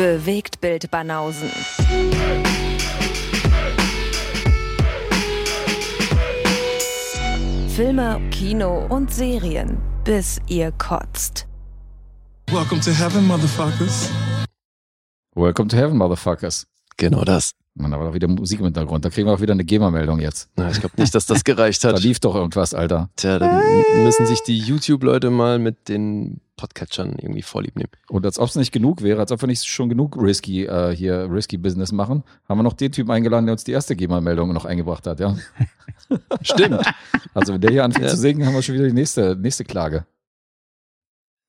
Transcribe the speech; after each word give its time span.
Bewegt 0.00 0.62
Bild 0.62 0.90
Banausen. 0.90 1.50
Filme, 7.68 8.18
Kino 8.30 8.86
und 8.88 9.12
Serien, 9.12 9.76
bis 10.04 10.40
ihr 10.46 10.72
kotzt. 10.72 11.46
Welcome 12.50 12.80
to 12.80 12.92
heaven, 12.92 13.26
motherfuckers. 13.26 14.10
Welcome 15.34 15.68
to 15.68 15.76
heaven, 15.76 15.98
motherfuckers. 15.98 16.64
Genau 17.00 17.24
das. 17.24 17.52
Man, 17.74 17.94
aber 17.94 18.12
wieder 18.14 18.28
Musik 18.28 18.58
im 18.58 18.66
Hintergrund. 18.66 19.04
Da 19.04 19.10
kriegen 19.10 19.26
wir 19.28 19.32
auch 19.32 19.40
wieder 19.40 19.54
eine 19.54 19.64
GEMA-Meldung 19.64 20.20
jetzt. 20.20 20.50
Na, 20.56 20.70
ich 20.70 20.80
glaube 20.80 21.00
nicht, 21.00 21.14
dass 21.14 21.24
das 21.26 21.44
gereicht 21.44 21.82
Da 21.84 21.90
hat. 21.92 22.02
lief 22.02 22.20
doch 22.20 22.34
irgendwas, 22.34 22.74
Alter. 22.74 23.08
Tja, 23.16 23.38
dann 23.38 23.62
müssen 24.04 24.26
sich 24.26 24.42
die 24.42 24.58
YouTube-Leute 24.58 25.30
mal 25.30 25.58
mit 25.58 25.88
den 25.88 26.40
Podcatchern 26.56 27.14
irgendwie 27.18 27.40
vorlieb 27.42 27.76
nehmen. 27.76 27.88
Und 28.08 28.26
als 28.26 28.38
ob 28.38 28.48
es 28.50 28.56
nicht 28.56 28.70
genug 28.72 29.02
wäre, 29.02 29.20
als 29.20 29.32
ob 29.32 29.40
wir 29.42 29.46
nicht 29.46 29.64
schon 29.64 29.88
genug 29.88 30.20
risky 30.20 30.66
äh, 30.66 30.94
hier 30.94 31.28
risky 31.32 31.56
Business 31.56 31.90
machen, 31.90 32.22
haben 32.46 32.58
wir 32.58 32.64
noch 32.64 32.74
den 32.74 32.92
Typen 32.92 33.10
eingeladen, 33.12 33.46
der 33.46 33.54
uns 33.54 33.64
die 33.64 33.72
erste 33.72 33.96
GEMA-Meldung 33.96 34.52
noch 34.52 34.66
eingebracht 34.66 35.06
hat, 35.06 35.20
ja. 35.20 35.34
Stimmt. 36.42 36.82
Also 37.32 37.54
wenn 37.54 37.60
der 37.62 37.70
hier 37.70 37.84
anfängt 37.84 38.04
Ja. 38.06 38.10
zu 38.10 38.18
singen, 38.18 38.44
haben 38.44 38.54
wir 38.54 38.62
schon 38.62 38.74
wieder 38.74 38.88
die 38.88 38.92
nächste, 38.92 39.36
nächste 39.36 39.64
Klage. 39.64 40.04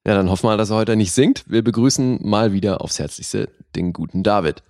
Ja, 0.08 0.16
dann 0.16 0.30
hoffen 0.30 0.44
wir 0.44 0.50
mal, 0.52 0.58
dass 0.58 0.70
er 0.72 0.78
heute 0.78 0.96
nicht 0.96 1.12
singt. 1.12 1.44
Wir 1.48 1.64
begrüßen 1.64 2.20
mal 2.28 2.54
wieder 2.54 2.82
aufs 2.82 2.98
Herzlichste 2.98 3.50
den 3.76 3.94
guten 3.94 4.24
David. 4.24 4.64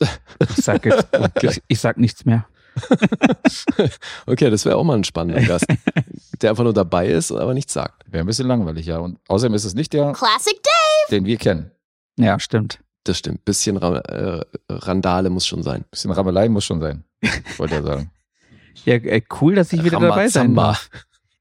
Ich 0.00 0.64
sag, 0.64 0.84
jetzt, 0.84 1.08
ich, 1.42 1.62
ich 1.66 1.80
sag 1.80 1.98
nichts 1.98 2.24
mehr. 2.24 2.46
Okay, 4.26 4.50
das 4.50 4.64
wäre 4.64 4.76
auch 4.76 4.84
mal 4.84 4.96
ein 4.96 5.04
spannender 5.04 5.42
Gast, 5.42 5.66
der 6.42 6.50
einfach 6.50 6.64
nur 6.64 6.72
dabei 6.74 7.08
ist, 7.08 7.32
aber 7.32 7.54
nichts 7.54 7.72
sagt. 7.72 8.04
Wäre 8.10 8.22
ein 8.22 8.26
bisschen 8.26 8.46
langweilig, 8.46 8.86
ja. 8.86 8.98
Und 8.98 9.18
außerdem 9.28 9.54
ist 9.54 9.64
es 9.64 9.74
nicht 9.74 9.92
der, 9.92 10.12
Classic 10.12 10.62
Day! 10.62 11.10
den 11.10 11.24
wir 11.24 11.36
kennen. 11.36 11.70
Ja, 12.16 12.38
stimmt. 12.38 12.80
Das 13.04 13.18
stimmt. 13.18 13.44
Bisschen 13.44 13.76
Ra 13.76 13.98
äh, 13.98 14.44
Randale 14.68 15.30
muss 15.30 15.46
schon 15.46 15.62
sein. 15.62 15.84
bisschen 15.90 16.10
Ramelei 16.10 16.48
muss 16.48 16.64
schon 16.64 16.80
sein, 16.80 17.04
wollte 17.56 17.76
er 17.76 17.82
sagen. 17.82 18.10
Ja, 18.84 18.94
äh, 18.94 19.22
cool, 19.40 19.56
dass 19.56 19.72
ich 19.72 19.82
wieder 19.82 19.98
dabei 19.98 20.28
sein 20.28 20.54
Rambazamba. 20.54 20.78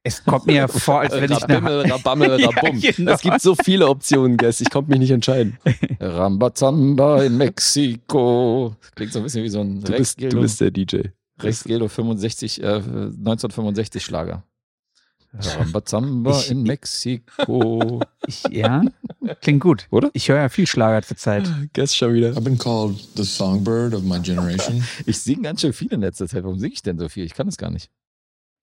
Es 0.08 0.24
kommt 0.24 0.48
mir 0.48 0.56
ja 0.56 0.68
vor, 0.68 1.02
als 1.02 1.14
wenn 1.14 1.32
ich 1.32 1.44
eine 1.44 1.56
Rabimmel, 1.56 1.92
Rabammel, 1.92 2.40
Ja, 2.40 2.50
Rabum. 2.50 2.80
genau. 2.82 3.12
Es 3.12 3.22
gibt 3.22 3.42
so 3.42 3.56
viele 3.56 3.88
Optionen, 3.88 4.38
Guest. 4.38 4.62
Ich 4.62 4.70
konnte 4.70 4.90
mich 4.92 5.00
nicht 5.00 5.12
entscheiden. 5.12 5.58
Rambazamba 6.00 7.24
in 7.24 7.38
Mexiko. 7.38 8.76
Klingt 8.96 9.14
so 9.14 9.20
ein 9.20 9.24
bisschen 9.24 9.44
wie 9.44 9.50
so 9.50 9.62
ein 9.62 9.82
Du 9.84 9.92
Rex 9.92 10.16
bist, 10.16 10.34
du 10.34 10.42
bist 10.42 10.62
der 10.62 10.72
DJ. 10.72 11.02
Rex 11.42 11.64
Gildo 11.66 11.88
65, 11.88 12.64
äh, 12.64 12.66
1965 12.68 14.04
Schlager. 14.04 14.44
Rambazamba 15.34 16.32
Ich- 16.40 16.50
in 16.52 16.64
Mexiko. 16.64 18.02
Ich, 18.26 18.44
ja, 18.50 18.82
klingt 19.42 19.62
gut. 19.62 19.88
Oder? 19.92 20.10
Ich 20.14 20.30
höre 20.30 20.38
ja 20.38 20.50
viel 20.50 20.66
Schlager 20.66 21.02
zur 21.06 21.18
Zeit. 21.18 21.48
Guest 21.74 21.96
schon 21.98 22.14
wieder. 22.14 22.30
I've 22.32 22.42
been 22.42 22.58
called 22.58 22.98
the 23.16 23.24
songbird 23.24 23.94
of 23.94 24.04
my 24.04 24.20
generation. 24.20 24.84
Ich 25.06 25.20
singe 25.20 25.42
ganz 25.44 25.62
schön 25.62 25.74
viel 25.74 25.92
in 25.94 26.02
letzter 26.02 26.28
Zeit. 26.28 26.44
Warum 26.44 26.58
singe 26.60 26.74
ich 26.74 26.82
denn 26.82 26.98
so 26.98 27.08
viel? 27.10 27.26
Ich 27.26 27.34
kann 27.34 27.48
es 27.48 27.58
gar 27.58 27.70
nicht. 27.70 27.92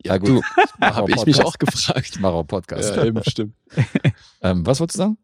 Ja, 0.03 0.19
Du, 0.19 0.43
mache 0.79 0.95
habe 0.97 1.13
ich 1.13 1.25
mich 1.25 1.43
auch 1.45 1.59
gefragt. 1.59 2.11
Ich 2.13 2.21
mache 2.21 2.35
auch 2.35 2.45
Podcast. 2.45 2.95
Ja, 2.97 3.05
eben, 3.05 3.23
stimmt. 3.25 3.55
Ähm, 4.43 4.67
was 4.67 4.79
wolltest 4.79 4.99
du 4.99 5.03
sagen? 5.05 5.19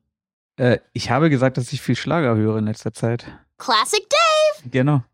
Äh, 0.56 0.78
ich 0.94 1.10
habe 1.10 1.28
gesagt, 1.28 1.58
dass 1.58 1.72
ich 1.74 1.82
viel 1.82 1.96
Schlager 1.96 2.36
höre 2.36 2.56
in 2.56 2.64
letzter 2.64 2.92
Zeit. 2.94 3.26
Classic 3.58 4.00
Day! 4.08 4.70
Genau. 4.70 5.04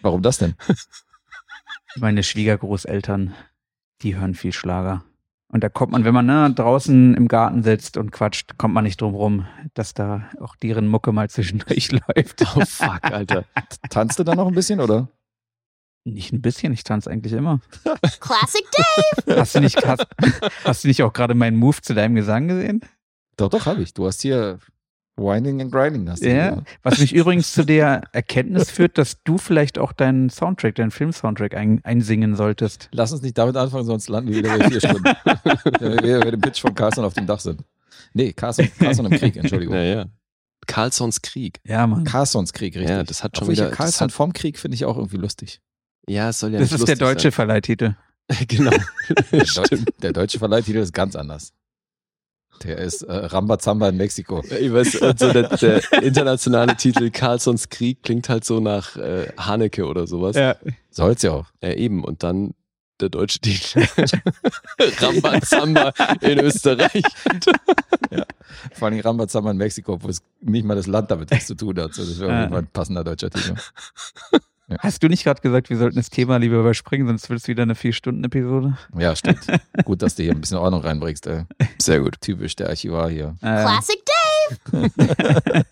Warum 0.00 0.22
das 0.22 0.38
denn? 0.38 0.54
Meine 1.96 2.22
Schwiegergroßeltern, 2.22 3.34
die 4.00 4.16
hören 4.16 4.34
viel 4.34 4.52
Schlager. 4.54 5.04
Und 5.48 5.64
da 5.64 5.68
kommt 5.68 5.92
man, 5.92 6.04
wenn 6.04 6.14
man 6.14 6.26
ne, 6.26 6.52
draußen 6.54 7.14
im 7.14 7.26
Garten 7.26 7.62
sitzt 7.62 7.96
und 7.96 8.12
quatscht, 8.12 8.56
kommt 8.56 8.72
man 8.72 8.84
nicht 8.84 9.00
drum 9.00 9.14
rum, 9.14 9.46
dass 9.74 9.94
da 9.94 10.30
auch 10.40 10.54
deren 10.56 10.86
Mucke 10.86 11.12
mal 11.12 11.28
zwischendurch 11.28 11.90
läuft. 12.14 12.42
Oh 12.56 12.60
fuck, 12.64 13.04
Alter. 13.04 13.44
Tanzt 13.90 14.18
du 14.18 14.24
da 14.24 14.34
noch 14.34 14.46
ein 14.46 14.54
bisschen, 14.54 14.80
oder? 14.80 15.08
Nicht 16.04 16.32
ein 16.32 16.40
bisschen, 16.40 16.72
ich 16.72 16.82
tanze 16.84 17.10
eigentlich 17.10 17.32
immer. 17.34 17.60
Classic 18.20 18.64
Day! 19.26 19.36
Hast 19.38 19.54
du 19.54 19.60
nicht, 19.60 19.84
hast, 19.86 20.06
hast 20.64 20.84
du 20.84 20.88
nicht 20.88 21.02
auch 21.02 21.12
gerade 21.12 21.34
meinen 21.34 21.56
Move 21.56 21.80
zu 21.82 21.94
deinem 21.94 22.14
Gesang 22.14 22.48
gesehen? 22.48 22.80
Doch, 23.36 23.50
doch, 23.50 23.66
habe 23.66 23.82
ich. 23.82 23.92
Du 23.92 24.06
hast 24.06 24.22
hier 24.22 24.58
Winding 25.16 25.60
and 25.60 25.70
Grinding. 25.72 26.08
Hast 26.08 26.22
du 26.22 26.28
Ja. 26.28 26.54
hier. 26.54 26.64
Was 26.82 26.98
mich 27.00 27.12
übrigens 27.14 27.52
zu 27.52 27.64
der 27.66 28.02
Erkenntnis 28.12 28.70
führt, 28.70 28.96
dass 28.96 29.22
du 29.24 29.36
vielleicht 29.36 29.78
auch 29.78 29.92
deinen 29.92 30.30
Soundtrack, 30.30 30.74
deinen 30.76 30.90
Film-Soundtrack 30.90 31.54
ein, 31.54 31.84
einsingen 31.84 32.34
solltest. 32.34 32.88
Lass 32.92 33.12
uns 33.12 33.20
nicht 33.20 33.36
damit 33.36 33.56
anfangen, 33.56 33.84
sonst 33.84 34.08
landen 34.08 34.30
wir 34.30 34.38
wieder 34.38 34.56
bei 34.56 34.70
vier 34.70 34.80
Stunden. 34.80 35.04
Wenn 35.80 36.02
wir 36.02 36.20
bei 36.20 36.30
dem 36.30 36.40
Pitch 36.40 36.60
von 36.62 36.74
Carson 36.74 37.04
auf 37.04 37.12
dem 37.12 37.26
Dach 37.26 37.40
sind. 37.40 37.62
Nee, 38.14 38.32
Carson, 38.32 38.70
Carson 38.78 39.04
im 39.06 39.18
Krieg, 39.18 39.36
Entschuldigung. 39.36 39.74
Ja, 39.74 39.82
ja. 39.82 40.06
Carlsons 40.66 41.20
Krieg. 41.20 41.60
Ja, 41.66 41.86
Mann. 41.86 42.04
Carsons 42.04 42.52
Krieg, 42.54 42.74
richtig. 42.74 42.90
Ja, 42.90 43.02
das 43.02 43.22
hat 43.22 43.36
schon 43.36 43.48
wieder- 43.48 43.70
hat- 43.76 44.12
vom 44.12 44.32
Krieg 44.32 44.58
finde 44.58 44.74
ich 44.76 44.84
auch 44.86 44.96
irgendwie 44.96 45.16
lustig. 45.18 45.60
Ja, 46.08 46.30
es 46.30 46.38
soll 46.40 46.52
ja 46.52 46.58
Das 46.60 46.70
nicht 46.70 46.80
ist 46.80 46.88
der 46.88 46.96
deutsche 46.96 47.30
Verleihtitel. 47.32 47.94
Sein. 48.28 48.46
genau. 48.48 48.70
Der, 49.32 49.40
Deu 49.40 49.44
Stimmt. 49.44 49.90
der 50.02 50.12
deutsche 50.12 50.38
Verleihtitel 50.38 50.78
ist 50.78 50.92
ganz 50.92 51.16
anders. 51.16 51.52
Der 52.64 52.76
ist 52.78 53.02
äh, 53.02 53.12
Rambazamba 53.12 53.88
in 53.88 53.96
Mexiko. 53.96 54.44
Ich 54.60 54.72
weiß, 54.72 54.96
und 54.96 55.18
so 55.18 55.32
der, 55.32 55.48
der 55.56 55.82
internationale 56.02 56.76
Titel 56.76 57.10
Carlsons 57.10 57.70
Krieg 57.70 58.02
klingt 58.02 58.28
halt 58.28 58.44
so 58.44 58.60
nach 58.60 58.96
äh, 58.96 59.32
Haneke 59.38 59.86
oder 59.86 60.06
sowas. 60.06 60.36
Ja. 60.36 60.56
Soll's 60.90 61.22
ja 61.22 61.30
auch. 61.32 61.46
eben. 61.62 62.04
Und 62.04 62.22
dann 62.22 62.54
der 63.00 63.08
deutsche 63.08 63.38
Titel. 63.40 63.82
Rambazamba 65.00 65.92
in 66.20 66.38
Österreich. 66.40 67.02
Vor 68.74 68.88
allem 68.88 69.00
Rambazamba 69.00 69.52
in 69.52 69.56
Mexiko, 69.56 70.02
wo 70.02 70.08
es 70.08 70.22
nicht 70.42 70.64
mal 70.66 70.74
das 70.74 70.86
Land 70.86 71.10
damit 71.10 71.30
was 71.30 71.46
zu 71.46 71.54
tun 71.54 71.78
hat. 71.80 71.94
So, 71.94 72.04
das 72.04 72.18
wäre 72.20 72.30
Ja. 72.30 72.40
irgendwann 72.42 72.64
ein 72.64 72.70
passender 72.70 73.04
deutscher 73.04 73.30
Titel. 73.30 73.54
Hast 74.78 75.02
du 75.02 75.08
nicht 75.08 75.24
gerade 75.24 75.40
gesagt, 75.40 75.68
wir 75.68 75.76
sollten 75.76 75.96
das 75.96 76.10
Thema 76.10 76.36
lieber 76.36 76.60
überspringen, 76.60 77.06
sonst 77.06 77.28
wird 77.28 77.40
es 77.40 77.48
wieder 77.48 77.64
eine 77.64 77.74
Vier-Stunden-Episode? 77.74 78.78
Ja, 78.96 79.16
stimmt. 79.16 79.40
Gut, 79.84 80.02
dass 80.02 80.14
du 80.14 80.22
hier 80.22 80.32
ein 80.32 80.40
bisschen 80.40 80.58
Ordnung 80.58 80.82
reinbringst. 80.82 81.26
Ey. 81.26 81.44
Sehr 81.80 82.00
gut. 82.00 82.20
Typisch 82.20 82.54
der 82.56 82.68
Archivar 82.68 83.10
hier. 83.10 83.36
Äh, 83.42 83.62
Classic 83.62 84.00
Day! 84.06 84.82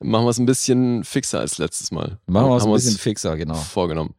Machen 0.00 0.26
wir 0.26 0.30
es 0.30 0.38
ein 0.38 0.46
bisschen 0.46 1.02
fixer 1.04 1.40
als 1.40 1.56
letztes 1.58 1.90
Mal. 1.90 2.18
Machen 2.26 2.50
wir 2.50 2.56
es 2.56 2.64
ein 2.64 2.72
bisschen 2.72 2.98
fixer, 2.98 3.36
genau. 3.36 3.54
vorgenommen. 3.54 4.14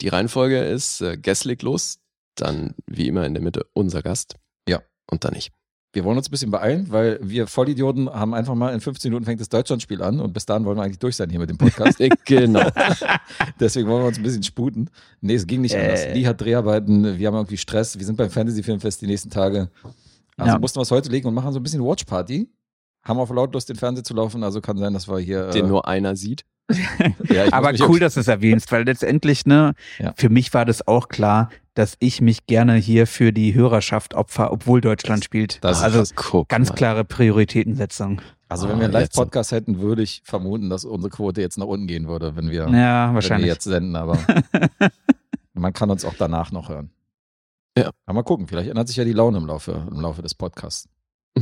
Die 0.00 0.08
Reihenfolge 0.08 0.60
ist 0.60 1.02
äh, 1.02 1.16
Guest 1.16 1.44
legt 1.44 1.62
los, 1.62 1.98
dann 2.36 2.74
wie 2.86 3.08
immer 3.08 3.26
in 3.26 3.34
der 3.34 3.42
Mitte 3.42 3.66
unser 3.74 4.02
Gast. 4.02 4.36
Ja. 4.68 4.82
Und 5.10 5.24
dann 5.24 5.34
ich. 5.34 5.50
Wir 5.96 6.04
wollen 6.04 6.18
uns 6.18 6.28
ein 6.28 6.30
bisschen 6.30 6.50
beeilen, 6.50 6.88
weil 6.90 7.18
wir 7.22 7.46
Vollidioten 7.46 8.10
haben 8.10 8.34
einfach 8.34 8.54
mal 8.54 8.74
in 8.74 8.82
15 8.82 9.08
Minuten 9.10 9.24
fängt 9.24 9.40
das 9.40 9.48
Deutschlandspiel 9.48 10.02
an 10.02 10.20
und 10.20 10.34
bis 10.34 10.44
dahin 10.44 10.66
wollen 10.66 10.76
wir 10.76 10.82
eigentlich 10.82 10.98
durch 10.98 11.16
sein 11.16 11.30
hier 11.30 11.38
mit 11.38 11.48
dem 11.48 11.56
Podcast. 11.56 11.98
Äh, 12.00 12.10
genau. 12.26 12.68
Deswegen 13.60 13.88
wollen 13.88 14.02
wir 14.02 14.08
uns 14.08 14.18
ein 14.18 14.22
bisschen 14.22 14.42
sputen. 14.42 14.90
Nee, 15.22 15.36
es 15.36 15.46
ging 15.46 15.62
nicht 15.62 15.74
Äh. 15.74 15.80
anders. 15.80 16.04
Lee 16.12 16.26
hat 16.26 16.38
Dreharbeiten, 16.38 17.18
wir 17.18 17.26
haben 17.26 17.34
irgendwie 17.34 17.56
Stress, 17.56 17.98
wir 17.98 18.04
sind 18.04 18.16
beim 18.16 18.28
Fantasy 18.28 18.62
Filmfest 18.62 19.00
die 19.00 19.06
nächsten 19.06 19.30
Tage. 19.30 19.70
Also 20.36 20.52
Ja. 20.52 20.58
mussten 20.58 20.76
wir 20.78 20.82
es 20.82 20.90
heute 20.90 21.08
legen 21.10 21.28
und 21.28 21.32
machen 21.34 21.50
so 21.54 21.58
ein 21.60 21.62
bisschen 21.62 21.82
Watchparty. 21.82 22.46
Haben 23.02 23.18
auf 23.18 23.30
laut 23.30 23.54
Lust, 23.54 23.70
den 23.70 23.76
Fernseher 23.76 24.04
zu 24.04 24.12
laufen, 24.12 24.44
also 24.44 24.60
kann 24.60 24.76
sein, 24.76 24.92
dass 24.92 25.08
wir 25.08 25.18
hier. 25.18 25.48
Den 25.48 25.64
äh, 25.64 25.68
nur 25.68 25.88
einer 25.88 26.14
sieht. 26.14 26.44
ja, 27.28 27.52
Aber 27.52 27.72
cool, 27.88 28.00
dass 28.00 28.14
du 28.14 28.20
es 28.20 28.28
erwähnst, 28.28 28.72
weil 28.72 28.84
letztendlich, 28.84 29.46
ne, 29.46 29.74
Ja. 29.98 30.12
für 30.16 30.28
mich 30.28 30.52
war 30.52 30.64
das 30.64 30.86
auch 30.88 31.08
klar, 31.08 31.50
dass 31.74 31.96
ich 32.00 32.20
mich 32.20 32.46
gerne 32.46 32.74
hier 32.74 33.06
für 33.06 33.32
die 33.32 33.54
Hörerschaft 33.54 34.14
opfer, 34.14 34.50
obwohl 34.52 34.80
Deutschland 34.80 35.22
spielt. 35.24 35.62
Das 35.62 35.78
ist 35.78 35.82
also 35.84 35.98
krass. 36.00 36.14
Guck 36.14 36.48
ganz 36.48 36.70
mal. 36.70 36.74
klare 36.74 37.04
Prioritätensetzung. 37.04 38.20
Also 38.48 38.68
wenn 38.68 38.78
wir 38.78 38.86
einen 38.86 38.94
Ah. 38.96 39.00
Live-Podcast 39.00 39.52
hätten, 39.52 39.78
würde 39.80 40.02
ich 40.02 40.22
vermuten, 40.24 40.70
dass 40.70 40.84
unsere 40.84 41.10
Quote 41.10 41.40
jetzt 41.40 41.58
nach 41.58 41.66
unten 41.66 41.86
gehen 41.86 42.08
würde, 42.08 42.34
wenn 42.36 42.48
wir, 42.50 42.60
Ja, 42.62 42.66
wenn 42.68 42.72
wir 42.72 43.14
wahrscheinlich. 43.14 43.48
jetzt 43.48 43.64
senden, 43.64 43.94
aber 43.94 44.18
man 45.54 45.72
kann 45.72 45.90
uns 45.90 46.04
auch 46.04 46.14
danach 46.18 46.50
noch 46.52 46.68
hören. 46.68 46.90
Ja. 47.76 47.90
Aber 48.06 48.14
mal 48.14 48.22
gucken, 48.22 48.46
vielleicht 48.48 48.70
ändert 48.70 48.88
sich 48.88 48.96
ja 48.96 49.04
die 49.04 49.12
Laune 49.12 49.38
im 49.38 49.46
Laufe, 49.46 49.86
im 49.90 50.00
Laufe 50.00 50.22
des 50.22 50.34
Podcasts. 50.34 50.88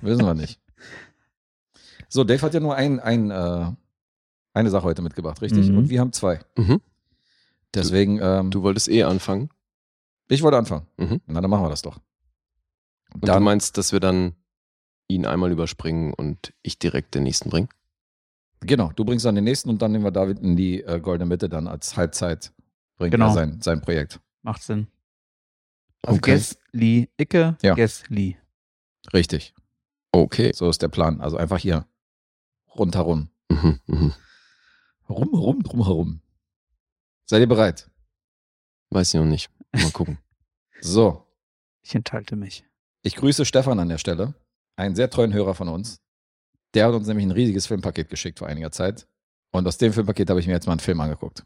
Wissen 0.00 0.24
wir 0.24 0.34
nicht. 0.34 0.58
So, 2.08 2.24
Dave 2.24 2.40
hat 2.42 2.54
ja 2.54 2.60
nur 2.60 2.74
ein, 2.74 3.00
ein, 3.00 3.30
äh, 3.30 3.70
eine 4.54 4.70
Sache 4.70 4.84
heute 4.84 5.02
mitgebracht, 5.02 5.40
richtig? 5.42 5.68
Mhm. 5.68 5.78
Und 5.78 5.90
wir 5.90 6.00
haben 6.00 6.12
zwei. 6.12 6.40
Mhm. 6.56 6.80
Deswegen, 7.74 8.18
ähm, 8.22 8.50
Du 8.50 8.62
wolltest 8.62 8.88
eh 8.88 9.02
anfangen. 9.04 9.50
ich 10.28 10.42
wollte 10.42 10.56
anfangen. 10.58 10.86
Mhm. 10.96 11.20
Na, 11.26 11.40
dann 11.40 11.50
machen 11.50 11.64
wir 11.64 11.70
das 11.70 11.82
doch. 11.82 11.96
Und 13.14 13.22
du 13.24 13.26
Dann, 13.26 13.42
meinst, 13.42 13.76
dass 13.78 13.92
wir 13.92 14.00
dann 14.00 14.34
ihn 15.08 15.26
einmal 15.26 15.50
überspringen 15.52 16.12
und 16.14 16.52
ich 16.62 16.78
direkt 16.78 17.14
den 17.14 17.22
nächsten 17.24 17.50
bringen? 17.50 17.68
genau, 18.60 18.90
du 18.96 19.04
bringst 19.04 19.24
dann 19.24 19.36
den 19.36 19.44
nächsten 19.44 19.68
und 19.68 19.80
dann 19.82 19.92
nehmen 19.92 20.02
wir 20.04 20.10
David 20.10 20.40
in 20.40 20.56
die 20.56 20.82
äh, 20.82 20.98
goldene 21.00 21.28
Mitte 21.28 21.48
dann 21.48 21.68
als 21.68 21.96
Halbzeit. 21.96 22.52
Bringt 22.96 23.12
Genau. 23.12 23.26
er 23.28 23.32
sein, 23.32 23.60
sein 23.62 23.80
Projekt. 23.80 24.18
Macht 24.42 24.62
Sinn. 24.64 24.88
Also 26.02 26.18
Okay. 26.18 26.32
Guess 26.32 26.58
Lee 26.72 27.08
Icke, 27.18 27.56
Ja. 27.62 27.74
Guess 27.76 28.02
Lee. 28.08 28.36
Richtig. 29.12 29.54
Okay. 30.10 30.50
So 30.54 30.68
ist 30.68 30.82
der 30.82 30.88
Plan. 30.88 31.20
Also 31.20 31.36
einfach 31.36 31.58
hier 31.58 31.86
rundherum. 32.78 33.30
Mhm, 33.50 33.80
mhm. 33.86 34.12
Rum, 35.08 35.28
rum, 35.34 35.62
drum 35.62 35.84
herum. 35.84 36.20
Seid 37.26 37.40
ihr 37.40 37.48
bereit? 37.48 37.90
Weiß 38.90 39.08
ich 39.14 39.20
noch 39.20 39.26
nicht. 39.26 39.50
Mal 39.72 39.90
gucken. 39.90 40.18
So, 40.80 41.26
Ich 41.82 41.94
enthalte 41.96 42.36
mich. 42.36 42.64
ich 43.02 43.16
grüße 43.16 43.44
Stefan 43.44 43.80
an 43.80 43.88
der 43.88 43.98
Stelle, 43.98 44.34
einen 44.76 44.94
sehr 44.94 45.10
treuen 45.10 45.32
Hörer 45.32 45.54
von 45.54 45.68
uns. 45.68 46.00
Der 46.74 46.86
hat 46.86 46.94
uns 46.94 47.08
nämlich 47.08 47.26
ein 47.26 47.32
riesiges 47.32 47.66
Filmpaket 47.66 48.08
geschickt 48.08 48.38
vor 48.38 48.46
einiger 48.46 48.70
Zeit. 48.70 49.08
Und 49.50 49.66
aus 49.66 49.78
dem 49.78 49.92
Filmpaket 49.92 50.30
habe 50.30 50.38
ich 50.38 50.46
mir 50.46 50.52
jetzt 50.52 50.66
mal 50.66 50.74
einen 50.74 50.80
Film 50.80 51.00
angeguckt. 51.00 51.44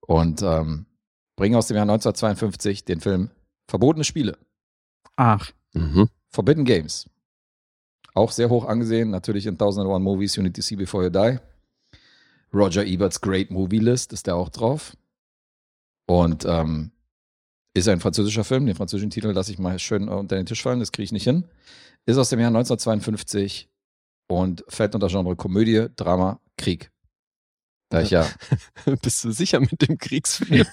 Und 0.00 0.40
ähm, 0.42 0.86
bringe 1.36 1.58
aus 1.58 1.66
dem 1.66 1.76
Jahr 1.76 1.82
1952 1.82 2.84
den 2.86 3.00
Film 3.00 3.30
Verbotene 3.68 4.04
Spiele. 4.04 4.38
Ach, 5.16 5.50
Mhm. 5.74 6.08
Forbidden 6.30 6.64
Games. 6.64 7.10
Auch 8.16 8.32
sehr 8.32 8.48
hoch 8.48 8.64
angesehen, 8.64 9.10
natürlich 9.10 9.44
in 9.44 9.54
1001 9.54 10.02
Movies 10.02 10.36
You 10.36 10.42
Need 10.42 10.56
to 10.56 10.62
See 10.62 10.74
Before 10.74 11.04
You 11.04 11.10
Die. 11.10 11.38
Roger 12.54 12.86
Eberts 12.86 13.20
Great 13.20 13.50
Movie 13.50 13.78
List 13.78 14.14
ist 14.14 14.26
der 14.26 14.36
auch 14.36 14.48
drauf. 14.48 14.96
Und 16.06 16.46
ähm, 16.46 16.92
ist 17.74 17.88
ein 17.88 18.00
französischer 18.00 18.44
Film. 18.44 18.64
Den 18.64 18.74
französischen 18.74 19.10
Titel 19.10 19.28
lasse 19.32 19.52
ich 19.52 19.58
mal 19.58 19.78
schön 19.78 20.08
unter 20.08 20.36
den 20.36 20.46
Tisch 20.46 20.62
fallen, 20.62 20.80
das 20.80 20.92
kriege 20.92 21.04
ich 21.04 21.12
nicht 21.12 21.24
hin. 21.24 21.44
Ist 22.06 22.16
aus 22.16 22.30
dem 22.30 22.40
Jahr 22.40 22.48
1952 22.48 23.68
und 24.28 24.64
fällt 24.66 24.94
unter 24.94 25.08
Genre 25.08 25.36
Komödie, 25.36 25.88
Drama, 25.94 26.40
Krieg. 26.56 26.90
Da 27.88 28.02
ich 28.02 28.10
ja, 28.10 28.26
Bist 29.02 29.22
du 29.24 29.30
sicher 29.30 29.60
mit 29.60 29.86
dem 29.88 29.96
Kriegsfilm? 29.96 30.66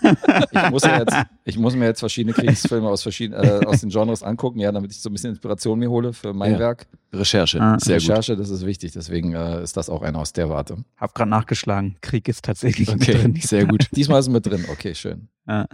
ich 0.51 0.69
muss, 0.71 0.81
ja 0.83 0.97
jetzt, 0.99 1.15
ich 1.45 1.57
muss 1.59 1.75
mir 1.75 1.85
jetzt 1.85 1.99
verschiedene 1.99 2.33
Kriegsfilme 2.33 2.89
aus, 2.89 3.03
verschiedenen, 3.03 3.43
äh, 3.43 3.65
aus 3.65 3.81
den 3.81 3.91
Genres 3.91 4.23
angucken, 4.23 4.59
ja, 4.59 4.71
damit 4.71 4.91
ich 4.91 4.99
so 4.99 5.09
ein 5.09 5.13
bisschen 5.13 5.29
Inspiration 5.29 5.77
mir 5.77 5.91
hole 5.91 6.11
für 6.13 6.33
mein 6.33 6.53
Ja. 6.53 6.59
Werk. 6.59 6.87
Recherche. 7.13 7.61
Ah. 7.61 7.77
Sehr 7.79 7.99
gut. 7.99 8.09
Recherche, 8.09 8.35
das 8.35 8.49
ist 8.49 8.65
wichtig, 8.65 8.93
deswegen 8.93 9.33
äh, 9.35 9.61
ist 9.61 9.77
das 9.77 9.89
auch 9.89 10.01
einer 10.01 10.17
aus 10.17 10.33
der 10.33 10.49
Warte. 10.49 10.77
hab 10.97 11.13
grad 11.13 11.29
nachgeschlagen. 11.29 11.97
Krieg 12.01 12.27
ist 12.27 12.45
tatsächlich 12.45 12.91
mit 12.91 13.01
Okay, 13.03 13.13
drin. 13.13 13.35
sehr 13.39 13.67
gut. 13.67 13.89
Diesmal 13.95 14.19
ist 14.19 14.25
es 14.27 14.33
mit 14.33 14.47
drin, 14.47 14.65
okay, 14.71 14.95
schön. 14.95 15.27
Ja. 15.47 15.67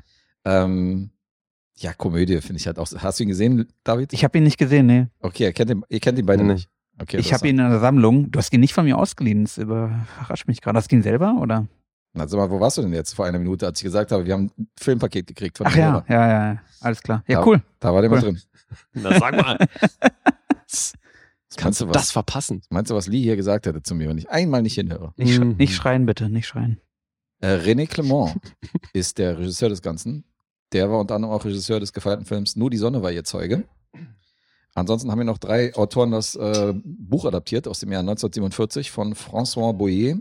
Ähm, 0.43 1.11
ja, 1.77 1.93
Komödie 1.93 2.41
finde 2.41 2.57
ich 2.59 2.67
halt 2.67 2.77
auch. 2.79 2.87
Hast 2.97 3.19
du 3.19 3.23
ihn 3.23 3.29
gesehen, 3.29 3.65
David? 3.85 4.11
Ich 4.11 4.25
habe 4.25 4.37
ihn 4.37 4.43
nicht 4.43 4.57
gesehen, 4.57 4.87
nee. 4.87 5.07
okay, 5.21 5.43
ihr 5.45 5.53
kennt 5.53 5.71
ihn, 5.71 5.85
ihr 5.87 6.01
kennt 6.01 6.19
ihn 6.19 6.25
beide 6.25 6.43
Nee. 6.43 6.53
nicht. 6.55 6.69
Okay, 7.01 7.17
ich 7.17 7.33
habe 7.33 7.47
ihn 7.47 7.57
in 7.59 7.69
der 7.69 7.79
Sammlung. 7.79 8.29
Du 8.31 8.39
hast 8.39 8.51
ihn 8.53 8.59
nicht 8.59 8.73
von 8.73 8.85
mir 8.85 8.97
ausgeliehen. 8.97 9.45
Das 9.45 9.57
überrascht 9.57 10.47
mich 10.47 10.61
gerade. 10.61 10.77
Hast 10.77 10.91
du 10.91 10.95
ihn 10.97 11.01
selber 11.01 11.37
oder? 11.41 11.67
Na, 12.13 12.27
sag 12.27 12.37
mal, 12.37 12.49
wo 12.49 12.59
warst 12.59 12.77
du 12.77 12.81
denn 12.81 12.91
jetzt 12.93 13.13
vor 13.13 13.25
einer 13.25 13.39
Minute, 13.39 13.65
als 13.67 13.79
ich 13.79 13.83
gesagt 13.83 14.11
habe, 14.11 14.25
wir 14.25 14.33
haben 14.33 14.51
ein 14.57 14.67
Filmpaket 14.79 15.27
gekriegt 15.27 15.57
von 15.57 15.67
Ach 15.67 15.75
ja, 15.75 15.91
Hörer? 15.91 16.05
ja, 16.09 16.27
ja. 16.53 16.57
Alles 16.81 17.01
klar. 17.03 17.23
Ja, 17.27 17.39
Ja. 17.39 17.45
cool. 17.45 17.61
Da 17.79 17.93
war 17.93 18.01
der 18.01 18.11
Cool. 18.11 18.19
drin. 18.19 18.39
Na, 18.93 19.17
sag 19.19 19.35
mal. 19.35 19.57
Kannst 20.67 20.97
Kannst 21.57 21.81
du 21.81 21.85
du 21.85 21.89
was? 21.91 22.01
das 22.03 22.11
verpassen? 22.11 22.61
Meinst 22.69 22.91
du, 22.91 22.95
was 22.95 23.07
Lee 23.07 23.21
hier 23.23 23.35
gesagt 23.35 23.65
hätte 23.65 23.81
zu 23.81 23.95
mir, 23.95 24.07
wenn 24.09 24.17
ich 24.17 24.29
einmal 24.29 24.61
nicht 24.61 24.75
hinhöre? 24.75 25.13
Nicht, 25.17 25.33
sch 25.33 25.39
Mhm. 25.39 25.55
nicht 25.57 25.73
schreien, 25.75 26.05
bitte. 26.05 26.29
Nicht 26.29 26.47
schreien. 26.47 26.79
Äh, 27.41 27.55
René 27.55 27.87
Clement 27.87 28.35
ist 28.93 29.17
der 29.17 29.37
Regisseur 29.39 29.69
des 29.69 29.81
Ganzen. 29.81 30.25
Der 30.73 30.89
war 30.91 30.99
unter 30.99 31.15
anderem 31.15 31.33
auch 31.33 31.43
Regisseur 31.45 31.79
des 31.79 31.93
gefeierten 31.93 32.25
Films 32.25 32.55
Nur 32.55 32.69
die 32.69 32.77
Sonne 32.77 33.01
war 33.01 33.11
ihr 33.11 33.23
Zeuge. 33.23 33.63
Ansonsten 34.79 35.11
haben 35.11 35.19
wir 35.19 35.25
noch 35.25 35.37
drei 35.37 35.73
Autoren 35.75 36.11
das 36.11 36.35
äh, 36.35 36.73
Buch 36.75 37.25
adaptiert 37.25 37.67
aus 37.67 37.79
dem 37.79 37.91
Jahr 37.91 38.01
1947 38.01 38.91
von 38.91 39.13
François 39.13 39.73
Boyer. 39.73 40.17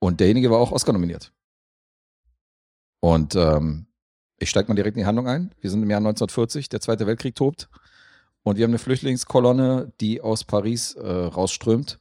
Und 0.00 0.20
derjenige 0.20 0.50
war 0.50 0.58
auch 0.58 0.72
Oscar 0.72 0.92
nominiert. 0.92 1.32
Und 3.00 3.34
ähm, 3.34 3.86
ich 4.38 4.50
steige 4.50 4.68
mal 4.68 4.74
direkt 4.74 4.96
in 4.96 5.02
die 5.02 5.06
Handlung 5.06 5.28
ein. 5.28 5.54
Wir 5.60 5.70
sind 5.70 5.82
im 5.82 5.90
Jahr 5.90 5.98
1940, 5.98 6.68
der 6.68 6.80
Zweite 6.80 7.06
Weltkrieg 7.06 7.34
tobt. 7.34 7.68
Und 8.42 8.56
wir 8.56 8.64
haben 8.64 8.70
eine 8.70 8.78
Flüchtlingskolonne, 8.78 9.92
die 10.00 10.20
aus 10.20 10.44
Paris 10.44 10.94
äh, 10.94 11.06
rausströmt 11.06 11.98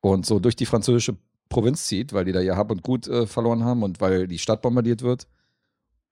und 0.00 0.26
so 0.26 0.38
durch 0.38 0.54
die 0.54 0.66
französische 0.66 1.16
Provinz 1.48 1.86
zieht, 1.86 2.12
weil 2.12 2.24
die 2.24 2.32
da 2.32 2.40
ihr 2.40 2.56
Hab 2.56 2.70
und 2.70 2.82
Gut 2.82 3.08
äh, 3.08 3.26
verloren 3.26 3.64
haben 3.64 3.82
und 3.82 4.00
weil 4.00 4.28
die 4.28 4.38
Stadt 4.38 4.62
bombardiert 4.62 5.02
wird. 5.02 5.26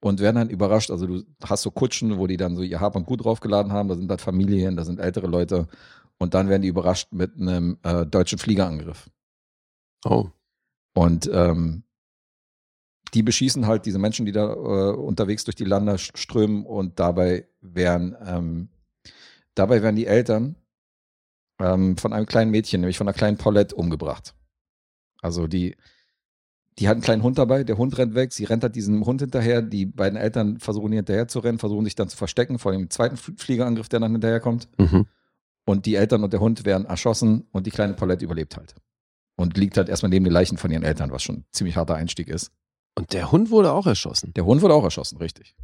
Und 0.03 0.19
werden 0.19 0.35
dann 0.35 0.51
überrascht. 0.51 0.91
Also 0.91 1.07
du 1.07 1.23
hast 1.45 1.63
so 1.63 1.71
Kutschen, 1.71 2.19
wo 2.19 2.27
die 2.27 2.37
dann 2.37 2.57
so 2.57 2.63
ihr 2.63 2.81
Hab 2.81 2.97
und 2.97 3.07
Gut 3.07 3.25
draufgeladen 3.25 3.73
haben. 3.73 3.89
Da 3.89 3.95
sind 3.95 4.11
halt 4.11 4.21
Familien, 4.21 4.77
da 4.77 4.85
sind 4.85 4.99
ältere 4.99 5.29
Leute. 5.29 5.69
Und 6.19 6.35
dann 6.35 6.49
werden 6.49 6.63
die 6.63 6.69
überrascht 6.69 7.13
mit 7.13 7.37
einem 7.37 7.79
äh, 7.85 8.05
deutschen 8.05 8.39
Fliegerangriff. 8.39 9.09
Oh. 10.05 10.29
Und 10.95 11.31
ähm, 11.33 11.85
die 13.15 13.23
beschießen 13.23 13.67
halt 13.67 13.87
diese 13.87 14.01
Menschen, 14.01 14.27
die 14.27 14.33
da 14.33 14.53
äh, 14.53 14.97
unterwegs 14.97 15.45
durch 15.45 15.55
die 15.55 15.65
Lande 15.65 15.99
strömen 15.99 16.67
und 16.67 16.99
dabei 16.99 17.47
werden, 17.61 18.17
ähm, 18.27 18.69
dabei 19.55 19.83
werden 19.83 19.97
die 19.97 20.07
Eltern 20.07 20.57
ähm, 21.61 21.97
von 21.97 22.13
einem 22.13 22.27
kleinen 22.27 22.51
Mädchen, 22.51 22.81
nämlich 22.81 22.99
von 22.99 23.07
einer 23.07 23.17
kleinen 23.17 23.37
Paulette, 23.37 23.77
umgebracht. 23.77 24.35
Also 25.21 25.47
die, 25.47 25.77
die 26.79 26.89
hat 26.89 26.95
einen 26.95 27.03
kleinen 27.03 27.23
Hund 27.23 27.39
dabei, 27.39 27.65
der 27.65 27.77
Hund 27.77 27.97
rennt 27.99 28.15
weg, 28.15 28.33
sie 28.33 28.45
rennt 28.45 28.63
halt 28.63 28.75
diesem 28.75 29.05
Hund 29.05 29.21
hinterher, 29.21 29.61
die 29.63 29.87
beiden 29.87 30.19
Eltern 30.19 30.59
versuchen 30.59 30.93
hinterher 30.93 31.29
zu 31.29 31.41
rennen, 31.41 31.59
versuchen 31.59 31.85
sich 31.85 31.95
dann 31.95 32.09
zu 32.09 32.17
verstecken 32.17 32.59
vor 32.59 32.73
dem 32.73 32.89
zweiten 32.89 33.17
Fl- 33.17 33.39
Fliegerangriff, 33.39 33.89
der 33.89 34.01
dann 34.01 34.13
hinterherkommt. 34.13 34.69
Mhm. 34.79 35.07
Und 35.65 35.87
die 35.87 35.95
Eltern 35.95 36.25
und 36.25 36.33
der 36.33 36.41
Hund 36.41 36.65
werden 36.65 36.87
erschossen 36.87 37.47
und 37.53 37.67
die 37.67 37.71
kleine 37.71 37.95
Paulette 37.95 38.25
überlebt 38.25 38.57
halt. 38.57 38.75
Und 39.37 39.57
liegt 39.57 39.77
halt 39.77 39.89
erstmal 39.89 40.11
neben 40.11 40.25
den 40.25 40.33
Leichen 40.33 40.59
von 40.59 40.71
ihren 40.71 40.83
Eltern, 40.83 41.11
was 41.11 41.23
schon 41.23 41.37
ein 41.37 41.45
ziemlich 41.53 41.77
harter 41.77 41.95
Einstieg 41.95 42.29
ist. 42.29 42.51
Und 42.95 43.13
der 43.13 43.33
Hund 43.33 43.51
wurde 43.51 43.73
auch 43.73 43.87
erschossen. 43.87 44.33
Der 44.35 44.45
Hund 44.45 44.63
wurde 44.63 44.75
auch 44.75 44.85
erschossen, 44.85 45.19
richtig. 45.19 45.55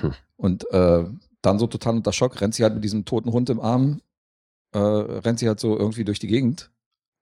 Hm. 0.00 0.12
Und 0.36 0.70
äh, 0.70 1.04
dann 1.42 1.58
so 1.58 1.66
total 1.66 1.96
unter 1.96 2.12
Schock 2.12 2.40
rennt 2.40 2.54
sie 2.54 2.62
halt 2.62 2.74
mit 2.74 2.84
diesem 2.84 3.04
toten 3.04 3.32
Hund 3.32 3.50
im 3.50 3.60
Arm, 3.60 4.00
äh, 4.72 4.78
rennt 4.78 5.38
sie 5.38 5.48
halt 5.48 5.60
so 5.60 5.76
irgendwie 5.76 6.04
durch 6.04 6.18
die 6.18 6.28
Gegend, 6.28 6.70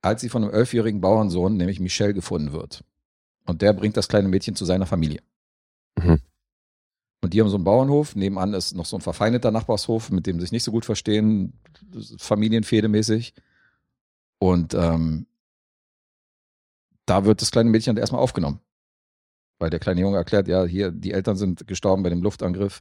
als 0.02 0.20
sie 0.20 0.28
von 0.28 0.44
einem 0.44 0.52
elfjährigen 0.52 1.00
Bauernsohn, 1.00 1.56
nämlich 1.56 1.80
Michel, 1.80 2.12
gefunden 2.12 2.52
wird. 2.52 2.84
Und 3.46 3.62
der 3.62 3.72
bringt 3.72 3.96
das 3.96 4.08
kleine 4.08 4.28
Mädchen 4.28 4.54
zu 4.54 4.64
seiner 4.64 4.86
Familie. 4.86 5.20
Mhm. 5.98 6.20
Und 7.22 7.34
die 7.34 7.40
haben 7.40 7.48
so 7.48 7.56
einen 7.56 7.64
Bauernhof, 7.64 8.16
nebenan 8.16 8.54
ist 8.54 8.74
noch 8.74 8.86
so 8.86 8.96
ein 8.96 9.02
verfeindeter 9.02 9.50
Nachbarshof, 9.50 10.10
mit 10.10 10.26
dem 10.26 10.36
sie 10.36 10.42
sich 10.42 10.52
nicht 10.52 10.64
so 10.64 10.70
gut 10.70 10.86
verstehen, 10.86 11.52
familienfehdemäßig. 12.18 13.34
Und 14.38 14.72
ähm, 14.72 15.26
da 17.04 17.24
wird 17.26 17.42
das 17.42 17.50
kleine 17.50 17.68
Mädchen 17.68 17.96
erstmal 17.98 18.22
aufgenommen. 18.22 18.60
Weil 19.58 19.68
der 19.68 19.80
kleine 19.80 20.00
Junge 20.00 20.16
erklärt, 20.16 20.48
ja, 20.48 20.64
hier, 20.64 20.90
die 20.90 21.12
Eltern 21.12 21.36
sind 21.36 21.66
gestorben 21.66 22.02
bei 22.02 22.08
dem 22.08 22.22
Luftangriff, 22.22 22.80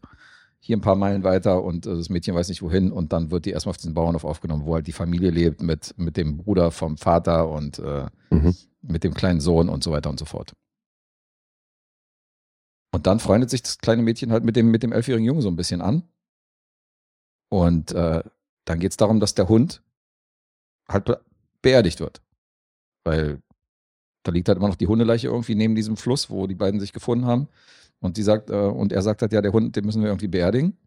hier 0.62 0.76
ein 0.78 0.82
paar 0.82 0.96
Meilen 0.96 1.24
weiter 1.24 1.64
und 1.64 1.86
äh, 1.86 1.96
das 1.96 2.10
Mädchen 2.10 2.36
weiß 2.36 2.50
nicht 2.50 2.62
wohin. 2.62 2.92
Und 2.92 3.14
dann 3.14 3.32
wird 3.32 3.46
die 3.46 3.52
erstmal 3.52 3.72
auf 3.72 3.78
diesen 3.78 3.94
Bauernhof 3.94 4.26
aufgenommen, 4.26 4.66
wo 4.66 4.76
halt 4.76 4.88
die 4.88 4.92
Familie 4.92 5.32
lebt 5.32 5.62
mit, 5.62 5.94
mit 5.98 6.18
dem 6.18 6.38
Bruder 6.38 6.72
vom 6.72 6.98
Vater 6.98 7.50
und 7.50 7.80
äh, 7.80 8.06
Mhm. 8.32 8.56
mit 8.82 9.04
dem 9.04 9.14
kleinen 9.14 9.40
Sohn 9.40 9.70
und 9.70 9.84
so 9.84 9.92
weiter 9.92 10.10
und 10.10 10.20
so 10.20 10.26
fort. 10.26 10.54
Und 12.92 13.08
dann 13.08 13.20
freundet 13.20 13.50
sich 13.50 13.62
das 13.62 13.78
kleine 13.78 14.02
Mädchen 14.02 14.32
halt 14.32 14.44
mit 14.44 14.56
dem, 14.56 14.72
mit 14.72 14.84
dem 14.84 14.92
elfjährigen 14.92 15.26
Jungen 15.26 15.42
so 15.42 15.48
ein 15.50 15.56
bisschen 15.56 15.82
an. 15.82 16.04
Und 17.52 17.92
äh, 17.92 18.24
dann 18.66 18.80
geht 18.80 18.92
es 18.92 18.98
darum, 18.98 19.20
dass 19.20 19.36
der 19.36 19.48
Hund 19.50 19.82
halt 20.88 21.06
be 21.06 21.22
beerdigt 21.62 22.00
wird. 22.00 22.22
Weil 23.04 23.42
da 24.24 24.32
liegt 24.32 24.48
halt 24.48 24.58
immer 24.58 24.68
noch 24.70 24.76
die 24.76 24.88
Hundeleiche 24.88 25.28
irgendwie 25.28 25.56
neben 25.56 25.76
diesem 25.76 25.98
Fluss, 25.98 26.30
wo 26.30 26.48
die 26.48 26.56
beiden 26.56 26.80
sich 26.80 26.94
gefunden 26.94 27.26
haben. 27.26 27.48
Und 28.00 28.18
die 28.18 28.24
sagt, 28.24 28.50
äh, 28.50 28.56
und 28.56 28.92
er 28.94 29.02
sagt 29.02 29.22
halt, 29.22 29.34
ja, 29.34 29.42
der 29.42 29.52
Hund, 29.52 29.76
den 29.76 29.86
müssen 29.86 30.02
wir 30.02 30.10
irgendwie 30.10 30.28
beerdigen. 30.28 30.78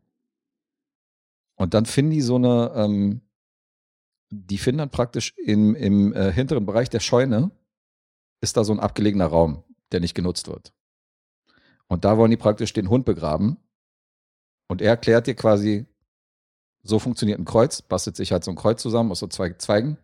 Und 1.56 1.74
dann 1.74 1.86
finden 1.86 2.12
die 2.12 2.22
so 2.22 2.36
eine, 2.36 2.72
ähm, 2.74 3.20
die 4.30 4.58
finden 4.58 4.78
dann 4.78 4.90
praktisch 4.90 5.34
im, 5.36 5.74
im 5.74 6.14
äh, 6.14 6.32
hinteren 6.32 6.64
Bereich 6.64 6.88
der 6.88 7.00
Scheune 7.00 7.50
ist 8.40 8.56
da 8.56 8.64
so 8.64 8.72
ein 8.72 8.80
abgelegener 8.80 9.26
Raum, 9.26 9.62
der 9.92 10.00
nicht 10.00 10.14
genutzt 10.14 10.48
wird. 10.48 10.72
Und 11.86 12.04
da 12.04 12.16
wollen 12.16 12.30
die 12.30 12.36
praktisch 12.36 12.72
den 12.72 12.88
Hund 12.88 13.04
begraben. 13.04 13.58
Und 14.68 14.80
er 14.80 14.90
erklärt 14.90 15.26
dir 15.26 15.34
quasi, 15.34 15.86
so 16.82 16.98
funktioniert 16.98 17.38
ein 17.38 17.44
Kreuz, 17.44 17.82
bastelt 17.82 18.16
sich 18.16 18.32
halt 18.32 18.42
so 18.42 18.50
ein 18.50 18.56
Kreuz 18.56 18.80
zusammen 18.82 19.10
aus 19.10 19.20
so 19.20 19.26
zwei 19.26 19.52
Zweigen. 19.52 19.98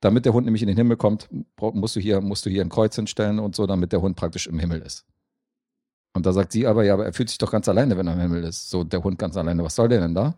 Damit 0.00 0.26
der 0.26 0.34
Hund 0.34 0.44
nämlich 0.44 0.62
in 0.62 0.68
den 0.68 0.76
Himmel 0.76 0.98
kommt, 0.98 1.28
musst 1.58 1.96
du 1.96 2.00
hier, 2.00 2.20
musst 2.20 2.44
du 2.44 2.50
hier 2.50 2.62
ein 2.62 2.68
Kreuz 2.68 2.94
hinstellen 2.94 3.38
und 3.38 3.56
so, 3.56 3.66
damit 3.66 3.92
der 3.92 4.02
Hund 4.02 4.16
praktisch 4.16 4.46
im 4.46 4.58
Himmel 4.58 4.82
ist. 4.82 5.06
Und 6.16 6.26
da 6.26 6.32
sagt 6.32 6.52
sie 6.52 6.66
aber, 6.66 6.84
ja, 6.84 6.94
aber 6.94 7.06
er 7.06 7.12
fühlt 7.12 7.28
sich 7.28 7.38
doch 7.38 7.50
ganz 7.50 7.68
alleine, 7.68 7.96
wenn 7.96 8.06
er 8.06 8.14
im 8.14 8.20
Himmel 8.20 8.44
ist. 8.44 8.70
So, 8.70 8.84
der 8.84 9.02
Hund 9.02 9.18
ganz 9.18 9.36
alleine, 9.36 9.64
was 9.64 9.74
soll 9.74 9.88
der 9.88 10.00
denn 10.00 10.14
da? 10.14 10.34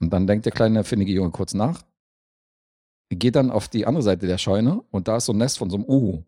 Und 0.00 0.10
dann 0.12 0.26
denkt 0.26 0.44
der 0.46 0.52
kleine, 0.52 0.84
findige 0.84 1.12
Junge 1.12 1.30
kurz 1.30 1.54
nach, 1.54 1.82
geht 3.10 3.36
dann 3.36 3.50
auf 3.50 3.68
die 3.68 3.86
andere 3.86 4.02
Seite 4.02 4.26
der 4.26 4.38
Scheune 4.38 4.82
und 4.90 5.06
da 5.08 5.16
ist 5.18 5.26
so 5.26 5.32
ein 5.32 5.38
Nest 5.38 5.58
von 5.58 5.70
so 5.70 5.76
einem 5.76 5.84
Uhu. 5.84 6.22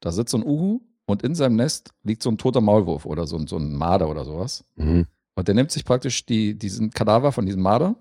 Da 0.00 0.12
sitzt 0.12 0.32
so 0.32 0.38
ein 0.38 0.44
Uhu 0.44 0.80
und 1.06 1.22
in 1.22 1.34
seinem 1.34 1.56
Nest 1.56 1.94
liegt 2.02 2.22
so 2.22 2.30
ein 2.30 2.38
toter 2.38 2.60
Maulwurf 2.60 3.06
oder 3.06 3.26
so, 3.26 3.36
ein- 3.36 3.46
so 3.46 3.56
ein 3.56 3.74
Marder 3.74 4.08
oder 4.08 4.24
sowas. 4.24 4.64
Mhm. 4.76 5.06
Und 5.34 5.48
der 5.48 5.54
nimmt 5.54 5.70
sich 5.70 5.84
praktisch 5.84 6.24
die, 6.26 6.58
diesen 6.58 6.90
Kadaver 6.90 7.32
von 7.32 7.46
diesem 7.46 7.62
Marder 7.62 7.96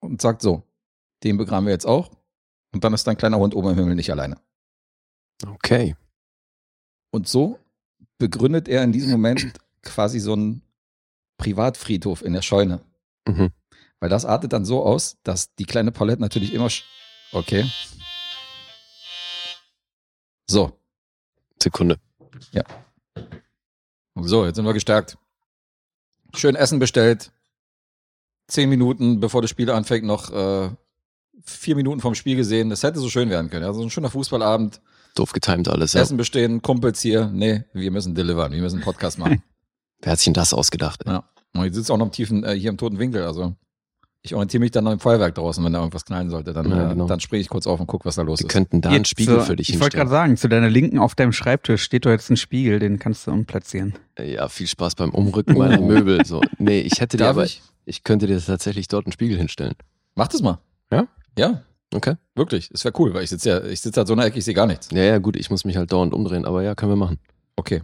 und 0.00 0.20
sagt 0.22 0.42
so, 0.42 0.62
den 1.24 1.36
begraben 1.36 1.66
wir 1.66 1.72
jetzt 1.72 1.86
auch. 1.86 2.10
Und 2.72 2.84
dann 2.84 2.94
ist 2.94 3.06
dein 3.06 3.16
kleiner 3.16 3.38
Hund 3.38 3.54
oben 3.54 3.70
im 3.70 3.76
Himmel 3.76 3.94
nicht 3.94 4.10
alleine. 4.10 4.38
Okay. 5.46 5.96
Und 7.10 7.26
so 7.28 7.58
begründet 8.18 8.68
er 8.68 8.82
in 8.82 8.92
diesem 8.92 9.10
Moment 9.10 9.52
quasi 9.82 10.18
so 10.20 10.32
einen 10.34 10.62
Privatfriedhof 11.38 12.22
in 12.22 12.32
der 12.32 12.42
Scheune. 12.42 12.80
Mhm. 13.26 13.50
Weil 14.00 14.10
das 14.10 14.24
artet 14.24 14.52
dann 14.52 14.64
so 14.64 14.84
aus, 14.84 15.16
dass 15.22 15.54
die 15.54 15.64
kleine 15.64 15.92
Paulette 15.92 16.20
natürlich 16.20 16.52
immer. 16.52 16.68
Okay. 17.32 17.70
So. 20.48 20.72
Sekunde. 21.62 21.98
So, 24.14 24.46
jetzt 24.46 24.56
sind 24.56 24.64
wir 24.64 24.72
gestärkt. 24.72 25.16
Schön 26.34 26.56
Essen 26.56 26.78
bestellt. 26.78 27.32
zehn 28.48 28.68
Minuten, 28.68 29.20
bevor 29.20 29.42
das 29.42 29.50
Spiel 29.50 29.70
anfängt, 29.70 30.04
noch 30.04 30.32
äh, 30.32 30.70
vier 31.42 31.76
Minuten 31.76 32.00
vom 32.00 32.14
Spiel 32.14 32.36
gesehen. 32.36 32.70
Das 32.70 32.82
hätte 32.82 32.98
so 32.98 33.08
schön 33.08 33.30
werden 33.30 33.50
können. 33.50 33.64
Also 33.64 33.82
ein 33.82 33.90
schöner 33.90 34.10
Fußballabend, 34.10 34.80
Doof 35.18 35.32
getimt 35.32 35.68
alles, 35.68 35.92
ja. 35.92 36.00
Essen 36.02 36.16
bestehen, 36.16 36.62
Kumpels 36.62 37.00
hier. 37.00 37.26
Nee, 37.32 37.64
wir 37.72 37.90
müssen 37.90 38.14
delivern, 38.14 38.52
wir 38.52 38.60
müssen 38.60 38.76
einen 38.76 38.84
Podcast 38.84 39.18
machen. 39.18 39.42
Wer 40.02 40.12
hat 40.12 40.18
sich 40.18 40.26
denn 40.26 40.34
das 40.34 40.54
ausgedacht? 40.54 41.02
ey? 41.06 41.12
Ja. 41.12 41.24
Und 41.54 41.66
ich 41.66 41.74
sitze 41.74 41.92
auch 41.92 41.96
noch 41.98 42.06
im 42.06 42.12
tiefen, 42.12 42.44
äh, 42.44 42.54
hier 42.54 42.70
im 42.70 42.76
toten 42.76 42.98
Winkel. 42.98 43.24
Also 43.24 43.54
ich 44.22 44.34
orientiere 44.34 44.60
mich 44.60 44.70
dann 44.70 44.84
noch 44.84 44.92
im 44.92 45.00
Feuerwerk 45.00 45.34
draußen, 45.34 45.64
wenn 45.64 45.72
da 45.72 45.78
irgendwas 45.80 46.04
knallen 46.04 46.28
sollte. 46.30 46.52
Dann, 46.52 46.70
Ja, 46.70 46.86
äh, 46.86 46.88
genau. 46.90 47.06
dann 47.06 47.18
springe 47.20 47.40
ich 47.40 47.48
kurz 47.48 47.66
auf 47.66 47.80
und 47.80 47.86
guck, 47.86 48.04
was 48.04 48.16
da 48.16 48.22
los 48.22 48.40
Wir 48.40 48.46
ist. 48.46 48.52
könnten 48.52 48.80
da 48.80 48.90
einen 48.90 48.98
Jetzt, 48.98 49.08
Spiegel 49.08 49.38
äh, 49.38 49.40
für 49.42 49.56
dich 49.56 49.70
Ich 49.70 49.80
wollte 49.80 49.96
gerade 49.96 50.10
sagen, 50.10 50.36
zu 50.36 50.48
deiner 50.48 50.68
Linken 50.70 50.98
auf 50.98 51.14
deinem 51.14 51.32
Schreibtisch 51.32 51.82
steht 51.82 52.04
doch 52.06 52.10
jetzt 52.10 52.30
ein 52.30 52.36
Spiegel, 52.36 52.78
den 52.78 52.98
kannst 52.98 53.26
du 53.26 53.30
umplatzieren. 53.32 53.94
Ja, 54.18 54.48
viel 54.48 54.66
Spaß 54.66 54.94
beim 54.96 55.10
Umrücken 55.10 55.56
meiner 55.56 55.80
Möbel. 55.80 56.24
So. 56.24 56.40
Nee, 56.58 56.80
ich 56.80 57.00
hätte 57.00 57.16
dir 57.16 57.24
Darf 57.24 57.30
aber, 57.36 57.44
ich? 57.44 57.62
ich 57.86 58.04
könnte 58.04 58.26
dir 58.26 58.40
tatsächlich 58.44 58.86
dort 58.88 59.06
einen 59.06 59.12
Spiegel 59.12 59.38
hinstellen. 59.38 59.74
Mach 60.14 60.28
das 60.28 60.42
mal. 60.42 60.58
Ja? 60.92 61.06
Ja, 61.38 61.62
Okay. 61.94 62.16
wirklich. 62.34 62.70
Es 62.72 62.84
wäre 62.84 62.94
cool, 62.98 63.14
weil 63.14 63.24
ich 63.24 63.30
sitze 63.30 63.48
ja, 63.48 63.64
ich 63.64 63.80
sitze 63.80 63.98
halt 63.98 64.08
so 64.08 64.14
in 64.14 64.18
der 64.18 64.26
Ecke, 64.26 64.38
ich 64.38 64.44
sehe 64.44 64.54
gar 64.54 64.66
nichts. 64.66 64.88
Ja, 64.92 65.02
ja, 65.02 65.18
gut, 65.18 65.36
ich 65.36 65.50
muss 65.50 65.64
mich 65.64 65.76
halt 65.76 65.90
dauernd 65.90 66.12
umdrehen, 66.12 66.44
aber 66.44 66.62
ja, 66.62 66.74
können 66.74 66.92
wir 66.92 66.96
machen. 66.96 67.18
Okay. 67.56 67.82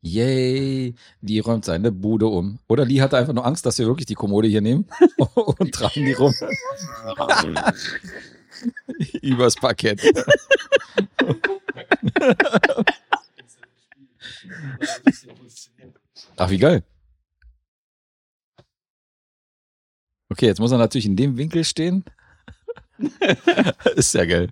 Yay, 0.00 0.94
Lee 1.20 1.40
räumt 1.40 1.64
seine 1.64 1.90
Bude 1.90 2.26
um. 2.26 2.60
Oder 2.68 2.84
Lee 2.84 3.00
hatte 3.00 3.16
einfach 3.16 3.32
nur 3.32 3.46
Angst, 3.46 3.66
dass 3.66 3.78
wir 3.78 3.86
wirklich 3.86 4.06
die 4.06 4.14
Kommode 4.14 4.48
hier 4.48 4.60
nehmen 4.60 4.86
und 5.34 5.72
tragen 5.72 6.04
die 6.04 6.12
rum. 6.12 6.32
Übers 9.22 9.56
Parkett. 9.56 10.00
Ach, 16.36 16.50
wie 16.50 16.58
geil. 16.58 16.82
Okay, 20.30 20.46
jetzt 20.46 20.60
muss 20.60 20.72
er 20.72 20.78
natürlich 20.78 21.06
in 21.06 21.16
dem 21.16 21.36
Winkel 21.36 21.64
stehen. 21.64 22.04
Ist 23.96 24.14
ja 24.14 24.24
geil. 24.24 24.50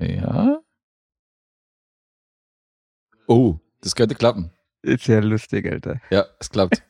Ja. 0.00 0.60
Oh, 3.26 3.58
das 3.80 3.94
könnte 3.94 4.14
klappen. 4.14 4.50
Ist 4.82 5.06
ja 5.06 5.18
lustig, 5.20 5.66
Alter. 5.70 6.00
Ja, 6.10 6.26
es 6.38 6.50
klappt. 6.50 6.82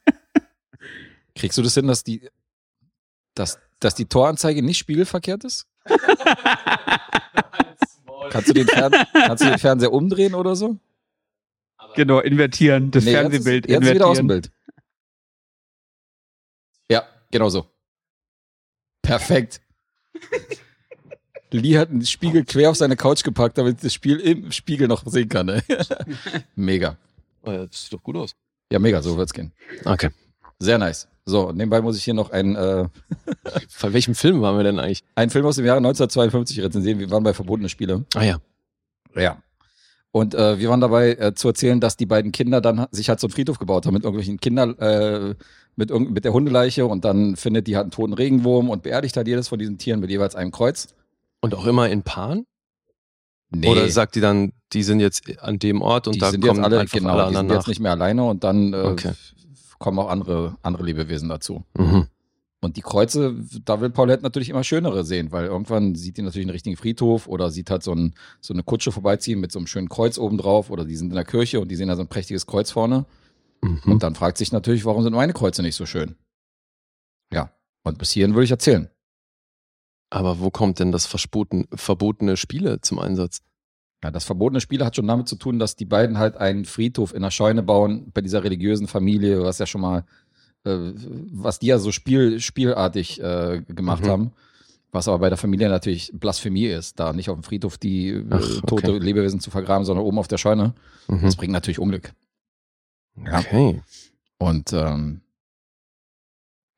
Kriegst 1.35 1.57
du 1.59 1.63
das 1.63 1.75
hin, 1.75 1.87
dass 1.87 2.05
die, 2.05 2.29
dass, 3.35 3.59
dass 3.81 3.95
die 3.95 4.07
Toranzeige 4.07 4.63
nicht 4.63 4.79
spiegelverkehrt 4.79 5.45
ist? 5.45 5.67
kannst, 8.31 8.49
du 8.49 8.53
den 8.53 8.67
Fern, 8.67 8.93
kannst 9.13 9.43
du 9.45 9.49
den 9.49 9.59
Fernseher 9.59 9.93
umdrehen 9.93 10.35
oder 10.35 10.55
so? 10.55 10.79
Genau, 11.95 12.21
invertieren, 12.21 12.91
das 12.91 13.05
Nee, 13.05 13.13
jetzt 13.13 13.17
ist- 13.21 13.31
Fernsehbild 13.31 13.69
Jetzt 13.69 13.75
ist 13.75 13.81
wieder 13.81 13.91
invertieren. 13.93 14.11
Außenbild. 14.11 14.53
Ja, 16.91 17.09
genau 17.31 17.49
so. 17.49 17.67
Perfekt. 19.09 19.61
Lee 21.51 21.79
hat 21.79 21.91
einen 21.91 22.05
Spiegel 22.05 22.45
quer 22.45 22.71
auf 22.71 22.77
seine 22.77 22.97
Couch 22.97 23.23
gepackt, 23.23 23.57
damit 23.57 23.83
das 23.83 23.95
Spiel 23.95 24.19
im 24.21 24.53
Spiegel 24.53 24.87
noch 24.87 25.07
sehen 25.07 25.29
kann. 25.29 25.47
Ne? 25.47 25.63
mega. 26.55 26.99
Oh 27.43 27.51
ja, 27.51 27.67
das 27.67 27.85
sieht 27.85 27.93
doch 27.95 28.03
gut 28.03 28.17
aus. 28.17 28.35
Ja, 28.71 28.79
mega, 28.79 29.01
so 29.01 29.17
wird's 29.17 29.33
gehen. 29.33 29.53
Okay. 29.85 30.11
Sehr 30.59 30.77
nice. 30.77 31.09
So, 31.25 31.53
nebenbei 31.53 31.81
muss 31.81 31.97
ich 31.97 32.05
hier 32.05 32.15
noch 32.15 32.31
einen, 32.31 32.57
äh, 32.57 32.87
Von 33.71 33.93
welchem 33.93 34.15
Film 34.15 34.43
waren 34.43 34.57
wir 34.57 34.65
denn 34.65 34.79
eigentlich? 34.79 35.05
einen 35.15 35.31
Film 35.31 35.47
aus 35.47 35.57
dem 35.57 35.65
Jahre 35.65 35.79
1952 35.79 36.61
rezensieren. 36.63 36.99
Wir 36.99 37.11
waren 37.11 37.23
bei 37.23 37.33
Verbotene 37.33 37.69
Spiele. 37.69 38.05
Ah 38.15 38.25
ja. 38.25 38.39
Ja. 39.15 39.43
Und 40.11 40.35
äh, 40.35 40.59
wir 40.59 40.71
waren 40.71 40.81
dabei 40.81 41.13
äh, 41.15 41.35
zu 41.35 41.49
erzählen, 41.49 41.81
dass 41.81 41.97
die 41.97 42.07
beiden 42.07 42.33
Kinder 42.33 42.61
dann 42.61 42.87
sich 42.91 43.09
halt 43.09 43.21
so 43.21 43.27
einen 43.27 43.33
Friedhof 43.35 43.59
gebaut 43.59 43.85
haben 43.87 43.95
mit 43.95 44.05
irgendwelchen 44.05 44.41
Kindern, 44.41 44.77
äh, 44.79 45.35
mit, 45.77 45.91
irgend- 45.91 46.13
mit 46.13 46.25
der 46.25 46.33
Hundeleiche 46.33 46.87
und 46.87 47.05
dann 47.05 47.37
findet 47.37 47.67
die 47.67 47.77
halt 47.77 47.85
einen 47.85 47.91
toten 47.91 48.15
Regenwurm 48.15 48.71
und 48.71 48.83
beerdigt 48.83 49.17
halt 49.17 49.29
jedes 49.29 49.49
von 49.49 49.59
diesen 49.59 49.77
Tieren 49.79 50.01
mit 50.01 50.11
jeweils 50.11 50.35
einem 50.35 50.51
Kreuz. 50.51 50.89
Und 51.41 51.55
auch 51.55 51.67
immer 51.67 51.89
in 51.89 52.03
Paaren? 52.03 52.47
Nee, 53.51 53.69
Oder 53.69 53.89
sagt 53.89 54.15
die 54.15 54.21
dann, 54.21 54.53
die 54.73 54.83
sind 54.83 55.01
jetzt 55.01 55.41
an 55.41 55.59
dem 55.59 55.83
Ort 55.83 56.07
und 56.07 56.17
die 56.17 56.21
da 56.21 56.31
sind 56.31 56.41
kommen 56.43 56.57
jetzt 56.61 56.65
alle, 56.65 56.81
einfach 56.81 56.99
genau, 56.99 57.17
alle 57.19 57.29
die 57.31 57.37
sind 57.37 57.51
jetzt 57.51 57.59
nach? 57.61 57.67
nicht 57.69 57.81
mehr 57.81 57.93
alleine 57.93 58.25
und 58.25 58.45
dann 58.45 58.73
äh, 58.73 58.77
Okay. 58.77 59.13
kommen 59.79 59.99
auch 59.99 60.09
andere, 60.11 60.57
andere 60.63 60.85
Lebewesen 60.85 61.29
dazu. 61.29 61.65
Mhm. 61.77 62.09
Und 62.61 62.77
die 62.77 62.83
Kreuze, 62.83 63.37
da 63.65 63.81
will 63.81 63.91
Paulette 63.91 64.25
natürlich 64.25 64.49
immer 64.49 64.65
schönere 64.65 65.05
sehen, 65.05 65.31
weil 65.31 65.47
irgendwann 65.47 65.95
sieht 65.95 66.17
die 66.17 66.23
natürlich 66.23 66.47
einen 66.47 66.53
richtigen 66.53 66.77
Friedhof 66.77 67.29
oder 67.29 67.51
sieht 67.51 67.71
halt 67.71 67.85
so, 67.85 67.93
ein, 67.95 68.15
so 68.41 68.53
eine 68.53 68.65
Kutsche 68.65 68.91
vorbeiziehen 68.91 69.39
mit 69.39 69.53
so 69.53 69.61
einem 69.61 69.69
schönen 69.69 69.89
Kreuz 69.89 70.19
oben 70.19 70.39
drauf 70.39 70.71
oder 70.71 70.85
die 70.85 70.97
sind 70.97 71.11
in 71.11 71.15
der 71.15 71.25
Kirche 71.25 71.61
und 71.61 71.69
die 71.71 71.77
sehen 71.77 71.89
da 71.89 71.95
so 71.95 72.03
ein 72.03 72.09
prächtiges 72.09 72.47
Kreuz 72.47 72.73
vorne. 72.73 73.07
Mhm. 73.63 73.81
Und 73.85 74.03
dann 74.03 74.17
fragt 74.17 74.39
sich 74.39 74.51
natürlich, 74.51 74.85
warum 74.85 75.05
sind 75.05 75.13
meine 75.13 75.33
Kreuze 75.33 75.63
nicht 75.63 75.77
so 75.77 75.87
schön? 75.87 76.17
Ja, 77.33 77.53
und 77.85 77.99
bis 77.99 78.11
hierhin 78.11 78.35
würde 78.35 78.45
ich 78.45 78.51
erzählen. 78.51 78.89
Aber 80.11 80.41
wo 80.41 80.51
kommt 80.51 80.81
denn 80.81 80.91
das 80.91 81.07
verboten, 81.07 81.69
verbotene 81.75 82.37
Spiele 82.37 82.81
zum 82.81 82.99
Einsatz? 82.99 83.43
Ja, 84.03 84.11
das 84.11 84.25
verbotene 84.25 84.61
Spiel 84.61 84.85
hat 84.85 84.97
schon 84.97 85.07
damit 85.07 85.29
zu 85.29 85.37
tun, 85.37 85.59
dass 85.59 85.77
die 85.77 85.85
beiden 85.85 86.19
halt 86.19 86.37
einen 86.37 86.65
Friedhof 86.65 87.15
in 87.15 87.23
der 87.23 87.31
Scheune 87.31 87.63
bauen 87.63 88.11
bei 88.13 88.21
dieser 88.21 88.45
religiösen 88.45 88.87
Familie, 88.87 89.43
was 89.43 89.59
ja 89.59 89.67
schon 89.67 89.81
mal, 89.81 90.05
was 90.65 91.59
die 91.59 91.67
ja 91.67 91.79
so 91.79 91.93
spiel, 91.93 92.41
spielartig 92.41 93.21
äh, 93.23 93.63
gemacht 93.69 94.05
Mhm. 94.05 94.09
haben. 94.09 94.33
Was 94.91 95.07
aber 95.07 95.19
bei 95.19 95.29
der 95.29 95.37
Familie 95.39 95.69
natürlich 95.69 96.11
Blasphemie 96.15 96.67
ist, 96.67 96.99
da 96.99 97.13
nicht 97.13 97.29
auf 97.29 97.37
dem 97.37 97.43
Friedhof 97.43 97.77
die 97.79 98.09
äh, 98.09 98.25
Ach, 98.31 98.41
okay. 98.41 98.61
tote 98.67 98.99
Lebewesen 98.99 99.39
zu 99.41 99.51
vergraben, 99.51 99.85
sondern 99.85 100.05
oben 100.05 100.19
auf 100.19 100.29
der 100.29 100.39
Scheune. 100.39 100.75
Mhm. 101.09 101.23
Das 101.23 101.37
bringt 101.37 101.53
natürlich 101.53 101.79
Unglück. 101.79 102.13
Ja. 103.25 103.39
Okay. 103.41 103.83
Und 104.39 104.73
ähm, 104.73 105.21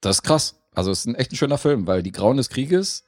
das 0.01 0.17
ist 0.17 0.23
krass. 0.23 0.57
Also 0.75 0.91
es 0.91 1.01
ist 1.01 1.07
ein 1.07 1.15
echt 1.15 1.33
ein 1.33 1.37
schöner 1.37 1.59
Film, 1.59 1.87
weil 1.87 2.03
die 2.03 2.13
Grauen 2.13 2.37
des 2.37 2.49
Krieges 2.49 3.05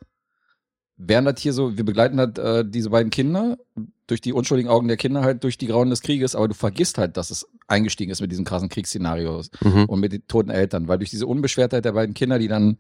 wären 1.08 1.24
das 1.24 1.40
hier 1.40 1.52
so, 1.52 1.76
wir 1.76 1.84
begleiten 1.84 2.18
halt 2.18 2.38
äh, 2.38 2.64
diese 2.66 2.90
beiden 2.90 3.10
Kinder 3.10 3.58
durch 4.06 4.20
die 4.20 4.32
unschuldigen 4.32 4.70
Augen 4.70 4.88
der 4.88 4.96
Kinder 4.96 5.22
halt 5.22 5.42
durch 5.44 5.56
die 5.58 5.66
Grauen 5.66 5.90
des 5.90 6.02
Krieges, 6.02 6.34
aber 6.34 6.48
du 6.48 6.54
vergisst 6.54 6.98
halt, 6.98 7.16
dass 7.16 7.30
es 7.30 7.46
eingestiegen 7.66 8.10
ist 8.12 8.20
mit 8.20 8.30
diesen 8.30 8.44
krassen 8.44 8.68
Kriegsszenarios 8.68 9.50
Mhm. 9.62 9.84
und 9.86 10.00
mit 10.00 10.12
den 10.12 10.26
toten 10.26 10.50
Eltern, 10.50 10.88
weil 10.88 10.98
durch 10.98 11.10
diese 11.10 11.26
Unbeschwertheit 11.26 11.84
der 11.84 11.92
beiden 11.92 12.14
Kinder, 12.14 12.38
die 12.38 12.48
dann 12.48 12.78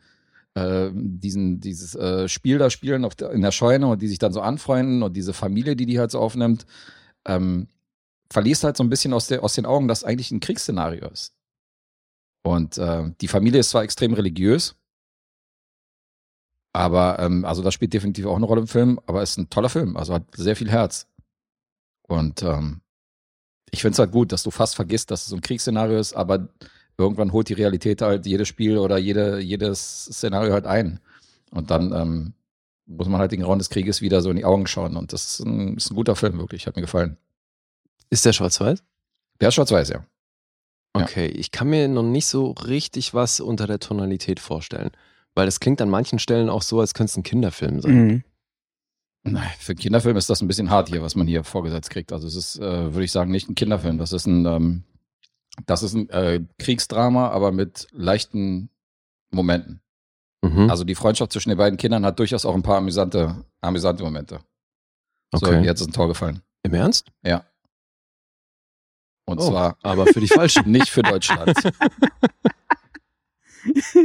äh, 0.54 0.90
diesen, 0.92 1.60
dieses 1.60 1.94
äh, 1.94 2.28
Spiel 2.28 2.58
da 2.58 2.68
spielen 2.68 3.04
auf 3.04 3.14
der, 3.14 3.30
in 3.30 3.40
der 3.40 3.52
Scheune 3.52 3.86
und 3.86 4.02
die 4.02 4.08
sich 4.08 4.18
dann 4.18 4.32
so 4.34 4.40
anfreunden 4.42 5.02
und 5.02 5.16
diese 5.16 5.32
Familie, 5.32 5.76
die 5.76 5.86
die 5.86 5.98
halt 5.98 6.10
so 6.10 6.18
aufnimmt, 6.18 6.66
ähm, 7.24 7.68
verliest 8.30 8.64
halt 8.64 8.76
so 8.76 8.84
ein 8.84 8.90
bisschen 8.90 9.12
aus, 9.14 9.28
der, 9.28 9.42
aus 9.44 9.54
den 9.54 9.64
Augen, 9.66 9.88
dass 9.88 10.04
eigentlich 10.04 10.30
ein 10.30 10.40
Kriegsszenario 10.40 11.08
ist. 11.08 11.32
Und 12.42 12.76
äh, 12.76 13.04
die 13.20 13.28
Familie 13.28 13.60
ist 13.60 13.70
zwar 13.70 13.84
extrem 13.84 14.12
religiös, 14.14 14.74
aber 16.72 17.18
ähm, 17.18 17.44
also 17.44 17.62
das 17.62 17.74
spielt 17.74 17.92
definitiv 17.92 18.26
auch 18.26 18.36
eine 18.36 18.46
Rolle 18.46 18.62
im 18.62 18.66
Film, 18.66 19.00
aber 19.06 19.22
ist 19.22 19.38
ein 19.38 19.50
toller 19.50 19.68
Film, 19.68 19.96
also 19.96 20.14
hat 20.14 20.24
sehr 20.34 20.56
viel 20.56 20.70
Herz. 20.70 21.06
Und 22.02 22.42
ähm, 22.42 22.80
ich 23.70 23.82
finde 23.82 23.94
es 23.94 23.98
halt 23.98 24.12
gut, 24.12 24.32
dass 24.32 24.42
du 24.42 24.50
fast 24.50 24.76
vergisst, 24.76 25.10
dass 25.10 25.22
es 25.22 25.28
so 25.28 25.36
ein 25.36 25.40
Kriegsszenario 25.40 25.98
ist, 25.98 26.14
aber 26.14 26.48
irgendwann 26.98 27.32
holt 27.32 27.48
die 27.48 27.54
Realität 27.54 28.02
halt 28.02 28.26
jedes 28.26 28.48
Spiel 28.48 28.78
oder 28.78 28.98
jede, 28.98 29.40
jedes 29.40 30.04
Szenario 30.06 30.52
halt 30.52 30.66
ein. 30.66 31.00
Und 31.50 31.70
dann 31.70 31.92
ähm, 31.92 32.34
muss 32.86 33.08
man 33.08 33.20
halt 33.20 33.32
den 33.32 33.40
Grauen 33.40 33.58
des 33.58 33.70
Krieges 33.70 34.00
wieder 34.00 34.20
so 34.20 34.30
in 34.30 34.36
die 34.36 34.44
Augen 34.44 34.66
schauen. 34.66 34.96
Und 34.96 35.12
das 35.12 35.32
ist 35.32 35.40
ein, 35.40 35.76
ist 35.76 35.90
ein 35.90 35.96
guter 35.96 36.16
Film, 36.16 36.38
wirklich. 36.38 36.66
Hat 36.66 36.76
mir 36.76 36.82
gefallen. 36.82 37.16
Ist 38.10 38.24
der 38.24 38.32
schwarz-weiß? 38.32 38.82
Der 39.40 39.48
ist 39.48 39.54
schwarz-weiß, 39.54 39.88
ja. 39.90 40.04
Ja. 40.94 41.02
Okay, 41.02 41.26
ich 41.26 41.50
kann 41.50 41.70
mir 41.70 41.88
noch 41.88 42.02
nicht 42.02 42.26
so 42.26 42.50
richtig 42.50 43.14
was 43.14 43.40
unter 43.40 43.66
der 43.66 43.80
Tonalität 43.80 44.40
vorstellen. 44.40 44.90
Weil 45.34 45.46
das 45.46 45.60
klingt 45.60 45.80
an 45.80 45.88
manchen 45.90 46.18
Stellen 46.18 46.48
auch 46.50 46.62
so, 46.62 46.80
als 46.80 46.94
könnte 46.94 47.10
es 47.10 47.16
ein 47.16 47.22
Kinderfilm 47.22 47.80
sein. 47.80 48.06
Mhm. 48.06 48.24
Nein, 49.24 49.50
für 49.58 49.72
einen 49.72 49.78
Kinderfilm 49.78 50.16
ist 50.16 50.28
das 50.28 50.42
ein 50.42 50.48
bisschen 50.48 50.68
hart 50.70 50.88
hier, 50.88 51.00
was 51.02 51.14
man 51.14 51.26
hier 51.26 51.44
vorgesetzt 51.44 51.90
kriegt. 51.90 52.12
Also 52.12 52.26
es 52.26 52.34
ist, 52.34 52.58
äh, 52.58 52.92
würde 52.92 53.04
ich 53.04 53.12
sagen, 53.12 53.30
nicht 53.30 53.48
ein 53.48 53.54
Kinderfilm. 53.54 53.96
Das 53.98 54.12
ist 54.12 54.26
ein, 54.26 54.44
ähm, 54.46 54.84
das 55.66 55.82
ist 55.82 55.94
ein 55.94 56.08
äh, 56.10 56.40
Kriegsdrama, 56.58 57.28
aber 57.28 57.52
mit 57.52 57.86
leichten 57.92 58.68
Momenten. 59.30 59.80
Mhm. 60.44 60.68
Also 60.68 60.82
die 60.84 60.96
Freundschaft 60.96 61.32
zwischen 61.32 61.50
den 61.50 61.58
beiden 61.58 61.76
Kindern 61.78 62.04
hat 62.04 62.18
durchaus 62.18 62.44
auch 62.44 62.54
ein 62.54 62.62
paar 62.62 62.78
amüsante, 62.78 63.44
amüsante 63.60 64.02
Momente. 64.02 64.40
So, 65.32 65.46
Okay. 65.46 65.62
jetzt 65.64 65.80
ist 65.80 65.86
ein 65.88 65.92
Tor 65.92 66.08
gefallen. 66.08 66.42
Im 66.64 66.74
Ernst? 66.74 67.06
Ja. 67.24 67.44
Und 69.24 69.38
Oh. 69.38 69.48
zwar 69.50 69.78
Aber 69.82 70.06
für 70.08 70.20
die 70.20 70.26
Falschen. 70.28 70.68
nicht 70.70 70.88
für 70.90 71.02
Deutschland. 71.02 71.54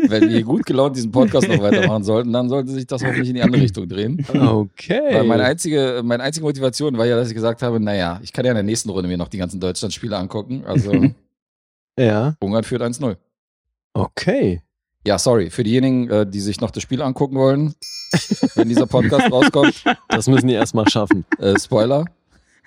Wenn 0.07 0.29
wir 0.29 0.43
gut 0.43 0.65
gelaunt 0.65 0.95
diesen 0.95 1.11
Podcast 1.11 1.47
noch 1.47 1.59
weitermachen 1.59 2.03
sollten, 2.03 2.31
dann 2.31 2.47
sollte 2.49 2.71
sich 2.71 2.85
das 2.85 3.03
hoffentlich 3.03 3.29
in 3.29 3.35
die 3.35 3.41
andere 3.41 3.61
Richtung 3.61 3.87
drehen. 3.87 4.25
Okay. 4.29 5.13
Weil 5.13 5.23
meine 5.23 5.43
einzige, 5.45 6.01
meine 6.03 6.23
einzige 6.23 6.45
Motivation 6.45 6.97
war 6.97 7.05
ja, 7.05 7.15
dass 7.15 7.29
ich 7.29 7.33
gesagt 7.35 7.61
habe, 7.63 7.79
naja, 7.79 8.19
ich 8.23 8.31
kann 8.33 8.45
ja 8.45 8.51
in 8.51 8.55
der 8.55 8.63
nächsten 8.63 8.89
Runde 8.89 9.07
mir 9.09 9.17
noch 9.17 9.29
die 9.29 9.37
ganzen 9.37 9.59
Deutschland-Spiele 9.59 10.15
angucken. 10.15 10.63
Also 10.65 10.91
ja, 11.99 12.35
Ungarn 12.39 12.63
führt 12.63 12.81
1-0. 12.83 13.17
okay. 13.93 14.61
Ja, 15.05 15.17
sorry, 15.17 15.49
für 15.49 15.63
diejenigen, 15.63 16.09
äh, 16.09 16.27
die 16.27 16.41
sich 16.41 16.59
noch 16.59 16.69
das 16.69 16.83
Spiel 16.83 17.01
angucken 17.01 17.37
wollen, 17.37 17.73
wenn 18.55 18.67
dieser 18.67 18.87
Podcast 18.87 19.31
rauskommt, 19.31 19.83
Das 20.09 20.27
müssen 20.27 20.47
die 20.47 20.53
erstmal 20.53 20.87
schaffen. 20.89 21.23
äh, 21.39 21.57
Spoiler, 21.57 22.03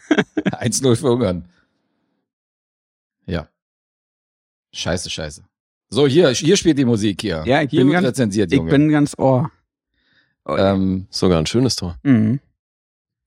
1-0 0.09 0.97
für 0.97 1.13
Ungarn. 1.13 1.45
Ja. 3.27 3.47
Scheiße, 4.73 5.11
scheiße. 5.11 5.43
So, 5.91 6.07
hier, 6.07 6.31
hier 6.31 6.57
spielt 6.57 6.79
die 6.79 6.85
Musik 6.85 7.21
hier. 7.21 7.43
Ja, 7.47 7.63
ich 7.63 7.71
hier 7.71 7.81
bin 7.83 7.91
ganz- 7.93 8.07
rezensiert, 8.07 8.53
Ich 8.53 8.59
Junge. 8.59 8.71
bin 8.71 8.89
ganz 8.91 9.19
ohr. 9.19 9.51
ähm, 10.47 11.07
Sogar 11.11 11.39
ein 11.39 11.47
schönes 11.47 11.77
Tor. 11.77 11.99
Mhm. 12.03 12.41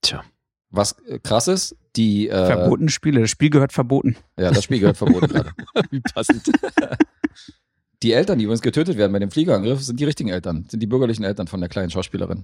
Tja. 0.02 0.24
was 0.70 0.94
äh, 1.08 1.20
krass 1.20 1.48
ist, 1.48 1.76
die 1.96 2.30
äh, 2.30 2.46
Verbotene 2.48 2.90
Spiele. 2.90 3.22
Das 3.22 3.30
Spiel 3.30 3.50
gehört 3.50 3.72
verboten. 3.74 4.16
Ja, 4.38 4.52
das 4.52 4.64
Spiel 4.64 4.80
gehört 4.80 4.98
verboten 4.98 5.28
gerade. 5.28 5.52
Wie 5.92 6.00
passend. 6.02 6.50
Die 8.02 8.12
Eltern, 8.12 8.38
die 8.38 8.44
übrigens 8.44 8.62
getötet 8.62 8.98
werden 8.98 9.14
bei 9.14 9.20
dem 9.20 9.32
Fliegerangriff, 9.32 9.82
sind 9.82 9.98
die 9.98 10.04
richtigen 10.04 10.28
Eltern, 10.28 10.66
sind 10.68 10.82
die 10.82 10.88
bürgerlichen 10.88 11.24
Eltern 11.24 11.48
von 11.48 11.62
der 11.62 11.70
kleinen 11.70 11.90
Schauspielerin, 11.90 12.44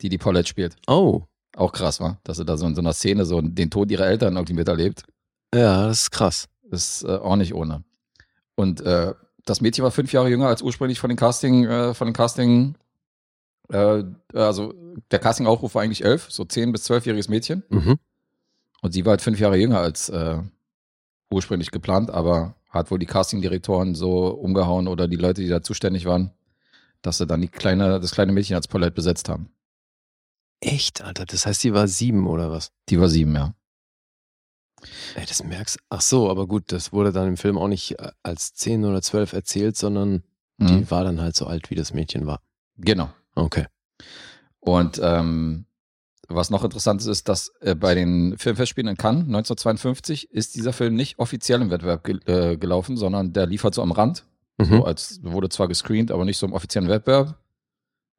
die 0.00 0.08
die 0.08 0.16
Paulette 0.16 0.48
spielt. 0.48 0.74
Oh. 0.86 1.24
Auch 1.54 1.72
krass, 1.72 2.00
war, 2.00 2.18
dass 2.24 2.38
sie 2.38 2.46
da 2.46 2.56
so 2.56 2.66
in 2.66 2.74
so 2.74 2.80
einer 2.80 2.94
Szene 2.94 3.26
so 3.26 3.42
den 3.42 3.68
Tod 3.68 3.90
ihrer 3.90 4.06
Eltern 4.06 4.36
irgendwie 4.36 4.54
miterlebt. 4.54 5.02
Ja, 5.54 5.86
das 5.86 6.00
ist 6.02 6.10
krass. 6.12 6.48
Ist 6.70 7.02
äh, 7.04 7.08
auch 7.08 7.36
nicht 7.36 7.52
ohne. 7.52 7.84
Und 8.54 8.80
äh, 8.80 9.12
das 9.46 9.60
Mädchen 9.62 9.84
war 9.84 9.90
fünf 9.90 10.12
Jahre 10.12 10.28
jünger 10.28 10.48
als 10.48 10.60
ursprünglich 10.60 11.00
von 11.00 11.08
den 11.08 11.16
Casting, 11.16 11.64
äh, 11.64 11.94
von 11.94 12.08
den 12.08 12.12
Casting, 12.12 12.74
äh, 13.70 14.02
also 14.34 14.74
der 15.10 15.18
Casting-Aufruf 15.18 15.74
war 15.74 15.82
eigentlich 15.82 16.04
elf, 16.04 16.26
so 16.30 16.44
zehn 16.44 16.72
bis 16.72 16.82
zwölfjähriges 16.84 17.28
Mädchen. 17.28 17.62
Mhm. 17.70 17.98
Und 18.82 18.92
sie 18.92 19.04
war 19.04 19.12
halt 19.12 19.22
fünf 19.22 19.40
Jahre 19.40 19.56
jünger 19.56 19.78
als 19.78 20.08
äh, 20.08 20.38
ursprünglich 21.30 21.70
geplant, 21.70 22.10
aber 22.10 22.56
hat 22.68 22.90
wohl 22.90 22.98
die 22.98 23.06
Castingdirektoren 23.06 23.94
so 23.94 24.28
umgehauen 24.28 24.88
oder 24.88 25.08
die 25.08 25.16
Leute, 25.16 25.40
die 25.40 25.48
da 25.48 25.62
zuständig 25.62 26.04
waren, 26.04 26.32
dass 27.02 27.18
sie 27.18 27.26
dann 27.26 27.40
die 27.40 27.48
kleine, 27.48 28.00
das 28.00 28.10
kleine 28.10 28.32
Mädchen 28.32 28.56
als 28.56 28.68
Paulette 28.68 28.92
besetzt 28.92 29.28
haben. 29.28 29.48
Echt, 30.60 31.02
Alter. 31.02 31.24
Das 31.24 31.46
heißt, 31.46 31.62
die 31.64 31.72
war 31.72 31.86
sieben 31.86 32.26
oder 32.26 32.50
was? 32.50 32.72
Die 32.88 33.00
war 33.00 33.08
sieben, 33.08 33.34
ja. 33.34 33.54
Ey, 35.14 35.24
das 35.26 35.42
merkst 35.42 35.78
Ach 35.88 36.00
so, 36.00 36.30
aber 36.30 36.46
gut, 36.46 36.72
das 36.72 36.92
wurde 36.92 37.12
dann 37.12 37.28
im 37.28 37.36
Film 37.36 37.58
auch 37.58 37.68
nicht 37.68 37.98
äh, 37.98 38.10
als 38.22 38.54
zehn 38.54 38.84
oder 38.84 39.02
zwölf 39.02 39.32
erzählt, 39.32 39.76
sondern 39.76 40.22
Mhm. 40.58 40.66
die 40.68 40.90
war 40.90 41.04
dann 41.04 41.20
halt 41.20 41.36
so 41.36 41.46
alt, 41.46 41.70
wie 41.70 41.74
das 41.74 41.92
Mädchen 41.92 42.26
war. 42.26 42.40
Genau. 42.78 43.10
Okay. 43.34 43.66
Und 44.60 44.98
ähm, 45.02 45.66
was 46.28 46.50
noch 46.50 46.64
interessant 46.64 47.00
ist, 47.02 47.06
ist, 47.06 47.28
dass 47.28 47.52
äh, 47.60 47.74
bei 47.74 47.94
den 47.94 48.36
Filmfestspielen 48.38 48.88
in 48.88 48.96
Cannes 48.96 49.24
1952 49.26 50.30
ist 50.30 50.54
dieser 50.54 50.72
Film 50.72 50.94
nicht 50.94 51.18
offiziell 51.18 51.60
im 51.60 51.70
Wettbewerb 51.70 52.04
ge 52.04 52.18
äh, 52.26 52.56
gelaufen, 52.56 52.96
sondern 52.96 53.32
der 53.32 53.46
liefert 53.46 53.74
so 53.74 53.82
am 53.82 53.92
Rand. 53.92 54.24
Mhm. 54.58 54.64
So 54.64 54.84
als 54.84 55.20
wurde 55.22 55.50
zwar 55.50 55.68
gescreent, 55.68 56.10
aber 56.10 56.24
nicht 56.24 56.38
so 56.38 56.46
im 56.46 56.52
offiziellen 56.52 56.88
Wettbewerb. 56.88 57.38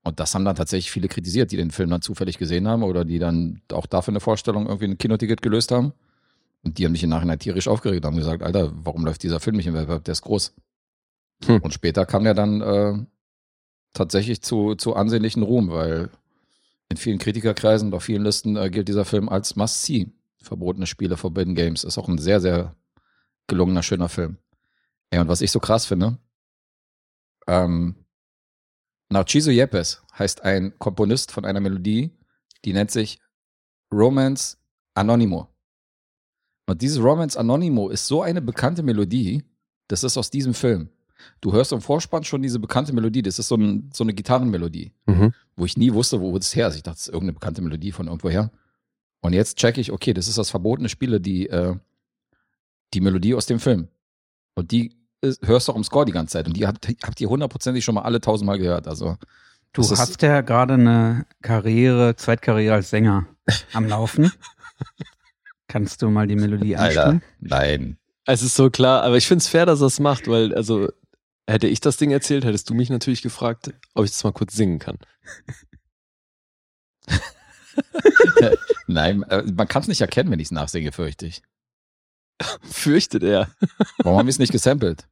Und 0.04 0.20
das 0.20 0.34
haben 0.36 0.46
dann 0.46 0.56
tatsächlich 0.56 0.92
viele 0.92 1.08
kritisiert, 1.10 1.52
die 1.52 1.58
den 1.58 1.72
Film 1.72 1.90
dann 1.90 2.02
zufällig 2.02 2.38
gesehen 2.38 2.68
haben 2.68 2.84
oder 2.84 3.04
die 3.04 3.20
dann 3.20 3.62
auch 3.74 3.88
dafür 3.88 4.12
eine 4.12 4.22
Vorstellung 4.22 4.68
irgendwie 4.68 4.86
ein 4.86 4.98
Kinoticket 4.98 5.42
gelöst 5.42 5.72
haben. 5.72 5.92
Und 6.64 6.78
die 6.78 6.86
haben 6.86 6.94
sich 6.94 7.04
im 7.04 7.10
Nachhinein 7.10 7.40
tierisch 7.40 7.68
aufgeregt 7.68 8.04
und 8.04 8.12
haben 8.12 8.18
gesagt, 8.18 8.44
Alter, 8.44 8.72
warum 8.74 9.06
läuft 9.06 9.24
dieser 9.24 9.40
Film 9.40 9.56
nicht 9.56 9.68
im 9.68 9.74
Wettbewerb? 9.74 10.04
Der 10.04 10.12
ist 10.12 10.22
groß. 10.22 10.54
Hm. 11.46 11.62
Und 11.62 11.74
später 11.74 12.06
kam 12.06 12.24
der 12.24 12.34
dann 12.34 12.62
äh, 12.62 13.06
tatsächlich 13.94 14.42
zu, 14.42 14.76
zu 14.76 14.96
ansehnlichen 14.96 15.44
Ruhm, 15.44 15.70
weil 15.70 16.10
in 16.90 16.98
vielen 16.98 17.20
Kritikerkreisen 17.20 17.90
und 17.90 17.94
auf 17.94 18.04
vielen 18.04 18.24
Listen 18.24 18.56
äh, 18.56 18.70
gilt 18.70 18.88
dieser 18.88 19.06
Film 19.06 19.30
als 19.30 19.56
Must-See. 19.56 20.12
Verbotene 20.42 20.88
Spiele, 20.88 21.18
Forbidden 21.18 21.56
Games. 21.56 21.84
Ist 21.84 21.98
auch 21.98 22.08
ein 22.08 22.18
sehr, 22.18 22.40
sehr 22.40 22.76
gelungener, 23.48 23.84
schöner 23.84 24.10
Film. 24.10 24.38
Ja, 25.14 25.22
und 25.22 25.28
was 25.28 25.42
ich 25.42 25.52
so 25.52 25.60
krass 25.60 25.86
finde, 25.86 26.18
ähm, 27.48 27.96
Narciso 29.10 29.52
Yepes 29.52 30.04
heißt 30.18 30.44
ein 30.44 30.78
Komponist 30.80 31.32
von 31.32 31.46
einer 31.46 31.60
Melodie, 31.60 32.12
die 32.66 32.74
nennt 32.74 32.92
sich 32.92 33.20
Romance 33.92 34.58
Anonimo. 34.94 35.48
Und 36.68 36.82
dieses 36.82 37.00
Romance 37.02 37.38
Anonimo 37.38 37.90
ist 37.90 38.06
so 38.08 38.22
eine 38.22 38.42
bekannte 38.42 38.84
Melodie, 38.84 39.44
das 39.88 40.04
ist 40.04 40.18
aus 40.18 40.30
diesem 40.30 40.54
Film. 40.54 40.90
Du 41.42 41.54
hörst 41.54 41.72
im 41.72 41.82
Vorspann 41.82 42.24
schon 42.24 42.42
diese 42.42 42.60
bekannte 42.60 42.94
Melodie, 42.94 43.22
das 43.22 43.40
ist 43.40 43.48
so, 43.48 43.56
ein, 43.56 43.90
so 43.94 44.04
eine 44.04 44.14
Gitarrenmelodie, 44.14 44.92
Mhm. 45.08 45.34
wo 45.56 45.66
ich 45.66 45.78
nie 45.78 45.92
wusste, 45.94 46.20
wo 46.22 46.38
das 46.38 46.56
her 46.56 46.68
ist. 46.68 46.76
Ich 46.76 46.84
dachte, 46.84 46.98
das 46.98 47.08
ist 47.08 47.14
irgendeine 47.14 47.34
bekannte 47.34 47.62
Melodie 47.62 47.92
von 47.92 48.08
irgendwoher. 48.08 48.52
Und 49.22 49.34
jetzt 49.34 49.58
checke 49.58 49.82
ich, 49.82 49.92
okay, 49.92 50.14
das 50.14 50.28
ist 50.28 50.38
das 50.38 50.50
verbotene 50.52 50.90
Spiele, 50.90 51.20
die, 51.20 51.48
äh, 51.50 51.76
die 52.94 53.02
Melodie 53.02 53.34
aus 53.34 53.46
dem 53.48 53.60
Film. 53.60 53.88
Und 54.56 54.72
die 54.72 54.96
ist, 55.22 55.46
hörst 55.48 55.68
du 55.68 55.72
auch 55.72 55.76
im 55.78 55.84
Score 55.84 56.06
die 56.06 56.12
ganze 56.12 56.34
Zeit. 56.34 56.48
Und 56.48 56.56
die 56.56 56.68
habt, 56.68 56.88
habt 57.04 57.20
ihr 57.20 57.30
hundertprozentig 57.30 57.84
schon 57.84 57.96
mal 57.96 58.02
alle 58.04 58.22
tausendmal 58.22 58.60
gehört. 58.60 58.88
Also, 58.88 59.18
Du 59.74 59.84
hast 59.84 60.22
ja 60.22 60.42
gerade 60.42 60.74
eine 60.76 61.26
Karriere, 61.42 62.16
Zweitkarriere 62.16 62.76
als 62.76 62.90
Sänger 62.90 63.28
am 63.74 63.86
Laufen. 63.88 64.32
Kannst 65.68 66.02
du 66.02 66.10
mal 66.10 66.28
die 66.28 66.36
Melodie 66.36 66.78
Alter, 66.78 67.22
nein. 67.40 67.98
Es 68.26 68.42
ist 68.42 68.56
so 68.56 68.70
klar, 68.70 69.04
aber 69.04 69.18
ich 69.18 69.28
finde 69.28 69.42
es 69.42 69.48
fair, 69.48 69.66
dass 69.66 69.82
er 69.82 69.88
es 69.88 70.00
macht, 70.00 70.28
weil, 70.28 70.54
also, 70.54 70.90
hätte 71.48 71.68
ich 71.68 71.80
das 71.80 71.98
Ding 71.98 72.12
erzählt, 72.12 72.46
hättest 72.46 72.70
du 72.70 72.74
mich 72.74 72.90
natürlich 72.90 73.22
gefragt, 73.22 73.74
ob 73.94 74.06
ich 74.06 74.12
das 74.12 74.24
mal 74.24 74.34
kurz 74.34 74.54
singen 74.54 74.80
kann. 74.80 74.98
Nein, 78.88 79.24
äh, 79.24 79.44
man 79.44 79.68
kann 79.68 79.82
es 79.82 79.88
nicht 79.88 80.02
erkennen, 80.02 80.32
wenn 80.32 80.40
ich 80.40 80.48
es 80.48 80.52
nachsinge, 80.52 80.92
fürchte 80.92 81.26
ich. 81.26 81.42
Fürchtet 82.64 83.24
er. 83.24 83.50
Warum 84.00 84.20
haben 84.20 84.28
wir 84.28 84.32
es 84.32 84.40
nicht 84.40 84.52
gesampelt? 84.52 85.08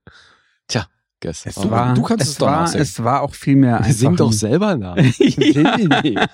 Guess. 1.21 1.45
Es 1.45 1.57
Aber 1.57 1.71
war, 1.71 1.93
du 1.93 2.01
kannst 2.03 2.23
es 2.23 2.31
es 2.31 2.37
doch 2.37 2.47
war, 2.47 2.61
nachsingen. 2.61 2.81
es 2.83 3.03
war 3.03 3.21
auch 3.21 3.33
viel 3.33 3.55
mehr 3.55 3.77
einfach. 3.77 3.91
Sing 3.91 4.15
doch 4.15 4.31
selber 4.33 4.75
nach. 4.75 4.97
Ja. 6.03 6.27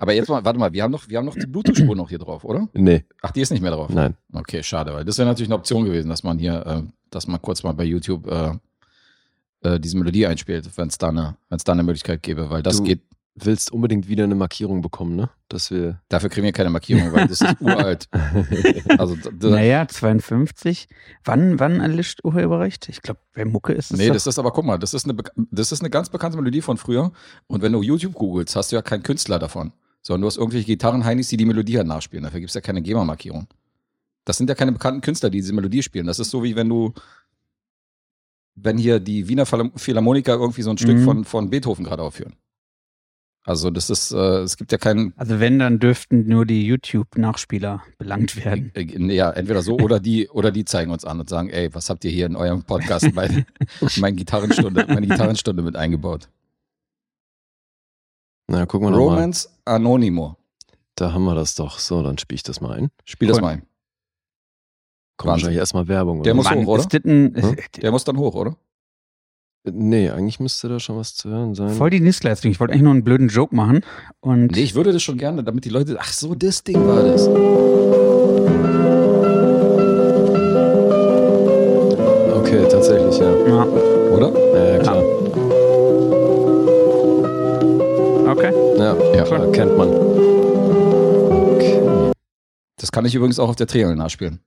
Aber 0.00 0.12
jetzt 0.14 0.28
mal, 0.28 0.44
warte 0.44 0.58
mal, 0.58 0.72
wir 0.72 0.82
haben 0.82 0.90
noch, 0.92 1.08
wir 1.08 1.18
haben 1.18 1.26
noch 1.26 1.34
die 1.34 1.46
Bluetooth-Spur 1.46 1.96
noch 1.96 2.08
hier 2.08 2.18
drauf, 2.18 2.44
oder? 2.44 2.68
nee, 2.72 3.04
Ach, 3.22 3.30
die 3.32 3.40
ist 3.40 3.50
nicht 3.50 3.60
mehr 3.62 3.72
drauf. 3.72 3.90
nein. 3.90 4.14
Okay, 4.32 4.62
schade, 4.62 4.94
weil 4.94 5.04
das 5.04 5.18
wäre 5.18 5.28
natürlich 5.28 5.48
eine 5.48 5.56
Option 5.56 5.84
gewesen, 5.84 6.08
dass 6.08 6.22
man 6.22 6.38
hier, 6.38 6.64
äh, 6.66 6.82
dass 7.10 7.26
man 7.26 7.42
kurz 7.42 7.62
mal 7.62 7.72
bei 7.72 7.84
YouTube 7.84 8.26
äh, 8.30 8.52
äh, 9.62 9.80
diese 9.80 9.98
Melodie 9.98 10.26
einspielt, 10.26 10.70
wenn 10.76 10.88
es 10.88 10.98
da 10.98 11.08
eine, 11.08 11.36
wenn 11.48 11.56
es 11.56 11.64
da 11.64 11.72
eine 11.72 11.82
Möglichkeit 11.82 12.22
gäbe, 12.22 12.48
weil 12.48 12.62
das 12.62 12.76
Du- 12.78 12.84
geht, 12.84 13.00
Willst 13.44 13.72
unbedingt 13.72 14.08
wieder 14.08 14.24
eine 14.24 14.34
Markierung 14.34 14.82
bekommen, 14.82 15.16
ne? 15.16 15.30
Dass 15.48 15.70
wir. 15.70 16.00
dafür 16.08 16.28
kriegen 16.30 16.44
wir 16.44 16.52
keine 16.52 16.70
Markierung, 16.70 17.12
weil 17.12 17.26
das 17.28 17.40
ist 17.40 17.56
uralt. 17.60 18.08
Also, 18.98 19.16
Naja, 19.40 19.86
52. 19.88 20.88
Wann, 21.24 21.58
wann 21.60 21.80
erlischt 21.80 22.20
Urheberrecht? 22.24 22.88
Ich 22.88 23.02
glaube, 23.02 23.20
bei 23.34 23.44
Mucke 23.44 23.72
ist 23.72 23.90
es 23.92 23.98
Nee, 23.98 24.08
doch- 24.08 24.14
das 24.14 24.26
ist 24.26 24.38
aber, 24.38 24.52
guck 24.52 24.64
mal, 24.64 24.78
das 24.78 24.94
ist, 24.94 25.04
eine, 25.08 25.16
das 25.50 25.72
ist 25.72 25.80
eine 25.80 25.90
ganz 25.90 26.08
bekannte 26.08 26.36
Melodie 26.38 26.60
von 26.62 26.76
früher. 26.76 27.12
Und 27.46 27.62
wenn 27.62 27.72
du 27.72 27.82
YouTube 27.82 28.14
googelst, 28.14 28.56
hast 28.56 28.72
du 28.72 28.76
ja 28.76 28.82
keinen 28.82 29.02
Künstler 29.02 29.38
davon. 29.38 29.72
Sondern 30.02 30.22
du 30.22 30.26
hast 30.28 30.36
irgendwelche 30.38 30.66
Gitarrenheinis, 30.66 31.28
die 31.28 31.36
die 31.36 31.44
Melodie 31.44 31.76
halt 31.78 31.86
nachspielen. 31.88 32.22
Dafür 32.24 32.40
gibt's 32.40 32.54
ja 32.54 32.60
keine 32.60 32.80
GEMA-Markierung. 32.82 33.46
Das 34.24 34.36
sind 34.36 34.48
ja 34.48 34.54
keine 34.54 34.72
bekannten 34.72 35.00
Künstler, 35.00 35.28
die 35.30 35.38
diese 35.38 35.52
Melodie 35.52 35.82
spielen. 35.82 36.06
Das 36.06 36.18
ist 36.18 36.30
so 36.30 36.42
wie 36.44 36.54
wenn 36.56 36.68
du, 36.68 36.92
wenn 38.54 38.78
hier 38.78 39.00
die 39.00 39.28
Wiener 39.28 39.46
Philharmoniker 39.46 40.34
irgendwie 40.34 40.62
so 40.62 40.70
ein 40.70 40.78
Stück 40.78 40.98
Mhm. 40.98 41.04
von, 41.04 41.24
von 41.24 41.50
Beethoven 41.50 41.84
gerade 41.84 42.02
aufführen. 42.02 42.34
Also 43.48 43.70
das 43.70 43.88
ist, 43.88 44.12
äh, 44.12 44.40
es 44.42 44.58
gibt 44.58 44.72
ja 44.72 44.76
keinen, 44.78 45.14
Also 45.16 45.40
wenn, 45.40 45.58
dann 45.58 45.78
dürften 45.78 46.28
nur 46.28 46.44
die 46.44 46.66
YouTube-Nachspieler 46.66 47.82
belangt 47.96 48.36
werden. 48.44 48.72
äh, 48.74 48.84
ja, 49.14 49.30
entweder 49.30 49.62
so 49.62 49.78
oder 49.78 50.00
die, 50.00 50.28
oder 50.28 50.50
die 50.50 50.66
zeigen 50.66 50.90
uns 50.90 51.06
an 51.06 51.18
und 51.18 51.30
sagen, 51.30 51.48
ey, 51.48 51.74
was 51.74 51.88
habt 51.88 52.04
ihr 52.04 52.10
hier 52.10 52.26
in 52.26 52.36
eurem 52.36 52.62
Podcast 52.64 53.10
meine, 53.14 53.46
meine 53.96 54.16
Gitarrenstunde, 54.16 54.84
meine 54.88 55.06
Gitarrenstunde 55.06 55.62
mit 55.62 55.76
eingebaut? 55.76 56.28
Na, 58.48 58.66
gucken 58.66 58.88
wir 58.88 58.90
nochmal. 58.90 59.14
Romance 59.14 59.48
Anonimo. 59.64 60.36
Da 60.94 61.14
haben 61.14 61.24
wir 61.24 61.34
das 61.34 61.54
doch. 61.54 61.78
So, 61.78 62.02
dann 62.02 62.18
spiele 62.18 62.36
ich 62.36 62.42
das 62.42 62.60
mal 62.60 62.76
ein. 62.76 62.90
Spiel 63.06 63.28
das 63.28 63.38
Cool. 63.38 63.42
mal 63.42 63.48
ein. 63.54 63.62
Kommt 65.16 65.30
wahrscheinlich 65.32 65.58
erstmal 65.58 65.88
Werbung. 65.88 66.22
Der 66.22 66.32
oder? 66.32 66.36
muss 66.36 66.44
Mann, 66.50 66.58
hoch, 66.66 66.74
oder? 66.74 66.84
das 66.84 67.02
ein, 67.02 67.34
Hm? 67.34 67.56
Der 67.80 67.90
muss 67.92 68.04
dann 68.04 68.18
hoch, 68.18 68.34
oder? 68.34 68.56
Nee, 69.72 70.10
eigentlich 70.10 70.40
müsste 70.40 70.68
da 70.68 70.78
schon 70.80 70.96
was 70.96 71.14
zu 71.14 71.28
hören 71.30 71.54
sein. 71.54 71.70
voll 71.70 71.90
die 71.90 72.00
Nistleistung. 72.00 72.50
Ich 72.50 72.60
wollte 72.60 72.72
eigentlich 72.72 72.82
nur 72.84 72.92
einen 72.92 73.04
blöden 73.04 73.28
Joke 73.28 73.54
machen. 73.54 73.80
Und 74.20 74.52
Nee, 74.52 74.62
ich 74.62 74.74
würde 74.74 74.92
das 74.92 75.02
schon 75.02 75.18
gerne, 75.18 75.42
damit 75.44 75.64
die 75.64 75.70
Leute, 75.70 75.96
ach 76.00 76.12
so, 76.12 76.34
das 76.34 76.62
Ding 76.64 76.86
war 76.86 77.02
das. 77.02 77.28
Okay, 82.34 82.66
tatsächlich, 82.70 83.18
ja. 83.18 83.30
ja, 83.46 83.64
Oder? 83.64 84.32
Ja, 84.54 84.64
ja 84.74 84.78
klar. 84.78 85.02
okay. 88.30 88.52
Ja, 88.78 88.96
Ja. 89.14 89.24
klar, 89.24 89.52
kennt 89.52 89.76
man. 89.76 89.88
Okay. 91.54 92.12
Das 92.78 92.90
kann 92.92 93.04
ich 93.04 93.14
übrigens 93.14 93.38
auch 93.38 93.50
auf 93.50 93.56
der 93.56 93.66
Triangel 93.66 93.96
nachspielen. 93.96 94.40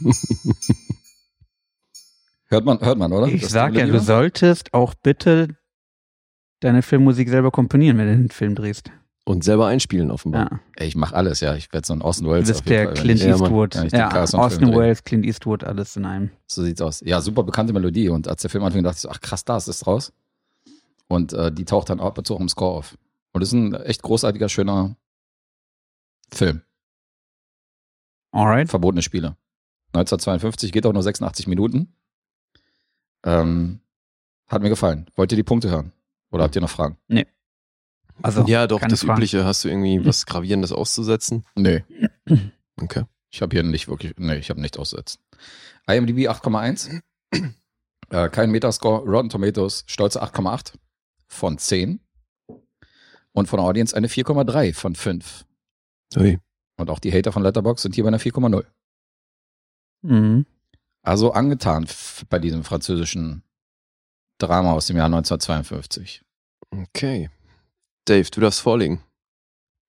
hört 2.54 2.64
man, 2.64 2.80
hört 2.80 2.98
man, 2.98 3.12
oder? 3.12 3.26
Ich 3.26 3.42
Das 3.42 3.50
sag 3.50 3.74
ja, 3.74 3.86
du 3.86 4.00
solltest 4.00 4.72
auch 4.72 4.94
bitte 4.94 5.48
deine 6.60 6.82
Filmmusik 6.82 7.28
selber 7.28 7.50
komponieren, 7.50 7.98
wenn 7.98 8.06
du 8.06 8.16
den 8.16 8.30
Film 8.30 8.54
drehst. 8.54 8.90
Und 9.26 9.42
selber 9.42 9.66
einspielen 9.66 10.10
offenbar. 10.10 10.50
Ja. 10.50 10.60
Ey, 10.76 10.88
ich 10.88 10.96
mach 10.96 11.12
alles, 11.12 11.40
ja. 11.40 11.54
Ich 11.54 11.72
werde 11.72 11.86
so 11.86 11.94
ein 11.94 12.02
Austin 12.02 12.26
Du 12.26 12.32
Wells 12.32 12.48
bist 12.48 12.60
auf 12.60 12.66
jeden 12.66 12.76
der 12.76 12.94
Fall, 12.94 13.02
Clint 13.04 13.20
Ja. 13.20 13.28
Eastwood. 13.30 13.74
Ja, 13.92 14.22
Austin 14.22 14.68
drehe. 14.68 14.78
Wells, 14.78 15.04
Clint 15.04 15.24
Eastwood, 15.24 15.64
alles 15.64 15.96
in 15.96 16.04
einem. 16.04 16.30
So 16.46 16.62
sieht's 16.62 16.82
aus. 16.82 17.00
Ja, 17.00 17.20
super 17.22 17.42
bekannte 17.42 17.72
Melodie. 17.72 18.10
Und 18.10 18.28
als 18.28 18.42
der 18.42 18.50
Film 18.50 18.64
anfing, 18.64 18.82
dachte 18.82 18.96
ich 18.96 19.00
so, 19.00 19.08
ach 19.08 19.20
krass, 19.20 19.44
da 19.44 19.56
ist 19.56 19.68
es 19.68 19.86
raus. 19.86 20.12
Und 21.08 21.32
äh, 21.32 21.50
die 21.52 21.64
taucht 21.64 21.88
dann 21.90 22.00
ab 22.00 22.18
und 22.18 22.26
zu 22.26 22.34
auch 22.34 22.40
im 22.40 22.48
Score 22.50 22.76
auf. 22.76 22.98
Und 23.32 23.40
das 23.40 23.48
ist 23.48 23.54
ein 23.54 23.72
echt 23.74 24.02
großartiger, 24.02 24.48
schöner 24.50 24.94
Film. 26.30 26.60
Alright. 28.30 28.68
Verbotene 28.68 29.02
Spiele. 29.02 29.36
1952 29.94 30.72
geht 30.72 30.84
auch 30.86 30.92
nur 30.92 31.02
86 31.02 31.46
Minuten. 31.46 31.94
Ähm, 33.24 33.80
hat 34.46 34.62
mir 34.62 34.68
gefallen. 34.68 35.06
Wollt 35.16 35.32
ihr 35.32 35.36
die 35.36 35.42
Punkte 35.42 35.70
hören? 35.70 35.92
Oder 36.30 36.44
habt 36.44 36.54
ihr 36.54 36.60
noch 36.60 36.70
Fragen? 36.70 36.98
Also, 38.22 38.44
ja, 38.46 38.66
doch, 38.66 38.80
das 38.80 39.00
Fragen. 39.02 39.18
Übliche. 39.18 39.44
Hast 39.44 39.64
du 39.64 39.68
irgendwie 39.68 40.04
was 40.04 40.26
Gravierendes 40.26 40.72
auszusetzen? 40.72 41.44
Nee. 41.54 41.84
Okay. 42.76 43.04
Ich 43.30 43.40
habe 43.40 43.54
hier 43.54 43.62
nicht 43.62 43.86
wirklich, 43.86 44.14
nee, 44.16 44.34
ich 44.34 44.50
habe 44.50 44.60
nicht 44.60 44.80
auszusetzen. 44.80 45.20
IMDb 45.86 46.28
8,1. 46.28 47.00
äh, 48.10 48.28
kein 48.30 48.50
Metascore. 48.50 49.04
Rotten 49.08 49.28
Tomatoes 49.28 49.84
stolze 49.86 50.20
8,8 50.20 50.72
von 51.28 51.56
10. 51.56 52.00
Und 53.30 53.46
von 53.48 53.58
der 53.58 53.66
Audience 53.66 53.96
eine 53.96 54.08
4,3 54.08 54.74
von 54.74 54.96
5. 54.96 55.44
Ui. 56.16 56.38
Und 56.76 56.90
auch 56.90 56.98
die 56.98 57.12
Hater 57.12 57.30
von 57.30 57.44
Letterboxd 57.44 57.82
sind 57.84 57.94
hier 57.94 58.02
bei 58.02 58.08
einer 58.08 58.18
4,0. 58.18 58.64
Mhm. 60.02 60.46
Also 61.04 61.32
angetan 61.32 61.86
bei 62.30 62.38
diesem 62.38 62.64
französischen 62.64 63.42
Drama 64.38 64.72
aus 64.72 64.86
dem 64.86 64.96
Jahr 64.96 65.06
1952. 65.06 66.22
Okay. 66.70 67.30
Dave, 68.06 68.28
du 68.30 68.40
darfst 68.40 68.60
vorlegen. 68.60 69.02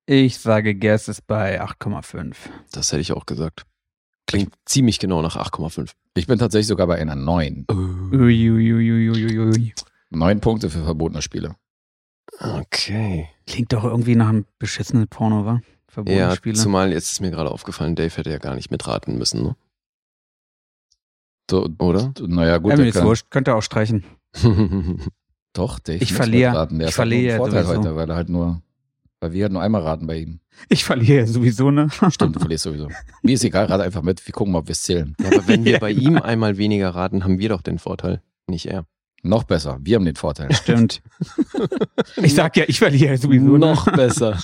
Ich 0.06 0.38
sage, 0.38 0.74
Guess 0.74 1.08
ist 1.08 1.26
bei 1.26 1.60
8,5. 1.60 2.36
Das 2.70 2.92
hätte 2.92 3.00
ich 3.00 3.12
auch 3.12 3.26
gesagt. 3.26 3.64
Klingt 4.26 4.54
ziemlich 4.66 4.98
genau 4.98 5.22
nach 5.22 5.36
8,5. 5.36 5.90
Ich 6.14 6.26
bin 6.26 6.38
tatsächlich 6.38 6.66
sogar 6.66 6.86
bei 6.86 6.96
einer 6.98 7.16
9. 7.16 7.66
Ui, 7.70 7.78
ui, 8.12 8.72
ui, 8.72 8.92
ui, 8.92 9.10
ui, 9.10 9.38
ui. 9.38 9.74
9 10.10 10.40
Punkte 10.40 10.70
für 10.70 10.84
verbotene 10.84 11.22
Spiele. 11.22 11.56
Okay. 12.38 13.28
Klingt 13.46 13.72
doch 13.72 13.84
irgendwie 13.84 14.16
nach 14.16 14.28
einem 14.28 14.46
beschissenen 14.58 15.08
Porno, 15.08 15.46
wa? 15.46 15.60
Verbotene 15.88 16.18
Ja, 16.20 16.36
Spiele. 16.36 16.56
zumal 16.56 16.92
jetzt 16.92 17.12
ist 17.12 17.20
mir 17.20 17.30
gerade 17.30 17.50
aufgefallen, 17.50 17.94
Dave 17.96 18.14
hätte 18.16 18.30
ja 18.30 18.38
gar 18.38 18.54
nicht 18.54 18.70
mitraten 18.70 19.16
müssen, 19.16 19.42
ne? 19.42 19.56
So, 21.50 21.68
oder? 21.78 22.12
naja, 22.26 22.58
gut, 22.58 22.72
ja, 22.72 22.76
mir 22.78 22.86
ist 22.88 23.02
wurscht, 23.02 23.30
könnt 23.30 23.48
ihr 23.48 23.54
auch 23.56 23.62
streichen. 23.62 24.04
Doch, 25.52 25.78
Dave 25.78 25.98
Ich 26.02 26.10
muss 26.10 26.16
verliere. 26.16 26.50
mitraten. 26.50 26.78
Der 26.78 26.88
Ich 26.88 26.92
halt 26.92 27.08
verliere 27.08 27.36
Vorteil 27.38 27.64
sowieso. 27.64 27.80
heute, 27.80 27.96
weil 27.96 28.10
er 28.10 28.16
halt 28.16 28.28
nur, 28.28 28.60
weil 29.20 29.32
wir 29.32 29.44
halt 29.44 29.52
nur 29.52 29.62
einmal 29.62 29.82
raten 29.82 30.06
bei 30.06 30.18
ihm. 30.18 30.40
Ich 30.68 30.84
verliere 30.84 31.20
ja 31.20 31.26
sowieso, 31.26 31.70
ne? 31.70 31.88
Stimmt, 32.10 32.34
du 32.36 32.40
verlierst 32.40 32.64
sowieso. 32.64 32.88
Mir 33.22 33.34
ist 33.34 33.44
egal, 33.44 33.66
rate 33.66 33.84
einfach 33.84 34.02
mit. 34.02 34.26
Wir 34.26 34.32
gucken 34.32 34.52
mal, 34.52 34.58
ob 34.58 34.66
wir 34.68 34.72
es 34.72 34.82
zählen. 34.82 35.14
ja, 35.20 35.28
aber 35.28 35.46
wenn 35.48 35.64
wir 35.64 35.78
bei 35.80 35.90
ihm 35.92 36.16
einmal 36.18 36.58
weniger 36.58 36.90
raten, 36.90 37.24
haben 37.24 37.38
wir 37.38 37.48
doch 37.48 37.62
den 37.62 37.78
Vorteil, 37.78 38.20
nicht 38.48 38.66
er. 38.66 38.84
Noch 39.22 39.44
besser. 39.44 39.78
Wir 39.80 39.96
haben 39.96 40.04
den 40.04 40.14
Vorteil. 40.16 40.52
Stimmt. 40.52 41.02
Ich 42.16 42.34
sag 42.34 42.56
ja, 42.56 42.64
ich 42.68 42.78
verliere 42.78 43.12
ja 43.12 43.16
sowieso. 43.16 43.56
Noch 43.56 43.90
besser. 43.92 44.38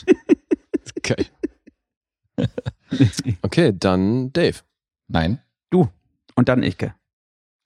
Geil. 1.02 1.26
Okay, 3.42 3.72
dann 3.78 4.32
Dave. 4.32 4.56
Nein, 5.08 5.38
Und 6.34 6.48
dann 6.48 6.62
Icke. 6.62 6.94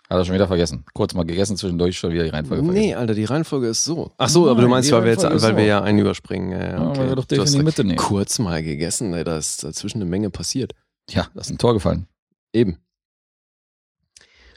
hat 0.08 0.18
er 0.18 0.24
schon 0.24 0.34
wieder 0.34 0.46
vergessen. 0.48 0.84
Kurz 0.94 1.14
mal 1.14 1.24
gegessen, 1.24 1.56
zwischendurch 1.56 1.98
schon 1.98 2.12
wieder 2.12 2.24
die 2.24 2.30
Reihenfolge 2.30 2.62
Nee, 2.62 2.72
vergessen. 2.72 2.98
Alter, 2.98 3.14
die 3.14 3.24
Reihenfolge 3.24 3.68
ist 3.68 3.84
so. 3.84 4.12
Ach 4.18 4.28
so, 4.28 4.44
aber 4.48 4.56
du 4.56 4.62
Nein, 4.62 4.70
meinst, 4.70 4.92
weil 4.92 5.04
wir 5.04 5.10
jetzt, 5.12 5.22
weil 5.24 5.56
wir 5.56 5.64
so. 5.64 5.68
ja 5.68 5.82
einen 5.82 5.98
überspringen. 5.98 6.52
Ja, 6.52 6.58
ja, 6.58 6.70
Ja, 6.72 6.88
okay. 6.88 6.98
weil 7.00 7.08
wir 7.10 7.16
doch 7.16 7.26
hast 7.38 7.52
in 7.54 7.58
die 7.60 7.64
Mitte 7.64 7.84
nehmen. 7.84 7.98
kurz 7.98 8.38
mal 8.38 8.62
gegessen, 8.62 9.12
ey, 9.14 9.24
da 9.24 9.36
ist 9.38 9.64
dazwischen 9.64 9.98
eine 9.98 10.10
Menge 10.10 10.30
passiert. 10.30 10.74
Ja, 11.10 11.28
da 11.34 11.40
ist 11.40 11.50
ein 11.50 11.58
Tor 11.58 11.74
gefallen. 11.74 12.06
Eben. 12.52 12.78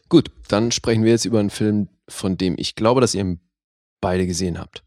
Gut, 0.10 0.32
dann 0.48 0.72
sprechen 0.72 1.04
wir 1.04 1.12
jetzt 1.12 1.26
über 1.26 1.40
einen 1.40 1.52
Film, 1.52 1.88
von 2.08 2.38
dem 2.38 2.56
ich 2.58 2.76
glaube, 2.76 3.02
dass 3.02 3.14
ihr 3.14 3.22
ihn 3.22 3.40
beide 4.02 4.26
gesehen 4.26 4.60
habt. 4.60 4.84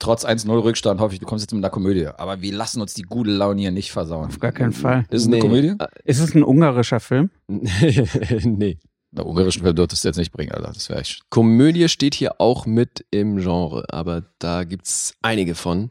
Trotz 0.00 0.24
1-0 0.24 0.48
Rückstand 0.62 1.00
hoffe 1.00 1.14
ich, 1.14 1.20
du 1.20 1.26
kommst 1.26 1.42
jetzt 1.42 1.52
mit 1.52 1.64
einer 1.64 1.70
Komödie. 1.70 2.06
Aber 2.06 2.40
wir 2.40 2.52
lassen 2.52 2.80
uns 2.80 2.94
die 2.94 3.02
gute 3.02 3.30
Laune 3.30 3.60
hier 3.60 3.72
nicht 3.72 3.90
versauen. 3.90 4.28
Auf 4.28 4.38
gar 4.38 4.52
keinen 4.52 4.72
Fall. 4.72 5.04
Ist 5.10 5.22
es 5.22 5.26
eine 5.26 5.40
Komödie? 5.40 5.74
Ist 6.04 6.20
es 6.20 6.34
ein 6.34 6.44
ungarischer 6.44 7.00
Film? 7.00 7.30
nee. 7.48 8.78
Na, 9.10 9.22
ungarischen 9.24 9.62
Film 9.62 9.74
dürftest 9.74 10.04
du 10.04 10.08
jetzt 10.08 10.18
nicht 10.18 10.32
bringen, 10.32 10.52
Alter. 10.52 10.72
Das 10.72 10.88
wäre 10.88 11.00
echt. 11.00 11.28
Komödie 11.30 11.88
steht 11.88 12.14
hier 12.14 12.40
auch 12.40 12.66
mit 12.66 13.06
im 13.10 13.38
Genre, 13.38 13.84
aber 13.88 14.24
da 14.38 14.64
gibt's 14.64 15.14
einige 15.22 15.54
von. 15.54 15.90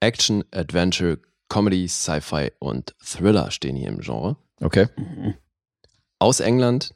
Action, 0.00 0.44
Adventure, 0.52 1.18
Comedy, 1.48 1.88
Sci-Fi 1.88 2.52
und 2.60 2.94
Thriller 3.04 3.50
stehen 3.50 3.76
hier 3.76 3.88
im 3.88 4.00
Genre. 4.00 4.36
Okay. 4.60 4.88
Aus 6.18 6.40
England, 6.40 6.94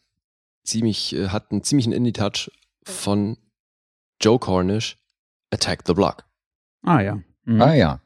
ziemlich, 0.65 1.15
äh, 1.15 1.29
hat 1.29 1.51
einen 1.51 1.63
ziemlichen 1.63 1.93
Indie-Touch 1.93 2.51
von 2.85 3.37
Joe 4.21 4.39
Cornish, 4.39 4.97
Attack 5.53 5.83
the 5.87 5.95
Block. 5.95 6.25
Ah 6.85 7.01
ja. 7.01 7.21
Mhm. 7.45 7.61
Ah 7.63 7.75
ja, 7.75 8.01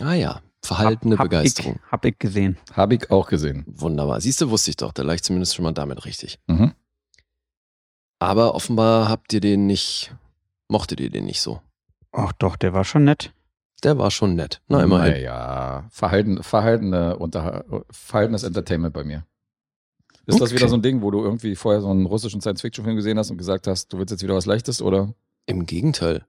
Ah 0.00 0.14
ja, 0.14 0.40
verhaltene 0.62 1.14
hab, 1.14 1.20
hab 1.20 1.30
Begeisterung. 1.30 1.76
Ich, 1.84 1.92
hab 1.92 2.04
ich 2.04 2.18
gesehen. 2.18 2.56
habe 2.72 2.94
ich 2.94 3.10
auch 3.10 3.28
gesehen. 3.28 3.64
Wunderbar. 3.66 4.20
Siehst 4.20 4.40
du, 4.40 4.50
wusste 4.50 4.70
ich 4.70 4.76
doch. 4.76 4.92
Da 4.92 5.02
lag 5.02 5.14
ich 5.14 5.22
zumindest 5.22 5.54
schon 5.54 5.64
mal 5.64 5.72
damit 5.72 6.04
richtig. 6.04 6.38
Mhm. 6.46 6.72
Aber 8.20 8.54
offenbar 8.54 9.08
habt 9.08 9.32
ihr 9.32 9.40
den 9.40 9.66
nicht, 9.66 10.14
mochtet 10.68 11.00
ihr 11.00 11.10
den 11.10 11.24
nicht 11.24 11.40
so. 11.40 11.60
Ach 12.12 12.32
doch, 12.32 12.56
der 12.56 12.72
war 12.72 12.84
schon 12.84 13.04
nett. 13.04 13.32
Der 13.84 13.96
war 13.96 14.10
schon 14.10 14.34
nett. 14.34 14.60
Na, 14.66 14.82
immerhin. 14.82 15.12
Naja, 15.12 15.86
Verhalten, 15.90 16.42
verhaltene 16.42 17.16
Unter, 17.16 17.64
verhaltenes 17.90 18.42
Entertainment 18.42 18.92
bei 18.92 19.04
mir. 19.04 19.24
Ist 20.26 20.40
das 20.40 20.50
Okay. 20.50 20.58
wieder 20.58 20.68
so 20.68 20.74
ein 20.76 20.82
Ding, 20.82 21.00
wo 21.00 21.10
du 21.12 21.22
irgendwie 21.22 21.54
vorher 21.54 21.80
so 21.80 21.88
einen 21.90 22.04
russischen 22.06 22.40
Science-Fiction-Film 22.40 22.96
gesehen 22.96 23.18
hast 23.18 23.30
und 23.30 23.38
gesagt 23.38 23.66
hast, 23.68 23.92
du 23.92 23.98
willst 23.98 24.10
jetzt 24.10 24.22
wieder 24.22 24.34
was 24.34 24.46
Leichtes 24.46 24.82
oder? 24.82 25.14
Im 25.46 25.64
Gegenteil. 25.64 26.26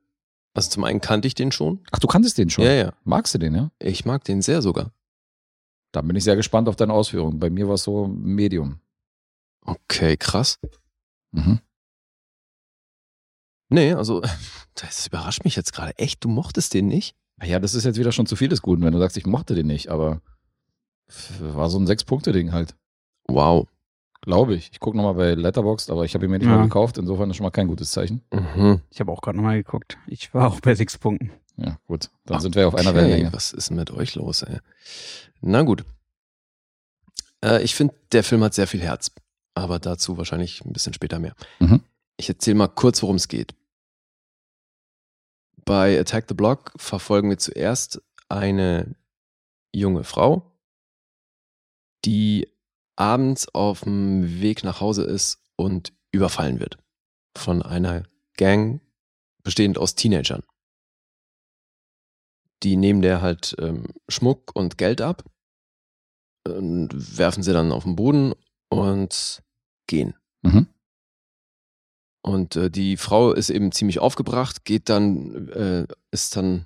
Also 0.53 0.69
zum 0.69 0.83
einen 0.83 1.01
kannte 1.01 1.27
ich 1.27 1.35
den 1.35 1.51
schon. 1.51 1.79
Ach, 1.91 1.99
du 1.99 2.07
kanntest 2.07 2.37
den 2.37 2.49
schon. 2.49 2.65
Ja, 2.65 2.73
ja. 2.73 2.93
Magst 3.03 3.33
du 3.33 3.37
den, 3.37 3.55
ja? 3.55 3.71
Ich 3.79 4.05
mag 4.05 4.23
den 4.23 4.41
sehr 4.41 4.61
sogar. 4.61 4.91
Da 5.91 6.01
bin 6.01 6.15
ich 6.15 6.23
sehr 6.23 6.35
gespannt 6.35 6.67
auf 6.67 6.75
deine 6.75 6.93
Ausführungen. 6.93 7.39
Bei 7.39 7.49
mir 7.49 7.67
war 7.67 7.75
es 7.75 7.83
so 7.83 8.07
Medium. 8.07 8.79
Okay, 9.61 10.17
krass. 10.17 10.59
Mhm. 11.31 11.59
Nee, 13.69 13.93
also, 13.93 14.21
das 14.73 15.07
überrascht 15.07 15.43
mich 15.43 15.55
jetzt 15.55 15.73
gerade. 15.73 15.97
Echt, 15.97 16.23
du 16.23 16.29
mochtest 16.29 16.73
den 16.73 16.87
nicht? 16.87 17.15
Ja, 17.43 17.59
das 17.59 17.73
ist 17.73 17.85
jetzt 17.85 17.99
wieder 17.99 18.11
schon 18.11 18.25
zu 18.25 18.35
viel 18.35 18.49
des 18.49 18.61
Guten, 18.61 18.83
wenn 18.83 18.93
du 18.93 18.99
sagst, 18.99 19.17
ich 19.17 19.25
mochte 19.25 19.55
den 19.55 19.67
nicht, 19.67 19.89
aber 19.89 20.21
war 21.39 21.69
so 21.69 21.79
ein 21.79 21.87
Sechs-Punkte-Ding 21.87 22.51
halt. 22.51 22.75
Wow. 23.27 23.67
Glaube 24.21 24.53
ich. 24.55 24.69
Ich 24.71 24.79
gucke 24.79 24.97
nochmal 24.97 25.13
bei 25.13 25.33
Letterboxd, 25.33 25.89
aber 25.91 26.03
ich 26.05 26.13
habe 26.13 26.25
ihn 26.25 26.31
mir 26.31 26.39
nicht 26.39 26.47
Ja. 26.47 26.57
mal 26.57 26.63
gekauft. 26.63 26.97
Insofern 26.97 27.29
ist 27.29 27.37
schon 27.37 27.45
mal 27.45 27.51
kein 27.51 27.67
gutes 27.67 27.91
Zeichen. 27.91 28.21
Mhm. 28.31 28.81
Ich 28.89 28.99
habe 28.99 29.11
auch 29.11 29.21
gerade 29.21 29.37
nochmal 29.37 29.57
geguckt. 29.57 29.97
Ich 30.07 30.33
war 30.33 30.47
auch 30.47 30.59
bei 30.59 30.75
sechs 30.75 30.97
Punkten. 30.97 31.31
Ja, 31.57 31.77
gut. 31.87 32.09
Dann 32.25 32.39
sind 32.41 32.55
wir 32.55 32.67
auf 32.67 32.75
einer 32.75 32.89
Okay, 32.89 32.97
Wellenlänge. 32.99 33.33
Was 33.33 33.51
ist 33.53 33.69
denn 33.69 33.77
mit 33.77 33.91
euch 33.91 34.15
los, 34.15 34.41
ey? 34.43 34.59
Na 35.41 35.61
gut. 35.63 35.83
Äh, 37.43 37.63
ich 37.63 37.75
finde, 37.75 37.93
der 38.11 38.23
Film 38.23 38.43
hat 38.43 38.53
sehr 38.53 38.67
viel 38.67 38.81
Herz. 38.81 39.11
Aber 39.55 39.79
dazu 39.79 40.17
wahrscheinlich 40.17 40.63
ein 40.65 40.73
bisschen 40.73 40.93
später 40.93 41.19
mehr. 41.19 41.33
Mhm. 41.59 41.81
Ich 42.17 42.29
erzähle 42.29 42.55
mal 42.55 42.67
kurz, 42.67 43.01
worum 43.01 43.15
es 43.15 43.27
geht. 43.27 43.55
Bei 45.65 45.99
Attack 45.99 46.25
the 46.27 46.33
Block 46.33 46.71
verfolgen 46.77 47.29
wir 47.29 47.37
zuerst 47.37 48.01
eine 48.29 48.95
junge 49.73 50.03
Frau, 50.03 50.51
die 52.05 52.47
abends 52.99 53.47
auf 53.53 53.81
dem 53.81 54.41
Weg 54.41 54.63
nach 54.63 54.81
Hause 54.81 55.03
ist 55.03 55.41
und 55.55 55.93
überfallen 56.11 56.59
wird 56.59 56.77
von 57.37 57.61
einer 57.61 58.03
Gang 58.35 58.81
bestehend 59.43 59.77
aus 59.77 59.95
Teenagern. 59.95 60.43
Die 62.63 62.75
nehmen 62.75 63.01
der 63.01 63.21
halt 63.21 63.55
ähm, 63.59 63.85
Schmuck 64.09 64.51
und 64.53 64.77
Geld 64.77 65.01
ab 65.01 65.23
und 66.45 67.17
werfen 67.17 67.43
sie 67.43 67.53
dann 67.53 67.71
auf 67.71 67.83
den 67.83 67.95
Boden 67.95 68.33
und 68.69 69.41
gehen. 69.87 70.15
Mhm. 70.41 70.67
Und 72.21 72.57
äh, 72.57 72.69
die 72.69 72.97
Frau 72.97 73.31
ist 73.31 73.49
eben 73.49 73.71
ziemlich 73.71 73.99
aufgebracht, 73.99 74.65
geht 74.65 74.89
dann, 74.89 75.47
äh, 75.49 75.87
ist 76.11 76.35
dann, 76.35 76.65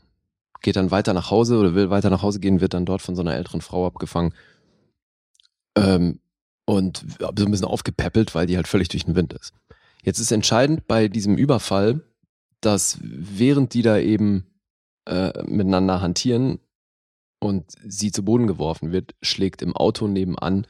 geht 0.62 0.76
dann 0.78 0.90
weiter 0.90 1.14
nach 1.14 1.30
Hause 1.30 1.58
oder 1.58 1.76
will 1.76 1.92
weiter 1.92 2.10
nach 2.10 2.24
Hause 2.24 2.40
gehen, 2.40 2.60
wird 2.60 2.74
dann 2.74 2.86
dort 2.86 3.04
von 3.04 3.16
so 3.16 3.22
einer 3.22 3.36
älteren 3.36 3.62
Frau 3.62 3.86
abgefangen. 3.86 4.34
Ähm, 5.78 6.20
und 6.66 7.06
so 7.20 7.46
ein 7.46 7.52
bisschen 7.52 7.68
aufgepäppelt, 7.68 8.36
weil 8.36 8.48
die 8.48 8.56
halt 8.56 8.68
völlig 8.68 8.88
durch 8.90 9.06
den 9.06 9.16
Wind 9.16 9.34
ist. 9.34 9.54
Jetzt 10.02 10.20
ist 10.20 10.32
entscheidend 10.32 10.88
bei 10.88 11.08
diesem 11.08 11.38
Überfall, 11.38 12.02
dass 12.62 12.98
während 13.02 13.74
die 13.74 13.82
da 13.82 13.98
eben 13.98 14.46
äh, 15.06 15.44
miteinander 15.44 16.02
hantieren 16.02 16.60
und 17.40 17.72
sie 17.86 18.12
zu 18.12 18.24
Boden 18.24 18.48
geworfen 18.48 18.92
wird, 18.92 19.16
schlägt 19.22 19.62
im 19.62 19.76
Auto 19.76 20.08
nebenan 20.08 20.66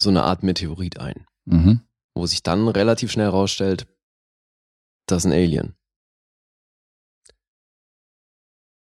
so 0.00 0.10
eine 0.10 0.22
Art 0.22 0.42
Meteorit 0.42 0.98
ein 0.98 1.26
Mhm. 1.44 1.80
wo 2.14 2.26
sich 2.26 2.42
dann 2.42 2.68
relativ 2.68 3.10
schnell 3.10 3.26
herausstellt, 3.26 3.86
das 5.06 5.24
ist 5.24 5.30
ein 5.30 5.32
Alien. 5.32 5.74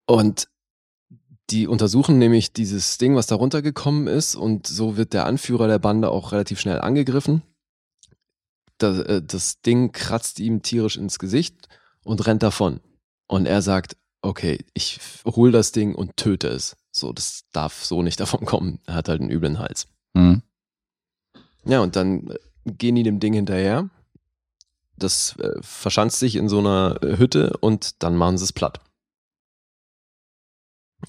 Und 0.07 0.49
die 1.51 1.67
untersuchen 1.67 2.19
nämlich 2.19 2.53
dieses 2.53 2.99
Ding, 2.99 3.17
was 3.17 3.27
da 3.27 3.35
runtergekommen 3.35 4.07
ist, 4.07 4.35
und 4.35 4.67
so 4.67 4.97
wird 4.97 5.13
der 5.13 5.27
Anführer 5.27 5.69
der 5.69 5.79
Bande 5.79 6.11
auch 6.11 6.33
relativ 6.33 6.61
schnell 6.61 6.81
angegriffen. 6.81 7.43
Das, 8.79 8.99
äh, 8.99 9.23
das 9.23 9.61
Ding 9.61 9.93
kratzt 9.93 10.41
ihm 10.41 10.63
tierisch 10.63 10.97
ins 10.97 11.19
Gesicht 11.19 11.69
und 12.05 12.27
rennt 12.27 12.43
davon. 12.43 12.81
Und 13.27 13.47
er 13.47 13.63
sagt, 13.63 13.97
okay, 14.23 14.65
ich 14.75 14.99
hol 15.25 15.53
das 15.53 15.73
Ding 15.73 15.95
und 15.95 16.17
töte 16.17 16.49
es. 16.49 16.77
So, 16.93 17.13
das 17.13 17.45
darf 17.53 17.85
so 17.85 18.03
nicht 18.03 18.21
davon 18.21 18.45
kommen. 18.45 18.81
Er 18.87 18.95
hat 18.95 19.09
halt 19.09 19.21
einen 19.21 19.31
üblen 19.31 19.59
Hals. 19.59 19.87
Mhm. 20.15 20.43
Ja, 21.65 21.81
und 21.81 21.97
dann 21.97 22.31
äh, 22.31 22.39
gehen 22.73 22.95
die 22.95 23.03
dem 23.03 23.21
Ding 23.21 23.35
hinterher 23.35 23.91
das 25.03 25.37
äh, 25.39 25.61
verschanzt 25.61 26.19
sich 26.19 26.37
in 26.37 26.49
so 26.49 26.59
einer 26.59 26.99
äh, 27.03 27.19
Hütte 27.19 27.57
und 27.61 28.03
dann 28.03 28.17
machen 28.17 28.39
sie 28.39 28.45
es 28.45 28.53
platt. 28.53 28.81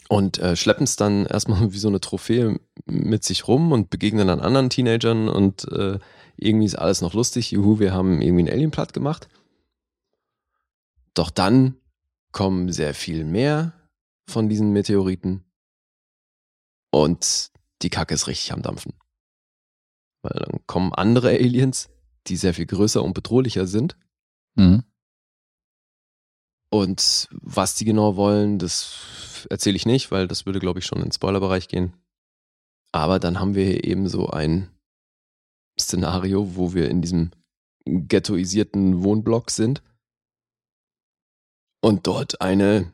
Und 0.08 0.40
äh, 0.40 0.56
schleppen 0.56 0.84
es 0.84 0.96
dann 0.96 1.26
erstmal 1.26 1.72
wie 1.74 1.78
so 1.78 1.88
eine 1.88 2.02
Trophäe 2.02 2.60
mit 2.86 3.24
sich 3.24 3.48
rum 3.48 3.72
und 3.72 3.90
begegnen 3.90 4.28
dann 4.28 4.40
anderen 4.40 4.70
Teenagern 4.70 5.30
und 5.30 5.72
äh, 5.72 6.00
irgendwie 6.38 6.66
ist 6.66 6.76
alles 6.76 7.02
noch 7.02 7.14
lustig. 7.14 7.52
Juhu, 7.52 7.80
wir 7.80 7.94
haben 7.94 8.22
irgendwie 8.22 8.44
einen 8.44 8.54
Alien 8.54 8.72
platt 8.72 8.94
gemacht. 8.94 9.28
Doch 11.14 11.30
dann 11.30 11.76
kommen 12.32 12.72
sehr 12.72 12.94
viel 12.94 13.26
mehr 13.26 13.74
von 14.28 14.48
diesen 14.48 14.72
Meteoriten 14.72 15.44
und 16.92 17.52
die 17.82 17.90
Kacke 17.90 18.14
ist 18.14 18.28
richtig 18.28 18.54
am 18.54 18.62
Dampfen. 18.62 18.94
Weil 20.22 20.46
dann 20.46 20.60
kommen 20.68 20.94
andere 20.94 21.30
Aliens, 21.30 21.90
die 22.28 22.36
sehr 22.36 22.54
viel 22.54 22.68
größer 22.68 23.04
und 23.04 23.14
bedrohlicher 23.14 23.66
sind. 23.66 23.98
Mhm. 24.56 24.84
Und 26.70 27.28
was 27.32 27.76
die 27.76 27.86
genau 27.86 28.16
wollen, 28.16 28.60
das 28.60 28.84
erzähle 29.50 29.76
ich 29.76 29.86
nicht, 29.86 30.12
weil 30.12 30.28
das 30.28 30.46
würde, 30.46 30.60
glaube 30.60 30.80
ich, 30.80 30.86
schon 30.86 31.00
in 31.00 31.06
den 31.06 31.12
Spoilerbereich 31.12 31.68
gehen. 31.68 31.94
Aber 32.94 33.20
dann 33.20 33.40
haben 33.40 33.56
wir 33.56 33.66
hier 33.66 33.84
eben 33.84 34.08
so 34.10 34.30
ein 34.30 34.70
Szenario, 35.80 36.56
wo 36.56 36.74
wir 36.74 36.90
in 36.90 37.02
diesem 37.02 37.32
ghettoisierten 37.86 39.04
Wohnblock 39.04 39.50
sind 39.50 39.82
und 41.84 42.06
dort 42.08 42.42
eine 42.42 42.94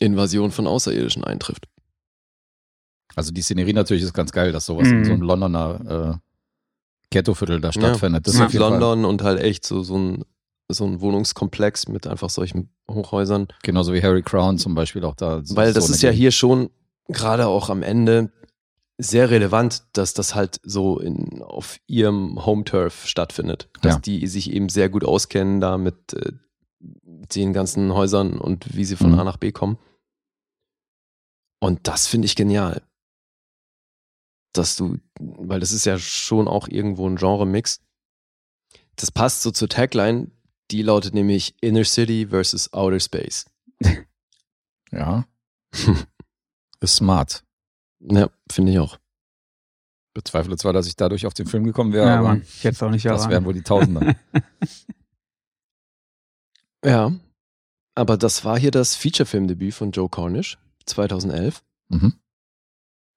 Invasion 0.00 0.50
von 0.50 0.66
Außerirdischen 0.66 1.22
eintrifft. 1.24 1.68
Also 3.14 3.30
die 3.32 3.42
Szenerie 3.42 3.72
natürlich 3.72 4.02
ist 4.02 4.12
ganz 4.14 4.32
geil, 4.32 4.50
dass 4.50 4.66
sowas 4.66 4.88
Mhm. 4.88 4.94
in 4.98 5.04
so 5.04 5.12
einem 5.12 5.22
Londoner 5.22 6.20
äh, 6.20 6.28
Ghettoviertel 7.10 7.60
da 7.60 7.72
stattfindet. 7.72 8.26
Das 8.26 8.34
ist 8.34 8.40
Ja, 8.40 8.46
jeden 8.48 8.58
Fall- 8.58 8.80
London 8.80 9.04
und 9.04 9.22
halt 9.22 9.38
echt 9.40 9.64
so, 9.64 9.82
so, 9.84 9.96
ein, 9.96 10.24
so 10.68 10.84
ein 10.86 11.00
Wohnungskomplex 11.00 11.88
mit 11.88 12.06
einfach 12.06 12.30
solchen 12.30 12.70
Hochhäusern. 12.90 13.48
Genauso 13.62 13.92
wie 13.92 14.02
Harry 14.02 14.22
Crown 14.22 14.58
zum 14.58 14.74
Beispiel 14.74 15.04
auch 15.04 15.14
da. 15.14 15.42
so- 15.44 15.56
Weil 15.56 15.68
so 15.68 15.74
das 15.74 15.86
eine 15.86 15.94
ist 15.96 16.02
ja 16.02 16.10
hier 16.10 16.30
schon 16.32 16.70
gerade 17.08 17.46
auch 17.46 17.68
am 17.70 17.82
Ende 17.82 18.32
sehr 18.96 19.28
relevant, 19.30 19.84
dass 19.92 20.14
das 20.14 20.34
halt 20.34 20.60
so 20.62 20.98
in, 21.00 21.42
auf 21.42 21.78
ihrem 21.86 22.44
Home-Turf 22.46 23.06
stattfindet. 23.06 23.68
Dass 23.82 23.94
Ja. 23.94 24.00
die 24.00 24.26
sich 24.26 24.50
eben 24.52 24.68
sehr 24.68 24.88
gut 24.88 25.04
auskennen 25.04 25.60
da 25.60 25.76
mit 25.78 26.12
äh, 26.14 26.32
den 26.80 27.52
ganzen 27.52 27.92
Häusern 27.92 28.38
und 28.38 28.74
wie 28.76 28.84
sie 28.84 28.96
von 28.96 29.12
Mhm. 29.12 29.18
A 29.18 29.24
nach 29.24 29.36
B 29.36 29.52
kommen. 29.52 29.78
Und 31.60 31.88
das 31.88 32.06
finde 32.06 32.26
ich 32.26 32.36
genial. 32.36 32.82
Dass 34.52 34.76
du, 34.76 34.98
weil 35.18 35.60
das 35.60 35.72
ist 35.72 35.84
ja 35.86 35.98
schon 35.98 36.46
auch 36.46 36.68
irgendwo 36.68 37.08
ein 37.08 37.16
Genre-Mix. 37.16 37.80
Das 38.96 39.10
passt 39.10 39.42
so 39.42 39.50
zur 39.50 39.68
Tagline, 39.68 40.30
die 40.70 40.82
lautet 40.82 41.14
nämlich 41.14 41.54
Inner 41.60 41.84
City 41.84 42.26
versus 42.28 42.72
Outer 42.72 43.00
Space. 43.00 43.46
Ja. 44.92 45.26
ist 46.80 46.94
smart. 46.94 47.42
Ja, 47.98 48.28
finde 48.48 48.70
ich 48.70 48.78
auch. 48.78 48.96
Bezweifle 50.14 50.56
zwar, 50.56 50.72
dass 50.72 50.86
ich 50.86 50.94
dadurch 50.94 51.26
auf 51.26 51.34
den 51.34 51.48
Film 51.48 51.64
gekommen 51.64 51.92
wäre, 51.92 52.06
Ja, 52.06 52.18
aber 52.20 52.28
Mann, 52.28 52.42
ich 52.42 52.62
hätte 52.62 52.76
es 52.76 52.82
auch 52.84 52.90
nicht 52.90 53.04
das 53.04 53.28
wären 53.28 53.44
wohl 53.44 53.54
die 53.54 53.62
Tausender. 53.62 54.14
Ja, 56.84 57.12
aber 57.94 58.18
das 58.18 58.44
war 58.44 58.58
hier 58.58 58.70
das 58.70 58.94
Featurefilmdebüt 58.94 59.72
von 59.72 59.90
Joe 59.90 60.10
Cornish 60.10 60.58
2011, 60.84 61.62
mhm. 61.88 62.12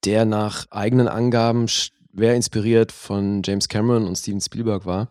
der 0.05 0.23
nach 0.23 0.71
eigenen 0.71 1.09
Angaben 1.09 1.67
schwer 1.67 2.35
inspiriert 2.35 2.93
von 2.93 3.41
James 3.43 3.67
Cameron 3.67 4.07
und 4.07 4.15
Steven 4.15 4.39
Spielberg 4.39 4.85
war. 4.85 5.09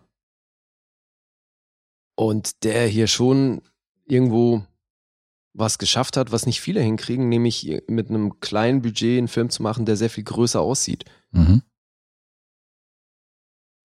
Und 2.16 2.64
der 2.64 2.86
hier 2.86 3.06
schon 3.06 3.62
irgendwo 4.06 4.64
was 5.52 5.78
geschafft 5.78 6.16
hat, 6.16 6.32
was 6.32 6.46
nicht 6.46 6.60
viele 6.60 6.80
hinkriegen, 6.80 7.28
nämlich 7.28 7.82
mit 7.88 8.10
einem 8.10 8.40
kleinen 8.40 8.82
Budget 8.82 9.18
einen 9.18 9.28
Film 9.28 9.48
zu 9.48 9.62
machen, 9.62 9.86
der 9.86 9.96
sehr 9.96 10.10
viel 10.10 10.24
größer 10.24 10.60
aussieht. 10.60 11.04
Mhm. 11.30 11.62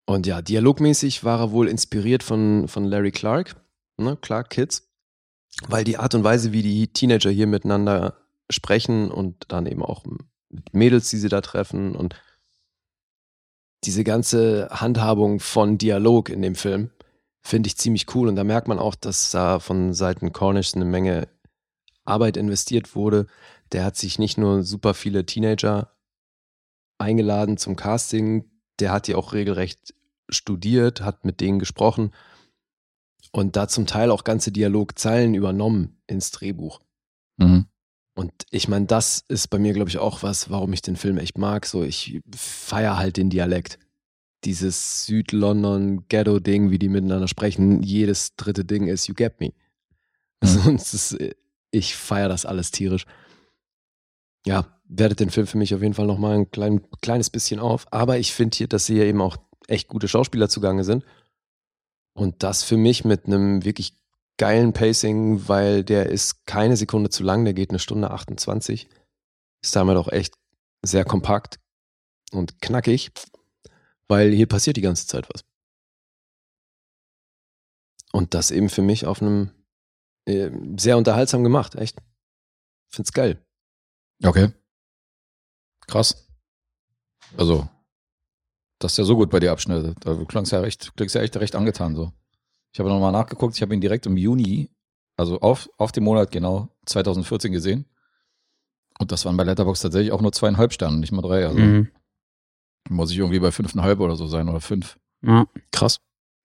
Und 0.06 0.26
ja, 0.26 0.42
dialogmäßig 0.42 1.22
war 1.22 1.38
er 1.38 1.52
wohl 1.52 1.68
inspiriert 1.68 2.24
von, 2.24 2.66
von 2.66 2.84
Larry 2.84 3.12
Clark, 3.12 3.54
ne, 3.96 4.16
Clark 4.20 4.50
Kids, 4.50 4.90
weil 5.68 5.84
die 5.84 5.98
Art 5.98 6.14
und 6.16 6.24
Weise, 6.24 6.52
wie 6.52 6.62
die 6.62 6.88
Teenager 6.88 7.30
hier 7.30 7.46
miteinander 7.46 8.16
sprechen 8.50 9.12
und 9.12 9.44
dann 9.48 9.66
eben 9.66 9.84
auch 9.84 10.04
mit 10.48 10.74
Mädels, 10.74 11.10
die 11.10 11.18
sie 11.18 11.28
da 11.28 11.40
treffen 11.40 11.94
und 11.94 12.20
diese 13.84 14.02
ganze 14.02 14.68
Handhabung 14.72 15.38
von 15.38 15.78
Dialog 15.78 16.28
in 16.28 16.42
dem 16.42 16.56
Film 16.56 16.90
finde 17.42 17.68
ich 17.68 17.76
ziemlich 17.76 18.14
cool 18.14 18.28
und 18.28 18.36
da 18.36 18.44
merkt 18.44 18.68
man 18.68 18.78
auch, 18.78 18.94
dass 18.94 19.30
da 19.30 19.58
von 19.58 19.92
Seiten 19.94 20.32
Cornish 20.32 20.74
eine 20.74 20.84
Menge 20.84 21.28
Arbeit 22.04 22.36
investiert 22.36 22.94
wurde. 22.94 23.26
Der 23.72 23.84
hat 23.84 23.96
sich 23.96 24.18
nicht 24.18 24.38
nur 24.38 24.62
super 24.62 24.94
viele 24.94 25.24
Teenager 25.24 25.94
eingeladen 26.98 27.56
zum 27.56 27.76
Casting, 27.76 28.50
der 28.78 28.92
hat 28.92 29.06
die 29.06 29.14
auch 29.14 29.32
regelrecht 29.32 29.94
studiert, 30.28 31.00
hat 31.00 31.24
mit 31.24 31.40
denen 31.40 31.58
gesprochen 31.58 32.12
und 33.32 33.56
da 33.56 33.68
zum 33.68 33.86
Teil 33.86 34.10
auch 34.10 34.24
ganze 34.24 34.52
Dialogzeilen 34.52 35.34
übernommen 35.34 36.00
ins 36.06 36.30
Drehbuch. 36.30 36.80
Mhm. 37.36 37.66
Und 38.14 38.32
ich 38.50 38.68
meine, 38.68 38.86
das 38.86 39.24
ist 39.28 39.48
bei 39.48 39.58
mir, 39.58 39.72
glaube 39.72 39.88
ich, 39.88 39.98
auch 39.98 40.22
was, 40.22 40.50
warum 40.50 40.72
ich 40.72 40.82
den 40.82 40.96
Film 40.96 41.18
echt 41.18 41.38
mag. 41.38 41.64
So, 41.64 41.84
ich 41.84 42.20
feiere 42.34 42.98
halt 42.98 43.16
den 43.16 43.30
Dialekt. 43.30 43.78
Dieses 44.44 45.06
Süd-London-Ghetto-Ding, 45.06 46.70
wie 46.70 46.78
die 46.78 46.88
miteinander 46.88 47.28
sprechen. 47.28 47.82
Jedes 47.82 48.34
dritte 48.36 48.64
Ding 48.64 48.86
ist 48.86 49.06
You 49.06 49.14
get 49.14 49.40
me. 49.40 49.52
Es 50.74 50.94
ist, 50.94 51.18
ich 51.70 51.94
feiere 51.94 52.28
das 52.28 52.46
alles 52.46 52.70
tierisch. 52.70 53.04
Ja, 54.46 54.66
wertet 54.84 55.20
den 55.20 55.30
Film 55.30 55.46
für 55.46 55.58
mich 55.58 55.74
auf 55.74 55.82
jeden 55.82 55.94
Fall 55.94 56.06
nochmal 56.06 56.36
ein 56.36 56.50
klein, 56.50 56.80
kleines 57.02 57.30
bisschen 57.30 57.60
auf. 57.60 57.86
Aber 57.92 58.18
ich 58.18 58.32
finde 58.32 58.56
hier, 58.56 58.68
dass 58.68 58.86
hier 58.86 59.04
eben 59.04 59.20
auch 59.20 59.36
echt 59.68 59.88
gute 59.88 60.08
Schauspieler 60.08 60.48
zugange 60.48 60.84
sind. 60.84 61.04
Und 62.14 62.42
das 62.42 62.64
für 62.64 62.76
mich 62.76 63.04
mit 63.04 63.26
einem 63.26 63.64
wirklich 63.64 63.94
geilen 64.36 64.72
Pacing, 64.72 65.48
weil 65.48 65.84
der 65.84 66.06
ist 66.06 66.46
keine 66.46 66.76
Sekunde 66.76 67.10
zu 67.10 67.22
lang, 67.22 67.44
der 67.44 67.54
geht 67.54 67.70
eine 67.70 67.78
Stunde 67.78 68.10
28. 68.10 68.88
Ist 69.62 69.76
damit 69.76 69.96
auch 69.96 70.08
echt 70.08 70.34
sehr 70.82 71.04
kompakt 71.04 71.60
und 72.32 72.60
knackig, 72.60 73.10
weil 74.10 74.32
hier 74.32 74.46
passiert 74.46 74.76
die 74.76 74.82
ganze 74.82 75.06
Zeit 75.06 75.28
was. 75.32 75.44
Und 78.12 78.34
das 78.34 78.50
eben 78.50 78.68
für 78.68 78.82
mich 78.82 79.06
auf 79.06 79.22
einem 79.22 79.50
äh, 80.26 80.50
sehr 80.76 80.98
unterhaltsam 80.98 81.44
gemacht, 81.44 81.76
echt. 81.76 81.96
Find's 82.88 83.12
geil. 83.12 83.38
Okay. 84.22 84.52
Krass. 85.86 86.28
Also, 87.36 87.68
dass 88.80 88.96
der 88.96 89.04
so 89.04 89.14
gut 89.14 89.30
bei 89.30 89.38
dir 89.38 89.52
abschneidet. 89.52 89.96
Da 90.00 90.16
klang's 90.24 90.50
ja 90.50 90.58
recht, 90.58 90.92
klingst 90.96 91.14
ja 91.14 91.22
echt 91.22 91.36
recht 91.36 91.54
angetan 91.54 91.94
so. 91.94 92.12
Ich 92.72 92.80
habe 92.80 92.88
nochmal 92.88 93.12
nachgeguckt, 93.12 93.54
ich 93.54 93.62
habe 93.62 93.74
ihn 93.74 93.80
direkt 93.80 94.06
im 94.06 94.16
Juni, 94.16 94.70
also 95.16 95.40
auf, 95.40 95.70
auf 95.76 95.92
dem 95.92 96.04
Monat 96.04 96.32
genau 96.32 96.68
2014 96.86 97.52
gesehen. 97.52 97.88
Und 98.98 99.12
das 99.12 99.24
waren 99.24 99.36
bei 99.36 99.44
Letterboxd 99.44 99.82
tatsächlich 99.84 100.12
auch 100.12 100.20
nur 100.20 100.32
zweieinhalb 100.32 100.72
Sterne, 100.72 100.98
nicht 100.98 101.12
mal 101.12 101.22
drei. 101.22 101.46
Also 101.46 101.58
Mhm. 101.58 101.90
Muss 102.88 103.10
ich 103.10 103.18
irgendwie 103.18 103.40
bei 103.40 103.52
fünfeinhalb 103.52 104.00
oder 104.00 104.16
so 104.16 104.26
sein 104.26 104.48
oder 104.48 104.60
fünf. 104.60 104.98
Ja. 105.22 105.46
Krass. 105.72 106.00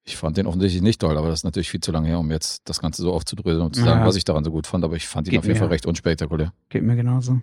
Ich 0.08 0.18
fand 0.18 0.38
den 0.38 0.46
offensichtlich 0.46 0.84
nicht 0.84 1.02
toll, 1.02 1.18
aber 1.18 1.30
das 1.30 1.40
ist 1.40 1.44
natürlich 1.46 1.70
viel 1.72 1.80
zu 1.82 1.92
lange 1.92 2.08
her, 2.08 2.20
um 2.20 2.30
jetzt 2.30 2.62
das 2.70 2.80
Ganze 2.80 3.02
so 3.02 3.12
aufzudröseln 3.14 3.66
und 3.66 3.76
zu 3.76 3.84
sagen, 3.84 4.02
Ja. 4.02 4.06
was 4.06 4.16
ich 4.16 4.24
daran 4.24 4.44
so 4.44 4.52
gut 4.52 4.68
fand. 4.68 4.84
Aber 4.84 4.96
ich 4.96 5.08
fand 5.08 5.28
ihn 5.28 5.32
Geht 5.32 5.40
auf 5.40 5.46
jeden 5.46 5.56
mir. 5.56 5.60
Fall 5.60 5.70
recht 5.70 5.86
unspektakulär. 5.88 6.54
Geht 6.70 6.84
mir 6.84 6.96
genauso. 6.96 7.42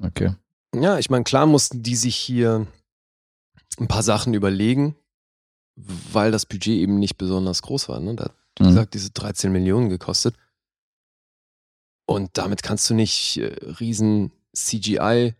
Okay. 0.00 0.34
Ja, 0.74 0.98
ich 0.98 1.10
meine, 1.10 1.24
klar 1.24 1.46
mussten 1.46 1.82
die 1.82 1.96
sich 1.96 2.14
hier 2.14 2.66
ein 3.80 3.88
paar 3.88 4.02
Sachen 4.04 4.34
überlegen, 4.34 4.94
weil 5.74 6.30
das 6.30 6.46
Budget 6.46 6.78
eben 6.78 6.98
nicht 6.98 7.16
besonders 7.18 7.62
groß 7.62 7.88
war. 7.88 7.98
Ne? 7.98 8.14
Da 8.14 8.24
hat, 8.26 8.34
wie 8.58 8.64
Mhm. 8.64 8.68
gesagt, 8.68 8.94
diese 8.94 9.10
13 9.10 9.50
Millionen 9.50 9.88
gekostet. 9.88 10.36
Und 12.06 12.30
damit 12.38 12.62
kannst 12.62 12.88
du 12.88 12.94
nicht 12.94 13.38
äh, 13.38 13.46
riesen 13.80 14.30
CGI 14.54 15.34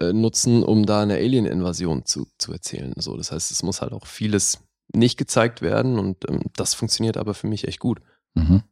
äh, 0.00 0.12
nutzen, 0.12 0.62
um 0.62 0.86
da 0.86 1.02
eine 1.02 1.14
Alien-Invasion 1.14 2.04
zu, 2.06 2.26
zu 2.38 2.52
erzählen. 2.52 2.94
So, 2.96 3.16
das 3.16 3.30
heißt, 3.32 3.50
es 3.50 3.62
muss 3.62 3.80
halt 3.82 3.92
auch 3.92 4.06
vieles 4.06 4.58
nicht 4.92 5.16
gezeigt 5.18 5.62
werden 5.62 5.98
und 5.98 6.28
ähm, 6.28 6.42
das 6.56 6.74
funktioniert 6.74 7.16
aber 7.16 7.34
für 7.34 7.46
mich 7.46 7.66
echt 7.68 7.78
gut, 7.78 8.00
Mhm. 8.34 8.62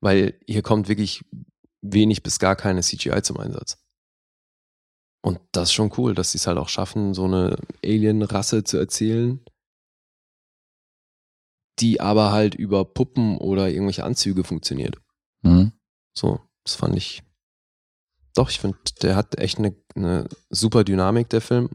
weil 0.00 0.38
hier 0.46 0.62
kommt 0.62 0.88
wirklich 0.88 1.24
wenig 1.82 2.22
bis 2.22 2.38
gar 2.38 2.56
keine 2.56 2.82
CGI 2.82 3.22
zum 3.22 3.38
Einsatz. 3.38 3.78
Und 5.22 5.40
das 5.52 5.68
ist 5.70 5.72
schon 5.74 5.92
cool, 5.96 6.14
dass 6.14 6.32
sie 6.32 6.38
es 6.38 6.46
halt 6.46 6.58
auch 6.58 6.68
schaffen, 6.68 7.14
so 7.14 7.24
eine 7.24 7.56
Alien-Rasse 7.84 8.62
zu 8.64 8.76
erzählen, 8.76 9.44
die 11.80 12.00
aber 12.00 12.30
halt 12.32 12.54
über 12.54 12.84
Puppen 12.84 13.38
oder 13.38 13.68
irgendwelche 13.68 14.04
Anzüge 14.04 14.44
funktioniert. 14.44 14.96
Mhm. 15.42 15.72
So, 16.16 16.40
das 16.64 16.74
fand 16.76 16.96
ich. 16.96 17.22
Doch, 18.34 18.50
ich 18.50 18.58
finde, 18.60 18.78
der 19.02 19.16
hat 19.16 19.38
echt 19.38 19.58
eine, 19.58 19.74
eine 19.94 20.28
super 20.50 20.84
Dynamik, 20.84 21.28
der 21.28 21.40
Film. 21.40 21.70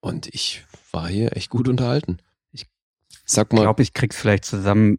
Und 0.00 0.26
ich 0.34 0.64
war 0.90 1.08
hier 1.08 1.36
echt 1.36 1.50
gut 1.50 1.68
unterhalten. 1.68 2.18
Ich 2.50 2.66
Sag 3.24 3.48
Ich 3.52 3.56
mal, 3.56 3.62
glaube, 3.62 3.82
ich 3.82 3.94
krieg's 3.94 4.16
vielleicht 4.16 4.44
zusammen. 4.44 4.98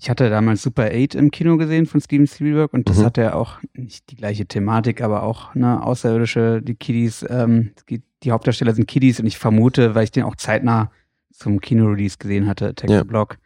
Ich 0.00 0.08
hatte 0.10 0.30
damals 0.30 0.62
Super 0.62 0.90
8 0.92 1.14
im 1.16 1.30
Kino 1.30 1.56
gesehen 1.56 1.86
von 1.86 2.00
Steven 2.00 2.26
Spielberg 2.26 2.72
und 2.72 2.88
das 2.88 2.98
Mhm. 2.98 3.04
hatte 3.04 3.20
ja 3.22 3.34
auch 3.34 3.58
nicht 3.74 4.10
die 4.10 4.16
gleiche 4.16 4.46
Thematik, 4.46 5.00
aber 5.00 5.22
auch 5.24 5.54
ne, 5.54 5.82
Außerirdische, 5.82 6.62
die 6.62 6.74
Kiddies, 6.76 7.24
ähm, 7.28 7.72
die 8.22 8.30
Hauptdarsteller 8.32 8.74
sind 8.74 8.86
Kiddies 8.86 9.18
und 9.20 9.26
ich 9.26 9.38
vermute, 9.38 9.94
weil 9.94 10.04
ich 10.04 10.12
den 10.12 10.22
auch 10.24 10.36
zeitnah 10.36 10.90
zum 11.32 11.60
Kino-Release 11.60 12.18
gesehen 12.18 12.46
hatte, 12.46 12.74
Text 12.74 12.92
Ja. 12.94 13.02
Block, 13.04 13.38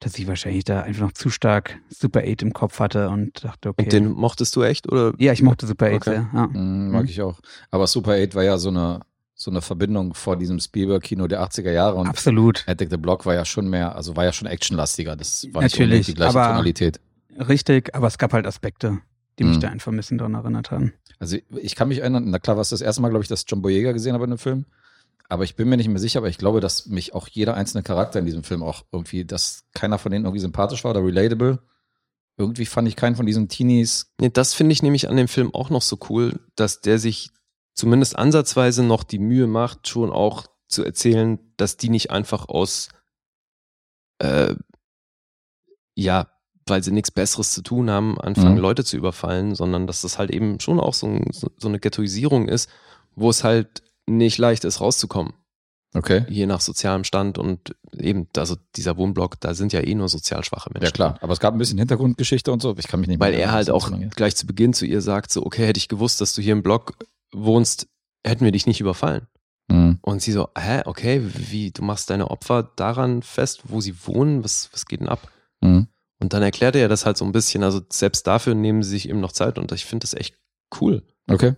dass 0.00 0.18
ich 0.18 0.26
wahrscheinlich 0.26 0.64
da 0.64 0.80
einfach 0.82 1.02
noch 1.02 1.12
zu 1.12 1.30
stark 1.30 1.78
Super 1.90 2.20
8 2.26 2.42
im 2.42 2.52
Kopf 2.52 2.80
hatte 2.80 3.08
und 3.10 3.44
dachte, 3.44 3.68
okay. 3.68 3.84
und 3.84 3.92
den 3.92 4.10
mochtest 4.10 4.56
du 4.56 4.62
echt 4.62 4.90
oder? 4.90 5.12
ja, 5.18 5.32
ich 5.32 5.42
mochte 5.42 5.66
Super 5.66 5.86
8 5.86 5.94
Okay. 5.96 6.10
sehr. 6.10 6.30
Ja. 6.34 6.46
Mhm, 6.48 6.90
mag 6.90 7.04
ich 7.08 7.20
auch. 7.22 7.38
Aber 7.70 7.86
Super 7.86 8.12
8 8.12 8.34
war 8.34 8.42
ja 8.42 8.58
so 8.58 8.70
eine, 8.70 9.00
so 9.34 9.50
eine 9.50 9.60
Verbindung 9.62 10.14
vor 10.14 10.36
diesem 10.36 10.58
Spielberg-Kino 10.58 11.26
der 11.28 11.42
80er 11.42 11.70
Jahre 11.70 11.96
und 11.96 12.08
Absolut. 12.08 12.64
Attic 12.66 12.90
the 12.90 12.96
Block 12.96 13.24
war 13.26 13.34
ja 13.34 13.44
schon 13.44 13.68
mehr, 13.68 13.94
also 13.94 14.16
war 14.16 14.24
ja 14.24 14.32
schon 14.32 14.48
actionlastiger. 14.48 15.16
Das 15.16 15.46
war 15.52 15.62
nicht 15.62 15.72
Natürlich, 15.74 15.82
unbedingt 15.98 16.08
die 16.08 16.14
gleiche 16.14 16.38
aber- 16.38 16.48
Tonalität. 16.48 17.00
Richtig, 17.38 17.94
aber 17.94 18.06
es 18.08 18.18
gab 18.18 18.32
halt 18.32 18.46
Aspekte, 18.46 18.98
die 19.38 19.44
mich 19.44 19.56
Mhm. 19.56 19.60
da 19.60 19.68
einfach 19.68 19.92
ein 19.92 19.96
bisschen 19.96 20.18
dran 20.18 20.34
erinnert 20.34 20.70
haben. 20.70 20.92
Also 21.18 21.36
ich 21.60 21.74
kann 21.76 21.88
mich 21.88 21.98
erinnern, 21.98 22.24
na 22.28 22.38
klar 22.38 22.56
war 22.56 22.62
es 22.62 22.70
das 22.70 22.80
erste 22.80 23.02
Mal, 23.02 23.10
glaube 23.10 23.22
ich, 23.22 23.28
dass 23.28 23.44
John 23.46 23.60
Boyega 23.62 23.92
gesehen 23.92 24.14
habe 24.14 24.24
in 24.24 24.30
einem 24.30 24.38
Film. 24.38 24.64
Aber 25.30 25.44
ich 25.44 25.54
bin 25.54 25.68
mir 25.68 25.76
nicht 25.76 25.88
mehr 25.88 26.00
sicher, 26.00 26.18
aber 26.18 26.28
ich 26.28 26.38
glaube, 26.38 26.60
dass 26.60 26.86
mich 26.86 27.14
auch 27.14 27.28
jeder 27.28 27.54
einzelne 27.54 27.84
Charakter 27.84 28.18
in 28.18 28.26
diesem 28.26 28.42
Film 28.42 28.62
auch 28.64 28.82
irgendwie, 28.90 29.24
dass 29.24 29.64
keiner 29.72 29.98
von 29.98 30.10
denen 30.10 30.24
irgendwie 30.24 30.40
sympathisch 30.40 30.82
war 30.82 30.90
oder 30.90 31.04
relatable. 31.04 31.60
Irgendwie 32.36 32.66
fand 32.66 32.88
ich 32.88 32.96
keinen 32.96 33.14
von 33.14 33.26
diesen 33.26 33.48
Teenies. 33.48 34.12
Nee, 34.20 34.30
das 34.30 34.54
finde 34.54 34.72
ich 34.72 34.82
nämlich 34.82 35.08
an 35.08 35.16
dem 35.16 35.28
Film 35.28 35.54
auch 35.54 35.70
noch 35.70 35.82
so 35.82 35.98
cool, 36.08 36.40
dass 36.56 36.80
der 36.80 36.98
sich 36.98 37.30
zumindest 37.74 38.16
ansatzweise 38.16 38.82
noch 38.82 39.04
die 39.04 39.20
Mühe 39.20 39.46
macht, 39.46 39.86
schon 39.86 40.10
auch 40.10 40.46
zu 40.66 40.84
erzählen, 40.84 41.38
dass 41.56 41.76
die 41.76 41.90
nicht 41.90 42.10
einfach 42.10 42.48
aus, 42.48 42.88
äh, 44.18 44.54
ja, 45.94 46.28
weil 46.66 46.82
sie 46.82 46.92
nichts 46.92 47.10
Besseres 47.10 47.52
zu 47.52 47.62
tun 47.62 47.88
haben, 47.90 48.20
anfangen, 48.20 48.56
Mhm. 48.56 48.60
Leute 48.60 48.84
zu 48.84 48.96
überfallen, 48.96 49.54
sondern 49.54 49.86
dass 49.86 50.02
das 50.02 50.18
halt 50.18 50.30
eben 50.30 50.58
schon 50.60 50.80
auch 50.80 50.94
so, 50.94 51.06
ein, 51.06 51.24
so, 51.32 51.50
so 51.56 51.68
eine 51.68 51.78
Ghettoisierung 51.78 52.48
ist, 52.48 52.68
wo 53.14 53.30
es 53.30 53.44
halt 53.44 53.82
nicht 54.16 54.38
leicht 54.38 54.64
ist, 54.64 54.80
rauszukommen. 54.80 55.32
Okay. 55.92 56.24
Je 56.28 56.46
nach 56.46 56.60
sozialem 56.60 57.02
Stand 57.02 57.36
und 57.36 57.74
eben, 57.92 58.28
also 58.36 58.56
dieser 58.76 58.96
Wohnblock, 58.96 59.40
da 59.40 59.54
sind 59.54 59.72
ja 59.72 59.80
eh 59.80 59.94
nur 59.94 60.08
sozial 60.08 60.44
schwache 60.44 60.70
Menschen. 60.72 60.86
Ja 60.86 60.90
klar, 60.92 61.18
aber 61.20 61.32
es 61.32 61.40
gab 61.40 61.52
ein 61.52 61.58
bisschen 61.58 61.78
Hintergrundgeschichte 61.78 62.52
und 62.52 62.62
so. 62.62 62.76
Ich 62.78 62.86
kann 62.86 63.00
mich 63.00 63.08
nicht 63.08 63.18
mehr 63.18 63.26
Weil 63.26 63.34
er 63.34 63.50
halt 63.50 63.70
auch 63.70 63.90
lange 63.90 64.08
gleich 64.10 64.36
zu 64.36 64.46
Beginn 64.46 64.72
zu 64.72 64.86
ihr 64.86 65.00
sagt, 65.00 65.32
so, 65.32 65.44
okay, 65.44 65.66
hätte 65.66 65.78
ich 65.78 65.88
gewusst, 65.88 66.20
dass 66.20 66.32
du 66.34 66.42
hier 66.42 66.52
im 66.52 66.62
Block 66.62 66.94
wohnst, 67.32 67.88
hätten 68.24 68.44
wir 68.44 68.52
dich 68.52 68.66
nicht 68.66 68.80
überfallen. 68.80 69.26
Mhm. 69.68 69.98
Und 70.02 70.22
sie 70.22 70.32
so, 70.32 70.48
hä, 70.56 70.82
okay, 70.84 71.22
wie, 71.24 71.72
du 71.72 71.82
machst 71.82 72.10
deine 72.10 72.30
Opfer 72.30 72.70
daran 72.76 73.22
fest, 73.22 73.62
wo 73.64 73.80
sie 73.80 73.94
wohnen, 74.06 74.44
was, 74.44 74.68
was 74.72 74.86
geht 74.86 75.00
denn 75.00 75.08
ab? 75.08 75.28
Mhm. 75.60 75.88
Und 76.20 76.32
dann 76.32 76.42
erklärt 76.42 76.76
er 76.76 76.88
das 76.88 77.04
halt 77.04 77.16
so 77.16 77.24
ein 77.24 77.32
bisschen, 77.32 77.64
also 77.64 77.80
selbst 77.88 78.26
dafür 78.26 78.54
nehmen 78.54 78.82
sie 78.82 78.90
sich 78.90 79.08
eben 79.08 79.20
noch 79.20 79.32
Zeit 79.32 79.58
und 79.58 79.72
ich 79.72 79.86
finde 79.86 80.04
das 80.04 80.14
echt 80.14 80.36
cool. 80.80 81.02
Okay. 81.28 81.54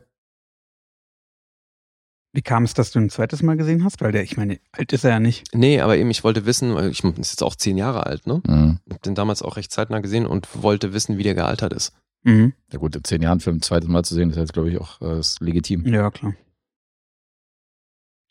Wie 2.35 2.43
kam 2.43 2.65
es, 2.65 2.73
dass 2.73 2.91
du 2.93 2.99
ein 2.99 3.11
zweites 3.11 3.43
Mal 3.43 3.57
gesehen 3.59 3.85
hast? 3.85 4.01
Weil 4.01 4.13
der, 4.13 4.23
ich 4.23 4.37
meine, 4.39 4.59
alt 4.73 4.93
ist 4.93 5.05
er 5.05 5.11
ja 5.11 5.21
nicht. 5.21 5.45
Nee, 5.55 5.81
aber 5.81 5.99
eben, 5.99 6.11
ich 6.11 6.25
wollte 6.25 6.47
wissen, 6.47 6.75
weil 6.75 6.91
ich 6.91 7.03
bin 7.03 7.13
jetzt 7.17 7.43
auch 7.43 7.55
zehn 7.57 7.77
Jahre 7.77 8.07
alt, 8.07 8.27
ne? 8.27 8.41
Mhm. 8.47 8.79
Hab 8.91 9.03
den 9.03 9.15
damals 9.15 9.43
auch 9.43 9.57
recht 9.57 9.71
zeitnah 9.71 10.01
gesehen 10.01 10.27
und 10.27 10.49
wollte 10.63 10.95
wissen, 10.95 11.19
wie 11.19 11.23
der 11.25 11.35
gealtert 11.35 11.75
ist. 11.75 11.93
Mhm. 12.25 12.55
Ja 12.73 12.79
gut, 12.79 12.97
in 12.97 13.05
zehn 13.05 13.21
Jahren 13.21 13.41
Film 13.41 13.57
ein 13.57 13.63
zweites 13.63 13.89
Mal 13.89 14.03
zu 14.05 14.15
sehen, 14.15 14.31
ist 14.31 14.37
jetzt, 14.37 14.55
glaube 14.55 14.71
ich, 14.71 14.81
auch 14.81 15.01
äh, 15.03 15.19
ist 15.19 15.41
legitim. 15.41 15.85
Ja, 15.87 16.11
klar. 16.11 16.35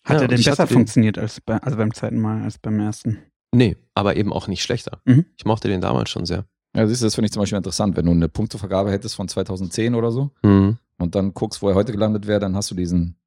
Hat 0.04 0.16
Ja, 0.18 0.22
er 0.24 0.28
denn 0.30 0.42
besser 0.44 0.66
funktioniert 0.66 1.18
als 1.20 1.40
bei, 1.42 1.58
also 1.58 1.78
beim 1.78 1.94
zweiten 1.94 2.20
Mal 2.20 2.42
als 2.44 2.58
beim 2.58 2.80
ersten? 2.80 3.20
Nee, 3.54 3.78
aber 3.94 4.16
eben 4.16 4.34
auch 4.34 4.48
nicht 4.48 4.64
schlechter. 4.64 5.00
Mhm. 5.06 5.26
Ich 5.38 5.46
mochte 5.46 5.68
den 5.68 5.82
damals 5.82 6.10
schon 6.10 6.26
sehr. 6.26 6.46
Ja, 6.76 6.88
siehst 6.88 7.02
du, 7.02 7.06
das 7.06 7.16
finde 7.16 7.26
ich 7.28 7.34
zum 7.34 7.42
Beispiel 7.42 7.58
interessant. 7.58 7.98
Wenn 7.98 8.06
du 8.06 8.12
eine 8.14 8.30
Punktevergabe 8.30 8.92
hättest 8.92 9.16
von 9.16 9.28
2010 9.28 9.94
oder 9.94 10.12
so 10.12 10.32
Mhm. 10.42 10.78
und 10.98 11.14
dann 11.16 11.34
guckst, 11.34 11.62
wo 11.62 11.70
er 11.70 11.76
heute 11.76 11.92
gelandet 11.92 12.26
wäre, 12.26 12.40
dann 12.40 12.56
hast 12.56 12.72
du 12.72 12.76
diesen, 12.76 13.18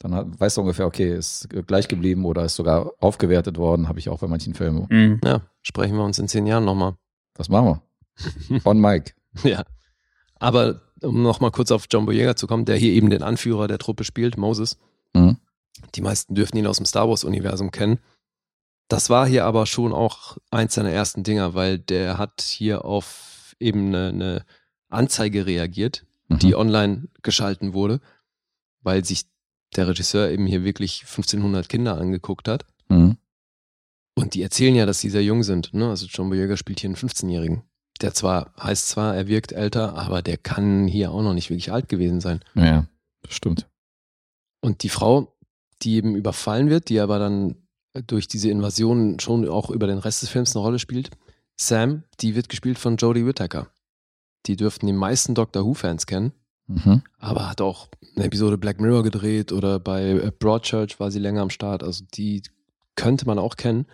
dann 0.00 0.38
weißt 0.40 0.56
du 0.56 0.62
ungefähr, 0.62 0.86
okay, 0.86 1.14
ist 1.14 1.48
gleich 1.66 1.86
geblieben 1.86 2.24
oder 2.24 2.44
ist 2.44 2.56
sogar 2.56 2.90
aufgewertet 2.98 3.56
worden, 3.58 3.86
habe 3.88 3.98
ich 3.98 4.08
auch 4.08 4.18
bei 4.18 4.26
manchen 4.26 4.54
Filmen. 4.54 4.86
Mhm. 4.90 5.20
Ja, 5.24 5.42
sprechen 5.62 5.96
wir 5.96 6.04
uns 6.04 6.18
in 6.18 6.26
zehn 6.26 6.46
Jahren 6.46 6.64
nochmal. 6.64 6.94
Das 7.34 7.48
machen 7.48 7.80
wir. 8.46 8.60
On 8.64 8.80
Mike. 8.80 9.12
Ja. 9.44 9.62
Aber 10.38 10.80
um 11.02 11.22
nochmal 11.22 11.50
kurz 11.50 11.70
auf 11.70 11.84
John 11.90 12.06
Boyega 12.06 12.34
zu 12.34 12.46
kommen, 12.46 12.64
der 12.64 12.76
hier 12.76 12.92
eben 12.92 13.10
den 13.10 13.22
Anführer 13.22 13.68
der 13.68 13.78
Truppe 13.78 14.04
spielt, 14.04 14.36
Moses. 14.36 14.78
Mhm. 15.14 15.36
Die 15.94 16.00
meisten 16.02 16.34
dürften 16.34 16.56
ihn 16.58 16.66
aus 16.66 16.78
dem 16.78 16.86
Star 16.86 17.08
Wars-Universum 17.08 17.70
kennen. 17.70 17.98
Das 18.88 19.08
war 19.08 19.26
hier 19.26 19.44
aber 19.44 19.66
schon 19.66 19.92
auch 19.92 20.36
eins 20.50 20.74
seiner 20.74 20.90
ersten 20.90 21.22
Dinger, 21.22 21.54
weil 21.54 21.78
der 21.78 22.18
hat 22.18 22.40
hier 22.40 22.84
auf 22.84 23.54
eben 23.60 23.88
eine, 23.88 24.08
eine 24.08 24.44
Anzeige 24.88 25.46
reagiert, 25.46 26.06
Mhm. 26.28 26.38
die 26.38 26.54
online 26.54 27.08
geschalten 27.22 27.72
wurde, 27.74 28.00
weil 28.82 29.04
sich 29.04 29.24
der 29.76 29.88
Regisseur 29.88 30.30
eben 30.30 30.46
hier 30.46 30.64
wirklich 30.64 31.02
1500 31.02 31.68
Kinder 31.68 31.98
angeguckt 31.98 32.48
hat. 32.48 32.64
Mhm. 32.88 33.16
Und 34.14 34.34
die 34.34 34.42
erzählen 34.42 34.74
ja, 34.74 34.86
dass 34.86 35.00
sie 35.00 35.10
sehr 35.10 35.22
jung 35.24 35.42
sind. 35.42 35.72
Ne? 35.72 35.88
Also 35.88 36.06
John 36.06 36.28
Boyega 36.28 36.56
spielt 36.56 36.80
hier 36.80 36.88
einen 36.88 36.96
15-Jährigen. 36.96 37.62
Der 38.00 38.14
zwar, 38.14 38.52
heißt 38.60 38.88
zwar, 38.88 39.14
er 39.14 39.28
wirkt 39.28 39.52
älter, 39.52 39.94
aber 39.94 40.22
der 40.22 40.36
kann 40.36 40.86
hier 40.86 41.12
auch 41.12 41.22
noch 41.22 41.34
nicht 41.34 41.50
wirklich 41.50 41.72
alt 41.72 41.88
gewesen 41.88 42.20
sein. 42.20 42.40
Ja, 42.54 42.86
stimmt. 43.28 43.68
Und 44.60 44.82
die 44.82 44.88
Frau, 44.88 45.36
die 45.82 45.96
eben 45.96 46.16
überfallen 46.16 46.70
wird, 46.70 46.88
die 46.88 47.00
aber 47.00 47.18
dann 47.18 47.56
durch 48.06 48.28
diese 48.28 48.50
Invasion 48.50 49.20
schon 49.20 49.48
auch 49.48 49.70
über 49.70 49.86
den 49.86 49.98
Rest 49.98 50.22
des 50.22 50.28
Films 50.28 50.54
eine 50.54 50.64
Rolle 50.64 50.78
spielt, 50.78 51.10
Sam, 51.56 52.04
die 52.20 52.34
wird 52.34 52.48
gespielt 52.48 52.78
von 52.78 52.96
Jodie 52.96 53.26
Whittaker. 53.26 53.68
Die 54.46 54.56
dürften 54.56 54.86
die 54.86 54.92
meisten 54.92 55.34
Doctor 55.34 55.64
Who-Fans 55.64 56.06
kennen, 56.06 56.32
Mhm. 56.70 57.02
aber 57.18 57.50
hat 57.50 57.60
auch 57.60 57.88
eine 58.14 58.26
Episode 58.26 58.56
Black 58.56 58.80
Mirror 58.80 59.02
gedreht 59.02 59.50
oder 59.50 59.80
bei 59.80 60.30
Broadchurch 60.38 61.00
war 61.00 61.10
sie 61.10 61.18
länger 61.18 61.42
am 61.42 61.50
Start. 61.50 61.82
Also 61.82 62.04
die 62.14 62.42
könnte 62.94 63.26
man 63.26 63.40
auch 63.40 63.56
kennen. 63.56 63.86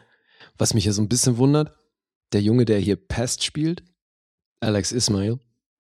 Was 0.59 0.75
mich 0.75 0.85
ja 0.85 0.93
so 0.93 1.01
ein 1.01 1.09
bisschen 1.09 1.39
wundert, 1.39 1.75
der 2.33 2.43
Junge, 2.43 2.67
der 2.67 2.79
hier 2.79 2.97
Pest 2.97 3.45
spielt, 3.45 3.83
Alex 4.61 4.93
Ismail, 4.93 5.39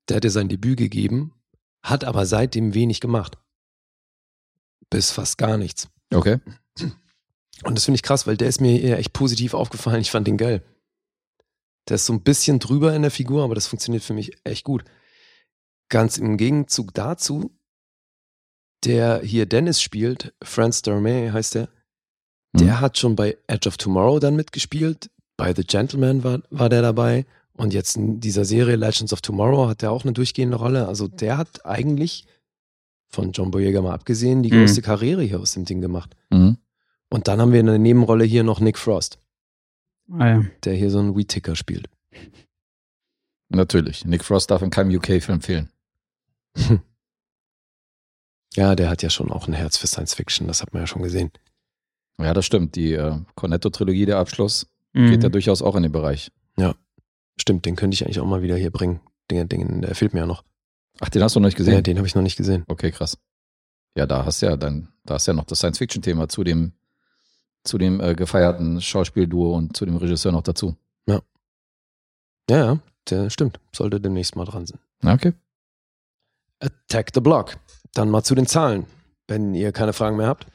der 0.08 0.16
hat 0.16 0.24
ja 0.24 0.30
sein 0.30 0.48
Debüt 0.48 0.78
gegeben, 0.78 1.34
hat 1.82 2.04
aber 2.04 2.24
seitdem 2.24 2.72
wenig 2.72 3.00
gemacht. 3.00 3.36
Bis 4.88 5.10
fast 5.10 5.36
gar 5.36 5.58
nichts. 5.58 5.88
Okay. 6.14 6.38
Und 7.64 7.74
das 7.74 7.84
finde 7.84 7.96
ich 7.96 8.02
krass, 8.02 8.26
weil 8.26 8.38
der 8.38 8.48
ist 8.48 8.60
mir 8.60 8.80
eher 8.80 8.98
echt 8.98 9.12
positiv 9.12 9.52
aufgefallen. 9.52 10.00
Ich 10.00 10.10
fand 10.10 10.26
den 10.26 10.38
geil. 10.38 10.62
Der 11.88 11.96
ist 11.96 12.06
so 12.06 12.12
ein 12.14 12.22
bisschen 12.22 12.58
drüber 12.58 12.94
in 12.94 13.02
der 13.02 13.10
Figur, 13.10 13.44
aber 13.44 13.54
das 13.54 13.66
funktioniert 13.66 14.02
für 14.02 14.14
mich 14.14 14.38
echt 14.44 14.64
gut. 14.64 14.84
Ganz 15.88 16.18
im 16.18 16.36
Gegenzug 16.36 16.92
dazu, 16.94 17.50
der 18.84 19.20
hier 19.22 19.46
Dennis 19.46 19.80
spielt, 19.80 20.34
Franz 20.42 20.82
Dormay 20.82 21.30
heißt 21.30 21.54
der, 21.54 21.68
der 22.54 22.74
Mhm. 22.74 22.80
hat 22.80 22.98
schon 22.98 23.16
bei 23.16 23.36
Edge 23.46 23.68
of 23.68 23.76
Tomorrow 23.76 24.18
dann 24.18 24.36
mitgespielt. 24.36 25.10
Bei 25.36 25.54
The 25.54 25.64
Gentleman 25.64 26.24
war, 26.24 26.40
war 26.50 26.68
der 26.68 26.82
dabei. 26.82 27.26
Und 27.52 27.72
jetzt 27.72 27.96
in 27.96 28.20
dieser 28.20 28.44
Serie 28.44 28.76
Legends 28.76 29.12
of 29.12 29.20
Tomorrow 29.22 29.68
hat 29.68 29.82
er 29.82 29.90
auch 29.92 30.04
eine 30.04 30.12
durchgehende 30.12 30.56
Rolle. 30.56 30.88
Also 30.88 31.08
der 31.08 31.38
hat 31.38 31.64
eigentlich, 31.66 32.26
von 33.08 33.32
John 33.32 33.50
Boyega 33.50 33.80
mal 33.82 33.94
abgesehen, 33.94 34.42
die 34.42 34.50
Mhm. 34.50 34.60
größte 34.60 34.82
Karriere 34.82 35.22
hier 35.22 35.40
aus 35.40 35.52
dem 35.54 35.64
Ding 35.64 35.80
gemacht. 35.80 36.14
Mhm. 36.30 36.58
Und 37.10 37.28
dann 37.28 37.40
haben 37.40 37.52
wir 37.52 37.60
in 37.60 37.66
der 37.66 37.78
Nebenrolle 37.78 38.24
hier 38.24 38.42
noch 38.42 38.60
Nick 38.60 38.78
Frost, 38.78 39.18
Ah, 40.10 40.26
ja. 40.26 40.44
der 40.64 40.74
hier 40.74 40.90
so 40.90 40.98
einen 40.98 41.16
Wheat-Ticker 41.16 41.54
spielt. 41.56 41.88
Natürlich. 43.48 44.04
Nick 44.04 44.24
Frost 44.24 44.50
darf 44.50 44.62
in 44.62 44.70
keinem 44.70 44.94
UK-Film 44.96 45.40
fehlen. 45.40 45.70
Ja, 48.54 48.74
der 48.74 48.88
hat 48.88 49.02
ja 49.02 49.10
schon 49.10 49.30
auch 49.30 49.48
ein 49.48 49.54
Herz 49.54 49.76
für 49.76 49.86
Science 49.86 50.14
Fiction, 50.14 50.46
das 50.46 50.62
hat 50.62 50.72
man 50.72 50.82
ja 50.82 50.86
schon 50.86 51.02
gesehen. 51.02 51.30
Ja, 52.18 52.32
das 52.32 52.46
stimmt. 52.46 52.74
Die 52.76 52.92
äh, 52.94 53.18
Cornetto-Trilogie, 53.34 54.06
der 54.06 54.18
Abschluss, 54.18 54.66
Mhm. 54.94 55.10
geht 55.10 55.22
ja 55.24 55.28
durchaus 55.28 55.60
auch 55.60 55.76
in 55.76 55.82
den 55.82 55.92
Bereich. 55.92 56.32
Stimmt, 57.38 57.66
den 57.66 57.76
könnte 57.76 57.94
ich 57.94 58.02
eigentlich 58.02 58.18
auch 58.18 58.24
mal 58.26 58.40
wieder 58.40 58.56
hier 58.56 58.70
bringen. 58.70 59.00
Den, 59.30 59.46
den, 59.46 59.82
der 59.82 59.94
fehlt 59.94 60.14
mir 60.14 60.20
ja 60.20 60.26
noch. 60.26 60.42
Ach, 61.00 61.10
den 61.10 61.22
hast 61.22 61.36
du 61.36 61.40
noch 61.40 61.48
nicht 61.48 61.58
Ja, 61.58 61.64
gesehen? 61.66 61.82
den 61.82 61.98
habe 61.98 62.06
ich 62.06 62.14
noch 62.14 62.22
nicht 62.22 62.36
gesehen. 62.38 62.64
Okay, 62.66 62.90
krass. 62.90 63.18
Ja, 63.94 64.06
da 64.06 64.24
hast 64.24 64.40
ja 64.40 64.56
dann, 64.56 64.88
da 65.04 65.14
hast 65.14 65.26
ja 65.26 65.34
noch 65.34 65.44
das 65.44 65.58
Science-Fiction-Thema 65.58 66.30
zu 66.30 66.44
dem, 66.44 66.72
zu 67.62 67.76
dem 67.76 68.00
äh, 68.00 68.14
gefeierten 68.14 68.80
Schauspielduo 68.80 69.54
und 69.54 69.76
zu 69.76 69.84
dem 69.84 69.96
Regisseur 69.96 70.32
noch 70.32 70.44
dazu. 70.44 70.76
Ja, 71.06 71.20
ja, 72.48 72.78
der 73.10 73.28
stimmt. 73.28 73.60
Sollte 73.74 74.00
demnächst 74.00 74.34
mal 74.34 74.46
dran 74.46 74.64
sein. 74.64 74.78
Okay. 75.04 75.34
Attack 76.60 77.10
the 77.14 77.20
Block. 77.20 77.56
Dann 77.92 78.10
mal 78.10 78.22
zu 78.22 78.34
den 78.34 78.46
Zahlen, 78.46 78.86
wenn 79.28 79.54
ihr 79.54 79.72
keine 79.72 79.92
Fragen 79.92 80.16
mehr 80.16 80.26
habt. 80.28 80.46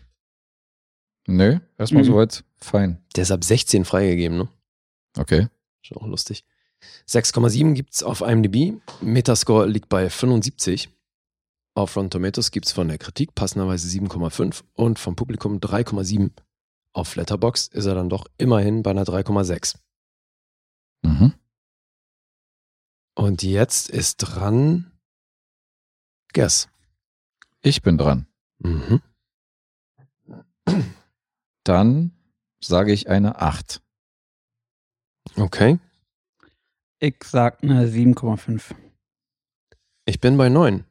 Nö, 1.28 1.60
erstmal 1.78 2.04
Mhm. 2.04 2.08
soweit. 2.08 2.44
Fein. 2.58 3.04
Der 3.16 3.24
ist 3.24 3.32
ab 3.32 3.44
16 3.44 3.86
freigegeben, 3.86 4.38
ne? 4.38 4.50
Okay. 5.18 5.48
Schon 5.82 5.98
auch 5.98 6.08
lustig. 6.08 6.46
6,7 7.06 7.74
gibt's 7.74 8.04
auf 8.04 8.22
IMDb. 8.22 8.80
Metascore 9.02 9.68
liegt 9.68 9.90
bei 9.90 10.10
75. 10.10 10.90
Auf 11.76 11.96
Rotten 11.96 12.10
Tomatoes 12.10 12.52
gibt's 12.52 12.72
von 12.72 12.88
der 12.88 12.98
Kritik 12.98 13.34
passenderweise 13.36 13.88
7,5 13.88 14.64
und 14.74 15.00
vom 15.00 15.16
Publikum 15.16 15.60
3,7 15.60 16.32
auf 16.94 17.16
Letterbox 17.16 17.68
ist 17.68 17.86
er 17.86 17.96
dann 17.96 18.10
doch 18.10 18.26
immerhin 18.38 18.84
bei 18.84 18.92
einer 18.92 19.06
3,6. 19.06 19.78
Mhm. 21.04 21.34
Und 23.16 23.44
jetzt 23.44 23.90
ist 23.90 24.18
dran 24.18 24.91
Guess. 26.34 26.70
Ich 27.62 27.82
bin 27.82 27.98
dran. 27.98 28.28
Mhm. 28.60 29.02
Dann 31.64 32.12
sage 32.60 32.92
ich 32.94 33.10
eine 33.10 33.40
8. 33.42 33.82
Okay. 35.36 35.80
Ich 37.00 37.24
sag 37.24 37.64
eine 37.64 37.88
7,5. 37.88 38.76
Ich 40.06 40.20
bin 40.20 40.38
bei 40.38 40.50
9. 40.50 40.86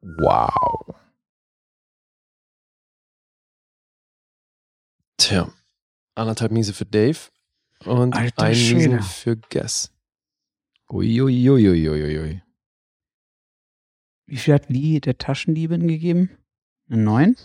Wow. 0.00 0.94
Tja. 5.16 5.52
Anderthalb 6.14 6.52
Miese 6.52 6.72
für 6.72 6.86
Dave 6.86 7.18
und 7.84 8.14
Alter 8.14 8.44
ein 8.44 8.54
Schwede. 8.54 8.96
Miese 8.96 9.08
für 9.08 9.36
Guess. 9.36 9.92
Uiuiuiuiui. 10.90 12.42
Wie 14.30 14.36
viel 14.36 14.54
hat 14.54 14.68
Lee 14.68 15.00
der 15.00 15.18
Taschendiebin 15.18 15.88
gegeben? 15.88 16.30
Eine 16.88 17.02
9? 17.02 17.36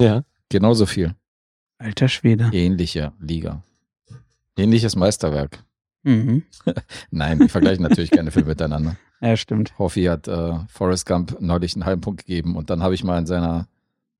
Ja. 0.00 0.22
Genauso 0.48 0.86
viel. 0.86 1.16
Alter 1.78 2.06
Schwede. 2.06 2.50
Ähnliche 2.52 3.12
Liga. 3.18 3.64
Ähnliches 4.56 4.94
Meisterwerk. 4.94 5.64
Mhm. 6.04 6.44
Nein, 7.10 7.40
wir 7.40 7.48
vergleichen 7.48 7.82
natürlich 7.82 8.12
keine 8.12 8.30
Filme 8.30 8.50
miteinander. 8.50 8.96
Ja, 9.20 9.36
stimmt. 9.36 9.76
Hoffi 9.80 10.04
hat 10.04 10.28
äh, 10.28 10.60
Forrest 10.68 11.04
Gump 11.04 11.40
neulich 11.40 11.74
einen 11.74 11.84
halben 11.84 12.02
Punkt 12.02 12.24
gegeben 12.24 12.54
und 12.54 12.70
dann 12.70 12.84
habe 12.84 12.94
ich 12.94 13.02
mal 13.02 13.18
in 13.18 13.26
seiner 13.26 13.66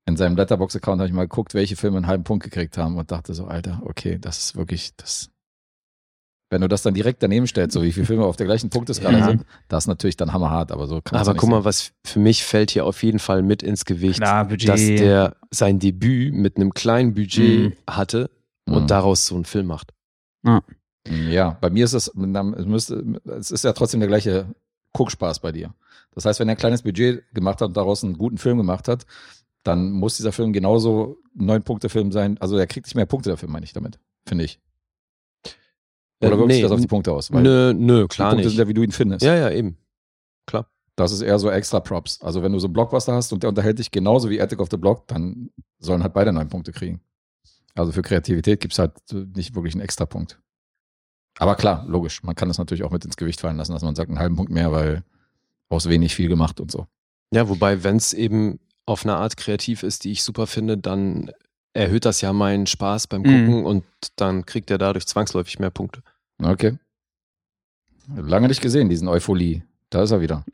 in 0.05 0.17
seinem 0.17 0.35
Letterbox-Account 0.35 0.99
habe 0.99 1.07
ich 1.07 1.13
mal 1.13 1.23
geguckt, 1.23 1.53
welche 1.53 1.77
Filme 1.77 1.95
einen 1.95 2.07
halben 2.07 2.25
Punkt 2.25 2.43
gekriegt 2.43 2.77
haben 2.77 2.97
und 2.97 3.09
dachte 3.09 3.33
so, 3.33 3.45
Alter, 3.45 3.81
okay, 3.85 4.17
das 4.19 4.39
ist 4.39 4.55
wirklich 4.57 4.93
das. 4.97 5.31
Wenn 6.51 6.61
du 6.61 6.67
das 6.67 6.81
dann 6.81 6.95
direkt 6.95 7.21
daneben 7.21 7.45
stellst, 7.45 7.73
so 7.75 7.83
wie 7.83 7.91
viele 7.91 8.07
Filme 8.07 8.25
auf 8.25 8.35
der 8.35 8.47
gleichen 8.47 8.69
Punkteskala 8.71 9.19
Ja. 9.19 9.25
sind, 9.25 9.45
das 9.67 9.83
ist 9.83 9.87
natürlich 9.87 10.17
dann 10.17 10.33
hammerhart, 10.33 10.71
aber 10.71 10.87
so 10.87 10.99
kann 11.01 11.19
Aber 11.19 11.35
guck 11.35 11.49
mal, 11.49 11.63
was 11.63 11.91
für 12.03 12.19
mich 12.19 12.43
fällt 12.43 12.71
hier 12.71 12.85
auf 12.85 13.03
jeden 13.03 13.19
Fall 13.19 13.43
mit 13.43 13.61
ins 13.61 13.85
Gewicht, 13.85 14.19
Klar, 14.19 14.45
Budget. 14.45 14.67
dass 14.69 14.79
der 14.81 15.35
sein 15.51 15.77
Debüt 15.77 16.33
mit 16.33 16.55
einem 16.57 16.73
kleinen 16.73 17.13
Budget 17.13 17.69
Mhm. 17.69 17.73
hatte 17.87 18.31
Mhm. 18.65 18.73
und 18.75 18.89
daraus 18.91 19.27
so 19.27 19.35
einen 19.35 19.45
Film 19.45 19.67
macht. 19.67 19.91
Ja, 21.07 21.57
bei 21.61 21.69
mir 21.69 21.85
ist 21.85 21.93
es, 21.93 22.07
es 22.07 22.65
müsste, 22.65 23.03
es 23.37 23.51
ist 23.51 23.63
ja 23.63 23.73
trotzdem 23.73 23.99
der 23.99 24.09
gleiche 24.09 24.47
Guckspaß 24.93 25.39
bei 25.39 25.51
dir. 25.51 25.73
Das 26.13 26.25
heißt, 26.25 26.39
wenn 26.39 26.49
er 26.49 26.55
ein 26.55 26.57
kleines 26.57 26.81
Budget 26.81 27.23
gemacht 27.33 27.61
hat 27.61 27.67
und 27.69 27.77
daraus 27.77 28.03
einen 28.03 28.17
guten 28.17 28.37
Film 28.37 28.57
gemacht 28.57 28.87
hat, 28.87 29.05
dann 29.63 29.91
muss 29.91 30.17
dieser 30.17 30.31
Film 30.31 30.51
genauso 30.53 31.17
ein 31.39 31.45
Neun-Punkte-Film 31.45 32.11
sein. 32.11 32.37
Also 32.39 32.57
er 32.57 32.67
kriegt 32.67 32.87
nicht 32.87 32.95
mehr 32.95 33.05
Punkte 33.05 33.29
dafür, 33.29 33.49
meine 33.49 33.65
ich 33.65 33.73
damit, 33.73 33.99
finde 34.25 34.45
ich. 34.45 34.59
Oder 36.21 36.33
Äh, 36.33 36.37
wirkt 36.37 36.51
sich 36.51 36.57
nee, 36.57 36.63
das 36.63 36.71
auf 36.71 36.81
die 36.81 36.87
Punkte 36.87 37.11
aus? 37.13 37.31
Weil 37.31 37.43
Nö, 37.43 37.73
nö, 37.73 38.01
die 38.03 38.07
klar 38.07 38.29
Punkte 38.29 38.45
nicht. 38.47 38.55
sind 38.55 38.63
ja, 38.63 38.67
wie 38.67 38.73
du 38.73 38.81
ihn 38.83 38.91
findest. 38.91 39.23
Ja, 39.25 39.35
ja, 39.35 39.49
eben. 39.51 39.77
Klar. 40.45 40.67
Das 40.95 41.11
ist 41.11 41.21
eher 41.21 41.39
so 41.39 41.49
extra 41.49 41.79
Props. 41.79 42.21
Also 42.21 42.43
wenn 42.43 42.51
du 42.51 42.59
so 42.59 42.67
einen 42.67 42.73
Blockbuster 42.73 43.13
hast 43.13 43.31
und 43.31 43.41
der 43.43 43.49
unterhält 43.49 43.79
dich 43.79 43.91
genauso 43.91 44.29
wie 44.29 44.41
Attic 44.41 44.59
of 44.59 44.67
the 44.69 44.77
Block, 44.77 45.07
dann 45.07 45.49
sollen 45.79 46.03
halt 46.03 46.13
beide 46.13 46.33
neun 46.33 46.49
Punkte 46.49 46.71
kriegen. 46.73 46.99
Also 47.75 47.91
für 47.93 48.01
Kreativität 48.01 48.59
gibt 48.59 48.73
es 48.73 48.79
halt 48.79 48.93
nicht 49.35 49.55
wirklich 49.55 49.73
einen 49.75 49.81
extra 49.83 50.05
Punkt. 50.05 50.41
Aber 51.37 51.55
klar, 51.55 51.85
logisch. 51.87 52.21
Man 52.23 52.35
kann 52.35 52.49
das 52.49 52.57
natürlich 52.57 52.83
auch 52.83 52.91
mit 52.91 53.05
ins 53.05 53.15
Gewicht 53.15 53.39
fallen 53.39 53.55
lassen, 53.55 53.71
dass 53.71 53.83
man 53.83 53.95
sagt, 53.95 54.09
einen 54.09 54.19
halben 54.19 54.35
Punkt 54.35 54.51
mehr, 54.51 54.73
weil 54.73 55.03
aus 55.69 55.87
wenig 55.87 56.15
viel 56.15 56.27
gemacht 56.27 56.59
und 56.59 56.69
so. 56.71 56.87
Ja, 57.33 57.47
wobei, 57.47 57.83
wenn 57.83 57.95
es 57.95 58.11
eben 58.13 58.59
auf 58.85 59.05
eine 59.05 59.15
Art 59.15 59.37
kreativ 59.37 59.83
ist, 59.83 60.03
die 60.03 60.11
ich 60.11 60.23
super 60.23 60.47
finde, 60.47 60.77
dann 60.77 61.31
erhöht 61.79 62.05
das 62.05 62.21
ja 62.21 62.33
meinen 62.33 62.67
Spaß 62.67 63.07
beim 63.07 63.21
Mhm. 63.21 63.25
Gucken 63.47 63.65
und 63.65 63.83
dann 64.17 64.45
kriegt 64.45 64.69
er 64.71 64.77
dadurch 64.77 65.07
zwangsläufig 65.07 65.59
mehr 65.59 65.69
Punkte. 65.71 66.01
Okay. 66.41 66.77
Lange 68.15 68.47
nicht 68.47 68.61
gesehen, 68.61 68.89
diesen 68.89 69.07
Euphorie. 69.07 69.63
Da 69.89 70.03
ist 70.03 70.11
er 70.11 70.21
wieder. 70.21 70.43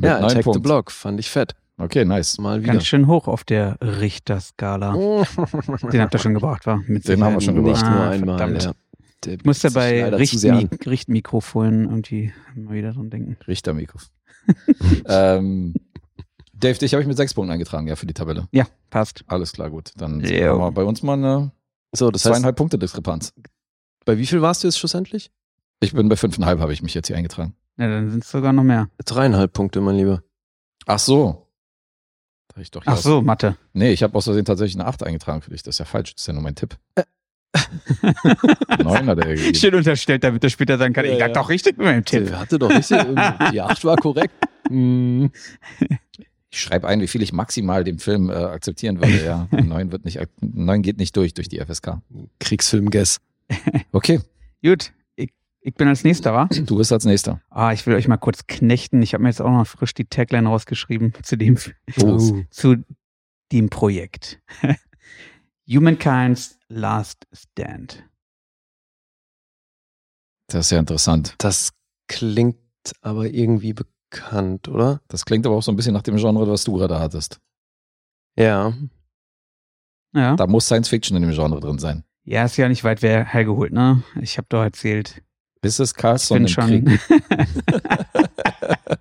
Ja, 0.00 0.18
Attack 0.18 0.30
the 0.36 0.42
Punkten. 0.42 0.62
Block 0.62 0.90
fand 0.90 1.18
ich 1.18 1.30
fett. 1.30 1.54
Okay, 1.78 2.04
nice. 2.04 2.38
Mal 2.38 2.62
wieder. 2.62 2.74
Ganz 2.74 2.84
schön 2.86 3.06
hoch 3.06 3.26
auf 3.26 3.42
der 3.44 3.76
Richterskala. 3.80 4.92
Den 5.92 6.00
habt 6.00 6.14
ihr 6.14 6.18
schon 6.18 6.34
gebracht, 6.34 6.66
war? 6.66 6.76
Mit 6.86 7.08
Den 7.08 7.24
haben 7.24 7.34
wir 7.34 7.40
schon 7.40 7.56
gebracht. 7.56 7.82
Nicht 7.82 7.90
nur 7.90 8.00
Ah, 8.00 8.10
einmal. 8.10 8.38
verdammt. 8.38 8.62
Ja. 8.64 8.72
Der 9.24 9.34
Ich 9.34 9.44
musste 9.44 9.68
bietet 9.68 10.28
sich 10.28 10.42
bei 10.50 10.66
Richtmikrofonen 10.90 11.84
irgendwie 11.84 12.32
mal 12.54 12.74
wieder 12.74 12.92
dran 12.92 13.10
denken. 13.10 13.36
Richtermikro. 13.48 13.98
ähm, 15.06 15.74
Dave, 16.62 16.78
dich 16.78 16.94
habe 16.94 17.02
ich 17.02 17.08
mit 17.08 17.16
sechs 17.16 17.34
Punkten 17.34 17.52
eingetragen, 17.52 17.86
ja, 17.88 17.96
für 17.96 18.06
die 18.06 18.14
Tabelle. 18.14 18.46
Ja, 18.52 18.66
passt. 18.90 19.24
Alles 19.26 19.52
klar, 19.52 19.68
gut. 19.70 19.90
Dann 19.96 20.22
haben 20.22 20.30
wir 20.58 20.70
bei 20.72 20.84
uns 20.84 21.02
mal 21.02 21.14
eine 21.14 21.50
So, 21.92 22.10
das 22.10 22.24
heißt, 22.24 22.32
zweieinhalb 22.34 22.56
Punkte 22.56 22.78
Diskrepanz. 22.78 23.32
bei 24.04 24.16
wie 24.18 24.26
viel 24.26 24.40
warst 24.42 24.62
du 24.62 24.68
jetzt 24.68 24.78
schlussendlich? 24.78 25.30
Ich 25.80 25.92
bin 25.92 26.08
bei 26.08 26.16
fünfeinhalb, 26.16 26.60
habe 26.60 26.72
ich 26.72 26.82
mich 26.82 26.94
jetzt 26.94 27.08
hier 27.08 27.16
eingetragen. 27.16 27.54
Ja, 27.76 27.88
dann 27.88 28.10
sind 28.10 28.22
es 28.24 28.30
sogar 28.30 28.52
noch 28.52 28.62
mehr. 28.62 28.88
Dreieinhalb 29.04 29.52
Punkte, 29.52 29.80
mein 29.80 29.96
Lieber. 29.96 30.22
Ach 30.86 30.98
so. 30.98 31.48
Ich 32.58 32.70
doch 32.70 32.82
Ach 32.84 32.92
aus- 32.92 33.02
so, 33.02 33.22
Mathe. 33.22 33.56
Nee, 33.72 33.92
ich 33.92 34.02
habe 34.02 34.14
aus 34.14 34.24
Versehen 34.24 34.44
tatsächlich 34.44 34.76
eine 34.78 34.86
8 34.86 35.02
eingetragen 35.04 35.40
für 35.42 35.50
dich. 35.50 35.62
Das 35.62 35.76
ist 35.76 35.78
ja 35.78 35.84
falsch. 35.86 36.12
Das 36.14 36.22
ist 36.22 36.26
ja 36.26 36.34
nur 36.34 36.42
mein 36.42 36.54
Tipp. 36.54 36.76
Neun 38.82 39.06
hat 39.06 39.18
er 39.18 39.26
gegeben. 39.34 39.54
Schön 39.54 39.74
unterstellt, 39.74 40.22
damit 40.22 40.44
er 40.44 40.50
später 40.50 40.76
sagen 40.78 40.92
kann, 40.92 41.04
Ja, 41.06 41.12
ich 41.12 41.18
lag 41.18 41.28
ja. 41.28 41.32
doch 41.34 41.48
richtig 41.48 41.78
mit 41.78 41.86
meinem 41.86 42.04
Tipp. 42.04 42.26
Der 42.26 42.38
hatte 42.38 42.58
doch 42.58 42.70
richtig. 42.70 42.98
die 43.52 43.60
acht 43.60 43.84
war 43.84 43.96
korrekt. 43.96 44.34
Hm. 44.68 45.30
Ich 46.52 46.60
schreibe 46.60 46.86
ein, 46.86 47.00
wie 47.00 47.06
viel 47.08 47.22
ich 47.22 47.32
maximal 47.32 47.82
dem 47.82 47.98
Film 47.98 48.28
äh, 48.28 48.34
akzeptieren 48.34 49.00
würde. 49.00 49.24
Ja, 49.24 49.48
neun 49.64 49.90
wird 49.90 50.04
nicht, 50.04 50.20
neun 50.40 50.82
geht 50.82 50.98
nicht 50.98 51.16
durch 51.16 51.32
durch 51.32 51.48
die 51.48 51.58
FSK. 51.60 52.02
Kriegsfilm-Guess. 52.40 53.20
Okay, 53.92 54.20
Gut, 54.62 54.92
ich, 55.16 55.30
ich 55.60 55.74
bin 55.74 55.88
als 55.88 56.04
nächster, 56.04 56.32
wa? 56.34 56.46
du 56.46 56.76
bist 56.76 56.92
als 56.92 57.04
nächster. 57.04 57.40
Ah, 57.50 57.72
ich 57.72 57.86
will 57.86 57.94
euch 57.94 58.06
mal 58.06 58.16
kurz 58.18 58.46
knechten. 58.46 59.02
Ich 59.02 59.12
habe 59.14 59.22
mir 59.22 59.28
jetzt 59.30 59.40
auch 59.42 59.50
noch 59.50 59.66
frisch 59.66 59.92
die 59.94 60.04
Tagline 60.04 60.48
rausgeschrieben 60.48 61.12
zu 61.22 61.36
dem, 61.36 61.58
Oh. 62.00 62.42
zu 62.50 62.76
dem 63.50 63.68
Projekt. 63.70 64.40
Humankind's 65.66 66.58
Last 66.68 67.26
Stand. 67.32 68.04
Das 70.48 70.66
ist 70.66 70.70
ja 70.70 70.78
interessant. 70.78 71.34
Das 71.38 71.72
klingt 72.08 72.56
aber 73.00 73.26
irgendwie 73.26 73.74
bekannt, 74.12 74.68
oder? 74.68 75.00
Das 75.08 75.24
klingt 75.24 75.46
aber 75.46 75.56
auch 75.56 75.62
so 75.62 75.72
ein 75.72 75.76
bisschen 75.76 75.94
nach 75.94 76.02
dem 76.02 76.16
Genre, 76.16 76.46
was 76.48 76.64
du 76.64 76.74
gerade 76.74 76.98
hattest. 77.00 77.40
Ja. 78.36 78.72
Ja. 80.14 80.36
Da 80.36 80.46
muss 80.46 80.66
Science 80.66 80.88
Fiction 80.88 81.16
in 81.16 81.22
dem 81.22 81.32
Genre 81.32 81.58
drin 81.60 81.78
sein. 81.78 82.04
Ja, 82.24 82.44
ist 82.44 82.56
ja 82.56 82.68
nicht 82.68 82.84
weit 82.84 83.02
wer- 83.02 83.24
hergeholt, 83.24 83.72
ne? 83.72 84.02
Ich 84.20 84.36
habe 84.38 84.46
doch 84.48 84.62
erzählt. 84.62 85.22
Ist 85.62 85.80
es 85.80 85.90
Ich 85.92 85.96
Carlson 85.96 86.36
bin 86.36 86.44
im 86.44 86.48
schon. 86.48 86.84
Krieg? 86.84 87.00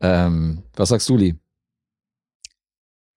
Ähm, 0.00 0.62
was 0.76 0.90
sagst 0.90 1.08
du, 1.08 1.16
Lee? 1.16 1.34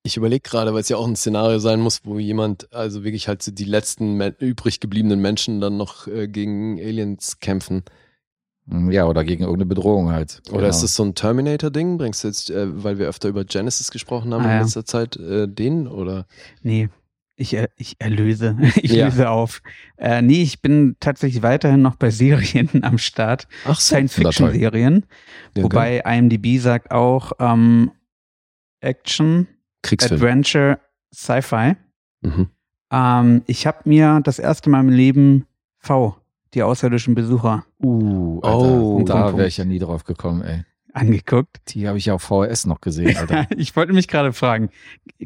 Ich 0.03 0.17
überlege 0.17 0.41
gerade, 0.41 0.73
weil 0.73 0.81
es 0.81 0.89
ja 0.89 0.97
auch 0.97 1.05
ein 1.05 1.15
Szenario 1.15 1.59
sein 1.59 1.79
muss, 1.79 2.03
wo 2.05 2.17
jemand, 2.17 2.73
also 2.73 3.03
wirklich 3.03 3.27
halt 3.27 3.43
so 3.43 3.51
die 3.51 3.65
letzten 3.65 4.19
übrig 4.39 4.79
gebliebenen 4.79 5.21
Menschen 5.21 5.61
dann 5.61 5.77
noch 5.77 6.07
äh, 6.07 6.27
gegen 6.27 6.79
Aliens 6.79 7.39
kämpfen. 7.39 7.83
Hm, 8.71 8.89
Ja, 8.91 9.05
oder 9.05 9.23
gegen 9.23 9.43
irgendeine 9.43 9.67
Bedrohung 9.67 10.11
halt. 10.11 10.41
Oder 10.51 10.69
ist 10.69 10.81
das 10.81 10.95
so 10.95 11.03
ein 11.03 11.13
Terminator-Ding? 11.13 11.97
Bringst 11.97 12.23
du 12.23 12.27
jetzt, 12.29 12.49
äh, 12.49 12.83
weil 12.83 12.97
wir 12.97 13.07
öfter 13.07 13.29
über 13.29 13.43
Genesis 13.45 13.91
gesprochen 13.91 14.33
haben 14.33 14.41
Ah, 14.43 14.45
in 14.45 14.51
ja. 14.51 14.61
letzter 14.61 14.85
Zeit, 14.85 15.17
äh, 15.17 15.47
den? 15.47 15.87
Oder? 15.87 16.25
Nee, 16.63 16.89
ich, 17.35 17.53
er- 17.53 17.69
ich 17.75 17.95
erlöse. 17.99 18.57
Ich 18.81 18.91
Ja. 18.93 19.05
löse 19.05 19.29
auf. 19.29 19.61
Äh, 19.97 20.21
nee, 20.21 20.41
ich 20.41 20.61
bin 20.61 20.95
tatsächlich 20.99 21.43
weiterhin 21.43 21.81
noch 21.81 21.95
bei 21.95 22.09
Serien 22.11 22.69
am 22.83 22.97
Start. 22.97 23.47
Ach 23.65 23.79
Science-Fiction-Serien. 23.79 25.05
Ja, 25.57 25.63
Wobei 25.63 25.99
IMDb 26.05 26.59
sagt 26.59 26.91
auch 26.91 27.33
ähm, 27.39 27.91
Action, 28.79 29.47
Kriegsfilm. 29.83 30.21
Adventure, 30.21 30.79
Sci-Fi. 31.13 31.75
Mhm. 32.21 32.47
Ähm, 32.91 33.41
ich 33.47 33.67
habe 33.67 33.79
mir 33.85 34.21
das 34.23 34.39
erste 34.39 34.69
Mal 34.69 34.81
im 34.81 34.89
Leben 34.89 35.45
V, 35.79 36.15
die 36.53 36.63
außerirdischen 36.63 37.15
Besucher, 37.15 37.65
Uh, 37.83 38.39
Alter, 38.41 38.57
Oh, 38.81 39.03
da 39.05 39.37
wäre 39.37 39.47
ich 39.47 39.57
ja 39.57 39.65
nie 39.65 39.79
drauf 39.79 40.03
gekommen, 40.03 40.41
ey. 40.43 40.63
angeguckt. 40.93 41.57
Die 41.69 41.87
habe 41.87 41.97
ich 41.97 42.05
ja 42.05 42.13
auf 42.15 42.23
VHS 42.23 42.65
noch 42.65 42.81
gesehen, 42.81 43.15
Alter. 43.17 43.47
ich 43.57 43.75
wollte 43.75 43.93
mich 43.93 44.07
gerade 44.07 44.33
fragen, 44.33 44.69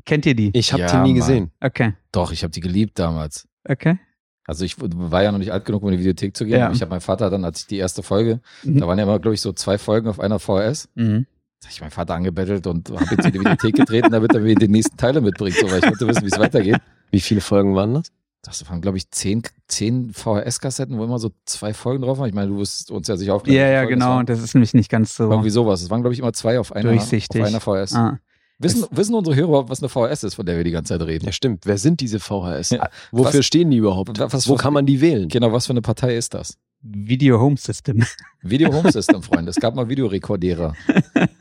kennt 0.05 0.25
ihr 0.25 0.35
die? 0.35 0.51
Ich 0.53 0.71
habe 0.73 0.83
Ja, 0.83 0.87
den 0.91 1.03
nie 1.03 1.09
Mann. 1.09 1.15
gesehen. 1.15 1.51
Okay, 1.61 1.93
Doch, 2.11 2.31
ich 2.31 2.43
habe 2.43 2.51
die 2.51 2.59
geliebt 2.61 2.99
damals. 2.99 3.47
okay. 3.67 3.99
Also 4.47 4.63
ich 4.63 4.75
war 4.79 5.23
ja 5.23 5.31
noch 5.31 5.39
nicht 5.39 5.51
alt 5.51 5.65
genug, 5.65 5.81
um 5.81 5.89
in 5.89 5.93
die 5.93 5.99
Videothek 6.01 6.37
zu 6.37 6.45
gehen. 6.45 6.59
Ja. 6.59 6.71
Ich 6.71 6.79
habe 6.81 6.91
meinen 6.91 7.01
Vater 7.01 7.31
dann, 7.31 7.43
als 7.43 7.61
ich 7.61 7.65
die 7.67 7.77
erste 7.77 8.03
Folge, 8.03 8.41
Mhm. 8.63 8.79
da 8.79 8.87
waren 8.87 8.99
ja 8.99 9.03
immer, 9.05 9.17
glaube 9.17 9.33
ich, 9.33 9.41
so 9.41 9.51
zwei 9.53 9.79
Folgen 9.79 10.07
auf 10.07 10.19
einer 10.19 10.37
VHS. 10.37 10.87
Mhm. 10.93 11.25
Da 11.61 11.65
hab 11.67 11.71
ich 11.73 11.81
meinen 11.81 11.89
Vater 11.89 12.13
angebettelt 12.13 12.67
und 12.67 12.91
habe 12.91 13.05
jetzt 13.09 13.25
in 13.25 13.31
die 13.31 13.39
Videothek 13.39 13.73
getreten, 13.75 14.11
damit 14.11 14.35
er 14.35 14.41
mir 14.41 14.53
die 14.53 14.67
nächsten 14.67 14.97
Teile 14.97 15.19
mitbringt, 15.21 15.55
so, 15.55 15.65
weil 15.71 15.79
ich 15.79 15.85
wollte 15.87 16.07
wissen, 16.07 16.21
wie 16.21 16.27
es 16.27 16.37
weitergeht. 16.37 16.77
Wie 17.09 17.21
viele 17.21 17.41
Folgen 17.41 17.73
waren 17.73 17.95
das? 17.95 18.11
Das 18.45 18.67
waren, 18.69 18.81
glaube 18.81 18.97
ich, 18.97 19.09
zehn, 19.11 19.41
zehn 19.67 20.11
VHS-Kassetten, 20.13 20.97
wo 20.97 21.03
immer 21.03 21.19
so 21.19 21.31
zwei 21.45 21.73
Folgen 21.73 22.03
drauf 22.03 22.17
waren. 22.19 22.27
Ich 22.29 22.35
meine, 22.35 22.49
du 22.49 22.57
wirst 22.57 22.91
uns 22.91 23.07
ja 23.07 23.17
sicher 23.17 23.33
aufklären. 23.35 23.57
Ja, 23.67 23.73
ja, 23.73 23.85
genau. 23.85 24.07
waren. 24.17 24.25
Das 24.25 24.39
ist 24.41 24.53
nämlich 24.53 24.73
nicht 24.73 24.89
ganz 24.89 25.15
so 25.15 25.29
Irgendwie 25.29 25.49
sowas. 25.49 25.81
Es 25.81 25.89
waren, 25.89 26.01
glaube 26.01 26.13
ich, 26.13 26.19
immer 26.19 26.33
zwei 26.33 26.59
auf 26.59 26.71
einer, 26.71 26.91
durchsichtig. 26.91 27.41
auf 27.41 27.47
einer 27.47 27.59
VHS. 27.59 27.93
Ah. 27.95 28.19
Wissen, 28.57 28.85
wissen 28.91 29.13
unsere 29.15 29.35
Hörer 29.35 29.47
überhaupt, 29.49 29.69
was 29.69 29.81
eine 29.83 29.89
VHS 29.89 30.23
ist, 30.23 30.35
von 30.35 30.45
der 30.45 30.55
wir 30.55 30.63
die 30.63 30.71
ganze 30.71 30.97
Zeit 30.97 31.05
reden? 31.05 31.25
Ja, 31.25 31.31
stimmt. 31.33 31.65
Wer 31.65 31.77
sind 31.77 31.99
diese 31.99 32.19
VHS? 32.19 32.69
Ja. 32.69 32.89
Wofür 33.11 33.39
Was- 33.39 33.45
stehen 33.45 33.69
die 33.69 33.77
überhaupt? 33.77 34.17
was- 34.17 34.47
Wo 34.47 34.53
was- 34.53 34.61
kann 34.61 34.71
man 34.73 34.85
die 34.85 35.01
wählen? 35.01 35.27
Genau, 35.27 35.51
was 35.51 35.65
für 35.65 35.73
eine 35.73 35.81
Partei 35.81 36.15
ist 36.15 36.33
das? 36.33 36.57
Video 36.81 37.39
Home 37.41 37.57
System. 37.57 38.03
Video 38.43 38.71
Home 38.71 38.91
System, 38.93 39.23
Freunde. 39.23 39.49
Es 39.49 39.55
gab 39.57 39.75
mal 39.75 39.89
Videorekordierer, 39.89 40.73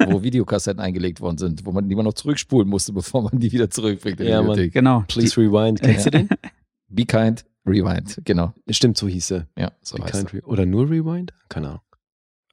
wo 0.06 0.22
Videokassetten 0.22 0.80
eingelegt 0.80 1.20
worden 1.20 1.36
sind, 1.38 1.64
wo 1.66 1.70
man 1.70 1.86
die 1.88 1.94
man 1.94 2.04
noch 2.06 2.14
zurückspulen 2.14 2.68
musste, 2.68 2.92
bevor 2.94 3.22
man 3.22 3.38
die 3.38 3.52
wieder 3.52 3.68
zurückbringt 3.70 4.18
in 4.20 4.26
die 4.26 4.32
Ja. 4.32 4.40
Bibliothek. 4.40 4.72
genau. 4.72 5.04
Please 5.06 5.36
rewind. 5.40 5.82
Kennst 5.82 6.06
du 6.06 6.10
den? 6.10 6.28
Be 6.94 7.04
kind, 7.04 7.44
rewind. 7.66 8.20
Genau. 8.24 8.52
Stimmt, 8.70 8.96
so 8.98 9.08
hieß 9.08 9.32
er. 9.32 9.46
Ja, 9.56 9.72
so 9.82 9.96
Be 9.96 10.04
heißt 10.04 10.12
kind 10.12 10.34
er. 10.34 10.48
Oder 10.48 10.66
nur 10.66 10.88
rewind? 10.90 11.32
Keine 11.48 11.68
Ahnung. 11.68 11.80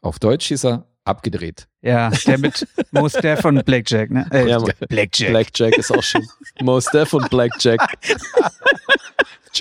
Auf 0.02 0.20
Deutsch 0.20 0.48
hieß 0.48 0.66
er 0.66 0.88
abgedreht. 1.04 1.68
Ja, 1.82 2.10
der 2.26 2.38
mit 2.38 2.68
Mos 2.92 3.14
Def 3.14 3.44
und 3.46 3.66
Blackjack, 3.66 4.12
ne? 4.12 4.28
Äh, 4.32 4.48
Ja. 4.50 4.60
Blackjack. 4.90 5.30
Blackjack 5.30 5.78
ist 5.78 5.92
auch 5.92 6.04
schön. 6.04 6.26
Mos 6.62 6.86
Def 6.86 7.14
und 7.14 7.30
Blackjack. 7.30 7.80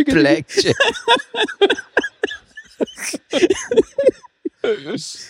Blackjack. 0.06 0.76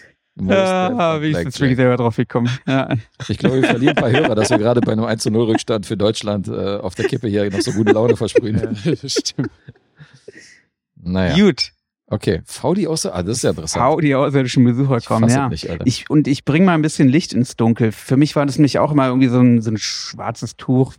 Ah, 0.48 1.20
wie 1.20 1.30
ist 1.30 1.38
jetzt 1.38 1.60
wirklich 1.60 1.76
selber 1.76 1.96
drauf 1.96 2.16
gekommen? 2.16 2.48
Ja. 2.66 2.88
Ich 3.28 3.36
glaube, 3.38 3.60
wir 3.60 3.68
verlieren 3.68 3.96
ein 3.96 4.02
paar 4.02 4.10
Hörer, 4.12 4.34
dass 4.34 4.50
wir 4.50 4.58
gerade 4.58 4.80
bei 4.80 4.92
einem 4.92 5.04
1 5.04 5.22
zu 5.22 5.30
0 5.30 5.44
Rückstand 5.44 5.86
für 5.86 5.96
Deutschland 5.96 6.48
äh, 6.48 6.76
auf 6.76 6.94
der 6.94 7.06
Kippe 7.06 7.28
hier 7.28 7.50
noch 7.50 7.60
so 7.60 7.72
gute 7.72 7.92
Laune 7.92 8.16
versprühen. 8.16 8.78
das 8.84 9.12
stimmt. 9.12 9.50
Naja. 10.96 11.34
Gut, 11.34 11.72
Okay. 12.12 12.42
V 12.44 12.74
die 12.74 12.88
außer. 12.88 13.14
Ah, 13.14 13.22
das 13.22 13.36
ist 13.36 13.44
ja 13.44 13.50
interessant. 13.50 13.84
hau 13.84 14.00
die 14.00 14.16
außerirdischen 14.16 14.64
Besucher 14.64 14.96
Ich 14.96 15.06
kommen, 15.06 15.30
ja. 15.30 15.48
nicht. 15.48 15.68
Ich, 15.84 16.10
und 16.10 16.26
ich 16.26 16.44
bringe 16.44 16.66
mal 16.66 16.74
ein 16.74 16.82
bisschen 16.82 17.08
Licht 17.08 17.32
ins 17.32 17.54
Dunkel. 17.54 17.92
Für 17.92 18.16
mich 18.16 18.34
war 18.34 18.44
das 18.46 18.58
nämlich 18.58 18.80
auch 18.80 18.90
immer 18.90 19.06
irgendwie 19.06 19.28
so 19.28 19.38
ein, 19.38 19.62
so 19.62 19.70
ein 19.70 19.78
schwarzes 19.78 20.56
Tuch, 20.56 20.94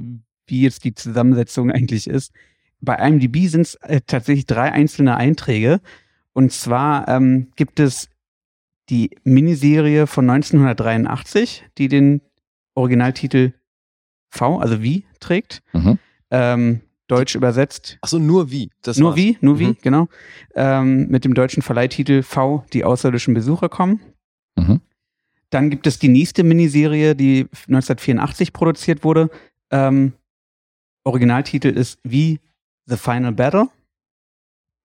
wie 0.47 0.61
jetzt 0.61 0.85
die 0.85 0.95
Zusammensetzung 0.95 1.69
eigentlich 1.69 2.07
ist. 2.07 2.31
Bei 2.79 2.95
IMDb 2.95 3.47
sind 3.47 3.61
es 3.61 3.75
äh, 3.75 3.99
tatsächlich 4.07 4.45
drei 4.45 4.71
einzelne 4.71 5.17
Einträge. 5.17 5.81
Und 6.31 6.53
zwar 6.53 7.09
ähm, 7.09 7.51
gibt 7.57 7.81
es 7.81 8.07
die 8.89 9.17
Miniserie 9.23 10.07
von 10.07 10.29
1983, 10.29 11.63
die 11.77 11.87
den 11.87 12.21
Originaltitel 12.75 13.53
V, 14.29 14.59
also 14.59 14.81
wie, 14.81 15.05
trägt. 15.19 15.61
Mhm. 15.73 15.99
Ähm, 16.31 16.81
Deutsch 17.07 17.35
übersetzt 17.35 17.97
Achso, 18.01 18.19
nur 18.19 18.51
wie? 18.51 18.71
Das 18.81 18.97
nur 18.97 19.09
war's. 19.09 19.17
wie, 19.17 19.37
nur 19.41 19.59
wie, 19.59 19.67
Mhm. 19.67 19.77
genau. 19.81 20.07
Ähm, 20.55 21.09
mit 21.09 21.25
dem 21.25 21.33
deutschen 21.33 21.61
Verleihtitel 21.61 22.23
V, 22.23 22.63
die 22.71 22.85
außerirdischen 22.85 23.33
Besucher 23.33 23.67
kommen. 23.67 23.99
Mhm. 24.57 24.79
Dann 25.49 25.69
gibt 25.69 25.85
es 25.87 25.99
die 25.99 26.07
nächste 26.07 26.43
Miniserie, 26.45 27.13
die 27.15 27.47
1984 27.67 28.53
produziert 28.53 29.03
wurde. 29.03 29.29
Ähm, 29.71 30.13
Originaltitel 31.03 31.67
ist 31.67 31.99
wie 32.03 32.39
The 32.85 32.95
Final 32.95 33.33
Battle. 33.33 33.67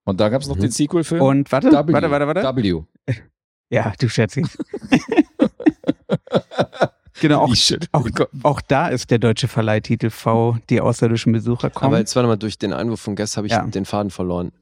Und 0.05 0.19
da 0.21 0.29
gab 0.29 0.43
es 0.43 0.49
noch 0.49 0.57
Mhm. 0.57 0.61
den 0.63 0.71
Sequel-Film. 0.73 1.23
Und 1.23 1.53
warte, 1.53 1.69
W. 1.71 1.93
warte, 1.93 2.11
warte, 2.11 2.27
warte. 2.27 2.43
W. 2.63 2.83
Ja, 3.71 3.93
du 3.99 4.09
Schätzchen. 4.09 4.49
genau, 7.21 7.41
auch, 7.43 7.55
auch, 7.93 8.07
auch 8.43 8.61
da 8.61 8.89
ist 8.89 9.11
der 9.11 9.19
deutsche 9.19 9.49
Verleihtitel 9.49 10.11
V, 10.11 10.59
die 10.71 10.81
außerirdischen 10.81 11.33
Besucher 11.33 11.71
kommen. 11.71 11.87
Aber 11.87 11.99
jetzt 11.99 12.15
warte 12.17 12.29
mal, 12.29 12.37
durch 12.37 12.59
den 12.59 12.73
Einwurf 12.73 13.01
von 13.01 13.17
Guest 13.17 13.37
habe 13.37 13.47
ich 13.47 13.53
Ja. 13.53 13.67
den 13.67 13.85
Faden 13.85 14.11
verloren. 14.11 14.53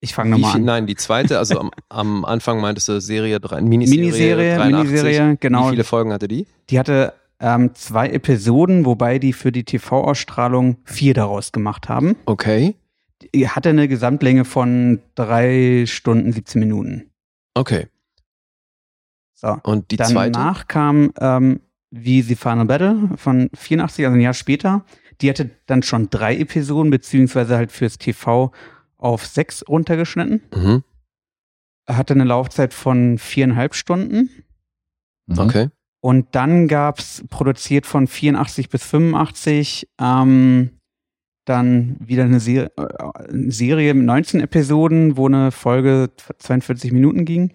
ich 0.00 0.14
fange 0.14 0.30
nochmal 0.30 0.56
an. 0.56 0.64
nein, 0.64 0.86
die 0.86 0.96
zweite, 0.96 1.38
also 1.38 1.58
am, 1.58 1.70
am 1.88 2.24
Anfang 2.24 2.60
meintest 2.60 2.88
du 2.88 3.00
Serie, 3.00 3.40
drei, 3.40 3.60
Miniserie, 3.60 4.00
Miniserie, 4.04 4.56
83. 4.56 4.92
Miniserie, 4.92 5.36
genau. 5.40 5.66
Wie 5.66 5.70
viele 5.70 5.84
Folgen 5.84 6.12
hatte 6.12 6.28
die? 6.28 6.46
Die 6.70 6.78
hatte 6.78 7.14
ähm, 7.40 7.74
zwei 7.74 8.10
Episoden, 8.10 8.84
wobei 8.84 9.18
die 9.18 9.32
für 9.32 9.52
die 9.52 9.64
TV-Ausstrahlung 9.64 10.76
vier 10.84 11.14
daraus 11.14 11.52
gemacht 11.52 11.88
haben. 11.88 12.16
Okay. 12.26 12.74
Die 13.34 13.48
hatte 13.48 13.70
eine 13.70 13.88
Gesamtlänge 13.88 14.44
von 14.44 15.00
drei 15.14 15.84
Stunden, 15.86 16.32
17 16.32 16.60
Minuten. 16.60 17.10
Okay. 17.54 17.86
So. 19.34 19.58
Und 19.62 19.90
die 19.90 19.96
zweite? 19.96 20.32
Danach 20.32 20.68
kam 20.68 21.12
ähm, 21.20 21.60
wie 21.90 22.22
The 22.22 22.34
Final 22.34 22.66
Battle 22.66 23.10
von 23.16 23.50
84, 23.54 24.06
also 24.06 24.14
ein 24.14 24.20
Jahr 24.20 24.34
später. 24.34 24.84
Die 25.20 25.30
hatte 25.30 25.50
dann 25.66 25.82
schon 25.82 26.10
drei 26.10 26.36
Episoden, 26.36 26.90
beziehungsweise 26.90 27.56
halt 27.56 27.70
fürs 27.70 27.98
TV 27.98 28.52
auf 28.96 29.26
sechs 29.26 29.64
runtergeschnitten. 29.68 30.42
Mhm. 30.54 30.82
Hatte 31.86 32.14
eine 32.14 32.24
Laufzeit 32.24 32.74
von 32.74 33.18
viereinhalb 33.18 33.74
Stunden. 33.74 34.30
Mhm. 35.26 35.38
Okay. 35.38 35.68
Und 36.00 36.34
dann 36.34 36.68
gab's 36.68 37.24
produziert 37.30 37.86
von 37.86 38.06
84 38.06 38.68
bis 38.68 38.82
85 38.84 39.88
ähm, 40.00 40.70
dann 41.44 41.96
wieder 42.00 42.24
eine, 42.24 42.40
Ser 42.40 42.70
äh, 42.76 43.30
eine 43.30 43.50
Serie 43.52 43.94
mit 43.94 44.04
19 44.04 44.40
Episoden, 44.40 45.16
wo 45.16 45.26
eine 45.26 45.50
Folge 45.50 46.10
42 46.38 46.92
Minuten 46.92 47.24
ging. 47.24 47.52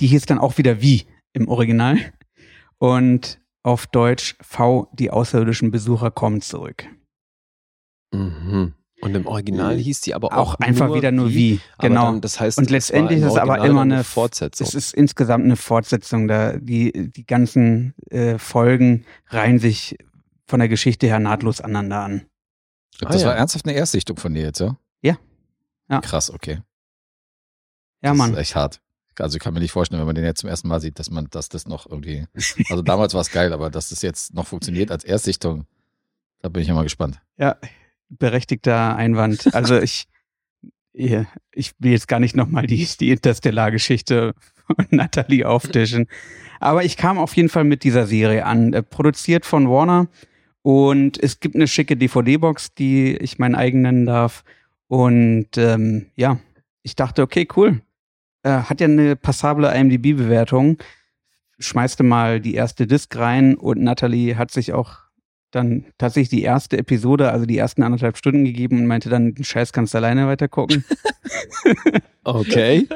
Die 0.00 0.06
hieß 0.06 0.26
dann 0.26 0.38
auch 0.38 0.58
wieder 0.58 0.80
wie 0.80 1.06
im 1.32 1.48
Original. 1.48 1.98
Und 2.78 3.40
auf 3.62 3.86
Deutsch 3.86 4.36
V, 4.40 4.88
die 4.92 5.10
außerirdischen 5.10 5.70
Besucher 5.70 6.10
kommen 6.10 6.40
zurück. 6.40 6.86
Mhm. 8.12 8.74
Und 9.00 9.14
im 9.14 9.26
Original 9.26 9.76
hieß 9.76 10.00
die 10.00 10.14
aber 10.14 10.32
auch, 10.32 10.54
Auch, 10.54 10.60
einfach 10.60 10.88
nur 10.88 10.96
wieder 10.96 11.12
nur 11.12 11.30
wie. 11.30 11.60
Aber 11.76 11.88
Genau. 11.88 12.04
Dann, 12.06 12.20
das 12.20 12.40
heißt, 12.40 12.58
Und 12.58 12.68
letztendlich 12.70 13.20
ist 13.20 13.26
es 13.26 13.36
aber 13.36 13.58
immer 13.58 13.80
dann 13.82 13.92
eine 13.92 14.04
Fortsetzung. 14.04 14.66
Es 14.66 14.74
ist 14.74 14.92
insgesamt 14.94 15.44
eine 15.44 15.54
Fortsetzung. 15.56 16.26
Da 16.26 16.56
die, 16.56 17.10
die 17.12 17.24
ganzen 17.26 17.94
äh, 18.10 18.38
Folgen 18.38 19.04
reihen 19.28 19.60
sich 19.60 19.96
von 20.46 20.58
der 20.58 20.68
Geschichte 20.68 21.06
her 21.06 21.20
nahtlos 21.20 21.60
aneinander 21.60 22.00
an. 22.00 22.26
Das 22.98 23.14
Ah, 23.16 23.18
ja. 23.20 23.26
war 23.28 23.36
ernsthaft 23.36 23.66
eine 23.66 23.76
Erstsichtung 23.76 24.16
von 24.16 24.34
dir 24.34 24.42
jetzt, 24.42 24.58
ja? 24.58 24.76
Ja. 25.02 25.16
Ja. 25.88 26.00
Krass, 26.00 26.30
okay. 26.32 26.62
Ja, 28.02 28.10
das 28.10 28.16
Mann. 28.16 28.32
ist 28.32 28.38
echt 28.38 28.56
hart. 28.56 28.80
Also 29.20 29.36
ich 29.36 29.42
kann 29.42 29.54
mir 29.54 29.60
nicht 29.60 29.72
vorstellen, 29.72 30.00
wenn 30.00 30.06
man 30.06 30.14
den 30.14 30.24
jetzt 30.24 30.40
zum 30.40 30.50
ersten 30.50 30.68
Mal 30.68 30.80
sieht, 30.80 30.98
dass 30.98 31.10
man, 31.10 31.28
dass 31.30 31.48
das 31.48 31.66
noch 31.66 31.88
irgendwie. 31.88 32.26
Also 32.70 32.82
damals 32.82 33.14
war 33.14 33.20
es 33.20 33.30
geil, 33.30 33.52
aber 33.52 33.70
dass 33.70 33.90
das 33.90 34.02
jetzt 34.02 34.34
noch 34.34 34.46
funktioniert 34.46 34.90
als 34.90 35.04
Erstsichtung, 35.04 35.66
da 36.40 36.48
bin 36.48 36.62
ich 36.62 36.68
ja 36.68 36.74
mal 36.74 36.82
gespannt. 36.82 37.20
Ja, 37.36 37.56
berechtigter 38.08 38.96
Einwand. 38.96 39.54
Also 39.54 39.78
ich, 39.78 40.06
ich 40.92 41.72
will 41.78 41.92
jetzt 41.92 42.08
gar 42.08 42.20
nicht 42.20 42.36
nochmal 42.36 42.66
die, 42.66 42.86
die 42.98 43.10
Interstellar-Geschichte 43.10 44.34
von 44.66 44.86
Natalie 44.90 45.44
auftischen. 45.44 46.06
Aber 46.60 46.84
ich 46.84 46.96
kam 46.96 47.18
auf 47.18 47.36
jeden 47.36 47.48
Fall 47.48 47.64
mit 47.64 47.84
dieser 47.84 48.06
Serie 48.06 48.44
an, 48.44 48.72
äh, 48.72 48.82
produziert 48.82 49.46
von 49.46 49.68
Warner. 49.68 50.08
Und 50.62 51.22
es 51.22 51.40
gibt 51.40 51.54
eine 51.54 51.68
schicke 51.68 51.96
DVD-Box, 51.96 52.74
die 52.74 53.16
ich 53.16 53.38
mein 53.38 53.54
eigen 53.54 53.82
nennen 53.82 54.06
darf. 54.06 54.44
Und 54.88 55.56
ähm, 55.56 56.06
ja, 56.16 56.40
ich 56.82 56.96
dachte, 56.96 57.22
okay, 57.22 57.46
cool. 57.56 57.80
Äh, 58.48 58.62
hat 58.62 58.80
ja 58.80 58.86
eine 58.86 59.14
passable 59.14 59.70
IMDb-Bewertung. 59.74 60.78
Schmeißte 61.58 62.02
mal 62.02 62.40
die 62.40 62.54
erste 62.54 62.86
Disc 62.86 63.14
rein 63.14 63.56
und 63.56 63.82
Natalie 63.82 64.36
hat 64.36 64.50
sich 64.50 64.72
auch 64.72 65.00
dann 65.50 65.86
tatsächlich 65.96 66.28
die 66.28 66.42
erste 66.42 66.76
Episode, 66.78 67.30
also 67.30 67.46
die 67.46 67.56
ersten 67.56 67.82
anderthalb 67.82 68.16
Stunden 68.16 68.44
gegeben 68.44 68.80
und 68.80 68.86
meinte 68.86 69.08
dann, 69.08 69.34
den 69.34 69.44
Scheiß 69.44 69.72
kannst 69.72 69.94
du 69.94 69.98
alleine 69.98 70.26
weitergucken. 70.26 70.84
okay. 72.24 72.86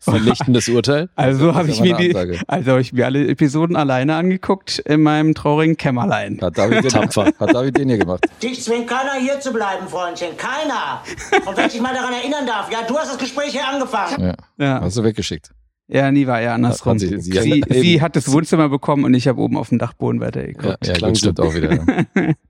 Vernichtendes 0.00 0.68
Urteil. 0.68 1.08
Also 1.16 1.54
habe 1.54 1.70
ich 1.70 1.80
mir 1.80 1.96
die, 1.96 2.14
also 2.46 2.70
habe 2.70 2.80
ich 2.80 2.92
mir 2.92 3.06
alle 3.06 3.26
Episoden 3.26 3.76
alleine 3.76 4.14
angeguckt 4.14 4.78
in 4.80 5.02
meinem 5.02 5.34
traurigen 5.34 5.76
Kämmerlein. 5.76 6.38
Hat 6.40 6.56
David 6.56 6.84
den, 6.84 6.90
Tapfer. 6.90 7.32
hat 7.38 7.54
David 7.54 7.76
den 7.78 7.88
hier 7.88 7.98
gemacht? 7.98 8.26
Dich 8.42 8.62
zwingt 8.62 8.88
keiner 8.88 9.14
hier 9.14 9.40
zu 9.40 9.52
bleiben, 9.52 9.88
Freundchen. 9.88 10.36
Keiner. 10.36 11.02
Und 11.46 11.56
wenn 11.56 11.66
ich 11.66 11.72
dich 11.72 11.80
mal 11.80 11.94
daran 11.94 12.12
erinnern 12.12 12.46
darf, 12.46 12.70
ja, 12.70 12.82
du 12.86 12.96
hast 12.96 13.10
das 13.10 13.18
Gespräch 13.18 13.52
hier 13.52 13.66
angefangen. 13.66 14.22
Ja. 14.22 14.34
Ja, 14.58 14.80
Hast 14.80 14.96
du 14.96 15.02
weggeschickt. 15.02 15.50
Ja 15.88 16.10
nie 16.10 16.26
war 16.26 16.40
eher 16.40 16.54
andersrum. 16.54 16.94
Hat 16.94 17.00
Sie, 17.00 17.20
sie- 17.20 17.32
sie, 17.32 17.62
sie- 17.68 18.00
hat 18.02 18.16
das 18.16 18.30
Wohnzimmer 18.32 18.68
bekommen 18.68 19.04
und 19.04 19.14
ich 19.14 19.28
habe 19.28 19.40
oben 19.40 19.56
auf 19.56 19.68
dem 19.70 19.78
Dachboden 19.78 20.20
weitergeguckt. 20.20 20.86
Ja, 20.86 20.94
klang 20.94 21.10
gut, 21.12 21.18
stimmt 21.18 21.40
auch 21.40 21.54
wieder. 21.54 21.74
Ja. 22.16 22.34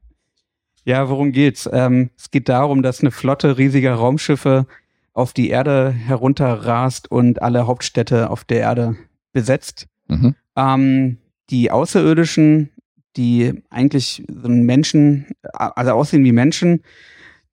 Ja, 0.85 1.09
worum 1.09 1.33
geht's? 1.33 1.69
Ähm, 1.73 2.11
es 2.17 2.31
geht 2.31 2.49
darum, 2.49 2.83
dass 2.85 3.01
eine 3.01 3.11
Flotte 3.11 3.59
riesiger 3.59 3.95
Raumschiffe 3.95 4.67
auf 5.15 5.33
die 5.33 5.49
Erde 5.49 5.91
herunterrast 5.91 7.11
und 7.11 7.43
alle 7.43 7.67
Hauptstädte 7.67 8.31
auf 8.31 8.45
der 8.45 8.61
Erde 8.61 8.97
besetzt. 9.33 9.89
Mhm. 10.07 10.37
Ähm, 10.55 11.19
die 11.51 11.73
Außerirdischen, 11.73 12.71
die 13.17 13.65
eigentlich 13.69 14.23
so 14.29 14.49
Menschen, 14.49 15.27
also 15.53 15.91
aussehen 15.91 16.23
wie 16.23 16.31
Menschen, 16.31 16.83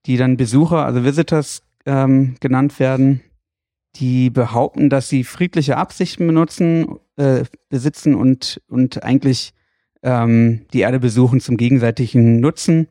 die 0.06 0.18
dann 0.18 0.38
Besucher, 0.38 0.86
also 0.86 1.04
Visitors 1.04 1.64
ähm, 1.88 2.36
genannt 2.40 2.80
werden, 2.80 3.22
die 3.96 4.30
behaupten, 4.30 4.90
dass 4.90 5.10
sie 5.10 5.24
friedliche 5.24 5.78
Absichten 5.78 6.26
benutzen, 6.28 6.98
äh, 7.18 7.44
besitzen 7.70 8.16
und, 8.16 8.62
und 8.68 9.04
eigentlich 9.04 9.54
ähm, 10.02 10.66
die 10.74 10.80
Erde 10.80 11.00
besuchen 11.00 11.40
zum 11.40 11.58
gegenseitigen 11.58 12.40
Nutzen 12.40 12.88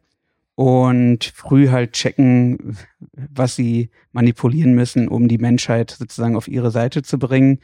und 0.54 1.24
früh 1.34 1.68
halt 1.68 1.92
checken, 1.92 2.76
was 3.12 3.56
sie 3.56 3.90
manipulieren 4.12 4.74
müssen, 4.74 5.08
um 5.08 5.28
die 5.28 5.38
Menschheit 5.38 5.90
sozusagen 5.90 6.36
auf 6.36 6.48
ihre 6.48 6.70
Seite 6.70 7.02
zu 7.02 7.18
bringen. 7.18 7.58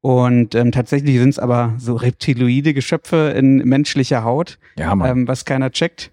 Und 0.00 0.54
ähm, 0.54 0.70
tatsächlich 0.70 1.18
sind 1.18 1.30
es 1.30 1.38
aber 1.38 1.74
so 1.78 1.94
reptiloide 1.94 2.74
Geschöpfe 2.74 3.32
in 3.36 3.56
menschlicher 3.58 4.22
Haut, 4.22 4.58
Ja, 4.78 4.92
ähm, 4.92 5.26
was 5.26 5.44
keiner 5.44 5.70
checkt. 5.70 6.12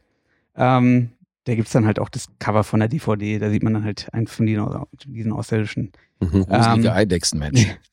Ähm, 0.55 1.09
da 1.43 1.55
gibt's 1.55 1.73
dann 1.73 1.85
halt 1.85 1.99
auch 1.99 2.09
das 2.09 2.27
Cover 2.39 2.63
von 2.63 2.79
der 2.79 2.89
DVD, 2.89 3.37
da 3.37 3.49
sieht 3.49 3.63
man 3.63 3.73
dann 3.73 3.83
halt 3.83 4.07
einen 4.13 4.27
von 4.27 4.45
diesen, 4.45 4.65
diesen 5.05 5.33
Außerirdischen. 5.33 5.91
Mhm. 6.31 6.45
Gruselige 6.45 6.87
ähm, 6.87 6.93
Eidechsenmensch. 6.93 7.67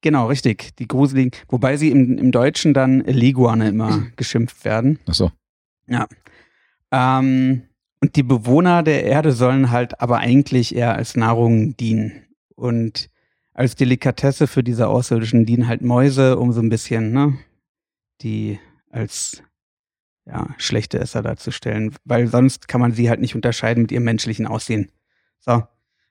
Genau, 0.00 0.28
richtig. 0.28 0.76
Die 0.76 0.86
gruseligen, 0.86 1.32
wobei 1.48 1.76
sie 1.76 1.90
im, 1.90 2.18
im 2.18 2.30
Deutschen 2.30 2.72
dann 2.72 3.00
Leguane 3.00 3.68
immer 3.68 4.06
geschimpft 4.14 4.64
werden. 4.64 5.00
Achso. 5.08 5.32
Ähm, 6.92 7.62
und 8.00 8.16
die 8.16 8.22
Bewohner 8.22 8.82
der 8.82 9.04
Erde 9.04 9.32
sollen 9.32 9.70
halt 9.70 10.00
aber 10.00 10.18
eigentlich 10.18 10.74
eher 10.74 10.94
als 10.94 11.16
Nahrung 11.16 11.76
dienen. 11.76 12.26
Und 12.54 13.10
als 13.54 13.74
Delikatesse 13.74 14.46
für 14.46 14.62
diese 14.62 14.86
Außerirdischen 14.86 15.44
dienen 15.44 15.66
halt 15.66 15.82
Mäuse, 15.82 16.38
um 16.38 16.52
so 16.52 16.60
ein 16.60 16.68
bisschen, 16.68 17.12
ne, 17.12 17.36
die 18.22 18.60
als 18.90 19.42
ja, 20.26 20.54
schlechte 20.58 20.98
Esser 21.00 21.22
darzustellen, 21.22 21.94
weil 22.04 22.28
sonst 22.28 22.68
kann 22.68 22.80
man 22.80 22.92
sie 22.92 23.08
halt 23.08 23.20
nicht 23.20 23.34
unterscheiden 23.34 23.82
mit 23.82 23.92
ihrem 23.92 24.04
menschlichen 24.04 24.46
Aussehen. 24.46 24.92
So. 25.40 25.62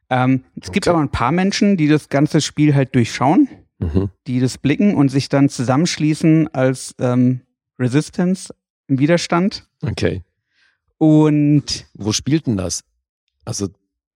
Ähm, 0.10 0.44
es 0.62 0.72
gibt 0.72 0.88
Okay. 0.88 0.94
aber 0.96 1.02
ein 1.04 1.10
paar 1.12 1.32
Menschen, 1.32 1.76
die 1.78 1.88
das 1.88 2.10
ganze 2.10 2.42
Spiel 2.42 2.74
halt 2.76 2.96
durchschauen 2.96 3.50
Mhm. 3.80 4.10
die 4.26 4.40
das 4.40 4.58
blicken 4.58 4.96
und 4.96 5.10
sich 5.10 5.30
dann 5.30 5.50
zusammenschließen 5.50 6.48
als 6.52 6.96
ähm, 7.00 7.42
Resistance 7.78 8.52
im 8.88 8.98
Widerstand. 8.98 9.70
Okay. 9.84 10.24
Und 10.98 11.86
Wo 11.94 12.12
spielt 12.12 12.48
denn 12.48 12.58
das? 12.58 12.84
Also, 13.46 13.68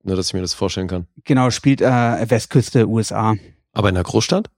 nur, 0.04 0.16
dass 0.16 0.28
ich 0.28 0.34
mir 0.34 0.42
das 0.42 0.54
vorstellen 0.56 0.88
kann. 0.88 1.06
genau, 1.26 1.52
spielt 1.52 1.82
äh, 1.82 2.30
Westküste 2.30 2.88
USA. 2.90 3.36
Aber 3.74 3.90
in 3.90 3.96
der 3.96 4.04
Großstadt? 4.04 4.50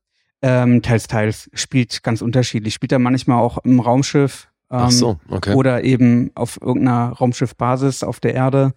Ähm, 0.41 0.81
teils, 0.81 1.07
teils. 1.07 1.49
Spielt 1.53 2.01
ganz 2.03 2.21
unterschiedlich. 2.21 2.73
Spielt 2.73 2.91
er 2.93 2.99
manchmal 2.99 3.39
auch 3.39 3.57
im 3.59 3.79
Raumschiff 3.81 4.47
ähm, 4.71 4.77
Ach 4.83 4.91
so, 4.91 5.19
okay. 5.29 5.53
oder 5.53 5.83
eben 5.83 6.31
auf 6.35 6.59
irgendeiner 6.61 7.09
Raumschiffbasis 7.11 8.03
auf 8.03 8.19
der 8.21 8.33
Erde. 8.35 8.73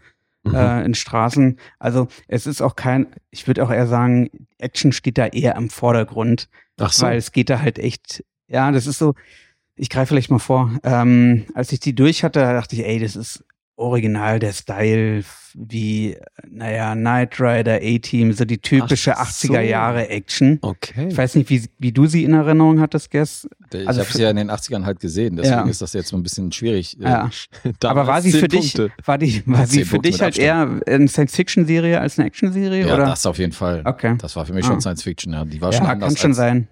Mhm. 0.46 0.54
äh, 0.54 0.84
in 0.84 0.94
Straßen. 0.94 1.58
Also 1.78 2.08
es 2.28 2.46
ist 2.46 2.62
auch 2.62 2.76
kein, 2.76 3.06
ich 3.30 3.46
würde 3.46 3.62
auch 3.64 3.70
eher 3.70 3.86
sagen, 3.86 4.30
Action 4.58 4.92
steht 4.92 5.18
da 5.18 5.26
eher 5.26 5.56
im 5.56 5.70
Vordergrund, 5.70 6.48
Ach 6.78 6.92
so. 6.92 7.06
weil 7.06 7.16
es 7.16 7.32
geht 7.32 7.50
da 7.50 7.60
halt 7.60 7.78
echt, 7.78 8.24
ja, 8.48 8.70
das 8.72 8.86
ist 8.86 8.98
so, 8.98 9.14
ich 9.74 9.90
greife 9.90 10.08
vielleicht 10.08 10.30
mal 10.30 10.38
vor, 10.38 10.72
ähm, 10.82 11.46
als 11.54 11.72
ich 11.72 11.80
die 11.80 11.94
durch 11.94 12.24
hatte, 12.24 12.40
dachte 12.40 12.76
ich, 12.76 12.84
ey, 12.84 12.98
das 12.98 13.16
ist 13.16 13.44
original 13.76 14.38
der 14.38 14.52
Style 14.52 15.22
wie, 15.58 16.16
naja, 16.50 16.94
Knight 16.94 17.40
Rider, 17.40 17.76
A-Team, 17.82 18.32
so 18.32 18.44
die 18.44 18.58
typische 18.58 19.16
Ach 19.16 19.30
so. 19.30 19.48
80er 19.48 19.60
Jahre 19.62 20.08
Action. 20.10 20.58
Okay. 20.60 21.08
Ich 21.08 21.16
weiß 21.16 21.34
nicht, 21.36 21.48
wie, 21.48 21.64
wie 21.78 21.92
du 21.92 22.06
sie 22.06 22.24
in 22.24 22.34
Erinnerung 22.34 22.78
hattest, 22.80 23.10
Guess. 23.10 23.48
Ich 23.72 23.88
Also 23.88 24.00
habe 24.00 24.12
sie 24.12 24.22
ja 24.22 24.30
in 24.30 24.36
den 24.36 24.50
80ern 24.50 24.84
halt 24.84 25.00
gesehen, 25.00 25.36
deswegen 25.36 25.54
Ja. 25.64 25.66
ist 25.70 25.80
das 25.80 25.94
jetzt 25.94 26.08
so 26.08 26.16
ein 26.16 26.22
bisschen 26.22 26.52
schwierig. 26.52 26.98
äh, 27.00 27.04
Ja. 27.04 27.30
Aber 27.84 28.06
war 28.06 28.20
sie 28.20 28.32
für 28.32 28.48
dich, 28.48 28.74
Punkte. 28.74 28.92
war 29.06 29.16
die, 29.18 29.42
war 29.46 29.66
sie 29.66 29.84
für 29.84 29.92
Punkte 29.96 30.10
dich 30.10 30.20
halt 30.20 30.38
eher 30.38 30.80
eine 30.86 31.08
Science-Fiction-Serie 31.08 32.00
als 32.00 32.18
eine 32.18 32.26
Action-Serie? 32.28 32.86
Ja, 32.86 32.94
oder? 32.94 33.06
das 33.06 33.24
auf 33.24 33.38
jeden 33.38 33.52
Fall. 33.52 33.82
Okay. 33.84 34.16
Das 34.18 34.36
war 34.36 34.44
für 34.44 34.52
mich 34.52 34.64
Ah. 34.66 34.68
schon 34.68 34.80
Science 34.82 35.02
Fiction, 35.04 35.32
ja. 35.32 35.44
Die 35.44 35.60
war 35.60 35.72
schon 35.72 35.84
ja, 35.86 35.92
anders 35.92 36.10
kann 36.14 36.16
schon 36.20 36.30
als, 36.32 36.36
sein. 36.36 36.68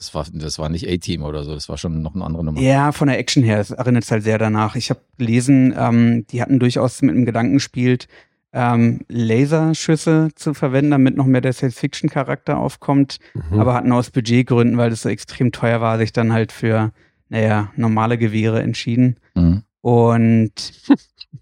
Das 0.00 0.14
war, 0.14 0.24
das 0.32 0.58
war 0.58 0.70
nicht 0.70 0.88
A-Team 0.88 1.22
oder 1.22 1.44
so, 1.44 1.52
das 1.52 1.68
war 1.68 1.76
schon 1.76 2.00
noch 2.00 2.14
eine 2.14 2.24
andere 2.24 2.42
Nummer. 2.42 2.58
Ja, 2.58 2.90
von 2.90 3.06
der 3.08 3.18
Action 3.18 3.42
her, 3.42 3.60
es 3.60 3.70
erinnert 3.70 4.04
es 4.04 4.10
halt 4.10 4.22
sehr 4.22 4.38
danach. 4.38 4.74
Ich 4.74 4.88
habe 4.88 5.00
gelesen, 5.18 5.74
ähm, 5.76 6.26
die 6.30 6.40
hatten 6.40 6.58
durchaus 6.58 7.02
mit 7.02 7.14
dem 7.14 7.26
Gedanken 7.26 7.52
gespielt, 7.54 8.08
ähm, 8.54 9.00
Laserschüsse 9.08 10.30
zu 10.34 10.54
verwenden, 10.54 10.90
damit 10.92 11.16
noch 11.18 11.26
mehr 11.26 11.42
der 11.42 11.52
Science-Fiction-Charakter 11.52 12.56
aufkommt, 12.56 13.18
Mhm. 13.34 13.60
aber 13.60 13.74
hatten 13.74 13.92
aus 13.92 14.10
Budgetgründen, 14.10 14.78
weil 14.78 14.88
das 14.88 15.02
so 15.02 15.10
extrem 15.10 15.52
teuer 15.52 15.82
war, 15.82 15.98
sich 15.98 16.12
dann 16.14 16.32
halt 16.32 16.50
für, 16.50 16.92
naja, 17.28 17.70
normale 17.76 18.16
Gewehre 18.16 18.62
entschieden. 18.62 19.16
Mhm. 19.34 19.64
Und 19.82 20.52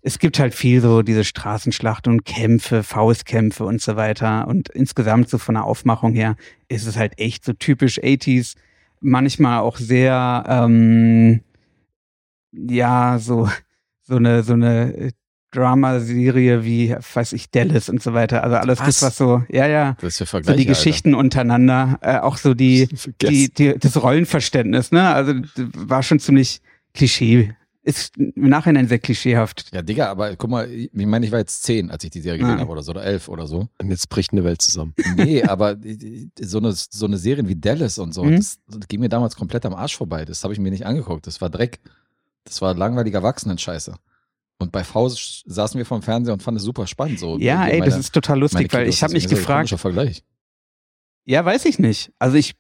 es 0.02 0.18
gibt 0.18 0.38
halt 0.38 0.54
viel 0.54 0.80
so 0.80 1.02
diese 1.02 1.24
Straßenschlacht 1.24 2.06
und 2.08 2.24
Kämpfe, 2.24 2.82
Faustkämpfe 2.82 3.64
und 3.64 3.80
so 3.80 3.96
weiter. 3.96 4.46
Und 4.46 4.68
insgesamt 4.68 5.28
so 5.28 5.38
von 5.38 5.54
der 5.54 5.64
Aufmachung 5.64 6.14
her 6.14 6.36
ist 6.68 6.86
es 6.86 6.96
halt 6.96 7.18
echt 7.18 7.44
so 7.44 7.52
typisch 7.52 7.98
80s. 7.98 8.54
Manchmal 9.00 9.60
auch 9.60 9.76
sehr, 9.76 10.44
ähm, 10.46 11.40
ja, 12.52 13.18
so, 13.18 13.48
so 14.02 14.16
eine, 14.16 14.42
so 14.42 14.54
eine 14.54 15.12
Dramaserie 15.50 16.62
wie, 16.64 16.94
weiß 17.14 17.32
ich, 17.32 17.50
Dallas 17.50 17.88
und 17.88 18.02
so 18.02 18.12
weiter. 18.12 18.44
Also 18.44 18.56
alles 18.56 18.78
das, 18.78 18.86
Was? 18.86 19.02
was 19.02 19.16
so, 19.16 19.42
ja, 19.48 19.66
ja, 19.66 19.96
Das 20.00 20.20
ist 20.20 20.28
für 20.28 20.44
so 20.44 20.52
die 20.52 20.66
Geschichten 20.66 21.14
untereinander, 21.14 21.98
äh, 22.02 22.18
auch 22.18 22.36
so 22.36 22.54
die, 22.54 22.88
die, 23.22 23.52
die, 23.52 23.78
das 23.78 24.02
Rollenverständnis, 24.02 24.92
ne? 24.92 25.08
Also 25.08 25.34
war 25.74 26.02
schon 26.02 26.18
ziemlich 26.18 26.60
Klischee. 26.92 27.54
Ist 27.88 28.18
im 28.18 28.32
Nachhinein 28.50 28.86
sehr 28.86 28.98
klischeehaft. 28.98 29.70
Ja, 29.72 29.80
Digga, 29.80 30.10
aber 30.10 30.36
guck 30.36 30.50
mal, 30.50 30.70
ich 30.70 30.90
meine, 30.92 31.24
ich 31.24 31.32
war 31.32 31.38
jetzt 31.38 31.62
zehn, 31.62 31.90
als 31.90 32.04
ich 32.04 32.10
die 32.10 32.20
Serie 32.20 32.38
gesehen 32.40 32.56
Ah. 32.56 32.60
habe 32.60 32.70
oder 32.70 32.82
so, 32.82 32.90
oder 32.92 33.02
elf 33.02 33.28
oder 33.28 33.46
so. 33.46 33.68
Und 33.80 33.88
jetzt 33.90 34.10
bricht 34.10 34.32
eine 34.32 34.44
Welt 34.44 34.60
zusammen. 34.60 34.94
Nee, 35.16 35.42
aber 35.44 35.76
so 36.38 36.58
eine, 36.58 36.72
so 36.72 37.06
eine 37.06 37.16
Serien 37.16 37.48
wie 37.48 37.56
Dallas 37.56 37.96
und 37.98 38.12
so, 38.12 38.24
Mhm. 38.24 38.36
das, 38.36 38.58
das 38.68 38.88
ging 38.88 39.00
mir 39.00 39.08
damals 39.08 39.36
komplett 39.36 39.64
am 39.64 39.72
Arsch 39.74 39.96
vorbei. 39.96 40.26
Das 40.26 40.44
habe 40.44 40.52
ich 40.52 40.60
mir 40.60 40.70
nicht 40.70 40.84
angeguckt. 40.84 41.26
Das 41.26 41.40
war 41.40 41.48
Dreck. 41.48 41.80
Das 42.44 42.60
war 42.60 42.74
langweiliger 42.74 43.18
Erwachsenen-Scheiße. 43.20 43.94
Und 44.58 44.70
bei 44.72 44.84
Faust 44.84 45.44
saßen 45.46 45.78
wir 45.78 45.86
vom 45.86 46.02
Fernseher 46.02 46.34
und 46.34 46.42
fanden 46.42 46.58
es 46.58 46.64
super 46.64 46.86
spannend. 46.86 47.18
So. 47.18 47.38
Ja, 47.38 47.66
ey, 47.66 47.78
meine- 47.78 47.90
das 47.90 47.98
ist 47.98 48.12
total 48.12 48.38
lustig, 48.40 48.70
weil 48.72 48.86
ich 48.88 49.02
habe 49.02 49.14
mich 49.14 49.28
gefragt, 49.28 49.60
komischer 49.70 49.78
Vergleich. 49.78 50.24
ja, 51.24 51.44
weiß 51.44 51.64
ich 51.64 51.78
nicht. 51.78 52.12
Also 52.18 52.36
ich, 52.36 52.54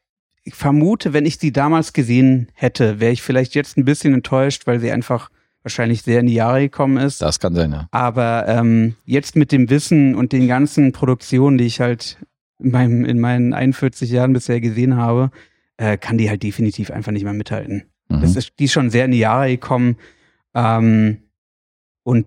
ich 0.48 0.54
vermute, 0.54 1.12
wenn 1.12 1.26
ich 1.26 1.38
die 1.38 1.52
damals 1.52 1.92
gesehen 1.92 2.48
hätte, 2.54 3.00
wäre 3.00 3.12
ich 3.12 3.22
vielleicht 3.22 3.54
jetzt 3.54 3.76
ein 3.76 3.84
bisschen 3.84 4.14
enttäuscht, 4.14 4.66
weil 4.66 4.80
sie 4.80 4.90
einfach 4.90 5.30
wahrscheinlich 5.62 6.02
sehr 6.02 6.20
in 6.20 6.26
die 6.26 6.34
Jahre 6.34 6.62
gekommen 6.62 6.96
ist. 6.96 7.20
Das 7.20 7.38
kann 7.40 7.54
sein, 7.54 7.72
ja. 7.72 7.88
Aber 7.90 8.46
ähm, 8.48 8.94
jetzt 9.04 9.36
mit 9.36 9.52
dem 9.52 9.68
Wissen 9.70 10.14
und 10.14 10.32
den 10.32 10.48
ganzen 10.48 10.92
Produktionen, 10.92 11.58
die 11.58 11.66
ich 11.66 11.80
halt 11.80 12.18
in, 12.58 12.70
meinem, 12.70 13.04
in 13.04 13.20
meinen 13.20 13.52
41 13.52 14.10
Jahren 14.10 14.32
bisher 14.32 14.60
gesehen 14.60 14.96
habe, 14.96 15.30
äh, 15.76 15.98
kann 15.98 16.18
die 16.18 16.30
halt 16.30 16.42
definitiv 16.42 16.90
einfach 16.90 17.12
nicht 17.12 17.24
mehr 17.24 17.34
mithalten. 17.34 17.84
Mhm. 18.08 18.20
Das 18.22 18.34
ist, 18.34 18.52
die 18.58 18.64
ist 18.64 18.72
schon 18.72 18.90
sehr 18.90 19.04
in 19.04 19.10
die 19.10 19.18
Jahre 19.18 19.48
gekommen. 19.48 19.96
Ähm, 20.54 21.18
und 22.04 22.26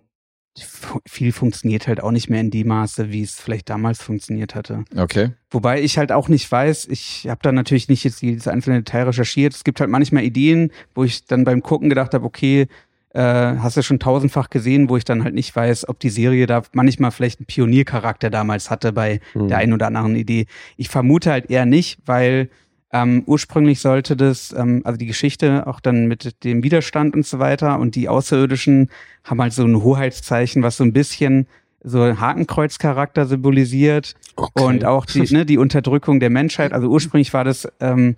viel 1.05 1.31
funktioniert 1.31 1.87
halt 1.87 2.03
auch 2.03 2.11
nicht 2.11 2.29
mehr 2.29 2.41
in 2.41 2.51
dem 2.51 2.67
Maße, 2.67 3.09
wie 3.11 3.21
es 3.21 3.39
vielleicht 3.39 3.69
damals 3.69 4.01
funktioniert 4.01 4.53
hatte. 4.53 4.83
okay. 4.97 5.31
Wobei 5.49 5.81
ich 5.81 5.97
halt 5.97 6.11
auch 6.11 6.27
nicht 6.29 6.49
weiß, 6.51 6.87
ich 6.89 7.27
habe 7.29 7.39
da 7.41 7.51
natürlich 7.51 7.87
nicht 7.89 8.03
jetzt 8.03 8.21
jedes 8.21 8.47
einzelne 8.47 8.83
Detail 8.83 9.03
recherchiert. 9.03 9.53
Es 9.53 9.63
gibt 9.63 9.79
halt 9.79 9.89
manchmal 9.89 10.23
Ideen, 10.23 10.71
wo 10.95 11.03
ich 11.03 11.25
dann 11.25 11.43
beim 11.45 11.61
Gucken 11.61 11.89
gedacht 11.89 12.13
habe, 12.13 12.25
okay, 12.25 12.67
äh, 13.13 13.19
hast 13.21 13.75
du 13.75 13.81
schon 13.83 13.99
tausendfach 13.99 14.49
gesehen, 14.49 14.87
wo 14.89 14.95
ich 14.97 15.03
dann 15.03 15.23
halt 15.25 15.35
nicht 15.35 15.53
weiß, 15.53 15.89
ob 15.89 15.99
die 15.99 16.09
Serie 16.09 16.47
da 16.47 16.63
manchmal 16.73 17.11
vielleicht 17.11 17.39
einen 17.39 17.47
Pioniercharakter 17.47 18.29
damals 18.29 18.69
hatte 18.69 18.93
bei 18.93 19.19
Mhm. 19.33 19.47
der 19.49 19.57
einen 19.57 19.73
oder 19.73 19.87
anderen 19.87 20.15
Idee. 20.15 20.45
Ich 20.77 20.87
vermute 20.89 21.31
halt 21.31 21.49
eher 21.49 21.65
nicht, 21.65 21.99
weil 22.05 22.49
ähm, 22.93 23.23
ursprünglich 23.25 23.79
sollte 23.79 24.15
das, 24.15 24.53
ähm, 24.57 24.81
also 24.83 24.97
die 24.97 25.05
Geschichte 25.05 25.65
auch 25.67 25.79
dann 25.79 26.07
mit 26.07 26.43
dem 26.43 26.63
Widerstand 26.63 27.15
und 27.15 27.25
so 27.25 27.39
weiter 27.39 27.79
und 27.79 27.95
die 27.95 28.09
Außerirdischen 28.09 28.89
haben 29.23 29.41
halt 29.41 29.53
so 29.53 29.63
ein 29.63 29.81
Hoheitszeichen, 29.81 30.63
was 30.63 30.77
so 30.77 30.83
ein 30.83 30.93
bisschen 30.93 31.47
so 31.83 32.01
einen 32.01 32.19
Hakenkreuzcharakter 32.19 33.25
symbolisiert 33.25 34.15
Okay. 34.35 34.63
und 34.63 34.85
auch 34.85 35.05
die, 35.05 35.21
ne, 35.33 35.45
die 35.45 35.57
Unterdrückung 35.57 36.19
der 36.19 36.29
Menschheit. 36.29 36.73
Also 36.73 36.87
ursprünglich 36.87 37.33
war 37.33 37.43
das 37.43 37.67
ähm, 37.79 38.15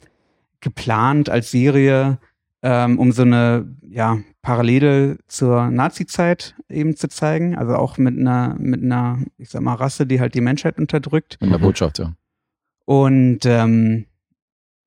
geplant 0.60 1.30
als 1.30 1.52
Serie, 1.52 2.18
ähm, 2.62 3.00
um 3.00 3.12
so 3.12 3.24
eine 3.24 3.66
ja, 3.90 4.20
Parallele 4.42 5.18
zur 5.28 5.70
Nazi-Zeit 5.70 6.56
eben 6.70 6.96
zu 6.96 7.08
zeigen. 7.10 7.56
Also 7.56 7.76
auch 7.76 7.98
mit 7.98 8.18
einer, 8.18 8.56
mit 8.60 8.84
einer, 8.84 9.20
ich 9.38 9.50
sag 9.50 9.62
mal, 9.62 9.76
Rasse, 9.76 10.06
die 10.06 10.20
halt 10.20 10.34
die 10.34 10.42
Menschheit 10.42 10.78
unterdrückt. 10.78 11.38
In 11.42 11.52
der 11.52 11.58
Botschaft, 11.58 12.00
ja. 12.00 12.14
Und 12.86 13.40
ähm, 13.46 14.06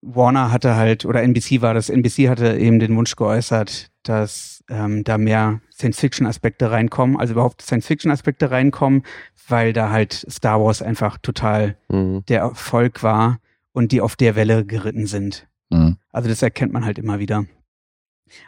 Warner 0.02 0.52
hatte 0.52 0.76
halt, 0.76 1.04
oder 1.04 1.22
NBC 1.22 1.62
war 1.62 1.74
das, 1.74 1.88
NBC 1.88 2.28
hatte 2.28 2.56
eben 2.58 2.78
den 2.78 2.96
Wunsch 2.96 3.16
geäußert, 3.16 3.90
dass 4.02 4.62
ähm, 4.68 5.02
da 5.04 5.18
mehr 5.18 5.60
Science-Fiction-Aspekte 5.72 6.70
reinkommen, 6.70 7.16
also 7.16 7.32
überhaupt 7.32 7.62
Science-Fiction-Aspekte 7.62 8.50
reinkommen, 8.50 9.02
weil 9.48 9.72
da 9.72 9.90
halt 9.90 10.12
Star 10.30 10.60
Wars 10.62 10.82
einfach 10.82 11.18
total 11.18 11.76
Mhm. 11.88 12.24
der 12.28 12.40
Erfolg 12.40 13.02
war 13.02 13.38
und 13.72 13.92
die 13.92 14.00
auf 14.00 14.16
der 14.16 14.36
Welle 14.36 14.64
geritten 14.64 15.06
sind. 15.06 15.48
Mhm. 15.70 15.96
Also 16.12 16.28
das 16.28 16.42
erkennt 16.42 16.72
man 16.72 16.84
halt 16.84 16.98
immer 16.98 17.18
wieder. 17.18 17.44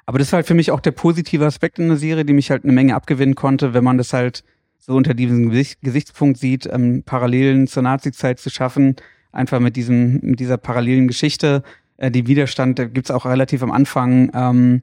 Aber 0.06 0.18
das 0.18 0.32
war 0.32 0.38
halt 0.38 0.46
für 0.46 0.54
mich 0.54 0.70
auch 0.70 0.80
der 0.80 0.90
positive 0.92 1.44
Aspekt 1.46 1.78
in 1.78 1.88
der 1.88 1.96
Serie, 1.96 2.24
die 2.24 2.32
mich 2.32 2.50
halt 2.50 2.64
eine 2.64 2.72
Menge 2.72 2.94
abgewinnen 2.94 3.34
konnte, 3.34 3.74
wenn 3.74 3.84
man 3.84 3.98
das 3.98 4.12
halt 4.12 4.42
so 4.78 4.94
unter 4.94 5.14
diesem 5.14 5.50
Gesicht, 5.50 5.80
Gesichtspunkt 5.82 6.38
sieht, 6.38 6.66
ähm, 6.66 7.02
Parallelen 7.04 7.66
zur 7.66 7.82
Nazi-Zeit 7.82 8.38
zu 8.40 8.50
schaffen, 8.50 8.96
einfach 9.32 9.60
mit 9.60 9.76
diesem, 9.76 10.20
mit 10.22 10.40
dieser 10.40 10.56
parallelen 10.56 11.08
Geschichte, 11.08 11.62
äh, 11.96 12.10
die 12.10 12.26
Widerstand, 12.26 12.78
da 12.78 12.84
gibt's 12.86 13.10
auch 13.10 13.26
relativ 13.26 13.62
am 13.62 13.70
Anfang. 13.70 14.30
Ähm, 14.34 14.82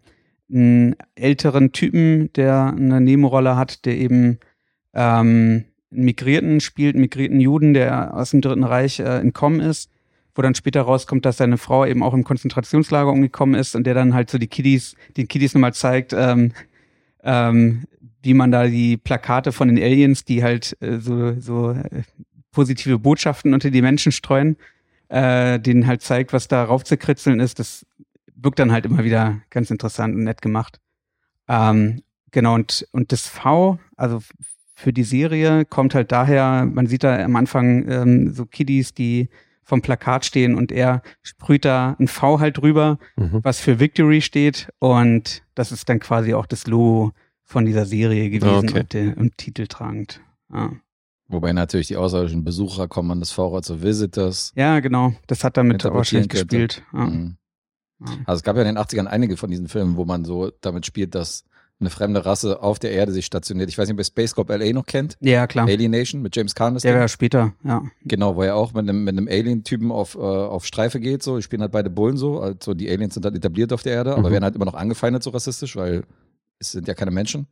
einen 0.51 0.95
älteren 1.15 1.71
Typen, 1.71 2.31
der 2.33 2.73
eine 2.75 3.01
Nebenrolle 3.01 3.55
hat, 3.55 3.85
der 3.85 3.97
eben 3.97 4.39
ähm, 4.93 5.65
einen 5.91 6.05
Migrierten 6.05 6.59
spielt, 6.59 6.95
einen 6.95 7.01
migrierten 7.01 7.39
Juden, 7.39 7.73
der 7.73 8.13
aus 8.15 8.31
dem 8.31 8.41
Dritten 8.41 8.63
Reich 8.63 8.99
äh, 8.99 9.19
entkommen 9.19 9.59
ist, 9.59 9.89
wo 10.35 10.41
dann 10.41 10.55
später 10.55 10.81
rauskommt, 10.81 11.25
dass 11.25 11.37
seine 11.37 11.57
Frau 11.57 11.85
eben 11.85 12.03
auch 12.03 12.13
im 12.13 12.23
Konzentrationslager 12.23 13.11
umgekommen 13.11 13.59
ist 13.59 13.75
und 13.75 13.85
der 13.85 13.93
dann 13.93 14.13
halt 14.13 14.29
so 14.29 14.37
die 14.37 14.47
Kiddies, 14.47 14.95
den 15.17 15.27
Kiddies 15.27 15.53
nochmal 15.53 15.73
zeigt, 15.73 16.13
ähm, 16.13 16.51
ähm, 17.23 17.85
wie 18.21 18.33
man 18.33 18.51
da 18.51 18.67
die 18.67 18.97
Plakate 18.97 19.51
von 19.51 19.67
den 19.67 19.77
Aliens, 19.77 20.25
die 20.25 20.43
halt 20.43 20.77
äh, 20.81 20.97
so, 20.97 21.39
so 21.39 21.71
äh, 21.71 22.03
positive 22.55 22.97
Botschaften 22.97 23.53
unter 23.53 23.69
die 23.69 23.81
Menschen 23.81 24.11
streuen, 24.11 24.55
äh, 25.09 25.59
denen 25.59 25.85
halt 25.85 26.01
zeigt, 26.01 26.33
was 26.33 26.47
da 26.47 26.63
raufzukritzeln 26.63 27.39
ist. 27.39 27.59
Das 27.59 27.85
wirkt 28.35 28.59
dann 28.59 28.71
halt 28.71 28.85
immer 28.85 29.03
wieder 29.03 29.41
ganz 29.49 29.69
interessant 29.69 30.15
und 30.15 30.23
nett 30.23 30.41
gemacht. 30.41 30.79
Ähm, 31.47 32.01
genau, 32.31 32.55
und, 32.55 32.87
und 32.91 33.11
das 33.11 33.27
V, 33.27 33.77
also 33.97 34.19
für 34.73 34.91
die 34.93 35.03
Serie, 35.03 35.65
kommt 35.65 35.93
halt 35.95 36.11
daher, 36.11 36.65
man 36.65 36.87
sieht 36.87 37.03
da 37.03 37.23
am 37.23 37.35
Anfang 37.35 37.87
ähm, 37.89 38.33
so 38.33 38.45
Kiddies, 38.45 38.93
die 38.93 39.29
vom 39.63 39.81
Plakat 39.81 40.25
stehen 40.25 40.55
und 40.55 40.71
er 40.71 41.01
sprüht 41.23 41.65
da 41.65 41.95
ein 41.99 42.07
V 42.07 42.39
halt 42.39 42.57
drüber, 42.57 42.97
Mhm. 43.17 43.39
was 43.43 43.59
für 43.59 43.79
Victory 43.79 44.21
steht. 44.21 44.69
Und 44.79 45.43
das 45.55 45.71
ist 45.71 45.89
dann 45.89 45.99
quasi 45.99 46.33
auch 46.33 46.45
das 46.45 46.67
Logo 46.67 47.13
von 47.43 47.65
dieser 47.65 47.85
Serie 47.85 48.29
gewesen 48.29 48.69
Okay. 48.69 49.07
und, 49.09 49.17
und 49.17 49.37
titeltragend. 49.37 50.21
Ja. 50.53 50.71
Wobei 51.27 51.53
natürlich 51.53 51.87
die 51.87 51.97
außerirdischen 51.97 52.43
Besucher 52.43 52.87
kommen 52.87 53.09
an 53.11 53.19
das 53.19 53.31
Vorrat, 53.31 53.65
so 53.65 53.81
Visitors. 53.81 54.51
ja, 54.55 54.79
genau. 54.79 55.13
Das 55.27 55.43
hat 55.43 55.57
damit 55.57 55.83
wahrscheinlich 55.83 56.29
gespielt. 56.29 56.83
Ja. 56.93 57.05
Mhm. 57.05 57.37
Also 58.25 58.37
es 58.39 58.43
gab 58.43 58.55
ja 58.57 58.61
in 58.63 58.67
den 58.75 58.77
80ern 58.77 59.05
einige 59.07 59.37
von 59.37 59.49
diesen 59.49 59.67
Filmen, 59.67 59.95
wo 59.95 60.05
man 60.05 60.25
so 60.25 60.51
damit 60.61 60.85
spielt, 60.85 61.15
dass 61.15 61.43
eine 61.79 61.89
fremde 61.89 62.25
Rasse 62.25 62.61
auf 62.61 62.77
der 62.79 62.91
Erde 62.91 63.11
sich 63.11 63.25
stationiert. 63.25 63.69
Ich 63.69 63.77
weiß 63.77 63.87
nicht, 63.87 63.95
ob 63.95 63.99
ihr 63.99 64.05
Space 64.05 64.35
Cop 64.35 64.49
LA 64.49 64.71
noch 64.71 64.85
kennt. 64.85 65.17
ja, 65.19 65.45
klar. 65.47 65.67
Alienation 65.67 66.21
mit 66.21 66.35
James 66.35 66.55
Caan. 66.55 66.77
Der 66.77 66.99
war 66.99 67.07
später, 67.07 67.53
ja. 67.63 67.81
Genau, 68.03 68.35
wo 68.35 68.43
er 68.43 68.55
auch 68.55 68.73
mit 68.73 68.87
einem, 68.87 69.03
mit 69.03 69.17
einem 69.17 69.27
Alien-Typen 69.27 69.91
auf, 69.91 70.15
äh, 70.15 70.19
auf 70.19 70.65
Streife 70.65 70.99
geht. 70.99 71.23
So, 71.23 71.35
die 71.37 71.41
spielen 71.43 71.61
halt 71.61 71.71
beide 71.73 71.89
Bullen 71.89 72.15
so. 72.17 72.39
Also 72.39 72.73
die 72.75 72.89
Aliens 72.89 73.13
sind 73.15 73.25
halt 73.25 73.35
etabliert 73.35 73.73
auf 73.73 73.81
der 73.83 73.93
Erde, 73.93 74.13
aber 74.15 74.29
Mhm. 74.29 74.33
werden 74.33 74.43
halt 74.45 74.55
immer 74.55 74.65
noch 74.65 74.73
angefeindet 74.75 75.23
so 75.23 75.31
rassistisch, 75.31 75.75
weil 75.75 76.03
es 76.59 76.71
sind 76.71 76.87
ja 76.87 76.93
keine 76.93 77.11
Menschen. 77.11 77.47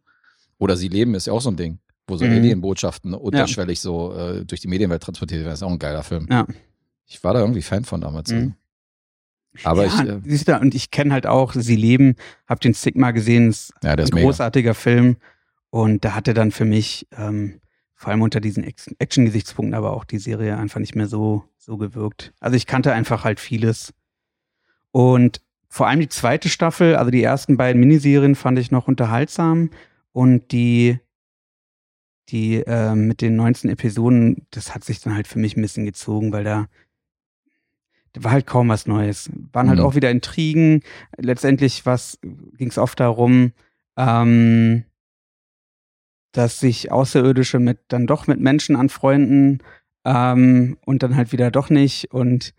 Oder 0.58 0.78
sie 0.78 0.88
leben, 0.90 1.16
ist 1.16 1.28
ja 1.28 1.34
auch 1.34 1.42
so 1.42 1.50
ein 1.50 1.58
Ding, 1.58 1.80
wo 2.08 2.18
so 2.18 2.26
Mhm. 2.26 2.32
Alien-Botschaften 2.34 3.14
unterschwellig 3.14 3.80
so 3.80 4.14
äh, 4.14 4.46
durch 4.46 4.62
die 4.62 4.68
Medienwelt 4.68 5.04
transportiert 5.04 5.42
werden. 5.44 5.54
Ist 5.54 5.64
auch 5.64 5.72
ein 5.72 5.80
geiler 5.80 6.04
Film. 6.04 6.28
Ja. 6.30 6.46
Ich 7.06 7.24
war 7.24 7.34
da 7.34 7.40
irgendwie 7.42 7.62
Fan 7.62 7.86
von 7.86 8.02
damals. 8.02 8.32
Mhm. 8.32 8.56
Aber 9.64 9.86
ja, 9.86 9.94
ich, 10.04 10.10
äh, 10.10 10.20
siehst 10.26 10.48
du, 10.48 10.60
und 10.60 10.74
ich 10.74 10.90
kenne 10.92 11.14
halt 11.14 11.28
auch 11.28 11.54
Sie 11.54 11.76
leben, 11.76 12.16
hab 12.48 12.60
den 12.60 12.74
Stigma 12.74 13.12
gesehen, 13.12 13.50
ist 13.50 13.72
ja, 13.84 13.96
der 13.96 14.04
ein 14.06 14.08
ist 14.08 14.14
mega. 14.14 14.26
großartiger 14.26 14.74
Film. 14.74 15.18
Und 15.70 16.04
da 16.06 16.16
hatte 16.16 16.34
dann 16.34 16.52
für 16.52 16.66
mich, 16.66 17.08
ähm, 17.18 17.60
vor 17.96 18.12
allem 18.12 18.22
unter 18.22 18.42
diesen 18.42 18.64
Action-Gesichtspunkten, 18.64 19.74
aber 19.76 19.94
auch 19.94 20.04
die 20.06 20.18
Serie 20.20 20.58
einfach 20.58 20.80
nicht 20.80 20.96
mehr 20.96 21.08
so, 21.08 21.44
so 21.58 21.78
gewirkt. 21.78 22.34
Also 22.40 22.58
ich 22.58 22.66
kannte 22.68 22.92
einfach 22.94 23.24
halt 23.24 23.40
vieles. 23.40 23.94
Und 24.92 25.42
vor 25.70 25.88
allem 25.88 26.00
die 26.02 26.10
zweite 26.10 26.50
Staffel, 26.50 26.96
also 26.96 27.12
die 27.12 27.24
ersten 27.24 27.56
beiden 27.58 27.80
Miniserien 27.80 28.36
fand 28.36 28.60
ich 28.60 28.72
noch 28.72 28.88
unterhaltsam. 28.88 29.70
Und 30.12 30.52
die, 30.52 31.00
die 32.30 32.56
äh, 32.66 32.96
mit 32.96 33.22
den 33.22 33.36
19 33.36 33.70
Episoden, 33.70 34.46
das 34.52 34.74
hat 34.74 34.84
sich 34.84 35.02
dann 35.02 35.16
halt 35.16 35.28
für 35.28 35.40
mich 35.40 35.58
ein 35.58 35.62
bisschen 35.62 35.86
gezogen, 35.86 36.32
weil 36.32 36.44
da, 36.44 36.68
da 38.14 38.24
war 38.24 38.32
halt 38.32 38.48
kaum 38.48 38.70
was 38.70 38.86
Neues. 38.88 39.30
Waren 39.52 39.70
halt 39.70 39.80
Mhm. 39.80 39.86
auch 39.86 39.96
wieder 39.96 40.10
Intrigen. 40.12 40.82
Letztendlich 41.18 41.84
ging 41.84 42.70
es 42.70 42.78
oft 42.78 43.00
darum, 43.00 43.52
ähm, 43.98 44.86
dass 46.32 46.60
sich 46.60 46.92
Außerirdische 46.92 47.60
mit 47.60 47.80
dann 47.90 48.08
doch 48.08 48.26
mit 48.28 48.40
Menschen 48.40 48.76
anfreunden 48.76 49.62
ähm, 50.06 50.78
und 50.86 51.04
dann 51.04 51.16
halt 51.16 51.32
wieder 51.32 51.52
doch 51.52 51.70
nicht 51.70 52.12
und 52.12 52.54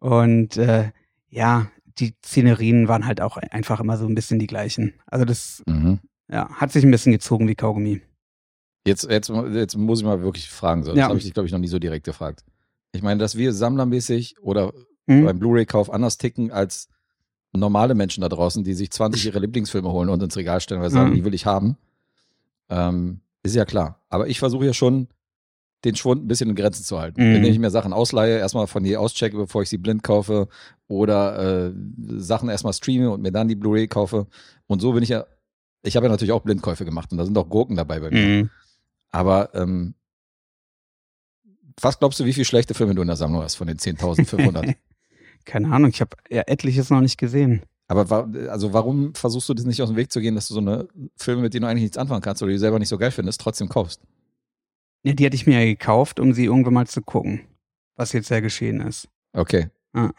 und 0.00 0.56
äh, 0.56 0.90
ja, 1.30 1.70
die 1.98 2.14
Szenerien 2.24 2.88
waren 2.88 3.06
halt 3.06 3.20
auch 3.20 3.36
einfach 3.36 3.80
immer 3.80 3.96
so 3.96 4.06
ein 4.06 4.14
bisschen 4.14 4.38
die 4.38 4.46
gleichen. 4.48 4.94
Also 5.06 5.24
das 5.24 5.62
Mhm. 5.66 6.00
ja, 6.28 6.48
hat 6.50 6.72
sich 6.72 6.84
ein 6.84 6.90
bisschen 6.90 7.12
gezogen 7.12 7.46
wie 7.48 7.54
Kaugummi. 7.54 8.00
Jetzt, 8.86 9.04
jetzt, 9.10 9.30
jetzt 9.52 9.76
muss 9.76 10.00
ich 10.00 10.04
mal 10.04 10.22
wirklich 10.22 10.48
fragen. 10.50 10.82
So. 10.84 10.90
Das 10.90 10.98
Ja. 10.98 11.08
habe 11.08 11.16
ich 11.18 11.24
dich, 11.24 11.32
glaube 11.34 11.46
ich, 11.46 11.52
noch 11.52 11.58
nie 11.58 11.68
so 11.68 11.78
direkt 11.78 12.04
gefragt. 12.04 12.44
Ich 12.92 13.02
meine, 13.02 13.18
dass 13.18 13.36
wir 13.36 13.52
sammlermäßig 13.52 14.36
oder 14.42 14.72
Hm? 15.08 15.24
beim 15.24 15.38
Blu-ray-Kauf 15.38 15.90
anders 15.92 16.18
ticken 16.18 16.50
als 16.52 16.88
normale 17.52 17.94
Menschen 17.94 18.20
da 18.22 18.28
draußen, 18.28 18.64
die 18.64 18.74
sich 18.74 18.90
20 18.90 19.26
ihre 19.26 19.38
Lieblingsfilme 19.38 19.90
holen 19.90 20.08
und 20.08 20.22
ins 20.22 20.36
Regal 20.36 20.60
stellen, 20.60 20.80
weil 20.80 20.90
sie 20.90 20.94
sagen, 20.96 21.10
Mhm. 21.10 21.14
die 21.14 21.24
will 21.24 21.34
ich 21.34 21.46
haben. 21.46 21.76
Ähm, 22.68 23.20
ist 23.42 23.54
ja 23.54 23.64
klar. 23.64 24.00
Aber 24.08 24.26
ich 24.28 24.38
versuche 24.38 24.66
ja 24.66 24.72
schon, 24.72 25.08
den 25.84 25.94
Schwund 25.96 26.24
ein 26.24 26.28
bisschen 26.28 26.48
in 26.48 26.56
Grenzen 26.56 26.82
zu 26.82 26.98
halten. 26.98 27.20
Mhm. 27.20 27.34
Wenn 27.34 27.44
ich 27.44 27.58
mir 27.58 27.70
Sachen 27.70 27.92
ausleihe, 27.92 28.38
erstmal 28.38 28.66
von 28.66 28.84
je 28.86 28.96
auschecke, 28.96 29.36
bevor 29.36 29.60
ich 29.62 29.68
sie 29.68 29.76
blind 29.76 30.02
kaufe 30.02 30.48
oder 30.88 31.66
äh, 31.68 31.72
Sachen 32.16 32.48
erstmal 32.48 32.72
streame 32.72 33.10
und 33.10 33.20
mir 33.20 33.32
dann 33.32 33.48
die 33.48 33.54
Blu-ray 33.54 33.86
kaufe. 33.86 34.26
Und 34.66 34.80
so 34.80 34.92
bin 34.94 35.02
ich 35.02 35.10
ja, 35.10 35.26
ich 35.82 35.94
habe 35.96 36.06
ja 36.06 36.10
natürlich 36.10 36.32
auch 36.32 36.40
Blindkäufe 36.40 36.86
gemacht 36.86 37.12
und 37.12 37.18
da 37.18 37.24
sind 37.26 37.36
auch 37.36 37.48
Gurken 37.50 37.76
dabei 37.76 38.00
bei 38.00 38.10
mir. 38.10 38.26
Mhm. 38.44 38.50
Aber 39.14 39.54
ähm, 39.54 39.94
was 41.80 41.98
glaubst 41.98 42.18
du, 42.18 42.24
wie 42.24 42.32
viele 42.32 42.44
schlechte 42.44 42.74
Filme 42.74 42.94
du 42.94 43.02
in 43.02 43.06
der 43.08 43.16
Sammlung 43.16 43.42
hast 43.42 43.54
von 43.54 43.66
den 43.68 43.78
10.500? 43.78 44.74
Keine 45.44 45.70
Ahnung, 45.72 45.90
ich 45.90 46.00
habe 46.00 46.16
ja 46.30 46.42
etliches 46.46 46.90
noch 46.90 47.00
nicht 47.00 47.16
gesehen. 47.16 47.62
Aber 47.86 48.08
wa 48.10 48.28
also 48.50 48.72
warum 48.72 49.14
versuchst 49.14 49.48
du 49.48 49.54
das 49.54 49.66
nicht 49.66 49.80
aus 49.82 49.90
dem 49.90 49.96
Weg 49.96 50.10
zu 50.10 50.20
gehen, 50.20 50.34
dass 50.34 50.48
du 50.48 50.54
so 50.54 50.60
eine 50.60 50.88
Filme, 51.16 51.42
mit 51.42 51.54
denen 51.54 51.62
du 51.62 51.68
eigentlich 51.68 51.82
nichts 51.82 51.98
anfangen 51.98 52.22
kannst 52.22 52.42
oder 52.42 52.48
die 52.50 52.56
du 52.56 52.60
selber 52.60 52.78
nicht 52.78 52.88
so 52.88 52.98
geil 52.98 53.10
findest, 53.10 53.40
trotzdem 53.40 53.68
kaufst? 53.68 54.00
Ja, 55.04 55.12
die 55.12 55.24
hatte 55.26 55.36
ich 55.36 55.46
mir 55.46 55.60
ja 55.60 55.66
gekauft, 55.66 56.18
um 56.18 56.32
sie 56.32 56.46
irgendwann 56.46 56.74
mal 56.74 56.86
zu 56.86 57.02
gucken, 57.02 57.42
was 57.94 58.12
jetzt 58.14 58.30
ja 58.30 58.40
geschehen 58.40 58.80
ist. 58.80 59.08
Okay. 59.32 59.68
Ja. 59.94 60.12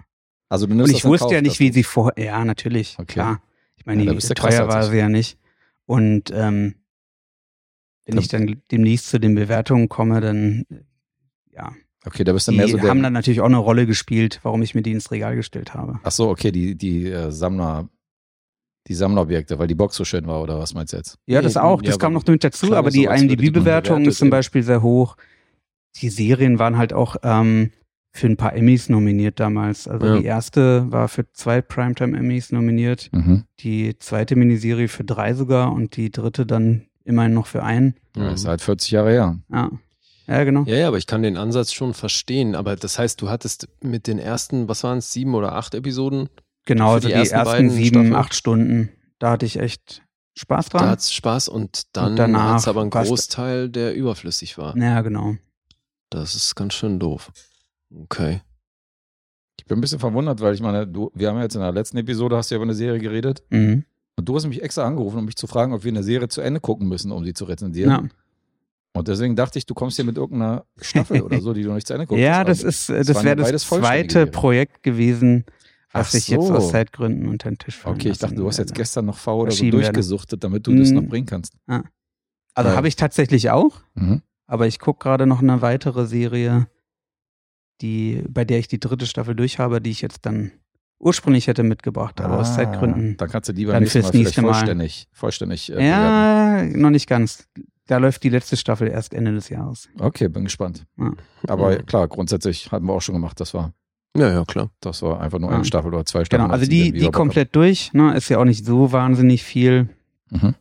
Also 0.48 0.68
du 0.68 0.72
Und 0.74 0.78
nimmst 0.78 0.94
das 0.94 1.00
ich 1.00 1.06
wusste 1.06 1.26
Kauf, 1.26 1.34
ja 1.34 1.42
nicht, 1.42 1.60
wie 1.60 1.72
sie 1.72 1.84
vor. 1.84 2.18
Ja, 2.18 2.46
natürlich, 2.46 2.96
Okay. 3.00 3.14
klar. 3.14 3.42
Ich 3.78 3.86
meine, 3.86 4.04
Ja, 4.04 4.14
teuer 4.14 4.68
war 4.68 4.84
sie 4.84 4.98
ja 4.98 5.10
nicht. 5.10 5.40
Und 5.86 6.32
ähm, 6.32 6.76
wenn 8.06 8.18
ich 8.18 8.28
dann 8.28 8.62
demnächst 8.72 9.10
zu 9.10 9.20
den 9.20 9.36
Bewertungen 9.36 9.90
komme, 9.90 10.22
dann 10.22 10.66
ja, 11.52 11.74
Okay, 12.08 12.24
da 12.24 12.34
bist 12.34 12.48
du 12.48 12.52
die 12.52 12.58
mehr 12.58 12.68
so 12.68 12.78
der. 12.78 12.90
haben 12.90 13.02
dann 13.02 13.14
natürlich 13.14 13.42
auch 13.42 13.46
eine 13.48 13.58
Rolle 13.58 13.88
gespielt, 13.88 14.40
warum 14.44 14.62
ich 14.62 14.76
mir 14.76 14.84
die 14.84 14.92
ins 14.92 15.10
Regal 15.10 15.36
gestellt 15.36 15.74
habe. 15.74 16.00
Ach 16.04 16.12
so, 16.12 16.30
okay, 16.30 16.52
die, 16.52 16.76
die 16.76 17.08
äh, 17.10 17.32
Sammler, 17.32 17.90
die 18.88 18.94
Sammlerobjekte, 18.94 19.58
weil 19.58 19.66
die 19.66 19.74
Box 19.74 19.96
so 19.96 20.06
schön 20.06 20.28
war, 20.28 20.40
oder 20.44 20.60
was 20.60 20.76
meinst 20.76 20.94
du 20.94 20.98
jetzt? 20.98 21.18
Ja, 21.26 21.42
das 21.42 21.58
auch, 21.58 21.82
ja, 21.82 21.88
das 21.88 21.98
kam 21.98 22.16
aber 22.16 22.20
noch 22.22 22.28
mit 22.28 22.44
dazu, 22.44 22.76
aber 22.76 22.92
die 22.92 23.00
die 23.00 23.06
IMDb-Bewertung 23.06 24.06
ist 24.06 24.20
zum. 24.20 24.30
Beispiel 24.30 24.62
sehr 24.62 24.84
hoch. 24.84 25.18
Die 25.98 26.10
Serien 26.10 26.60
waren 26.60 26.78
halt 26.78 26.94
auch 26.94 27.16
ähm, 27.24 27.72
für 28.12 28.28
ein 28.28 28.38
paar 28.38 28.56
Emmys 28.56 28.88
nominiert 28.88 29.40
damals. 29.40 29.88
Also 29.88 30.06
Ja. 30.06 30.20
die 30.20 30.26
erste 30.26 30.92
war 30.92 31.08
für 31.08 31.26
zwei 31.34 31.62
Primetime-Emmys 31.64 32.52
nominiert, 32.52 33.10
Mhm. 33.14 33.46
die 33.62 33.98
zweite 33.98 34.36
Miniserie 34.36 34.90
für 34.90 35.04
drei 35.06 35.34
sogar 35.34 35.74
und 35.74 35.98
die 35.98 36.12
dritte 36.12 36.46
dann 36.46 36.86
immerhin 37.06 37.34
noch 37.34 37.48
für 37.48 37.64
einen. 37.64 37.96
Ja, 38.18 38.32
ist 38.32 38.46
halt 38.46 38.62
40 38.62 38.92
Jahre 38.92 39.12
her. 39.12 39.40
Ja, 39.50 39.72
ja 40.28 40.44
genau. 40.44 40.64
Ja, 40.66 40.76
ja, 40.76 40.88
aber 40.90 40.98
ich 40.98 41.08
kann 41.08 41.22
den 41.24 41.38
Ansatz 41.38 41.72
schon 41.72 41.94
verstehen. 41.94 42.56
Aber 42.56 42.76
das 42.76 43.00
heißt, 43.00 43.22
du 43.22 43.30
hattest 43.30 43.68
mit 43.82 44.08
den 44.08 44.20
ersten, 44.20 44.68
was 44.68 44.84
waren 44.84 44.98
es, 44.98 45.12
sieben 45.14 45.34
oder 45.36 45.54
acht 45.54 45.74
Episoden? 45.74 46.30
Genau, 46.66 46.90
für 46.90 46.94
also 46.96 47.08
die 47.08 47.14
die, 47.14 47.20
ersten 47.20 47.36
ersten 47.36 47.52
beiden 47.52 47.70
sieben, 47.70 47.88
Staffeln. 47.88 48.16
acht 48.16 48.34
Stunden, 48.36 48.90
da 49.20 49.32
hatte 49.32 49.46
ich 49.46 49.60
echt 49.60 50.02
Spaß 50.38 50.70
Da 50.70 50.80
dran. 50.80 50.90
hat's 50.90 51.14
Spaß 51.14 51.48
und 51.48 51.96
dann 51.96 52.12
Und 52.12 52.16
danach 52.18 52.56
hat's 52.56 52.68
aber 52.68 52.82
einen 52.82 52.90
Großteil, 52.90 53.70
der 53.70 53.94
überflüssig 53.96 54.58
war. 54.58 54.76
ja, 54.78 55.02
genau. 55.02 55.36
Das 56.10 56.36
ist 56.36 56.56
ganz 56.56 56.74
schön 56.74 57.00
doof. 57.00 57.32
Okay. 57.94 58.42
Ich 59.60 59.66
bin 59.66 59.78
ein 59.78 59.82
bisschen 59.82 60.00
verwundert, 60.00 60.42
weil 60.42 60.54
ich 60.54 60.62
meine, 60.62 60.86
du, 60.88 61.12
wir 61.16 61.30
haben 61.30 61.38
ja 61.38 61.44
jetzt 61.44 61.56
in 61.56 61.62
der 61.62 61.72
letzten 61.72 61.98
Episode, 61.98 62.36
hast 62.38 62.50
du 62.52 62.56
ja 62.56 62.58
über 62.58 62.66
eine 62.66 62.74
Serie 62.76 63.00
geredet. 63.00 63.44
Mhm. 63.50 63.86
Und 64.18 64.30
du 64.30 64.36
hast 64.36 64.48
mich 64.48 64.62
extra 64.64 64.86
angerufen, 64.86 65.20
um 65.20 65.26
mich 65.26 65.36
zu 65.36 65.46
fragen, 65.48 65.74
ob 65.74 65.84
wir 65.84 65.92
eine 65.92 66.04
Serie 66.04 66.28
zu 66.30 66.42
Ende 66.42 66.60
gucken 66.62 66.88
müssen, 66.88 67.12
um 67.12 67.26
sie 67.26 67.34
zu 67.34 67.46
rezensieren. 67.46 67.90
Ja, 67.92 68.04
Und 68.94 69.08
deswegen 69.10 69.36
dachte 69.36 69.60
ich, 69.60 69.66
du 69.66 69.74
kommst 69.74 69.98
hier 69.98 70.06
mit 70.06 70.18
irgendeiner 70.18 70.66
Staffel 70.80 71.22
oder 71.22 71.42
so, 71.42 71.54
die 71.54 71.64
du 71.64 71.74
nicht 71.74 71.86
zu 71.88 71.94
Ende 71.94 72.06
guckst. 72.08 72.22
ja 72.22 72.44
das 72.46 72.64
ist, 72.64 72.90
äh, 72.90 72.98
es 73.00 73.08
das 73.08 73.18
waren 73.18 73.26
wäre 73.26 73.42
ja 73.44 73.52
das 73.52 73.64
zweite. 73.64 74.26
Projekt 74.28 74.84
gewesen, 74.84 75.44
was 75.92 76.10
Ach 76.12 76.14
ich 76.14 76.28
jetzt 76.30 76.48
so. 76.48 76.54
aus 76.56 76.70
Zeitgründen 76.72 77.28
unter 77.28 77.50
den 77.50 77.58
Tisch 77.58 77.78
fallen 77.78 77.96
Okay, 77.96 78.10
ich 78.10 78.18
dachte, 78.18 78.36
du 78.36 78.48
hast 78.48 78.58
jetzt 78.58 78.74
gestern 78.74 79.06
noch 79.06 79.18
V 79.18 79.42
oder 79.42 79.52
so 79.52 79.70
durchgesuchtet, 79.70 80.44
damit 80.44 80.66
du 80.68 80.76
das 80.76 80.92
Mm. 80.92 80.96
noch 80.96 81.04
bringen 81.04 81.26
kannst. 81.26 81.54
Also 81.68 81.90
Weil- 82.70 82.76
habe 82.78 82.88
ich 82.88 82.96
tatsächlich 82.96 83.50
auch, 83.50 83.82
Mhm. 83.96 84.22
aber 84.48 84.66
ich 84.68 84.80
gucke 84.80 85.04
gerade 85.04 85.26
noch 85.26 85.42
eine 85.42 85.62
weitere 85.62 86.06
Serie, 86.06 86.68
die, 87.82 88.24
bei 88.30 88.46
der 88.46 88.60
ich 88.60 88.70
die 88.70 88.80
dritte 88.80 89.06
Staffel 89.06 89.36
durch 89.36 89.60
habe, 89.60 89.82
die 89.82 89.90
ich 89.92 90.02
jetzt 90.02 90.26
dann 90.26 90.52
ursprünglich 91.06 91.48
hätte 91.48 91.64
mitgebracht, 91.64 92.20
aber 92.20 92.40
aus 92.40 92.52
Ah, 92.52 92.56
Zeitgründen. 92.56 93.16
Dann 93.18 93.30
kannst 93.30 93.48
du 93.50 93.54
Dann 93.54 93.84
nächsten 93.84 94.00
Mal 94.00 94.04
fürs 94.04 94.10
vielleicht 94.10 94.14
nächste 94.26 94.42
Mal. 94.42 94.54
vollständig, 94.54 95.08
vollständig 95.14 95.72
äh. 95.72 95.88
Ja, 95.88 96.64
noch 96.64 96.90
nicht 96.90 97.08
ganz. 97.08 97.48
Da 97.88 97.98
läuft 97.98 98.24
die 98.24 98.30
letzte 98.30 98.58
Staffel 98.58 98.88
erst 98.88 99.14
Ende 99.14 99.32
des 99.34 99.50
Jahres. 99.50 99.88
Okay, 100.00 100.28
bin 100.28 100.44
gespannt. 100.46 100.86
Ja. 100.98 101.12
Aber 101.48 101.76
klar, 101.78 102.08
grundsätzlich 102.08 102.72
hatten 102.72 102.86
wir 102.88 102.94
auch 102.94 103.02
schon 103.02 103.14
gemacht, 103.14 103.40
das 103.40 103.54
war, 103.54 103.74
Ja, 104.18 104.30
ja, 104.32 104.44
klar. 104.44 104.72
das 104.80 105.04
war 105.04 105.22
einfach 105.22 105.38
nur 105.40 105.52
Ja. 105.52 105.58
eine 105.58 105.66
Staffel 105.66 105.94
oder 105.94 106.04
zwei 106.06 106.26
Staffeln. 106.26 106.46
Genau, 106.48 106.54
also 106.54 106.64
als 106.64 106.70
die, 106.70 106.92
die 106.92 107.12
komplett 107.12 107.56
durch, 107.56 107.94
ne, 107.94 108.16
ist 108.18 108.28
ja 108.30 108.40
auch 108.40 108.46
nicht 108.46 108.66
so 108.66 108.92
wahnsinnig 108.92 109.44
viel. 109.44 109.90
Mhm. 110.32 110.56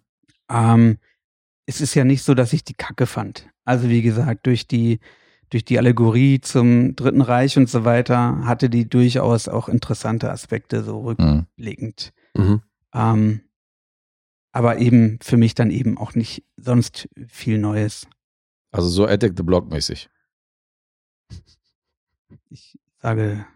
Ähm, 0.50 0.98
es 1.66 1.80
ist 1.80 1.94
ja 1.94 2.04
nicht 2.04 2.22
so, 2.22 2.34
dass 2.34 2.52
ich 2.52 2.62
die 2.64 2.74
Kacke 2.74 3.06
fand. 3.06 3.48
Also 3.64 3.88
wie 3.88 4.02
gesagt, 4.02 4.46
durch 4.46 4.68
die, 4.68 5.00
durch 5.54 5.64
die 5.64 5.78
Allegorie 5.78 6.40
zum 6.40 6.96
Dritten 6.96 7.20
Reich 7.20 7.56
und 7.56 7.68
so 7.70 7.84
weiter, 7.84 8.44
hatte 8.44 8.68
die 8.68 8.88
durchaus 8.88 9.46
auch 9.46 9.68
interessante 9.68 10.32
Aspekte, 10.32 10.82
so 10.82 11.00
Mhm. 11.00 11.06
rückblickend. 11.06 12.12
Mhm. 12.36 12.60
Ähm, 12.92 13.40
aber 14.50 14.78
eben 14.78 15.20
für 15.22 15.36
mich 15.36 15.54
dann 15.54 15.70
eben 15.70 15.96
auch 15.96 16.16
nicht 16.16 16.42
sonst 16.56 17.08
viel 17.28 17.58
Neues. 17.58 18.08
Also 18.72 18.88
so 18.88 19.06
Attack 19.06 19.34
the 19.36 19.44
Block 19.44 19.70
mäßig. 19.70 20.08
Ich 22.50 22.76
sage, 23.00 23.46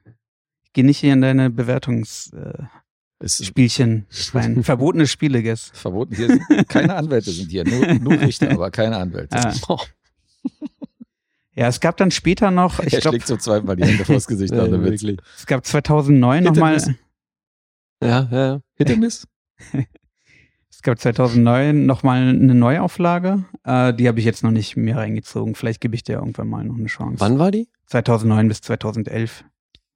ich 0.63 0.73
gehe 0.73 0.85
nicht 0.85 0.99
hier 0.99 1.15
in 1.15 1.21
deine 1.21 1.51
Bewertungsspielchen 1.51 2.47
Ist 4.09 4.37
rein. 4.37 4.61
Verbotene 4.63 5.09
Spiele, 5.09 5.43
Guess. 5.43 5.73
verboten. 5.75 6.15
Hier 6.15 6.29
sind 6.29 6.69
keine 6.69 6.95
Anwälte 6.95 7.33
sind 7.33 7.51
hier, 7.51 7.65
nur, 7.65 7.95
nur 7.95 8.21
Richter, 8.21 8.53
aber 8.53 8.71
keine 8.71 8.99
Anwälte. 8.99 9.37
Ah. 9.37 9.53
Oh, 9.69 9.81
Ja, 11.59 11.67
es 11.67 11.81
gab 11.81 11.97
dann 11.97 12.13
später 12.13 12.53
noch, 12.53 12.79
ich 12.79 12.95
er 12.95 13.01
glaube, 13.01 13.17
schlägt 13.17 13.27
so 13.27 13.37
zweimal 13.37 13.75
die 13.75 13.85
Hände 13.85 14.05
vors 14.05 14.29
Gesicht 14.29 14.53
an 14.53 14.71
der 14.71 14.85
Witz. 14.85 15.03
es 15.37 15.47
gab 15.47 15.67
2009 15.67 16.39
Hit 16.39 16.47
and 16.47 16.57
nochmal. 16.57 16.97
Ja, 18.01 18.29
ja, 18.31 18.47
ja. 18.47 18.61
Hit 18.77 18.91
and 18.91 19.01
miss? 19.01 19.27
es 20.71 20.83
gab 20.83 21.01
2009 21.01 21.85
nochmal 21.85 22.29
eine 22.29 22.55
Neuauflage. 22.55 23.45
Äh, 23.65 23.93
die 23.95 24.07
habe 24.07 24.21
ich 24.21 24.25
jetzt 24.25 24.45
noch 24.45 24.53
nicht 24.53 24.77
mehr 24.77 24.99
reingezogen. 24.99 25.57
Vielleicht 25.57 25.81
gebe 25.81 25.97
ich 25.97 26.05
dir 26.05 26.19
irgendwann 26.19 26.47
mal 26.47 26.65
noch 26.65 26.77
eine 26.77 26.87
Chance. 26.87 27.17
Wann 27.19 27.41
war 27.41 27.51
die? 27.51 27.69
2009 27.87 28.47
bis 28.47 28.61
2011 28.61 29.45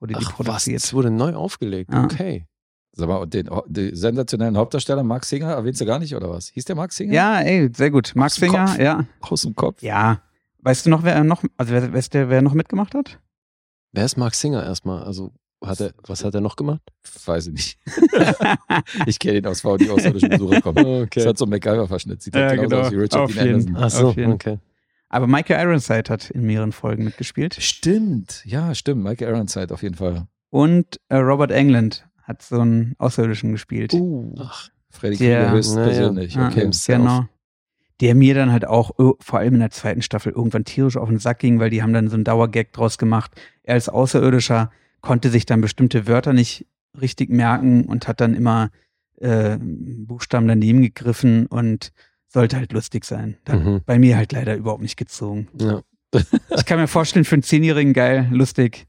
wurde 0.01 0.15
die 0.15 0.19
Ach, 0.21 0.31
was? 0.31 0.35
produziert. 0.35 0.83
Es 0.83 0.93
wurde 0.93 1.13
neu 1.13 1.35
aufgelegt. 1.35 1.91
Ah. 1.93 2.03
Okay. 2.07 2.45
Sag 2.91 3.07
mal, 3.07 3.25
den, 3.27 3.49
den 3.69 3.95
sensationellen 3.95 4.57
Hauptdarsteller 4.57 5.05
Mark 5.05 5.25
Singer 5.25 5.53
erwähnst 5.53 5.81
du 5.81 5.87
gar 5.87 6.01
nicht, 6.01 6.17
oder 6.17 6.29
was? 6.29 6.49
Hieß 6.49 6.65
der 6.65 6.75
Mark 6.75 6.93
Singer? 6.93 7.13
Ja, 7.15 7.41
ey, 7.41 7.71
sehr 7.73 7.93
gut. 7.93 8.15
Max 8.17 8.35
Singer, 8.35 8.67
Kopf. 8.67 8.79
ja. 8.81 9.07
Aus 9.21 9.43
dem 9.43 9.55
Kopf. 9.55 9.81
Ja. 9.81 10.23
Weißt 10.63 10.87
du 10.87 10.91
noch, 10.91 11.03
wer 11.03 11.23
noch, 11.25 11.43
also 11.57 11.73
wer, 11.73 11.93
weißt 11.93 12.15
du, 12.15 12.29
wer 12.29 12.41
noch 12.43 12.55
mitgemacht 12.55 12.95
hat? 12.95 13.19
Wer 13.93 14.05
ist 14.05 14.17
Mark 14.17 14.35
Singer 14.35 14.63
erstmal? 14.65 15.03
Also, 15.03 15.33
hat 15.65 15.81
er, 15.81 15.93
was 16.07 16.25
hat 16.25 16.35
er 16.35 16.41
noch 16.41 16.57
gemacht? 16.57 16.81
Weiß 17.27 17.49
ich 17.49 17.53
nicht. 17.53 17.79
ich 19.07 19.19
kenne 19.19 19.39
ihn 19.39 19.47
aus 19.47 19.61
V, 19.61 19.77
die 19.77 19.91
außerirdischen 19.91 20.31
Besucher 20.31 20.61
kommen. 20.61 21.09
Das 21.15 21.27
hat 21.27 21.39
so 21.39 21.45
einen 21.45 21.51
MacGyver-Verschnitt. 21.53 22.23
Sieht 22.23 22.35
Ja, 22.35 22.53
ja, 22.55 22.55
genauso 22.55 22.69
genau. 22.71 22.81
aus 22.87 22.93
wie 22.93 22.97
Richard 22.97 23.21
Auf 23.23 23.33
Dean 23.35 23.47
jeden. 23.47 23.77
Anderson. 23.77 24.07
Ach 24.07 24.15
so, 24.25 24.33
okay. 24.33 24.59
Aber 25.09 25.27
Michael 25.27 25.67
Ironside 25.67 26.05
hat 26.09 26.31
in 26.31 26.43
mehreren 26.43 26.73
Folgen 26.73 27.05
mitgespielt. 27.05 27.55
Stimmt, 27.61 28.43
ja, 28.47 28.75
stimmt. 28.75 29.03
Michael 29.05 29.35
Ironside 29.35 29.73
auf 29.75 29.83
jeden 29.83 29.95
Fall. 29.95 30.27
Und 30.51 31.01
äh, 31.09 31.17
Robert 31.17 31.51
Englund 31.51 32.07
hat 32.23 32.41
so 32.43 32.61
einen 32.61 32.95
Außerirdischen 32.99 33.53
gespielt. 33.53 33.93
Uh, 33.95 34.35
Ach, 34.39 34.69
Freddy 34.91 35.17
Der- 35.19 35.41
Krueger 35.43 35.53
höchst 35.57 35.75
Na 35.75 35.81
ja. 35.83 35.87
persönlich. 35.89 36.35
Ja, 36.35 36.49
Okay. 36.49 36.61
Games 36.63 36.87
genau. 36.87 37.27
Der 38.03 38.15
mir 38.15 38.35
dann 38.35 38.51
halt 38.51 38.67
auch, 38.67 38.91
vor 39.21 39.39
allem 39.39 39.55
in 39.55 39.61
der 39.61 39.71
zweiten 39.71 40.03
Staffel, 40.03 40.33
irgendwann 40.33 40.65
tierisch 40.65 40.97
auf 40.97 41.09
den 41.09 41.19
Sack 41.19 41.39
ging, 41.39 41.61
weil 41.61 41.71
die 41.71 41.83
haben 41.83 41.93
dann 41.93 42.09
so 42.09 42.15
einen 42.15 42.25
Dauergag 42.25 42.73
draus 42.73 42.99
gemacht. 42.99 43.31
Er 43.63 43.75
als 43.75 43.89
Außerirdischer 43.89 44.71
konnte 45.01 45.31
sich 45.31 45.47
dann 45.47 45.61
bestimmte 45.61 46.09
Wörter 46.09 46.33
nicht 46.33 46.67
richtig 47.01 47.31
merken 47.31 47.85
und 47.85 48.09
hat 48.09 48.21
dann 48.21 48.35
immer 48.35 48.71
äh, 49.21 49.57
Buchstaben 49.61 50.49
daneben 50.49 50.83
gegriffen 50.83 51.47
und 51.47 51.93
sollte 52.27 52.57
halt 52.57 52.73
lustig 52.73 53.05
sein. 53.05 53.37
Mhm. 53.49 53.83
bei 53.87 53.99
mir 53.99 54.17
halt 54.17 54.33
leider 54.33 54.57
überhaupt 54.57 54.83
nicht 54.83 54.97
gezogen. 54.97 55.49
Ja. 55.59 55.83
Ich 56.51 56.67
kann 56.67 56.79
mir 56.79 56.89
vorstellen, 56.89 57.25
für 57.25 57.37
einen 57.37 57.43
Zehnjährigen 57.43 57.95
geil, 57.95 58.29
lustig. 58.31 58.87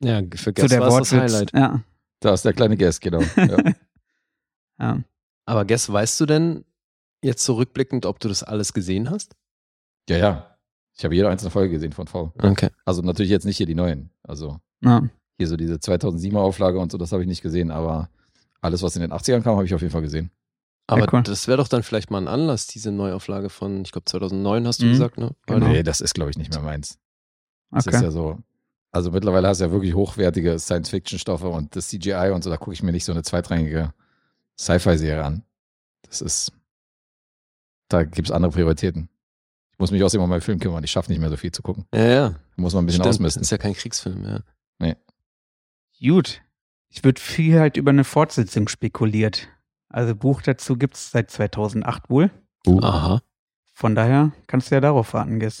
Ja, 0.00 0.22
für 0.34 0.38
so 0.38 0.52
Guess 0.52 0.70
der 0.70 0.80
war 0.80 0.88
es 0.88 1.10
das 1.10 1.12
Wortwitz. 1.12 1.32
Highlight. 1.34 1.52
Ja, 1.52 1.82
Da 2.20 2.32
ist 2.32 2.44
der 2.44 2.54
kleine 2.54 2.78
Guest, 2.78 3.00
genau. 3.02 3.20
Ja. 3.36 3.58
ja. 4.80 5.00
Aber 5.44 5.64
Guess, 5.66 5.92
weißt 5.92 6.20
du 6.20 6.26
denn 6.26 6.64
jetzt 7.22 7.44
zurückblickend, 7.44 8.06
ob 8.06 8.20
du 8.20 8.28
das 8.28 8.42
alles 8.42 8.72
gesehen 8.72 9.10
hast? 9.10 9.34
ja, 10.08 10.16
ja. 10.18 10.48
Ich 10.94 11.04
habe 11.04 11.14
jede 11.14 11.30
einzelne 11.30 11.50
Folge 11.50 11.70
gesehen 11.70 11.92
von 11.92 12.06
V. 12.06 12.32
Okay. 12.42 12.68
Also 12.84 13.00
natürlich 13.00 13.30
jetzt 13.30 13.46
nicht 13.46 13.56
hier 13.56 13.64
die 13.64 13.74
neuen. 13.74 14.10
Also 14.22 14.58
ja. 14.82 15.02
hier 15.38 15.48
so 15.48 15.56
diese 15.56 15.76
2007er 15.76 16.36
Auflage 16.36 16.78
und 16.78 16.92
so, 16.92 16.98
das 16.98 17.12
habe 17.12 17.22
ich 17.22 17.28
nicht 17.28 17.40
gesehen, 17.40 17.70
aber 17.70 18.10
alles, 18.60 18.82
was 18.82 18.94
in 18.96 19.00
den 19.00 19.10
80ern 19.10 19.40
kam, 19.40 19.54
habe 19.56 19.64
ich 19.64 19.72
auf 19.74 19.80
jeden 19.80 19.90
Fall 19.92 20.02
gesehen. 20.02 20.30
Aber 20.86 21.08
cool. 21.14 21.22
das 21.22 21.48
wäre 21.48 21.56
doch 21.56 21.68
dann 21.68 21.82
vielleicht 21.82 22.10
mal 22.10 22.18
ein 22.18 22.28
Anlass, 22.28 22.66
diese 22.66 22.92
Neuauflage 22.92 23.48
von, 23.48 23.82
ich 23.86 23.92
glaube 23.92 24.04
2009 24.04 24.66
hast 24.66 24.82
du 24.82 24.86
Mhm. 24.86 24.90
gesagt, 24.90 25.16
ne? 25.16 25.30
Genau. 25.46 25.66
Nee, 25.68 25.82
das 25.82 26.02
ist, 26.02 26.12
glaube 26.12 26.30
ich, 26.30 26.36
nicht 26.36 26.50
mehr 26.52 26.60
meins. 26.62 26.98
Das 27.70 27.86
ist 27.86 27.94
Okay. 27.94 28.04
ja 28.04 28.10
so. 28.10 28.38
Also 28.90 29.12
mittlerweile 29.12 29.48
hast 29.48 29.62
du 29.62 29.64
ja 29.64 29.72
wirklich 29.72 29.94
hochwertige 29.94 30.58
Science-Fiction-Stoffe 30.58 31.48
und 31.48 31.74
das 31.74 31.88
CGI 31.88 32.32
und 32.34 32.44
so, 32.44 32.50
da 32.50 32.58
gucke 32.58 32.74
ich 32.74 32.82
mir 32.82 32.92
nicht 32.92 33.06
so 33.06 33.12
eine 33.12 33.22
zweitrangige 33.22 33.94
Sci-Fi-Serie 34.60 35.24
an. 35.24 35.42
Das 36.02 36.20
ist, 36.20 36.52
da 37.92 38.04
gibt 38.04 38.28
es 38.28 38.32
andere 38.32 38.52
Prioritäten. 38.52 39.08
Ich 39.72 39.78
muss 39.78 39.90
mich 39.90 40.02
außerdem 40.02 40.22
um 40.22 40.30
meinen 40.30 40.40
Film 40.40 40.58
kümmern. 40.58 40.84
Ich 40.84 40.90
schaffe 40.90 41.10
nicht 41.10 41.20
mehr 41.20 41.30
so 41.30 41.36
viel 41.36 41.52
zu 41.52 41.62
gucken. 41.62 41.86
Ja, 41.94 42.04
ja. 42.04 42.28
Da 42.30 42.36
muss 42.56 42.74
man 42.74 42.84
ein 42.84 42.86
bisschen 42.86 43.02
Stimmt, 43.02 43.14
ausmisten. 43.14 43.42
Ist 43.42 43.50
ja 43.50 43.58
kein 43.58 43.74
Kriegsfilm, 43.74 44.24
ja. 44.24 44.40
Gut. 46.02 46.42
Ich 46.88 47.04
würde 47.04 47.20
viel 47.20 47.58
halt 47.60 47.76
über 47.76 47.90
eine 47.90 48.04
Fortsetzung 48.04 48.68
spekuliert. 48.68 49.48
Also 49.88 50.14
Buch 50.14 50.42
dazu 50.42 50.76
gibt's 50.76 51.12
seit 51.12 51.30
2008 51.30 52.10
wohl. 52.10 52.30
Aha. 52.66 53.22
Von 53.72 53.94
daher 53.94 54.32
kannst 54.46 54.70
du 54.70 54.74
ja 54.74 54.80
darauf 54.80 55.14
warten, 55.14 55.38
Guess. 55.38 55.60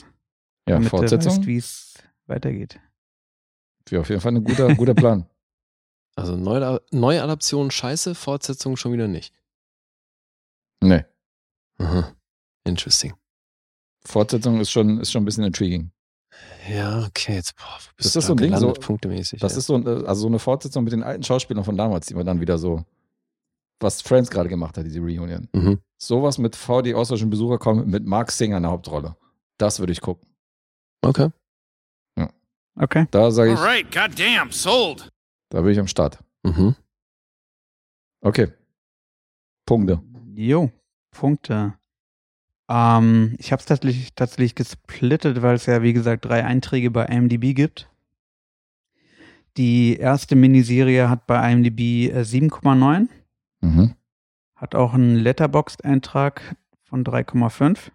Ja, 0.68 0.74
damit 0.74 0.86
du 0.86 0.90
Fortsetzung 0.90 1.32
weißt, 1.32 1.46
wie 1.46 1.56
es 1.56 1.94
weitergeht. 2.26 2.80
wäre 3.88 4.02
auf 4.02 4.08
jeden 4.08 4.20
Fall 4.20 4.32
ein 4.32 4.44
guter, 4.44 4.74
guter 4.74 4.94
Plan. 4.94 5.26
Also 6.14 6.36
Neu 6.36 6.78
Neuadaption 6.90 7.70
scheiße, 7.70 8.14
Fortsetzung 8.14 8.76
schon 8.76 8.92
wieder 8.92 9.08
nicht. 9.08 9.32
Nee. 10.82 11.04
Aha. 11.78 12.14
Interesting. 12.64 13.14
Fortsetzung 14.04 14.60
ist 14.60 14.70
schon, 14.70 15.00
ist 15.00 15.12
schon 15.12 15.22
ein 15.22 15.24
bisschen 15.26 15.44
intriguing. 15.44 15.90
Ja, 16.68 17.04
okay, 17.06 17.34
jetzt 17.34 17.54
boah, 17.56 17.64
wo 17.78 17.90
bist 17.96 18.06
Das 18.06 18.06
ist 18.06 18.14
da 18.16 18.20
so 18.22 18.32
ein 18.34 18.36
Ding, 18.38 18.56
so- 18.56 18.72
punktemäßig. 18.72 19.40
Das 19.40 19.52
ja. 19.52 19.58
ist 19.58 19.66
so, 19.66 19.74
ein- 19.76 19.86
also 19.86 20.22
so 20.22 20.26
eine 20.28 20.38
Fortsetzung 20.38 20.84
mit 20.84 20.92
den 20.92 21.02
alten 21.02 21.22
Schauspielern 21.22 21.64
von 21.64 21.76
damals, 21.76 22.06
die 22.06 22.14
man 22.14 22.24
dann 22.26 22.40
wieder 22.40 22.58
so, 22.58 22.84
was 23.80 24.00
Friends 24.00 24.30
gerade 24.30 24.48
gemacht 24.48 24.76
hat, 24.78 24.84
diese 24.86 25.00
Reunion. 25.00 25.48
Mhm. 25.52 25.80
Sowas 25.98 26.38
mit 26.38 26.56
VD 26.56 26.94
außerirdischen 26.94 27.30
Besucher 27.30 27.58
kommen 27.58 27.88
mit 27.90 28.04
Mark 28.06 28.30
Singer 28.32 28.56
in 28.56 28.62
der 28.62 28.72
Hauptrolle. 28.72 29.16
Das 29.58 29.78
würde 29.78 29.92
ich 29.92 30.00
gucken. 30.00 30.28
Okay. 31.02 31.30
Okay. 32.74 33.06
Da 33.10 33.30
sage 33.30 33.52
ich, 33.52 33.58
right, 33.60 33.92
goddamn, 33.92 34.50
sold. 34.50 35.10
da 35.50 35.60
bin 35.60 35.72
ich 35.72 35.78
am 35.78 35.86
Start. 35.86 36.18
Mhm. 36.42 36.74
Okay. 38.22 38.50
Punkte. 39.66 40.00
Jo, 40.34 40.70
Punkte. 41.10 41.74
Ähm, 42.74 43.34
ich 43.38 43.52
habe 43.52 43.60
es 43.60 43.66
tatsächlich, 43.66 44.14
tatsächlich 44.14 44.54
gesplittet, 44.54 45.42
weil 45.42 45.56
es 45.56 45.66
ja, 45.66 45.82
wie 45.82 45.92
gesagt, 45.92 46.24
drei 46.24 46.42
Einträge 46.44 46.90
bei 46.90 47.04
IMDb 47.04 47.54
gibt. 47.54 47.90
Die 49.58 49.96
erste 49.96 50.34
Miniserie 50.36 51.10
hat 51.10 51.26
bei 51.26 51.52
IMDb 51.52 52.10
äh, 52.10 52.22
7,9, 52.24 53.08
Mhm. 53.60 53.94
hat 54.56 54.74
auch 54.74 54.94
einen 54.94 55.16
Letterboxd-Eintrag 55.16 56.56
von 56.84 57.04
3,5. 57.04 57.90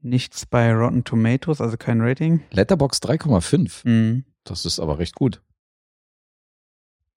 Nichts 0.00 0.44
bei 0.46 0.72
Rotten 0.74 1.04
Tomatoes, 1.04 1.60
also 1.60 1.76
kein 1.76 2.00
Rating. 2.00 2.40
Letterbox 2.50 2.98
3,5. 2.98 3.86
Mhm. 3.88 4.24
Das 4.44 4.64
ist 4.64 4.80
aber 4.80 4.98
recht 4.98 5.14
gut. 5.14 5.42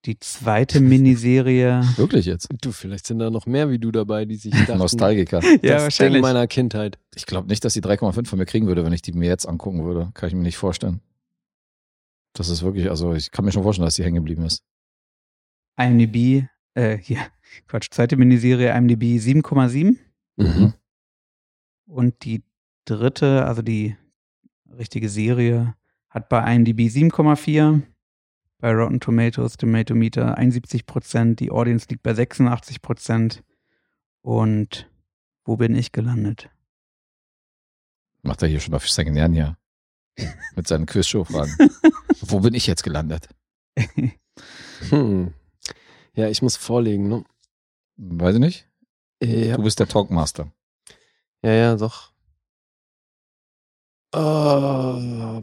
Die 0.06 0.18
zweite 0.20 0.80
Miniserie. 0.82 1.82
Wirklich 1.96 2.26
jetzt. 2.26 2.48
Du, 2.62 2.72
vielleicht 2.72 3.06
sind 3.06 3.20
da 3.20 3.30
noch 3.30 3.46
mehr 3.46 3.70
wie 3.70 3.78
du 3.78 3.92
dabei, 3.92 4.26
die 4.26 4.36
sich 4.36 4.52
dachten, 4.66 4.80
Nostalgiker. 4.80 5.42
das 5.62 5.98
Ding 5.98 6.20
meiner 6.22 6.48
Kindheit. 6.48 6.98
Ich 7.16 7.26
glaube 7.28 7.48
nicht, 7.48 7.64
dass 7.64 7.74
die 7.74 7.82
3,5 7.82 8.28
von 8.28 8.40
mir 8.40 8.46
kriegen 8.46 8.66
würde, 8.68 8.84
wenn 8.84 8.94
ich 8.94 9.02
die 9.04 9.12
mir 9.12 9.28
jetzt 9.28 9.46
angucken 9.48 9.84
würde. 9.86 10.10
Kann 10.16 10.28
ich 10.30 10.36
mir 10.36 10.42
nicht 10.42 10.58
vorstellen. 10.58 11.02
Das 12.34 12.50
ist 12.50 12.64
wirklich, 12.64 12.90
also 12.90 13.14
ich 13.14 13.30
kann 13.32 13.46
mir 13.46 13.52
schon 13.52 13.64
vorstellen, 13.64 13.86
dass 13.86 13.96
die 13.96 14.04
hängen 14.04 14.16
geblieben 14.16 14.44
ist. 14.44 14.64
IMDb, 15.78 16.46
äh, 16.74 16.98
hier, 16.98 17.20
Quatsch, 17.68 17.90
zweite 17.92 18.18
Miniserie 18.18 18.76
IMDb 18.76 19.18
7,7 19.20 19.98
Mhm. 20.38 20.74
und 21.86 22.24
die 22.24 22.42
dritte, 22.86 23.46
also 23.46 23.62
die 23.62 23.96
richtige 24.78 25.10
Serie, 25.10 25.76
hat 26.10 26.30
bei 26.30 26.56
IMDb 26.56 26.88
7,4, 26.88 27.82
bei 28.62 28.72
Rotten 28.74 29.00
Tomatoes, 29.00 29.58
Tomatometer 29.58 30.38
71 30.38 30.86
Prozent, 30.86 31.40
die 31.40 31.52
Audience 31.52 31.88
liegt 31.90 32.04
bei 32.04 32.14
86 32.14 32.82
Prozent 32.82 33.44
und 34.22 34.90
wo 35.44 35.58
bin 35.58 35.76
ich 35.76 35.92
gelandet? 35.92 36.50
Macht 38.22 38.44
er 38.44 38.48
hier 38.48 38.60
schon 38.60 38.76
auf 38.76 38.88
Sanguinian 38.88 39.34
hier. 39.34 39.58
Mit 40.56 40.68
seinen 40.68 40.86
Quizshow-Fragen. 40.86 41.56
Wo 42.22 42.42
bin 42.42 42.54
ich 42.54 42.68
jetzt 42.68 42.84
gelandet? 42.84 43.30
Hm. 44.90 45.34
Ja, 46.14 46.28
ich 46.30 46.42
muss 46.42 46.56
vorlegen, 46.56 47.08
ne? 47.08 47.24
Weiß 47.98 48.36
ich 48.36 48.40
nicht. 48.40 48.70
Ja, 49.22 49.58
Du 49.58 49.64
bist 49.64 49.80
der 49.80 49.88
Talkmaster. 49.88 50.52
ja, 51.44 51.52
ja 51.52 51.76
doch. 51.76 52.12
Oh, 54.14 55.42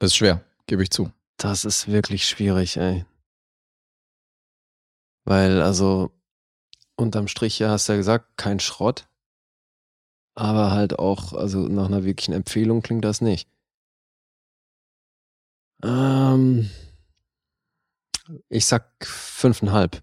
Ist 0.00 0.16
schwer, 0.16 0.44
gebe 0.66 0.82
ich 0.82 0.90
zu. 0.90 1.12
Das 1.44 1.64
ist 1.64 1.88
wirklich 1.88 2.26
schwierig, 2.28 2.76
ey. 2.76 3.04
Weil, 5.24 5.62
also, 5.62 6.10
unterm 6.96 7.28
Strich, 7.28 7.58
ja, 7.58 7.70
hast 7.70 7.88
du 7.88 7.92
ja 7.92 7.96
gesagt, 7.98 8.36
kein 8.36 8.60
Schrott. 8.60 9.08
aber 10.34 10.70
halt 10.70 10.98
auch, 10.98 11.32
also 11.34 11.68
nach 11.68 11.86
einer 11.86 12.04
wirklichen 12.04 12.32
Empfehlung 12.32 12.82
klingt 12.82 13.04
das 13.04 13.20
nicht. 13.20 13.48
Ähm, 15.82 16.70
ich 18.48 18.66
sag 18.66 18.88
fünfeinhalb. 19.04 20.02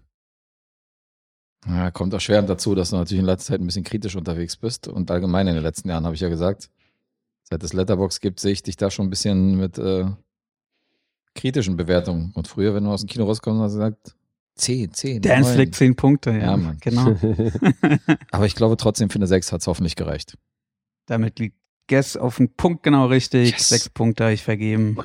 Ja, 1.66 1.90
kommt 1.90 2.14
auch 2.14 2.20
schwer 2.20 2.42
dazu, 2.42 2.74
dass 2.74 2.90
du 2.90 2.96
natürlich 2.96 3.20
in 3.20 3.26
letzter 3.26 3.52
Zeit 3.52 3.60
ein 3.60 3.66
bisschen 3.66 3.84
kritisch 3.84 4.16
unterwegs 4.16 4.56
bist. 4.56 4.88
Und 4.88 5.10
allgemein 5.10 5.46
in 5.46 5.54
den 5.54 5.62
letzten 5.62 5.88
Jahren 5.88 6.04
habe 6.04 6.14
ich 6.14 6.20
ja 6.20 6.28
gesagt, 6.28 6.70
seit 7.42 7.62
es 7.62 7.72
Letterbox 7.72 8.20
gibt, 8.20 8.40
sehe 8.40 8.52
ich 8.52 8.62
dich 8.62 8.76
da 8.76 8.90
schon 8.90 9.06
ein 9.06 9.10
bisschen 9.10 9.56
mit 9.56 9.78
äh, 9.78 10.06
kritischen 11.34 11.76
Bewertungen. 11.76 12.32
Und 12.34 12.48
früher, 12.48 12.74
wenn 12.74 12.84
du 12.84 12.90
aus 12.90 13.00
dem 13.00 13.08
Kino 13.08 13.24
rauskommst, 13.24 13.60
hast 13.62 13.72
du 13.74 13.78
gesagt, 13.78 14.14
10, 14.56 14.92
10. 14.92 15.22
Dance 15.22 15.48
neun. 15.48 15.54
Flick 15.54 15.74
10 15.74 15.96
Punkte, 15.96 16.30
ja. 16.32 16.38
Ja, 16.38 16.56
Mann. 16.56 16.76
Genau. 16.80 17.16
Aber 18.30 18.46
ich 18.46 18.54
glaube 18.54 18.76
trotzdem, 18.76 19.08
für 19.10 19.16
eine 19.16 19.26
6 19.26 19.52
hat 19.52 19.60
es 19.62 19.66
hoffentlich 19.66 19.96
gereicht. 19.96 20.36
Damit 21.06 21.38
liegt 21.38 21.56
Guess 21.88 22.16
auf 22.16 22.36
den 22.36 22.54
Punkt 22.54 22.82
genau 22.84 23.06
richtig. 23.06 23.50
Yes. 23.50 23.68
Sechs 23.68 23.88
Punkte 23.88 24.24
habe 24.24 24.34
ich 24.34 24.42
vergeben. 24.42 24.96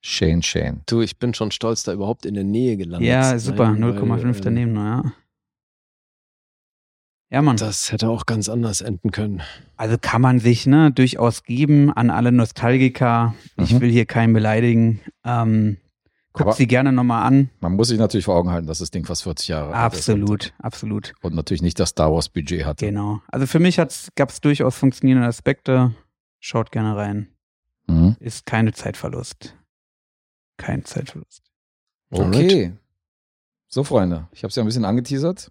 Shane, 0.00 0.42
Shane. 0.42 0.82
Du, 0.86 1.02
ich 1.02 1.18
bin 1.18 1.34
schon 1.34 1.50
stolz, 1.50 1.84
da 1.84 1.92
überhaupt 1.92 2.26
in 2.26 2.34
der 2.34 2.44
Nähe 2.44 2.76
gelandet 2.76 3.08
Ja, 3.08 3.32
zu 3.32 3.38
super. 3.38 3.66
sein, 3.66 3.82
0,5 3.84 4.08
weil, 4.08 4.30
äh, 4.36 4.40
daneben, 4.40 4.72
nur, 4.72 4.84
ja. 4.84 5.12
Ja, 7.34 7.42
Mann. 7.42 7.56
Das 7.56 7.90
hätte 7.90 8.08
auch 8.08 8.26
ganz 8.26 8.48
anders 8.48 8.80
enden 8.80 9.10
können. 9.10 9.42
Also 9.76 9.96
kann 10.00 10.22
man 10.22 10.38
sich 10.38 10.66
ne, 10.66 10.92
durchaus 10.92 11.42
geben 11.42 11.92
an 11.92 12.10
alle 12.10 12.30
Nostalgiker. 12.30 13.34
Ich 13.56 13.72
Mhm. 13.72 13.80
will 13.80 13.90
hier 13.90 14.06
keinen 14.06 14.32
beleidigen. 14.32 15.00
Ähm, 15.24 15.78
guckt 16.32 16.46
Aber- 16.50 16.52
sie 16.56 16.68
gerne 16.68 16.92
nochmal 16.92 17.24
an. 17.26 17.50
Man 17.58 17.72
muss 17.72 17.88
sich 17.88 17.98
natürlich 17.98 18.24
vor 18.24 18.36
Augen 18.36 18.50
halten, 18.50 18.68
dass 18.68 18.78
das 18.78 18.92
Ding 18.92 19.04
fast 19.04 19.24
40 19.24 19.48
Jahre 19.48 19.74
alt 19.74 19.94
ist 19.94 20.08
Absolut, 20.08 20.54
absolut. 20.58 21.12
Und, 21.22 21.34
natürlich 21.34 21.60
nicht 21.62 21.80
das 21.80 21.88
Star 21.88 22.12
Wars 22.12 22.28
Budget 22.28 22.64
hatte. 22.64 22.86
Genau. 22.86 23.20
Also 23.26 23.48
für 23.48 23.58
mich 23.58 23.78
gab 23.78 24.30
es 24.30 24.40
durchaus 24.40 24.76
funktionierende 24.76 25.26
Aspekte. 25.26 25.92
Schaut 26.38 26.70
gerne 26.70 26.94
rein. 26.94 27.28
Mhm. 27.88 28.14
Ist 28.20 28.46
keine 28.46 28.72
Zeitverlust. 28.72 29.56
Kein 30.56 30.84
Zeitverlust. 30.84 31.42
Okay. 32.12 32.74
So, 33.66 33.82
Freunde, 33.82 34.28
ich 34.30 34.44
habe 34.44 34.50
es 34.50 34.54
ja 34.54 34.62
ein 34.62 34.66
bisschen 34.66 34.84
angeteasert. 34.84 35.50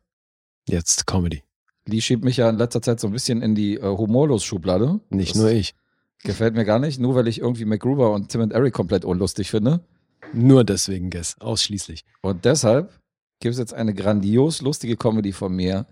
Jetzt 0.69 1.05
Comedy. 1.05 1.43
Lee 1.86 2.01
schiebt 2.01 2.23
mich 2.23 2.38
ja 2.38 2.49
in 2.49 2.57
letzter 2.57 2.81
Zeit 2.81 2.99
so 2.99 3.07
ein 3.07 3.13
bisschen 3.13 3.41
in 3.41 3.55
die 3.55 3.75
äh, 3.75 3.81
Humorlos-Schublade. 3.84 4.99
Nicht 5.09 5.31
Das 5.36 5.41
nur 5.41 5.51
ich. 5.51 5.75
Gefällt 6.23 6.53
mir 6.55 6.63
gar 6.63 6.79
nicht, 6.79 6.99
nur 6.99 7.15
weil 7.15 7.27
ich 7.27 7.39
irgendwie 7.39 7.65
MacGruber 7.65 8.11
und 8.11 8.29
Tim 8.29 8.41
und 8.41 8.53
Eric 8.53 8.73
komplett 8.73 9.03
unlustig 9.03 9.51
finde. 9.51 9.84
Nur 10.31 10.63
deswegen, 10.63 11.09
Guess. 11.09 11.36
Ausschließlich. 11.41 12.05
Und 12.21 12.45
deshalb 12.45 12.97
gibt 13.41 13.53
es 13.53 13.59
jetzt 13.59 13.73
eine 13.73 13.93
grandios 13.93 14.61
lustige 14.61 14.95
Comedy 14.95 15.34
von 15.34 15.53
mir, 15.53 15.86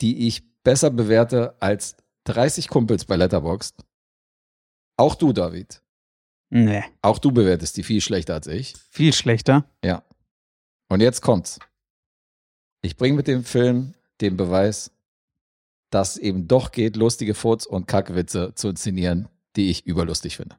die 0.00 0.26
ich 0.26 0.42
besser 0.62 0.90
bewerte 0.90 1.54
als 1.60 1.96
30 2.24 2.68
Kumpels 2.68 3.04
bei 3.04 3.16
Letterboxd. 3.16 3.84
Auch 4.96 5.14
du, 5.14 5.32
David. 5.32 5.82
Nee, 6.48 6.84
Auch 7.02 7.18
du 7.18 7.32
bewertest 7.32 7.76
die 7.76 7.82
viel 7.82 8.00
schlechter 8.00 8.34
als 8.34 8.46
ich. 8.46 8.74
viel 8.90 9.12
schlechter. 9.12 9.64
Ja. 9.84 10.02
Und 10.88 11.00
jetzt 11.00 11.20
kommt's. 11.22 11.58
Ich 12.82 12.96
bringe 12.96 13.16
mit 13.16 13.26
dem 13.26 13.44
Film 13.44 13.94
den 14.22 14.36
Beweis, 14.36 14.90
dass 15.90 16.12
es 16.12 16.18
eben 16.18 16.48
doch 16.48 16.72
geht, 16.72 16.96
lustige 16.96 17.34
Furz- 17.34 17.66
und 17.66 17.86
Kackwitze 17.86 18.54
zu 18.54 18.68
inszenieren, 18.68 19.28
die 19.56 19.70
ich 19.70 19.86
überlustig 19.86 20.36
finde. 20.36 20.56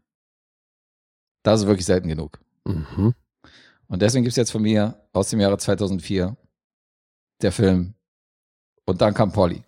Das 1.44 1.62
ist 1.62 1.68
wirklich 1.68 1.86
selten 1.86 2.08
genug. 2.08 2.40
Mhm. 2.66 3.16
Und 3.88 4.02
deswegen 4.02 4.24
gibt 4.24 4.32
es 4.34 4.38
jetzt 4.38 4.52
von 4.52 4.62
mir 4.62 5.02
aus 5.12 5.30
dem 5.30 5.40
Jahre 5.40 5.58
2004 5.58 6.38
der 7.42 7.52
Film 7.52 7.96
Und 8.86 9.02
dann 9.02 9.14
kam 9.14 9.32
Polly. 9.32 9.64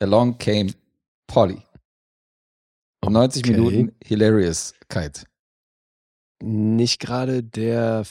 Along 0.00 0.38
came 0.38 0.72
Polly. 1.26 1.62
90 3.04 3.44
Okay. 3.44 3.52
Minuten 3.52 3.96
Hilariouskeit. 4.02 5.24
Nicht 6.42 7.00
gerade 7.00 7.42
der 7.42 8.04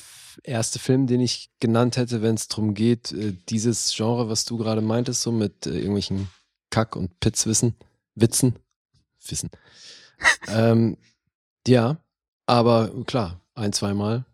erste 0.43 0.79
Film, 0.79 1.07
den 1.07 1.19
ich 1.19 1.49
genannt 1.59 1.97
hätte, 1.97 2.21
wenn 2.21 2.35
es 2.35 2.47
darum 2.47 2.73
geht, 2.73 3.11
äh, 3.11 3.33
dieses 3.49 3.93
Genre, 3.95 4.29
was 4.29 4.45
du 4.45 4.57
gerade 4.57 4.81
meintest, 4.81 5.21
so 5.21 5.31
mit 5.31 5.65
äh, 5.65 5.71
irgendwelchen 5.71 6.29
Kack- 6.69 6.95
und 6.95 7.19
Pitzwissen, 7.19 7.75
Witzen, 8.15 8.55
Wissen. 9.27 9.49
ähm, 10.47 10.97
ja, 11.67 11.97
aber 12.45 12.91
klar, 13.05 13.41
ein, 13.55 13.73
zweimal 13.73 14.25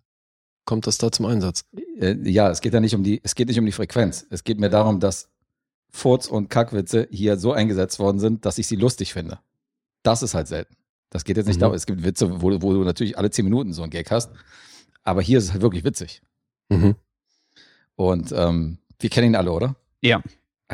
kommt 0.65 0.87
das 0.87 0.97
da 0.97 1.11
zum 1.11 1.25
Einsatz. 1.25 1.65
Äh, 1.99 2.15
ja, 2.29 2.49
es 2.49 2.61
geht 2.61 2.73
ja 2.73 2.79
nicht 2.79 2.95
um 2.95 3.03
die, 3.03 3.21
es 3.23 3.35
geht 3.35 3.47
nicht 3.47 3.59
um 3.59 3.65
die 3.65 3.71
Frequenz. 3.71 4.25
Es 4.29 4.43
geht 4.43 4.59
mir 4.59 4.69
darum, 4.69 4.99
dass 4.99 5.29
Furz- 5.91 6.27
und 6.27 6.49
Kackwitze 6.49 7.07
hier 7.11 7.37
so 7.37 7.53
eingesetzt 7.53 7.99
worden 7.99 8.19
sind, 8.19 8.45
dass 8.45 8.57
ich 8.57 8.67
sie 8.67 8.75
lustig 8.75 9.13
finde. 9.13 9.39
Das 10.03 10.23
ist 10.23 10.33
halt 10.33 10.47
selten. 10.47 10.75
Das 11.15 11.23
geht 11.23 11.37
jetzt 11.37 11.45
nicht 11.45 11.55
Mhm. 11.55 11.61
darum, 11.61 11.75
es 11.77 11.85
gibt 11.85 12.03
Witze, 12.03 12.41
wo, 12.41 12.51
wo 12.61 12.73
du 12.73 12.83
natürlich 12.83 13.17
alle 13.17 13.29
zehn 13.31 13.45
Minuten 13.45 13.71
so 13.71 13.83
einen 13.83 13.89
Gag 13.89 14.11
hast. 14.11 14.31
Aber 15.03 15.21
hier 15.21 15.37
ist 15.37 15.45
es 15.45 15.51
halt 15.53 15.61
wirklich 15.61 15.85
witzig. 15.85 16.21
Mhm. 16.67 16.95
Und 17.95 18.33
ähm, 18.35 18.79
wir 18.99 19.09
kennen 19.09 19.27
ihn 19.27 19.35
alle, 19.37 19.53
oder? 19.53 19.77
Ja. 20.01 20.21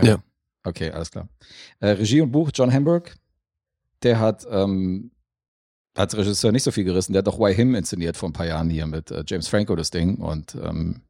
Ja. 0.02 0.18
Okay, 0.64 0.90
alles 0.90 1.12
klar. 1.12 1.30
Äh, 1.80 1.90
Regie 1.90 2.22
und 2.22 2.32
Buch 2.32 2.50
John 2.52 2.74
Hamburg. 2.74 3.16
Der 4.02 4.20
hat 4.20 4.48
ähm, 4.50 5.12
als 5.94 6.18
Regisseur 6.18 6.52
nicht 6.52 6.64
so 6.64 6.72
viel 6.72 6.86
gerissen. 6.86 7.14
Der 7.14 7.20
hat 7.20 7.28
doch 7.28 7.38
Why 7.38 7.54
Him 7.54 7.76
inszeniert 7.76 8.18
vor 8.18 8.28
ein 8.30 8.34
paar 8.34 8.48
Jahren 8.48 8.72
hier 8.72 8.88
mit 8.88 9.12
äh, 9.12 9.24
James 9.28 9.48
Franco 9.48 9.76
das 9.76 9.92
Ding 9.92 10.16
und 10.16 10.56
ähm, 10.56 11.02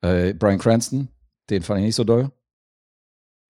äh, 0.00 0.34
Brian 0.34 0.58
Cranston. 0.58 1.06
Den 1.50 1.62
fand 1.62 1.78
ich 1.78 1.86
nicht 1.86 1.94
so 1.94 2.02
doll. 2.02 2.32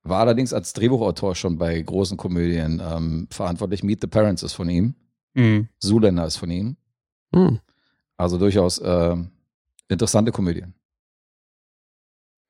War 0.08 0.20
allerdings 0.20 0.52
als 0.52 0.72
Drehbuchautor 0.72 1.34
schon 1.34 1.58
bei 1.58 1.80
großen 1.80 2.16
Komödien 2.16 2.82
ähm, 2.84 3.28
verantwortlich. 3.30 3.82
Meet 3.82 4.00
the 4.00 4.06
Parents 4.06 4.42
ist 4.42 4.54
von 4.54 4.68
ihm. 4.68 4.94
Mhm. 5.34 5.68
Zuländer 5.78 6.26
ist 6.26 6.36
von 6.36 6.50
ihm. 6.50 6.76
Hm. 7.34 7.60
Also 8.16 8.38
durchaus 8.38 8.78
äh, 8.78 9.16
interessante 9.88 10.32
Komödien. 10.32 10.74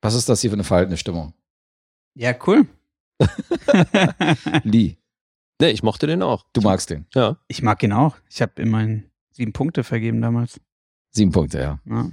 Was 0.01 0.15
ist 0.15 0.29
das 0.29 0.41
hier 0.41 0.49
für 0.49 0.55
eine 0.55 0.63
verhaltene 0.63 0.97
Stimmung? 0.97 1.33
Ja, 2.15 2.33
cool. 2.47 2.65
Lee, 4.63 4.95
Nee, 5.61 5.71
ich 5.71 5.83
mochte 5.83 6.07
den 6.07 6.23
auch. 6.23 6.45
du 6.53 6.61
magst 6.61 6.89
den. 6.89 7.05
Ja. 7.13 7.37
ich 7.47 7.61
mag 7.61 7.83
ihn 7.83 7.91
auch. 7.91 8.15
Ich 8.29 8.41
habe 8.41 8.61
immerhin 8.61 9.09
sieben 9.31 9.51
Punkte 9.51 9.83
vergeben 9.83 10.21
damals. 10.21 10.59
Sieben 11.11 11.31
Punkte, 11.31 11.59
ja. 11.59 11.79
Ja, 11.85 12.09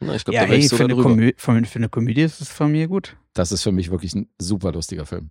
Na, 0.00 0.14
ich 0.14 0.24
glaube, 0.24 0.34
ja 0.36 0.46
da 0.46 0.52
ey, 0.52 0.58
ich 0.58 0.72
eine, 0.72 1.32
für, 1.36 1.64
für 1.66 1.78
eine 1.78 1.88
Komödie 1.88 2.22
ist 2.22 2.40
es 2.40 2.48
von 2.50 2.72
mir 2.72 2.88
gut. 2.88 3.16
Das 3.34 3.52
ist 3.52 3.62
für 3.62 3.72
mich 3.72 3.90
wirklich 3.90 4.14
ein 4.14 4.28
super 4.40 4.72
lustiger 4.72 5.06
Film. 5.06 5.30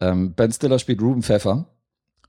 Ähm, 0.00 0.34
ben 0.34 0.52
Stiller 0.52 0.78
spielt 0.78 1.02
Ruben 1.02 1.22
Pfeffer 1.22 1.66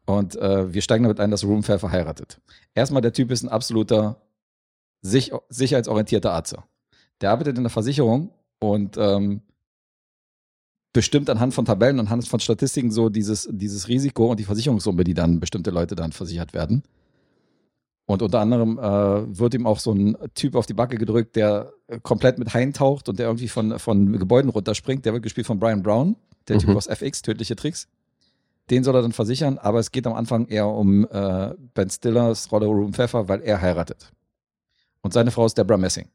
und 0.05 0.35
äh, 0.35 0.73
wir 0.73 0.81
steigen 0.81 1.03
damit 1.03 1.19
ein, 1.19 1.31
dass 1.31 1.43
Ruben 1.43 1.63
Pfeffer 1.63 1.91
heiratet. 1.91 2.41
Erstmal, 2.73 3.01
der 3.01 3.13
Typ 3.13 3.31
ist 3.31 3.43
ein 3.43 3.49
absoluter 3.49 4.21
sich, 5.01 5.31
sicherheitsorientierter 5.49 6.33
Arzt. 6.33 6.57
Der 7.21 7.31
arbeitet 7.31 7.57
in 7.57 7.63
der 7.63 7.69
Versicherung 7.69 8.31
und 8.59 8.97
ähm, 8.97 9.41
bestimmt 10.93 11.29
anhand 11.29 11.53
von 11.53 11.65
Tabellen, 11.65 11.99
anhand 11.99 12.27
von 12.27 12.39
Statistiken 12.39 12.91
so 12.91 13.09
dieses, 13.09 13.47
dieses 13.51 13.87
Risiko 13.87 14.31
und 14.31 14.39
die 14.39 14.43
Versicherungssumme, 14.43 15.03
die 15.03 15.13
dann 15.13 15.39
bestimmte 15.39 15.71
Leute 15.71 15.95
dann 15.95 16.11
versichert 16.11 16.53
werden. 16.53 16.83
Und 18.11 18.21
unter 18.21 18.39
anderem 18.39 18.77
äh, 18.77 19.39
wird 19.39 19.53
ihm 19.53 19.65
auch 19.65 19.79
so 19.79 19.93
ein 19.93 20.17
Typ 20.35 20.55
auf 20.55 20.65
die 20.65 20.73
Backe 20.73 20.97
gedrückt, 20.97 21.35
der 21.37 21.71
äh, 21.87 21.99
komplett 22.01 22.39
mit 22.39 22.53
Haien 22.53 22.73
taucht 22.73 23.07
und 23.07 23.17
der 23.19 23.27
irgendwie 23.27 23.47
von, 23.47 23.79
von 23.79 24.19
Gebäuden 24.19 24.49
runterspringt. 24.51 25.05
Der 25.05 25.13
wird 25.13 25.23
gespielt 25.23 25.47
von 25.47 25.59
Brian 25.59 25.81
Brown, 25.81 26.17
der 26.47 26.57
Typ 26.59 26.69
Mhm. 26.69 26.77
aus 26.77 26.87
FX, 26.87 27.21
tödliche 27.21 27.55
Tricks. 27.55 27.87
Den 28.69 28.83
soll 28.83 28.95
er 28.95 29.01
dann 29.01 29.13
versichern, 29.13 29.57
aber 29.57 29.79
es 29.79 29.91
geht 29.91 30.05
am 30.07 30.13
Anfang 30.13 30.45
eher 30.47 30.67
um 30.67 31.05
äh, 31.09 31.53
Ben 31.73 31.89
Stillers 31.89 32.51
Rolle 32.51 32.65
Ruben 32.67 32.93
Pfeffer, 32.93 33.27
weil 33.29 33.41
er 33.41 33.61
heiratet. 33.61 34.11
Und 35.01 35.13
seine 35.13 35.31
Frau 35.31 35.45
ist 35.45 35.57
Deborah 35.57 35.77
Messing. 35.77 36.09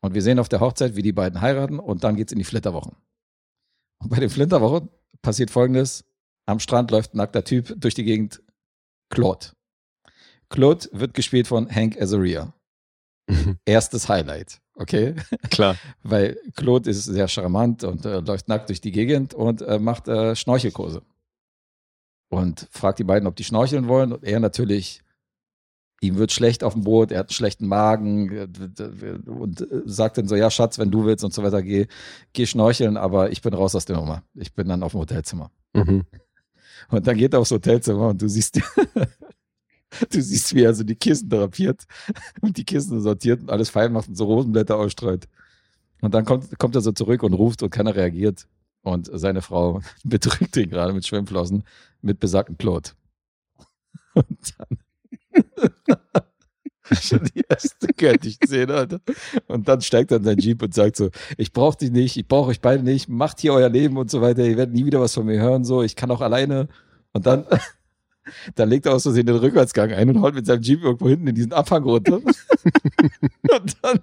Und 0.00 0.14
wir 0.14 0.20
sehen 0.22 0.38
auf 0.38 0.50
der 0.50 0.60
Hochzeit, 0.60 0.94
wie 0.96 1.02
die 1.02 1.12
beiden 1.12 1.40
heiraten 1.40 1.78
und 1.78 2.04
dann 2.04 2.16
geht's 2.16 2.32
in 2.32 2.38
die 2.38 2.44
Flitterwochen. 2.44 2.92
Und 3.98 4.10
bei 4.10 4.20
den 4.20 4.28
Flitterwochen 4.28 4.90
passiert 5.22 5.50
folgendes. 5.50 6.04
Am 6.46 6.60
Strand 6.60 6.90
läuft 6.90 7.14
ein 7.14 7.18
nackter 7.18 7.42
Typ 7.44 7.74
durch 7.80 7.94
die 7.94 8.04
Gegend. 8.04 8.42
Claude. 9.08 9.46
Claude 10.54 10.88
wird 10.92 11.14
gespielt 11.14 11.48
von 11.48 11.68
Hank 11.68 12.00
Azaria. 12.00 12.54
Erstes 13.64 14.08
Highlight, 14.08 14.60
okay? 14.76 15.16
Klar. 15.50 15.76
Weil 16.04 16.38
Claude 16.54 16.88
ist 16.88 17.06
sehr 17.06 17.26
charmant 17.26 17.82
und 17.82 18.06
äh, 18.06 18.20
läuft 18.20 18.46
nackt 18.46 18.68
durch 18.68 18.80
die 18.80 18.92
Gegend 18.92 19.34
und 19.34 19.62
äh, 19.62 19.80
macht 19.80 20.06
äh, 20.06 20.36
Schnorchelkurse. 20.36 21.02
Und 22.28 22.68
fragt 22.70 23.00
die 23.00 23.04
beiden, 23.04 23.26
ob 23.26 23.34
die 23.34 23.42
schnorcheln 23.42 23.88
wollen. 23.88 24.12
Und 24.12 24.22
er 24.22 24.38
natürlich, 24.38 25.02
ihm 26.00 26.18
wird 26.18 26.30
schlecht 26.30 26.62
auf 26.62 26.74
dem 26.74 26.84
Boot, 26.84 27.10
er 27.10 27.20
hat 27.20 27.30
einen 27.30 27.34
schlechten 27.34 27.66
Magen 27.66 28.30
äh, 28.30 29.28
und 29.28 29.60
äh, 29.60 29.82
sagt 29.86 30.18
dann 30.18 30.28
so, 30.28 30.36
ja 30.36 30.52
Schatz, 30.52 30.78
wenn 30.78 30.92
du 30.92 31.04
willst 31.04 31.24
und 31.24 31.34
so 31.34 31.42
weiter, 31.42 31.62
geh, 31.62 31.88
geh 32.32 32.46
schnorcheln, 32.46 32.96
aber 32.96 33.32
ich 33.32 33.42
bin 33.42 33.54
raus 33.54 33.74
aus 33.74 33.86
der 33.86 33.96
Nummer. 33.96 34.22
Ich 34.34 34.54
bin 34.54 34.68
dann 34.68 34.84
auf 34.84 34.92
dem 34.92 35.00
Hotelzimmer. 35.00 35.50
Mhm. 35.72 36.04
Und 36.90 37.06
dann 37.08 37.16
geht 37.16 37.32
er 37.32 37.40
aufs 37.40 37.50
Hotelzimmer 37.50 38.08
und 38.10 38.22
du 38.22 38.28
siehst, 38.28 38.60
du 40.10 40.20
siehst, 40.20 40.54
wie 40.54 40.62
er 40.62 40.74
so 40.74 40.84
die 40.84 40.96
Kissen 40.96 41.28
drapiert 41.28 41.84
und 42.40 42.56
die 42.56 42.64
Kissen 42.64 43.00
sortiert 43.00 43.42
und 43.42 43.50
alles 43.50 43.70
fein 43.70 43.92
macht 43.92 44.08
und 44.08 44.16
so 44.16 44.24
Rosenblätter 44.24 44.76
ausstreut. 44.76 45.26
Und 46.00 46.14
dann 46.14 46.24
kommt, 46.24 46.58
kommt 46.58 46.74
er 46.74 46.80
so 46.80 46.92
zurück 46.92 47.22
und 47.22 47.34
ruft 47.34 47.62
und 47.62 47.70
keiner 47.70 47.94
reagiert. 47.94 48.46
und 48.82 49.10
seine 49.12 49.42
Frau 49.42 49.80
betrügt 50.04 50.56
ihn 50.56 50.70
gerade 50.70 50.92
mit 50.92 51.06
Schwimmflossen 51.06 51.64
mit 52.02 52.20
besagten 52.20 52.58
Claude. 52.58 52.90
Und 54.14 54.54
dann 54.58 54.78
schon 57.00 57.24
die 57.34 57.42
erste 57.48 57.88
göttliche 57.96 58.38
Szene, 58.44 58.74
Alter. 58.74 59.00
Und 59.46 59.68
dann 59.68 59.80
steigt 59.80 60.10
er 60.10 60.18
in 60.18 60.24
sein 60.24 60.38
Jeep 60.38 60.62
und 60.62 60.74
sagt 60.74 60.96
so, 60.96 61.10
ich 61.36 61.52
brauche 61.52 61.78
dich 61.78 61.90
nicht, 61.90 62.16
ich 62.16 62.28
brauche 62.28 62.50
euch 62.50 62.60
beide 62.60 62.82
nicht, 62.82 63.08
macht 63.08 63.40
hier 63.40 63.54
euer 63.54 63.68
Leben 63.68 63.96
und 63.96 64.10
so 64.10 64.20
weiter, 64.20 64.44
ihr 64.44 64.56
werdet 64.56 64.74
nie 64.74 64.84
wieder 64.84 65.00
was 65.00 65.14
von 65.14 65.26
mir 65.26 65.40
hören, 65.40 65.64
so, 65.64 65.82
ich 65.82 65.96
kann 65.96 66.10
auch 66.10 66.20
alleine. 66.20 66.68
Und 67.12 67.26
dann, 67.26 67.46
dann 68.54 68.68
legt 68.68 68.86
er 68.86 68.94
aus 68.94 69.02
Versehen 69.02 69.26
den 69.26 69.36
Rückwärtsgang 69.36 69.92
ein 69.92 70.08
und 70.08 70.22
haut 70.22 70.34
mit 70.34 70.46
seinem 70.46 70.62
Jeep 70.62 70.82
irgendwo 70.82 71.08
hinten 71.08 71.26
in 71.26 71.34
diesen 71.34 71.52
Abhang 71.52 71.82
runter. 71.84 72.16
und 73.50 73.76
dann, 73.82 74.00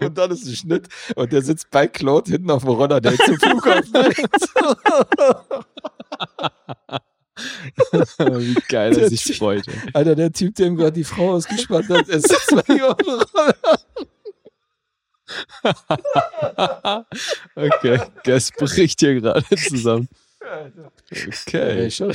und 0.00 0.18
dann 0.18 0.30
ist 0.30 0.46
ein 0.46 0.54
Schnitt 0.54 0.88
und 1.16 1.32
der 1.32 1.42
sitzt 1.42 1.70
bei 1.70 1.86
Claude 1.86 2.30
hinten 2.32 2.50
auf 2.50 2.64
dem 2.64 2.70
Roller, 2.70 3.00
der 3.00 3.14
zum 3.16 3.36
Flughafen 3.38 3.94
Wie 8.18 8.54
geil 8.68 8.92
er 8.92 8.98
Der 8.98 9.08
sich 9.08 9.36
freut. 9.36 9.64
Alter, 9.94 10.14
der 10.14 10.32
Typ, 10.32 10.54
dem 10.56 10.76
gerade 10.76 10.92
die 10.92 11.04
Frau 11.04 11.32
ausgespannt 11.32 11.88
hat, 11.88 12.08
ist 12.08 12.28
zwei 12.28 12.84
auf 12.84 12.96
dem 12.96 13.14
Roller. 13.14 13.54
okay, 17.54 18.00
Guess 18.24 18.50
bricht 18.52 19.00
hier 19.00 19.20
gerade 19.20 19.44
zusammen. 19.56 20.08
Okay. 20.40 21.90
schon. 21.90 22.14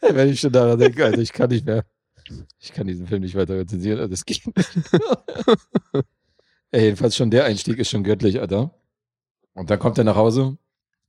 Ey, 0.00 0.14
wenn 0.14 0.28
ich 0.28 0.40
schon 0.40 0.52
daran 0.52 0.78
denke, 0.78 1.04
Alter, 1.04 1.20
ich 1.20 1.32
kann 1.32 1.50
nicht 1.50 1.66
mehr. 1.66 1.84
Ich 2.58 2.72
kann 2.72 2.86
diesen 2.86 3.06
Film 3.06 3.22
nicht 3.22 3.34
weiter 3.34 3.56
rezensieren, 3.56 3.98
Alter, 3.98 4.10
das 4.10 4.24
geht 4.24 4.46
nicht. 4.56 4.70
Ey, 6.70 6.84
jedenfalls 6.84 7.16
schon 7.16 7.30
der 7.30 7.44
Einstieg 7.44 7.78
ist 7.78 7.90
schon 7.90 8.04
göttlich, 8.04 8.40
Alter. 8.40 8.72
Und 9.54 9.70
dann 9.70 9.78
kommt 9.78 9.98
er 9.98 10.04
nach 10.04 10.16
Hause 10.16 10.56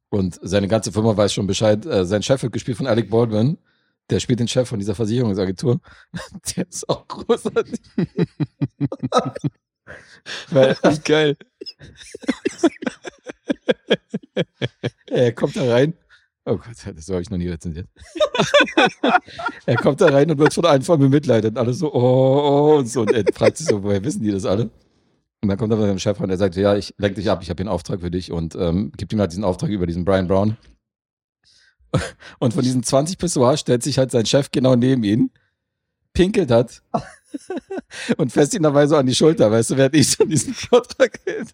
und 0.10 0.40
seine 0.42 0.68
ganze 0.68 0.92
Firma 0.92 1.16
weiß 1.16 1.34
schon 1.34 1.48
Bescheid. 1.48 1.86
Äh, 1.86 2.06
sein 2.06 2.24
Chef 2.24 2.42
wird 2.42 2.54
gespielt 2.54 2.78
von 2.78 2.88
Alec 2.88 3.10
Baldwin. 3.10 3.58
Der 4.10 4.20
spielt 4.20 4.40
den 4.40 4.48
Chef 4.48 4.68
von 4.68 4.80
dieser 4.80 4.96
Versicherungsagentur. 4.96 5.80
Der 6.56 6.68
ist 6.68 6.90
auch 6.90 7.08
großartig. 7.08 7.80
Weil, 10.50 10.76
Wie 10.84 11.00
geil. 11.00 11.38
Er 15.08 15.34
kommt 15.34 15.56
da 15.56 15.70
rein. 15.70 15.94
Oh 16.46 16.56
Gott, 16.56 16.96
das 16.96 17.10
habe 17.10 17.22
ich 17.22 17.30
noch 17.30 17.38
nie 17.38 17.50
rezensiert. 17.50 17.88
er 19.66 19.76
kommt 19.76 20.02
da 20.02 20.08
rein 20.08 20.32
und 20.32 20.40
wird 20.40 20.54
von 20.54 20.66
allen 20.66 20.82
voll 20.82 20.98
bemitleidet. 20.98 21.52
Und 21.52 21.58
alle 21.58 21.74
so, 21.74 21.94
oh, 21.94 22.00
oh, 22.00 22.78
und 22.80 22.88
so. 22.88 23.02
Und 23.02 23.12
er 23.12 23.24
fragt 23.34 23.58
sich 23.58 23.68
so, 23.68 23.84
woher 23.84 24.04
wissen 24.04 24.24
die 24.24 24.32
das 24.32 24.46
alle? 24.46 24.72
Und 25.42 25.50
dann 25.50 25.58
kommt 25.58 25.72
er 25.72 25.78
mit 25.78 25.86
seinem 25.86 26.00
Chef 26.00 26.20
und 26.20 26.30
er 26.30 26.38
sagt, 26.38 26.56
ja, 26.56 26.76
ich 26.76 26.96
lenk 26.98 27.16
dich 27.16 27.30
ab, 27.30 27.42
ich 27.42 27.50
habe 27.50 27.58
hier 27.58 27.68
einen 27.68 27.74
Auftrag 27.74 28.02
für 28.02 28.12
dich 28.12 28.32
und 28.32 28.56
ähm, 28.56 28.92
gibt 28.96 29.12
ihm 29.12 29.20
halt 29.20 29.32
diesen 29.32 29.44
Auftrag 29.44 29.70
über 29.70 29.86
diesen 29.86 30.06
Brian 30.06 30.28
Brown. 30.28 30.58
Und 32.40 32.54
von 32.54 32.64
diesen 32.64 32.84
20 32.84 33.18
Pessoas 33.18 33.60
stellt 33.60 33.84
sich 33.84 33.98
halt 33.98 34.12
sein 34.12 34.26
Chef 34.26 34.52
genau 34.52 34.76
neben 34.76 35.04
ihn, 35.04 35.32
pinkelt 36.14 36.52
hat 36.52 36.82
und 38.18 38.32
fässt 38.32 38.54
ihn 38.54 38.64
dabei 38.64 38.88
so 38.88 38.96
an 38.96 39.06
die 39.06 39.16
Schulter, 39.16 39.52
weißt 39.52 39.72
du, 39.72 39.78
während 39.78 39.96
ich 39.96 40.12
so 40.12 40.26
diesen 40.26 40.54
Vortrag 40.54 41.20
hält 41.26 41.50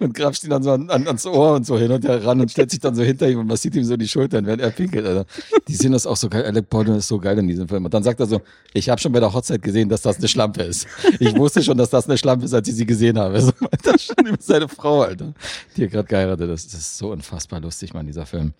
und 0.00 0.14
grapscht 0.14 0.44
ihn 0.44 0.50
dann 0.50 0.62
so 0.62 0.72
an, 0.72 0.90
an, 0.90 1.06
ans 1.06 1.26
Ohr 1.26 1.54
und 1.54 1.66
so 1.66 1.78
hin 1.78 1.90
und 1.90 2.04
her 2.04 2.24
ran 2.24 2.40
und 2.40 2.50
stellt 2.50 2.70
sich 2.70 2.80
dann 2.80 2.94
so 2.94 3.02
hinter 3.02 3.28
ihm 3.28 3.38
und 3.38 3.46
massiert 3.46 3.74
ihm 3.74 3.84
so 3.84 3.96
die 3.96 4.08
Schultern, 4.08 4.46
während 4.46 4.62
er 4.62 4.70
pinkelt, 4.70 5.06
Alter. 5.06 5.26
Die 5.66 5.74
sehen 5.74 5.92
das 5.92 6.06
auch 6.06 6.16
so 6.16 6.28
geil. 6.28 6.44
Alec 6.44 6.68
Baldwin 6.68 6.96
ist 6.96 7.08
so 7.08 7.18
geil 7.18 7.38
in 7.38 7.46
diesem 7.46 7.68
Film. 7.68 7.84
Und 7.84 7.94
dann 7.94 8.02
sagt 8.02 8.20
er 8.20 8.26
so, 8.26 8.40
ich 8.72 8.88
habe 8.88 9.00
schon 9.00 9.12
bei 9.12 9.20
der 9.20 9.32
Hochzeit 9.32 9.62
gesehen, 9.62 9.88
dass 9.88 10.02
das 10.02 10.18
eine 10.18 10.28
Schlampe 10.28 10.62
ist. 10.62 10.86
Ich 11.18 11.36
wusste 11.36 11.62
schon, 11.62 11.78
dass 11.78 11.90
das 11.90 12.06
eine 12.06 12.18
Schlampe 12.18 12.44
ist, 12.44 12.54
als 12.54 12.68
ich 12.68 12.74
sie 12.74 12.86
gesehen 12.86 13.18
habe. 13.18 13.40
So 13.40 13.52
meint 13.60 13.86
er 13.86 13.98
schon 13.98 14.26
über 14.26 14.36
seine 14.40 14.68
Frau, 14.68 15.02
Alter, 15.02 15.34
die 15.76 15.82
er 15.82 15.88
gerade 15.88 16.08
geheiratet 16.08 16.50
ist. 16.50 16.72
Das 16.72 16.80
ist 16.80 16.98
so 16.98 17.12
unfassbar 17.12 17.60
lustig, 17.60 17.94
man, 17.94 18.06
dieser 18.06 18.26
Film. 18.26 18.52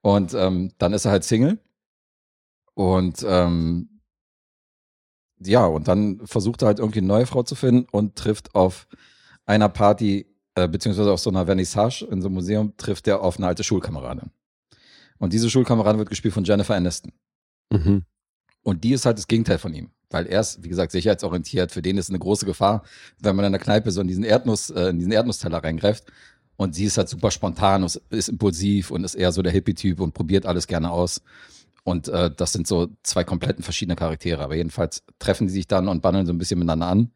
Und 0.00 0.34
ähm, 0.34 0.70
dann 0.78 0.92
ist 0.92 1.04
er 1.04 1.12
halt 1.12 1.24
Single. 1.24 1.58
Und 2.74 3.24
ähm, 3.26 3.88
ja, 5.46 5.66
und 5.66 5.88
dann 5.88 6.20
versucht 6.24 6.62
er 6.62 6.66
halt 6.66 6.78
irgendwie 6.78 6.98
eine 6.98 7.08
neue 7.08 7.26
Frau 7.26 7.42
zu 7.42 7.54
finden 7.54 7.86
und 7.90 8.16
trifft 8.16 8.54
auf 8.54 8.86
einer 9.46 9.68
Party, 9.68 10.26
äh, 10.54 10.68
beziehungsweise 10.68 11.12
auf 11.12 11.20
so 11.20 11.30
einer 11.30 11.46
Vernissage 11.46 12.06
in 12.10 12.20
so 12.22 12.28
einem 12.28 12.34
Museum, 12.34 12.76
trifft 12.76 13.06
er 13.08 13.20
auf 13.20 13.38
eine 13.38 13.46
alte 13.46 13.64
Schulkameradin. 13.64 14.30
Und 15.18 15.32
diese 15.32 15.50
Schulkameradin 15.50 15.98
wird 15.98 16.08
gespielt 16.08 16.34
von 16.34 16.44
Jennifer 16.44 16.74
Aniston. 16.74 17.12
Mhm. 17.70 18.04
Und 18.62 18.84
die 18.84 18.92
ist 18.92 19.06
halt 19.06 19.18
das 19.18 19.28
Gegenteil 19.28 19.58
von 19.58 19.74
ihm. 19.74 19.90
Weil 20.10 20.26
er 20.26 20.40
ist, 20.40 20.62
wie 20.62 20.68
gesagt, 20.68 20.92
sicherheitsorientiert. 20.92 21.72
Für 21.72 21.82
den 21.82 21.98
ist 21.98 22.06
es 22.06 22.10
eine 22.10 22.18
große 22.18 22.46
Gefahr, 22.46 22.84
wenn 23.18 23.36
man 23.36 23.44
in 23.44 23.52
der 23.52 23.60
Kneipe 23.60 23.90
so 23.90 24.00
in 24.00 24.06
diesen 24.06 24.24
Erdnuss, 24.24 24.70
äh, 24.70 24.88
in 24.90 24.98
diesen 24.98 25.12
Erdnussteller 25.12 25.62
reingreift. 25.62 26.04
Und 26.56 26.74
sie 26.74 26.84
ist 26.84 26.98
halt 26.98 27.08
super 27.08 27.30
spontan, 27.30 27.82
und 27.82 28.00
ist 28.10 28.28
impulsiv 28.28 28.90
und 28.90 29.02
ist 29.02 29.16
eher 29.16 29.32
so 29.32 29.42
der 29.42 29.52
Hippie-Typ 29.52 30.00
und 30.00 30.14
probiert 30.14 30.46
alles 30.46 30.66
gerne 30.66 30.90
aus. 30.90 31.20
Und 31.84 32.08
äh, 32.08 32.30
das 32.34 32.52
sind 32.52 32.66
so 32.66 32.88
zwei 33.02 33.24
kompletten 33.24 33.62
verschiedene 33.62 33.94
Charaktere. 33.94 34.42
Aber 34.42 34.56
jedenfalls 34.56 35.04
treffen 35.18 35.46
die 35.46 35.52
sich 35.52 35.68
dann 35.68 35.88
und 35.88 36.00
bandeln 36.00 36.26
so 36.26 36.32
ein 36.32 36.38
bisschen 36.38 36.58
miteinander 36.58 36.86
an. 36.88 37.12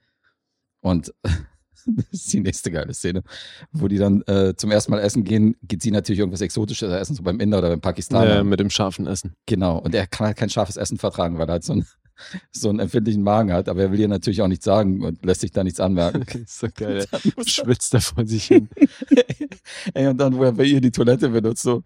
Und 0.80 1.14
das 1.22 2.04
ist 2.12 2.32
die 2.32 2.40
nächste 2.40 2.70
geile 2.70 2.92
Szene, 2.92 3.22
wo 3.72 3.88
die 3.88 3.96
dann 3.96 4.22
äh, 4.22 4.54
zum 4.56 4.70
ersten 4.70 4.90
Mal 4.90 5.00
essen 5.00 5.24
gehen, 5.24 5.56
geht 5.62 5.82
sie 5.82 5.90
natürlich 5.90 6.20
irgendwas 6.20 6.42
Exotisches 6.42 6.92
essen, 6.92 7.16
so 7.16 7.22
beim 7.22 7.40
Inder 7.40 7.58
oder 7.58 7.70
beim 7.70 7.80
Pakistaner. 7.80 8.36
Ja, 8.36 8.44
mit 8.44 8.60
dem 8.60 8.68
scharfen 8.68 9.06
Essen. 9.06 9.34
Genau. 9.46 9.78
Und 9.78 9.94
er 9.94 10.06
kann 10.06 10.26
halt 10.26 10.36
kein 10.36 10.50
scharfes 10.50 10.76
Essen 10.76 10.98
vertragen, 10.98 11.38
weil 11.38 11.48
er 11.48 11.52
halt 11.52 11.64
so, 11.64 11.72
ein, 11.72 11.86
so 12.50 12.68
einen 12.68 12.80
empfindlichen 12.80 13.22
Magen 13.22 13.52
hat. 13.52 13.68
Aber 13.68 13.82
er 13.82 13.92
will 13.92 14.00
ihr 14.00 14.08
natürlich 14.08 14.42
auch 14.42 14.48
nichts 14.48 14.64
sagen 14.64 15.04
und 15.04 15.24
lässt 15.24 15.40
sich 15.40 15.52
da 15.52 15.64
nichts 15.64 15.80
anmerken. 15.80 16.22
ist 16.42 16.58
so 16.58 16.68
geil. 16.74 17.06
Schwitzt 17.46 17.94
er 17.94 18.00
vor 18.00 18.26
sich 18.26 18.44
hin. 18.46 18.68
Ey, 19.94 20.08
und 20.08 20.18
dann, 20.18 20.36
wo 20.36 20.44
er 20.44 20.52
bei 20.52 20.64
ihr 20.64 20.80
die 20.80 20.90
Toilette 20.90 21.28
benutzt, 21.28 21.62
so. 21.62 21.82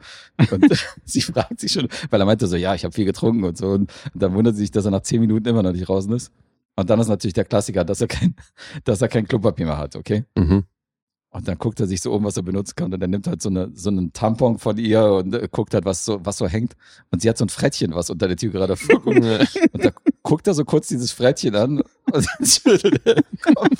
Und 0.50 0.66
sie 1.04 1.20
fragt 1.20 1.60
sich 1.60 1.72
schon, 1.72 1.88
weil 2.10 2.20
er 2.20 2.26
meinte 2.26 2.46
so, 2.46 2.56
ja, 2.56 2.74
ich 2.74 2.84
habe 2.84 2.94
viel 2.94 3.04
getrunken 3.04 3.44
und 3.44 3.56
so. 3.56 3.68
Und, 3.68 3.92
und 4.12 4.22
dann 4.22 4.34
wundert 4.34 4.54
sie 4.54 4.62
sich, 4.62 4.70
dass 4.70 4.84
er 4.84 4.90
nach 4.90 5.02
zehn 5.02 5.20
Minuten 5.20 5.48
immer 5.48 5.62
noch 5.62 5.72
nicht 5.72 5.88
draußen 5.88 6.12
ist. 6.12 6.32
Und 6.76 6.88
dann 6.88 7.00
ist 7.00 7.08
natürlich 7.08 7.34
der 7.34 7.44
Klassiker, 7.44 7.84
dass 7.84 8.00
er 8.00 8.08
kein, 8.08 8.34
dass 8.84 9.02
er 9.02 9.08
kein 9.08 9.28
Klopapier 9.28 9.66
mehr 9.66 9.78
hat, 9.78 9.94
okay? 9.96 10.24
Mhm. 10.36 10.64
Und 11.34 11.48
dann 11.48 11.56
guckt 11.56 11.80
er 11.80 11.86
sich 11.86 12.02
so 12.02 12.12
um, 12.12 12.24
was 12.24 12.36
er 12.36 12.42
benutzen 12.42 12.74
kann. 12.76 12.92
Und 12.92 13.00
er 13.00 13.08
nimmt 13.08 13.26
halt 13.26 13.40
so, 13.40 13.48
eine, 13.48 13.70
so 13.74 13.88
einen 13.88 14.12
Tampon 14.12 14.58
von 14.58 14.76
ihr 14.76 15.02
und 15.04 15.34
äh, 15.34 15.48
guckt 15.50 15.72
halt, 15.72 15.86
was 15.86 16.04
so, 16.04 16.20
was 16.24 16.36
so 16.36 16.46
hängt. 16.46 16.74
Und 17.10 17.22
sie 17.22 17.28
hat 17.28 17.38
so 17.38 17.44
ein 17.46 17.48
Frettchen, 17.48 17.94
was 17.94 18.10
unter 18.10 18.28
der 18.28 18.36
Tür 18.36 18.50
gerade 18.50 18.76
vorguckt. 18.76 19.16
Und 19.16 19.84
da 19.84 19.90
guckt 20.22 20.46
er 20.46 20.54
so 20.54 20.64
kurz 20.64 20.88
dieses 20.88 21.12
Frettchen 21.12 21.54
an 21.54 21.80
und 21.80 22.26
dann 22.26 22.46
schüttelt 22.46 23.00
er 23.04 23.14
den 23.16 23.38
Kopf. 23.54 23.78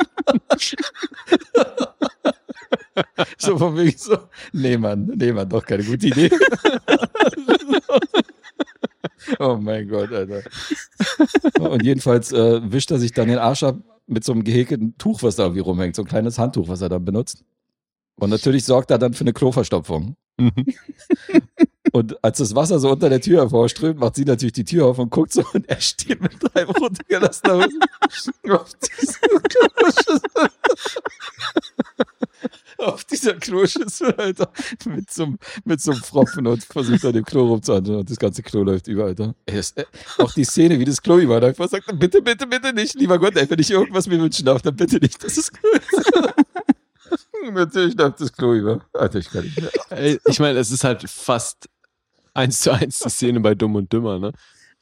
so 3.39 3.59
von 3.59 3.77
wegen 3.77 3.97
so, 3.97 4.19
nee 4.53 4.77
Mann, 4.77 5.13
nee 5.15 5.33
Mann, 5.33 5.49
doch 5.49 5.65
keine 5.65 5.85
gute 5.85 6.09
Idee. 6.09 6.31
oh 9.39 9.57
mein 9.61 9.89
Gott, 9.89 10.13
Alter. 10.13 10.43
Und 11.59 11.85
jedenfalls 11.85 12.33
äh, 12.33 12.61
wischt 12.73 12.91
er 12.91 12.99
sich 12.99 13.13
dann 13.13 13.29
den 13.29 13.39
Arsch 13.39 13.63
ab 13.63 13.79
mit 14.07 14.25
so 14.25 14.33
einem 14.33 14.45
gehäkelten 14.45 14.97
Tuch, 14.99 15.23
was 15.23 15.37
da 15.37 15.45
irgendwie 15.45 15.61
rumhängt, 15.61 15.97
so 15.97 16.03
ein 16.03 16.09
kleines 16.09 16.39
Handtuch, 16.39 16.69
was 16.69 16.81
er 16.81 16.89
dann 16.89 17.05
benutzt. 17.05 17.45
Und 18.17 18.31
natürlich 18.31 18.65
sorgt 18.65 18.91
er 18.91 18.99
dann 18.99 19.15
für 19.15 19.23
eine 19.23 19.33
Kloverstopfung. 19.33 20.17
Und 21.93 22.25
als 22.25 22.39
das 22.39 22.55
Wasser 22.55 22.79
so 22.79 22.91
unter 22.91 23.11
der 23.11 23.21
Tür 23.21 23.41
hervorströmt, 23.43 24.01
macht 24.01 24.17
sie 24.17 24.25
natürlich 24.25 24.55
die 24.55 24.65
Tür 24.65 24.87
auf 24.87 24.99
und 24.99 25.11
guckt 25.11 25.33
so 25.33 25.45
und 25.53 25.69
er 25.69 25.81
steht 25.81 26.23
mit 26.23 26.33
drei 26.41 26.65
runtergelassener 26.65 27.55
Hosen 27.55 28.33
auf 28.51 28.71
dieser 28.75 29.41
Kloschüssel. 29.41 30.21
auf 32.79 33.05
dieser 33.05 33.35
Kloschüssel, 33.35 34.15
Alter. 34.15 34.51
Mit 34.87 35.11
so, 35.11 35.35
mit 35.65 35.81
so 35.81 35.93
einem 35.93 36.03
Pfropfen 36.03 36.47
und 36.47 36.65
versucht 36.65 37.05
an 37.05 37.13
dem 37.13 37.25
Klo 37.25 37.47
rumzuhandeln 37.47 37.99
und 37.99 38.11
das 38.11 38.19
ganze 38.19 38.43
Klo 38.43 38.63
läuft 38.63 38.89
über, 38.89 39.05
Alter. 39.05 39.35
Das, 39.47 39.73
äh, 39.73 39.85
auch 40.19 40.33
die 40.33 40.45
Szene, 40.45 40.79
wie 40.79 40.85
das 40.85 41.03
Klo 41.03 41.19
überläuft, 41.19 41.59
man 41.59 41.69
sagt, 41.69 41.87
bitte, 41.99 42.23
bitte, 42.23 42.47
bitte 42.47 42.73
nicht, 42.73 42.95
lieber 42.95 43.19
Gott, 43.19 43.37
ey, 43.37 43.49
wenn 43.49 43.59
ich 43.59 43.71
irgendwas 43.71 44.07
mir 44.07 44.19
wünschen 44.19 44.47
darf, 44.47 44.63
dann 44.63 44.77
bitte 44.77 44.97
nicht, 44.97 45.23
das 45.23 45.37
ist 45.37 45.53
gut. 45.53 45.83
Natürlich 47.53 47.97
läuft 47.97 48.21
das 48.21 48.33
Klo 48.33 48.55
über. 48.55 48.81
Alter, 48.93 49.19
ich 49.19 49.29
kann 49.29 49.45
nicht 49.45 49.61
mehr. 49.61 50.19
Ich 50.27 50.39
meine, 50.39 50.59
es 50.59 50.71
ist 50.71 50.85
halt 50.85 51.09
fast 51.09 51.69
eins 52.35 52.61
zu 52.61 52.71
eins 52.73 52.99
die 53.01 53.11
Szene 53.11 53.41
bei 53.41 53.55
Dumm 53.55 53.75
und 53.77 53.93
Dümmer, 53.93 54.19
ne? 54.19 54.33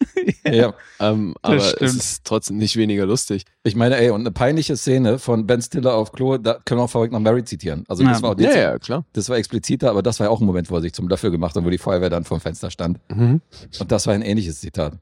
Ja. 0.45 0.73
Ähm, 0.99 1.35
aber 1.43 1.57
es 1.57 1.71
stimmt. 1.73 1.91
ist 1.91 2.25
trotzdem 2.25 2.57
nicht 2.57 2.77
weniger 2.77 3.05
lustig. 3.05 3.45
Ich 3.65 3.77
meine, 3.77 3.99
ey, 3.99 4.09
und 4.09 4.21
eine 4.21 4.31
peinliche 4.31 4.75
Szene 4.79 5.19
von 5.19 5.47
Ben 5.47 5.61
Stiller 5.61 5.95
auf 5.95 6.13
Klo, 6.13 6.39
da 6.39 6.55
können 6.65 6.81
wir 6.81 6.85
auch 6.85 6.91
verrückt 6.91 7.13
nach 7.13 7.21
Mary 7.21 7.45
zitieren. 7.45 7.85
Also 7.87 8.03
das 8.03 8.19
Ja. 8.19 8.23
war 8.23 8.31
auch 8.35 8.41
Ja, 8.41 8.57
ja, 8.57 8.79
klar. 8.79 9.05
das 9.13 9.29
war 9.29 9.37
expliziter, 9.37 9.91
aber 9.91 10.03
das 10.03 10.19
war 10.19 10.29
ja 10.29 10.31
auch 10.31 10.41
ein 10.41 10.47
Moment, 10.47 10.71
wo 10.71 10.77
er 10.77 10.81
sich 10.81 10.95
zum 10.95 11.07
Löffel 11.07 11.31
gemacht 11.31 11.55
hat, 11.55 11.65
wo 11.65 11.69
die 11.71 11.77
Feuerwehr 11.77 12.09
dann 12.09 12.25
vom 12.25 12.41
Fenster 12.41 12.71
stand. 12.71 12.99
Mhm. 13.11 13.43
Und 13.79 13.93
das 13.93 14.07
war 14.07 14.15
ein 14.15 14.23
ähnliches 14.23 14.61
Zitat. 14.61 14.95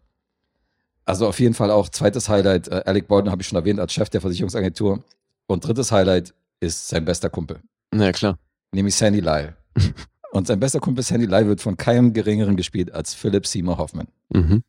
Also 1.04 1.28
auf 1.28 1.38
jeden 1.38 1.54
Fall 1.54 1.70
auch 1.70 1.88
zweites 1.90 2.28
Highlight, 2.28 2.66
äh, 2.68 2.82
Alec 2.84 3.06
Baldwin 3.06 3.30
habe 3.30 3.40
ich 3.40 3.46
schon 3.48 3.56
erwähnt 3.56 3.78
als 3.78 3.92
Chef 3.92 4.10
der 4.10 4.20
Versicherungsagentur. 4.20 5.04
Und 5.46 5.64
drittes 5.64 5.92
Highlight 5.92 6.34
ist 6.60 6.88
sein 6.88 7.04
bester 7.04 7.30
Kumpel, 7.30 7.60
Ja, 7.94 8.10
klar. 8.10 8.36
nämlich 8.72 8.96
Sandy 8.96 9.20
Lyle. 9.20 9.56
Und 10.32 10.46
sein 10.46 10.60
bester 10.60 10.80
Kumpel 10.80 11.02
Sandy 11.04 11.26
Lyle 11.26 11.46
wird 11.46 11.60
von 11.60 11.76
keinem 11.76 12.12
geringeren 12.12 12.56
gespielt 12.56 12.92
als 12.92 13.14
Philip 13.14 13.46
Seymour 13.46 13.78
Hoffman. 13.78 14.08
Mhm. 14.28 14.62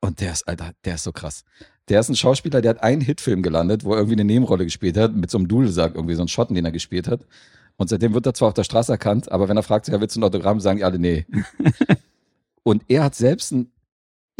Und 0.00 0.20
der 0.20 0.32
ist, 0.32 0.46
Alter, 0.48 0.72
der 0.84 0.94
ist 0.94 1.04
so 1.04 1.12
krass. 1.12 1.44
Der 1.88 2.00
ist 2.00 2.08
ein 2.08 2.16
Schauspieler, 2.16 2.60
der 2.60 2.70
hat 2.70 2.82
einen 2.82 3.00
Hitfilm 3.00 3.42
gelandet, 3.42 3.84
wo 3.84 3.92
er 3.92 3.98
irgendwie 3.98 4.14
eine 4.14 4.24
Nebenrolle 4.24 4.64
gespielt 4.64 4.96
hat, 4.96 5.14
mit 5.14 5.30
so 5.30 5.38
einem 5.38 5.48
Dudelsack, 5.48 5.94
irgendwie 5.94 6.14
so 6.14 6.22
einen 6.22 6.28
Schotten, 6.28 6.54
den 6.54 6.64
er 6.64 6.72
gespielt 6.72 7.08
hat. 7.08 7.26
Und 7.76 7.88
seitdem 7.88 8.14
wird 8.14 8.26
er 8.26 8.34
zwar 8.34 8.48
auf 8.48 8.54
der 8.54 8.64
Straße 8.64 8.92
erkannt, 8.92 9.32
aber 9.32 9.48
wenn 9.48 9.56
er 9.56 9.62
fragt, 9.62 9.88
ja, 9.88 10.00
willst 10.00 10.16
du 10.16 10.20
ein 10.20 10.24
Autogramm, 10.24 10.60
sagen 10.60 10.78
die 10.78 10.84
alle 10.84 10.98
nee. 10.98 11.26
und 12.62 12.84
er 12.88 13.04
hat 13.04 13.14
selbst 13.14 13.52
ein 13.52 13.72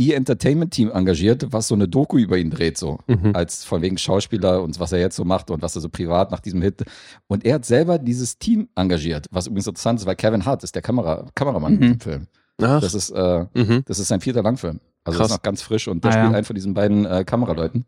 E-Entertainment-Team 0.09 0.91
engagiert, 0.93 1.47
was 1.53 1.69
so 1.69 1.75
eine 1.75 1.89
Doku 1.89 2.19
über 2.19 2.39
ihn 2.39 2.51
dreht, 2.51 2.79
so. 2.79 2.99
Mhm. 3.07 3.35
Als 3.35 3.65
von 3.65 3.83
wegen 3.83 3.99
Schauspieler 3.99 4.63
und 4.63 4.79
was 4.81 4.93
er 4.93 4.99
jetzt 5.01 5.17
so 5.17 5.25
macht 5.25 5.51
und 5.51 5.63
was 5.63 5.75
er 5.77 5.83
so 5.83 5.89
privat 5.89 6.31
nach 6.31 6.41
diesem 6.41 6.63
Hit. 6.63 6.85
Und 7.27 7.45
er 7.45 7.55
hat 7.57 7.65
selber 7.65 7.99
dieses 7.99 8.39
Team 8.39 8.69
engagiert, 8.75 9.27
was 9.31 9.47
übrigens 9.47 9.67
interessant 9.67 10.01
ist, 10.01 10.07
weil 10.07 10.17
Kevin 10.17 10.45
Hart 10.47 10.65
ist 10.65 10.75
der 10.75 10.83
Kamera, 10.83 11.27
Kameramann 11.35 11.73
Mhm. 11.75 11.77
in 11.79 11.83
diesem 11.83 12.01
Film. 12.01 12.27
Ach, 12.63 12.81
Das 12.81 12.95
ist, 12.95 13.11
äh, 13.11 13.47
mhm. 13.55 13.83
das 13.87 13.99
ist 13.99 14.09
sein 14.09 14.21
vierter 14.21 14.43
Langfilm. 14.43 14.81
Also 15.05 15.19
Krass. 15.19 15.29
das 15.29 15.31
ist 15.33 15.39
noch 15.39 15.43
ganz 15.43 15.63
frisch 15.63 15.89
und 15.89 16.05
der 16.05 16.11
Ah, 16.11 16.13
spielt 16.13 16.31
ja. 16.31 16.37
einen 16.37 16.45
von 16.45 16.55
diesen 16.55 16.75
beiden 16.75 17.07
äh, 17.07 17.25
Kameraleuten. 17.25 17.87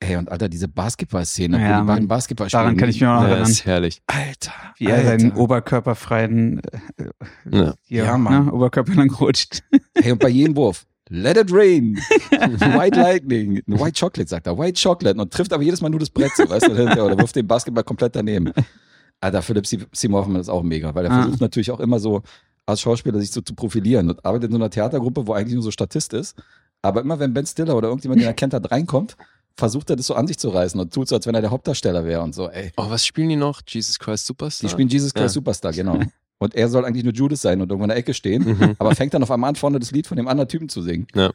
Ey, 0.00 0.14
und 0.16 0.30
Alter, 0.30 0.48
diese 0.48 0.68
Basketball-Szene, 0.68 1.60
Ja, 1.60 1.78
wo 1.78 1.80
die 1.82 1.86
beiden 1.88 2.08
Basketball 2.08 2.48
spielen. 2.48 2.62
Daran 2.62 2.76
kann 2.76 2.88
ich 2.88 3.00
mich 3.00 3.08
auch 3.08 3.20
noch 3.20 3.28
erinnern. 3.28 3.50
ist 3.50 3.64
herrlich. 3.66 4.00
Alter. 4.06 4.52
Wie 4.76 4.86
er 4.86 5.04
seinen 5.04 5.32
oberkörperfreien 5.32 6.60
äh, 6.96 7.04
Ja. 7.50 7.74
hier, 7.82 8.04
Ja, 8.04 8.18
Mann. 8.18 8.46
ne, 8.46 8.52
Oberkörper 8.52 8.94
lang 8.94 9.10
rutscht. 9.12 9.62
Hey, 9.96 10.12
und 10.12 10.20
bei 10.20 10.28
jedem 10.28 10.54
Wurf. 10.56 10.86
Let 11.10 11.36
it 11.36 11.50
rain. 11.52 11.96
White 12.30 13.00
Lightning. 13.00 13.62
White 13.66 13.98
Chocolate, 13.98 14.28
sagt 14.28 14.46
er. 14.46 14.56
White 14.56 14.80
Chocolate. 14.80 15.18
Und 15.20 15.32
trifft 15.32 15.52
aber 15.52 15.62
jedes 15.64 15.80
Mal 15.80 15.88
nur 15.88 15.98
das 15.98 16.10
Brett, 16.10 16.30
so, 16.36 16.48
weißt 16.48 16.68
du? 16.68 16.72
Oder 16.72 17.04
oder 17.06 17.18
wirft 17.18 17.34
den 17.34 17.46
Basketball 17.48 17.82
komplett 17.82 18.14
daneben. 18.14 18.52
Alter, 19.20 19.42
Philipp 19.42 19.66
Seymour 19.66 20.20
Hoffman 20.20 20.40
ist 20.40 20.48
auch 20.48 20.62
mega, 20.62 20.94
weil 20.94 21.06
er 21.06 21.10
Ah. 21.10 21.22
versucht 21.22 21.40
natürlich 21.40 21.70
auch 21.72 21.80
immer 21.80 21.98
so 21.98 22.22
als 22.66 22.82
Schauspieler 22.82 23.18
sich 23.18 23.32
so 23.32 23.40
zu 23.40 23.54
profilieren 23.54 24.10
und 24.10 24.24
arbeitet 24.24 24.50
in 24.50 24.52
so 24.52 24.58
einer 24.58 24.70
Theatergruppe, 24.70 25.26
wo 25.26 25.32
eigentlich 25.32 25.54
nur 25.54 25.62
so 25.64 25.70
Statist 25.72 26.12
ist. 26.12 26.36
Aber 26.82 27.00
immer 27.00 27.18
wenn 27.18 27.34
Ben 27.34 27.46
Stiller 27.46 27.74
oder 27.74 27.88
irgendjemand, 27.88 28.20
den 28.20 28.28
er 28.28 28.34
kennt, 28.34 28.54
hat 28.54 28.70
reinkommt, 28.70 29.16
versucht 29.58 29.90
er 29.90 29.96
das 29.96 30.06
so 30.06 30.14
an 30.14 30.26
sich 30.26 30.38
zu 30.38 30.48
reißen 30.50 30.78
und 30.80 30.94
tut 30.94 31.08
so, 31.08 31.16
als 31.16 31.26
wenn 31.26 31.34
er 31.34 31.40
der 31.40 31.50
Hauptdarsteller 31.50 32.04
wäre 32.04 32.22
und 32.22 32.34
so, 32.34 32.48
ey. 32.48 32.70
Oh, 32.76 32.88
was 32.88 33.04
spielen 33.04 33.28
die 33.28 33.36
noch? 33.36 33.60
Jesus 33.66 33.98
Christ 33.98 34.24
Superstar? 34.26 34.68
Die 34.68 34.72
spielen 34.72 34.88
Jesus 34.88 35.12
Christ 35.12 35.24
Ja. 35.24 35.28
Superstar, 35.40 35.72
genau. 35.72 35.98
Und 36.40 36.54
er 36.54 36.68
soll 36.68 36.84
eigentlich 36.84 37.02
nur 37.02 37.12
Judas 37.12 37.42
sein 37.42 37.60
und 37.60 37.68
irgendwo 37.68 37.82
in 37.82 37.88
der 37.88 37.96
Ecke 37.98 38.14
stehen, 38.14 38.44
Mhm. 38.44 38.76
aber 38.78 38.94
fängt 38.94 39.12
dann 39.12 39.24
auf 39.24 39.30
einmal 39.32 39.48
an, 39.48 39.56
vorne 39.56 39.80
das 39.80 39.90
Lied 39.90 40.06
von 40.06 40.16
dem 40.16 40.28
anderen 40.28 40.48
Typen 40.48 40.68
zu 40.68 40.82
singen. 40.82 41.08
Ja. 41.12 41.32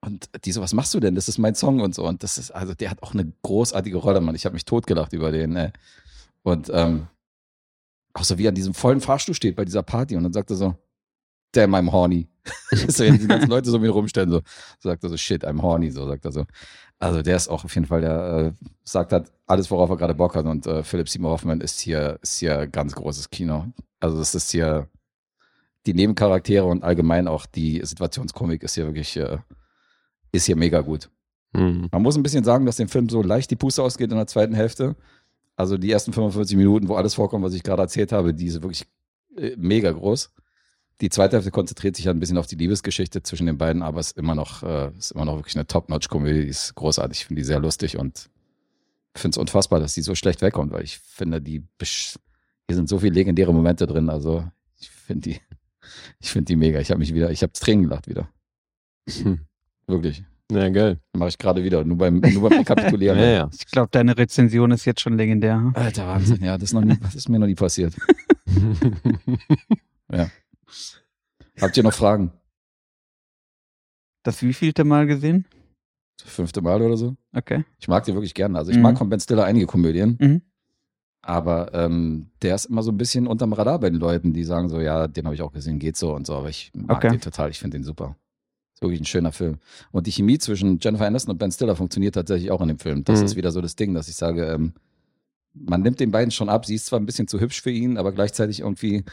Und 0.00 0.30
die 0.46 0.52
so, 0.52 0.62
was 0.62 0.72
machst 0.72 0.94
du 0.94 1.00
denn? 1.00 1.14
Das 1.14 1.28
ist 1.28 1.36
mein 1.36 1.54
Song 1.54 1.80
und 1.80 1.94
so. 1.94 2.06
Und 2.06 2.22
das 2.22 2.38
ist, 2.38 2.50
also 2.50 2.72
der 2.72 2.88
hat 2.90 3.02
auch 3.02 3.12
eine 3.12 3.30
großartige 3.42 3.98
Rolle, 3.98 4.22
Mann. 4.22 4.34
Ich 4.34 4.46
habe 4.46 4.54
mich 4.54 4.64
totgelacht 4.64 5.12
über 5.12 5.32
den, 5.32 5.54
ey. 5.56 5.70
Und 6.44 6.70
ähm, 6.72 7.08
auch 8.14 8.24
so 8.24 8.38
wie 8.38 8.46
er 8.46 8.48
an 8.48 8.54
diesem 8.54 8.72
vollen 8.72 9.02
Fahrstuhl 9.02 9.34
steht 9.34 9.54
bei 9.54 9.66
dieser 9.66 9.82
Party 9.82 10.16
und 10.16 10.22
dann 10.22 10.32
sagt 10.32 10.48
er 10.48 10.56
so, 10.56 10.76
damn, 11.52 11.74
I'm 11.74 11.92
horny. 11.92 12.26
so, 12.88 13.04
die 13.04 13.26
ganzen 13.26 13.48
Leute 13.48 13.70
so 13.70 13.78
ihn 13.78 13.90
rumstellen, 13.90 14.30
so, 14.30 14.40
sagt 14.80 15.04
er 15.04 15.10
so, 15.10 15.16
shit, 15.16 15.44
I'm 15.44 15.62
horny, 15.62 15.90
so 15.90 16.06
sagt 16.06 16.24
er 16.24 16.32
so. 16.32 16.44
Also 16.98 17.22
der 17.22 17.36
ist 17.36 17.48
auch 17.48 17.64
auf 17.64 17.74
jeden 17.74 17.86
Fall, 17.86 18.00
der 18.00 18.54
äh, 18.60 18.66
sagt 18.84 19.12
hat, 19.12 19.32
alles, 19.46 19.70
worauf 19.70 19.90
er 19.90 19.96
gerade 19.96 20.14
Bock 20.14 20.36
hat. 20.36 20.46
Und 20.46 20.66
äh, 20.66 20.82
Philipp 20.82 21.08
Seymour 21.08 21.32
Hoffman 21.32 21.60
ist 21.60 21.80
hier, 21.80 22.18
ist 22.22 22.38
hier 22.38 22.66
ganz 22.66 22.94
großes 22.94 23.30
Kino. 23.30 23.66
Also 24.00 24.18
das 24.18 24.34
ist 24.34 24.50
hier 24.50 24.88
die 25.86 25.94
Nebencharaktere 25.94 26.64
und 26.64 26.84
allgemein 26.84 27.26
auch 27.26 27.46
die 27.46 27.80
Situationskomik 27.84 28.62
ist 28.62 28.74
hier 28.74 28.86
wirklich, 28.86 29.16
äh, 29.16 29.38
ist 30.30 30.46
hier 30.46 30.56
mega 30.56 30.80
gut. 30.80 31.10
Mhm. 31.52 31.88
Man 31.90 32.02
muss 32.02 32.16
ein 32.16 32.22
bisschen 32.22 32.44
sagen, 32.44 32.66
dass 32.66 32.76
dem 32.76 32.88
Film 32.88 33.08
so 33.08 33.22
leicht 33.22 33.50
die 33.50 33.56
Puste 33.56 33.82
ausgeht 33.82 34.10
in 34.10 34.16
der 34.16 34.26
zweiten 34.26 34.54
Hälfte. 34.54 34.96
Also 35.56 35.76
die 35.76 35.90
ersten 35.90 36.12
45 36.12 36.56
Minuten, 36.56 36.88
wo 36.88 36.94
alles 36.94 37.14
vorkommt, 37.14 37.44
was 37.44 37.54
ich 37.54 37.62
gerade 37.62 37.82
erzählt 37.82 38.12
habe, 38.12 38.32
die 38.32 38.48
sind 38.48 38.62
wirklich 38.62 38.86
äh, 39.36 39.54
mega 39.56 39.90
groß. 39.90 40.32
Die 41.02 41.10
zweite 41.10 41.36
Hälfte 41.36 41.50
konzentriert 41.50 41.96
sich 41.96 42.06
ja 42.06 42.12
ein 42.12 42.20
bisschen 42.20 42.38
auf 42.38 42.46
die 42.46 42.54
Liebesgeschichte 42.56 43.22
zwischen 43.22 43.46
den 43.46 43.58
beiden, 43.58 43.82
aber 43.82 44.00
es 44.00 44.08
ist 44.12 44.16
immer 44.18 44.34
noch, 44.34 44.62
äh, 44.62 44.90
ist 44.96 45.10
immer 45.10 45.24
noch 45.24 45.36
wirklich 45.36 45.56
eine 45.56 45.66
Top-Notch-Komödie. 45.66 46.42
Die 46.42 46.48
ist 46.48 46.74
großartig. 46.76 47.18
Ich 47.18 47.26
finde 47.26 47.40
die 47.40 47.44
sehr 47.44 47.58
lustig 47.60 47.98
und 47.98 48.30
finde 49.16 49.34
es 49.34 49.38
unfassbar, 49.38 49.80
dass 49.80 49.94
die 49.94 50.02
so 50.02 50.14
schlecht 50.14 50.40
wegkommt, 50.42 50.72
weil 50.72 50.84
ich 50.84 50.98
finde, 50.98 51.42
die 51.42 51.62
besch- 51.78 52.16
hier 52.68 52.76
sind 52.76 52.88
so 52.88 53.00
viele 53.00 53.12
legendäre 53.14 53.52
Momente 53.52 53.86
drin. 53.86 54.08
Also 54.08 54.48
ich 54.80 54.90
finde 54.90 55.28
die, 55.30 55.40
ich 56.20 56.30
finde 56.30 56.46
die 56.46 56.56
mega. 56.56 56.78
Ich 56.80 56.90
habe 56.90 56.98
mich 57.00 57.12
wieder, 57.12 57.30
ich 57.30 57.42
habe 57.42 57.52
Tränen 57.52 57.82
gelacht 57.84 58.06
wieder. 58.08 58.28
Hm. 59.10 59.40
Wirklich. 59.88 60.24
Ja, 60.52 60.68
geil. 60.68 61.00
Mache 61.14 61.30
ich 61.30 61.38
gerade 61.38 61.64
wieder, 61.64 61.82
nur 61.84 61.96
beim, 61.98 62.20
nur 62.20 62.48
beim 62.48 62.58
Rekapitulieren. 62.58 63.18
Ja, 63.18 63.24
ja. 63.30 63.50
Ich 63.52 63.66
glaube, 63.66 63.88
deine 63.90 64.16
Rezension 64.16 64.70
ist 64.70 64.84
jetzt 64.84 65.00
schon 65.00 65.16
legendär. 65.16 65.72
Alter 65.74 66.06
Wahnsinn, 66.06 66.44
ja, 66.44 66.56
das 66.56 66.70
ist, 66.70 66.74
noch 66.74 66.82
nie, 66.84 66.96
das 67.00 67.14
ist 67.16 67.28
mir 67.28 67.38
noch 67.40 67.46
nie 67.48 67.54
passiert. 67.56 67.94
Habt 71.60 71.76
ihr 71.76 71.82
noch 71.82 71.92
Fragen? 71.94 72.32
Das 74.22 74.42
wievielte 74.42 74.84
Mal 74.84 75.06
gesehen? 75.06 75.46
Fünfte 76.24 76.60
Mal 76.60 76.80
oder 76.80 76.96
so? 76.96 77.16
Okay. 77.34 77.64
Ich 77.78 77.88
mag 77.88 78.04
die 78.04 78.14
wirklich 78.14 78.34
gerne. 78.34 78.56
Also 78.58 78.70
ich 78.70 78.76
Mhm. 78.76 78.82
mag 78.82 78.98
von 78.98 79.08
Ben 79.08 79.18
Stiller 79.20 79.44
einige 79.44 79.66
Komödien, 79.66 80.16
Mhm. 80.20 80.42
aber 81.22 81.74
ähm, 81.74 82.30
der 82.42 82.54
ist 82.54 82.66
immer 82.66 82.82
so 82.84 82.92
ein 82.92 82.96
bisschen 82.96 83.26
unterm 83.26 83.52
Radar 83.52 83.80
bei 83.80 83.90
den 83.90 83.98
Leuten, 83.98 84.32
die 84.32 84.44
sagen 84.44 84.68
so, 84.68 84.80
ja, 84.80 85.08
den 85.08 85.24
habe 85.24 85.34
ich 85.34 85.42
auch 85.42 85.52
gesehen, 85.52 85.78
geht 85.80 85.96
so 85.96 86.14
und 86.14 86.26
so, 86.26 86.34
aber 86.36 86.48
ich 86.48 86.70
mag 86.74 86.98
Okay. 86.98 87.10
den 87.10 87.20
total, 87.20 87.50
ich 87.50 87.58
finde 87.58 87.76
den 87.78 87.84
super. 87.84 88.16
Ist 88.74 88.82
wirklich 88.82 89.00
ein 89.00 89.04
schöner 89.06 89.32
Film. 89.32 89.58
Und 89.90 90.06
die 90.06 90.12
Chemie 90.12 90.38
zwischen 90.38 90.78
Jennifer 90.80 91.06
Aniston 91.06 91.32
und 91.32 91.38
Ben 91.38 91.50
Stiller 91.50 91.74
funktioniert 91.74 92.14
tatsächlich 92.14 92.52
auch 92.52 92.60
in 92.60 92.68
dem 92.68 92.78
Film. 92.78 93.02
Das 93.02 93.18
Mhm. 93.18 93.26
ist 93.26 93.36
wieder 93.36 93.50
so 93.50 93.60
das 93.60 93.74
Ding, 93.74 93.92
dass 93.94 94.06
ich 94.08 94.14
sage, 94.14 94.46
ähm, 94.46 94.74
man 95.54 95.82
nimmt 95.82 95.98
den 96.00 96.12
beiden 96.12 96.30
schon 96.30 96.48
ab, 96.48 96.64
sie 96.66 96.76
ist 96.76 96.86
zwar 96.86 97.00
ein 97.00 97.04
bisschen 97.06 97.26
zu 97.28 97.40
hübsch 97.40 97.60
für 97.62 97.70
ihn, 97.70 97.98
aber 97.98 98.12
gleichzeitig 98.12 98.60
irgendwie 98.60 99.04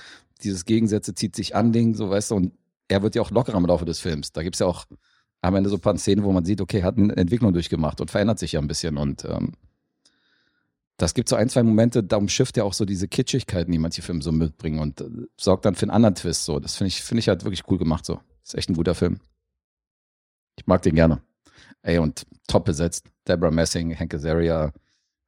dieses 0.43 0.65
Gegensätze 0.65 1.13
zieht 1.13 1.35
sich 1.35 1.55
an 1.55 1.71
Ding, 1.71 1.95
so 1.95 2.09
weißt 2.09 2.31
du, 2.31 2.35
und 2.35 2.53
er 2.87 3.01
wird 3.03 3.15
ja 3.15 3.21
auch 3.21 3.31
lockerer 3.31 3.57
im 3.57 3.65
Laufe 3.65 3.85
des 3.85 3.99
Films. 3.99 4.31
Da 4.31 4.43
gibt's 4.43 4.59
ja 4.59 4.67
auch 4.67 4.85
am 5.41 5.55
Ende 5.55 5.69
so 5.69 5.75
ein 5.77 5.81
paar 5.81 5.97
Szenen, 5.97 6.23
wo 6.23 6.31
man 6.31 6.45
sieht, 6.45 6.61
okay, 6.61 6.83
hat 6.83 6.97
eine 6.97 7.15
Entwicklung 7.15 7.53
durchgemacht 7.53 8.01
und 8.01 8.11
verändert 8.11 8.39
sich 8.39 8.53
ja 8.53 8.59
ein 8.59 8.67
bisschen 8.67 8.97
und 8.97 9.25
ähm, 9.25 9.53
das 10.99 11.13
gibt 11.13 11.29
so 11.29 11.37
ein, 11.37 11.47
zwei 11.47 11.63
Momente, 11.63 12.03
da 12.03 12.17
umschifft 12.17 12.57
ja 12.57 12.65
auch 12.65 12.73
so 12.73 12.83
diese 12.83 13.07
Kitschigkeiten, 13.07 13.71
die 13.71 13.77
manche 13.77 14.01
Filme 14.01 14.21
so 14.21 14.33
mitbringen 14.33 14.79
und 14.79 14.99
äh, 14.99 15.07
sorgt 15.37 15.63
dann 15.63 15.75
für 15.75 15.83
einen 15.83 15.91
anderen 15.91 16.15
Twist. 16.15 16.43
So, 16.43 16.59
das 16.59 16.75
finde 16.75 16.89
ich, 16.89 17.01
finde 17.01 17.19
ich 17.19 17.29
halt 17.29 17.45
wirklich 17.45 17.63
cool 17.69 17.77
gemacht. 17.77 18.05
So, 18.05 18.19
ist 18.43 18.55
echt 18.55 18.69
ein 18.69 18.75
guter 18.75 18.95
Film. 18.95 19.19
Ich 20.57 20.67
mag 20.67 20.81
den 20.81 20.95
gerne. 20.95 21.21
Ey 21.83 21.99
und 21.99 22.25
top 22.47 22.65
besetzt. 22.65 23.05
Deborah 23.25 23.49
Messing, 23.49 23.97
Hank 23.97 24.13
Azaria, 24.13 24.73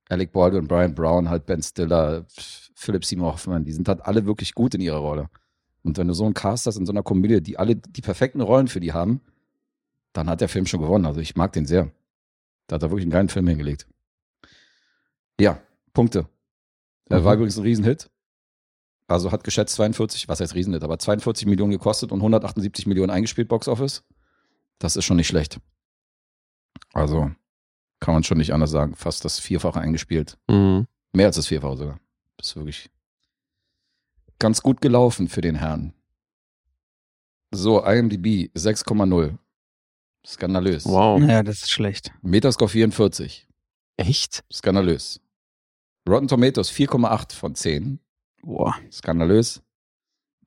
Alec 0.09 0.33
Baldwin, 0.33 0.67
Brian 0.67 0.93
Brown, 0.93 1.29
halt 1.29 1.45
Ben 1.45 1.63
Stiller, 1.63 2.25
Philip 2.81 3.05
Seymour 3.05 3.33
Hoffman. 3.33 3.63
Die 3.63 3.71
sind 3.73 3.87
halt 3.87 4.01
alle 4.01 4.25
wirklich 4.25 4.53
gut 4.55 4.73
in 4.73 4.81
ihrer 4.81 4.97
Rolle. 4.97 5.29
Und 5.83 5.97
wenn 5.97 6.07
du 6.07 6.13
so 6.13 6.25
einen 6.25 6.33
Cast 6.33 6.65
hast 6.65 6.77
in 6.77 6.85
so 6.85 6.91
einer 6.91 7.03
Komödie, 7.03 7.41
die 7.41 7.57
alle 7.57 7.75
die 7.75 8.01
perfekten 8.01 8.41
Rollen 8.41 8.67
für 8.67 8.79
die 8.79 8.93
haben, 8.93 9.21
dann 10.13 10.29
hat 10.29 10.41
der 10.41 10.49
Film 10.49 10.65
schon 10.65 10.81
gewonnen. 10.81 11.05
Also 11.05 11.19
ich 11.21 11.35
mag 11.35 11.53
den 11.53 11.65
sehr. 11.65 11.91
Da 12.67 12.75
hat 12.75 12.83
er 12.83 12.89
wirklich 12.89 13.03
einen 13.05 13.11
geilen 13.11 13.29
Film 13.29 13.47
hingelegt. 13.47 13.87
Ja, 15.39 15.59
Punkte. 15.93 16.27
Er 17.09 17.19
Mhm. 17.19 17.23
war 17.23 17.33
übrigens 17.35 17.57
ein 17.57 17.63
Riesenhit. 17.63 18.09
Also 19.07 19.31
hat 19.31 19.43
geschätzt 19.43 19.75
42, 19.75 20.27
was 20.27 20.39
heißt 20.39 20.55
Riesenhit, 20.55 20.83
aber 20.83 20.97
42 20.97 21.45
Millionen 21.47 21.71
gekostet 21.71 22.11
und 22.11 22.21
178 22.21 22.87
Millionen 22.87 23.09
eingespielt, 23.11 23.47
Box 23.49 23.67
Office. 23.67 24.03
Das 24.79 24.95
ist 24.95 25.05
schon 25.05 25.17
nicht 25.17 25.27
schlecht. 25.27 25.59
Also 26.93 27.31
kann 27.99 28.13
man 28.13 28.23
schon 28.23 28.37
nicht 28.37 28.53
anders 28.53 28.71
sagen. 28.71 28.95
Fast 28.95 29.25
das 29.25 29.39
Vierfache 29.39 29.79
eingespielt. 29.79 30.37
Mhm. 30.49 30.87
Mehr 31.13 31.27
als 31.27 31.35
das 31.35 31.47
Vierfache 31.47 31.77
sogar. 31.77 31.99
Das 32.41 32.49
ist 32.49 32.55
wirklich 32.55 32.89
ganz 34.39 34.63
gut 34.63 34.81
gelaufen 34.81 35.27
für 35.27 35.41
den 35.41 35.55
Herrn. 35.55 35.93
So, 37.51 37.85
IMDb 37.85 38.49
6,0. 38.55 39.37
Skandalös. 40.25 40.85
Wow. 40.85 41.21
Ja, 41.21 41.43
das 41.43 41.61
ist 41.61 41.71
schlecht. 41.71 42.11
Metascore 42.23 42.69
44. 42.69 43.47
Echt? 43.97 44.43
Skandalös. 44.51 45.21
Rotten 46.09 46.27
Tomatoes 46.27 46.71
4,8 46.71 47.33
von 47.35 47.53
10. 47.53 47.99
Boah. 48.41 48.75
Skandalös. 48.91 49.61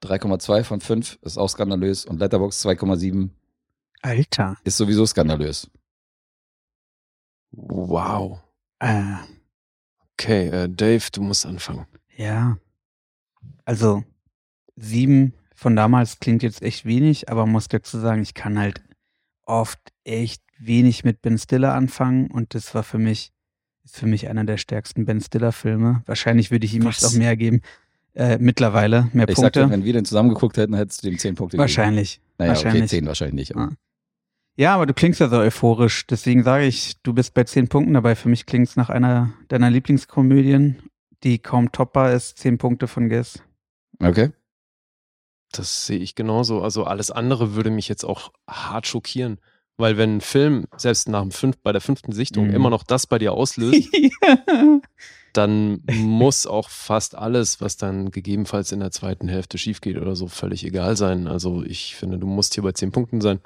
3,2 0.02 0.64
von 0.64 0.80
5 0.80 1.18
ist 1.22 1.38
auch 1.38 1.48
skandalös. 1.48 2.06
Und 2.06 2.18
Letterboxd 2.18 2.66
2,7 2.66 3.30
Alter. 4.02 4.56
ist 4.64 4.76
sowieso 4.76 5.06
skandalös. 5.06 5.70
Wow. 7.52 8.40
Äh, 8.80 9.14
Okay, 10.18 10.48
äh, 10.48 10.68
Dave, 10.68 11.04
du 11.12 11.22
musst 11.22 11.44
anfangen. 11.46 11.86
ja. 12.16 12.56
Also, 13.66 14.04
sieben 14.76 15.32
von 15.54 15.74
damals 15.74 16.18
klingt 16.20 16.42
jetzt 16.42 16.60
echt 16.62 16.84
wenig, 16.84 17.30
aber 17.30 17.46
muss 17.46 17.68
dazu 17.68 17.98
sagen, 17.98 18.20
ich 18.20 18.34
kann 18.34 18.58
halt 18.58 18.82
oft 19.46 19.78
echt 20.04 20.42
wenig 20.58 21.02
mit 21.04 21.22
Ben 21.22 21.38
Stiller 21.38 21.72
anfangen 21.74 22.30
und 22.30 22.54
das 22.54 22.74
war 22.74 22.82
für 22.82 22.98
mich, 22.98 23.32
ist 23.84 23.96
für 23.96 24.06
mich 24.06 24.28
einer 24.28 24.44
der 24.44 24.58
stärksten 24.58 25.06
Ben 25.06 25.20
Stiller-Filme. 25.20 26.02
Wahrscheinlich 26.06 26.50
würde 26.50 26.66
ich 26.66 26.74
ihm 26.74 26.82
jetzt 26.82 27.04
auch 27.04 27.14
mehr 27.14 27.36
geben. 27.36 27.62
Äh, 28.14 28.36
mittlerweile 28.38 29.08
mehr 29.14 29.26
Ich 29.28 29.34
Punkte. 29.34 29.60
sagte, 29.60 29.70
wenn 29.70 29.84
wir 29.84 29.92
den 29.94 30.04
zusammen 30.04 30.28
geguckt 30.28 30.56
hätten, 30.58 30.74
hättest 30.74 31.02
du 31.02 31.08
dem 31.10 31.18
10 31.18 31.34
Punkte 31.34 31.56
gegeben. 31.56 31.62
wahrscheinlich. 31.62 32.20
Naja, 32.38 32.52
okay, 32.52 32.64
wahrscheinlich. 32.64 32.90
10 32.90 33.06
wahrscheinlich 33.06 33.34
nicht. 33.34 33.56
aber- 33.56 33.70
Ah. 33.72 33.76
Ja, 34.56 34.74
aber 34.74 34.86
du 34.86 34.94
klingst 34.94 35.20
ja 35.20 35.28
so 35.28 35.36
euphorisch. 35.38 36.06
Deswegen 36.06 36.44
sage 36.44 36.64
ich, 36.66 37.00
du 37.02 37.12
bist 37.12 37.34
bei 37.34 37.44
zehn 37.44 37.68
Punkten 37.68 37.94
dabei. 37.94 38.14
Für 38.14 38.28
mich 38.28 38.46
klingt 38.46 38.68
es 38.68 38.76
nach 38.76 38.88
einer 38.88 39.32
deiner 39.48 39.70
Lieblingskomödien, 39.70 40.82
die 41.24 41.38
kaum 41.38 41.72
toppbar 41.72 42.12
ist. 42.12 42.38
Zehn 42.38 42.58
Punkte 42.58 42.86
von 42.86 43.08
Guess. 43.08 43.42
Okay. 44.00 44.30
Das 45.52 45.86
sehe 45.86 45.98
ich 45.98 46.14
genauso. 46.14 46.62
Also 46.62 46.84
alles 46.84 47.10
andere 47.10 47.54
würde 47.54 47.70
mich 47.70 47.88
jetzt 47.88 48.04
auch 48.04 48.32
hart 48.48 48.86
schockieren. 48.86 49.38
Weil 49.76 49.96
wenn 49.96 50.16
ein 50.18 50.20
Film, 50.20 50.66
selbst 50.76 51.08
nach 51.08 51.22
dem 51.22 51.32
fünf, 51.32 51.56
bei 51.58 51.72
der 51.72 51.80
fünften 51.80 52.12
Sichtung, 52.12 52.46
Mhm. 52.48 52.54
immer 52.54 52.70
noch 52.70 52.84
das 52.84 53.08
bei 53.08 53.18
dir 53.18 53.32
auslöst, 53.32 53.88
dann 55.32 55.82
muss 55.92 56.46
auch 56.46 56.68
fast 56.68 57.16
alles, 57.16 57.60
was 57.60 57.76
dann 57.76 58.12
gegebenenfalls 58.12 58.70
in 58.70 58.78
der 58.78 58.92
zweiten 58.92 59.26
Hälfte 59.26 59.58
schief 59.58 59.80
geht 59.80 59.96
oder 59.96 60.14
so, 60.14 60.28
völlig 60.28 60.64
egal 60.64 60.96
sein. 60.96 61.26
Also 61.26 61.64
ich 61.64 61.96
finde, 61.96 62.18
du 62.18 62.26
musst 62.28 62.54
hier 62.54 62.62
bei 62.62 62.70
10 62.70 62.92
Punkten 62.92 63.20
sein. 63.20 63.40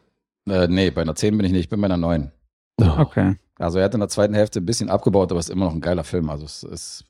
Äh, 0.50 0.68
nee, 0.68 0.90
bei 0.90 1.02
einer 1.02 1.14
10 1.14 1.36
bin 1.36 1.46
ich 1.46 1.52
nicht, 1.52 1.62
ich 1.62 1.68
bin 1.68 1.80
bei 1.80 1.86
einer 1.86 1.96
9. 1.96 2.30
Okay. 2.80 3.36
Also 3.58 3.78
er 3.78 3.86
hat 3.86 3.94
in 3.94 4.00
der 4.00 4.08
zweiten 4.08 4.34
Hälfte 4.34 4.60
ein 4.60 4.66
bisschen 4.66 4.88
abgebaut, 4.88 5.30
aber 5.32 5.40
es 5.40 5.48
ist 5.48 5.52
immer 5.52 5.64
noch 5.64 5.74
ein 5.74 5.80
geiler 5.80 6.04
Film. 6.04 6.30
Also 6.30 6.44
es 6.44 6.62
ist, 6.62 7.04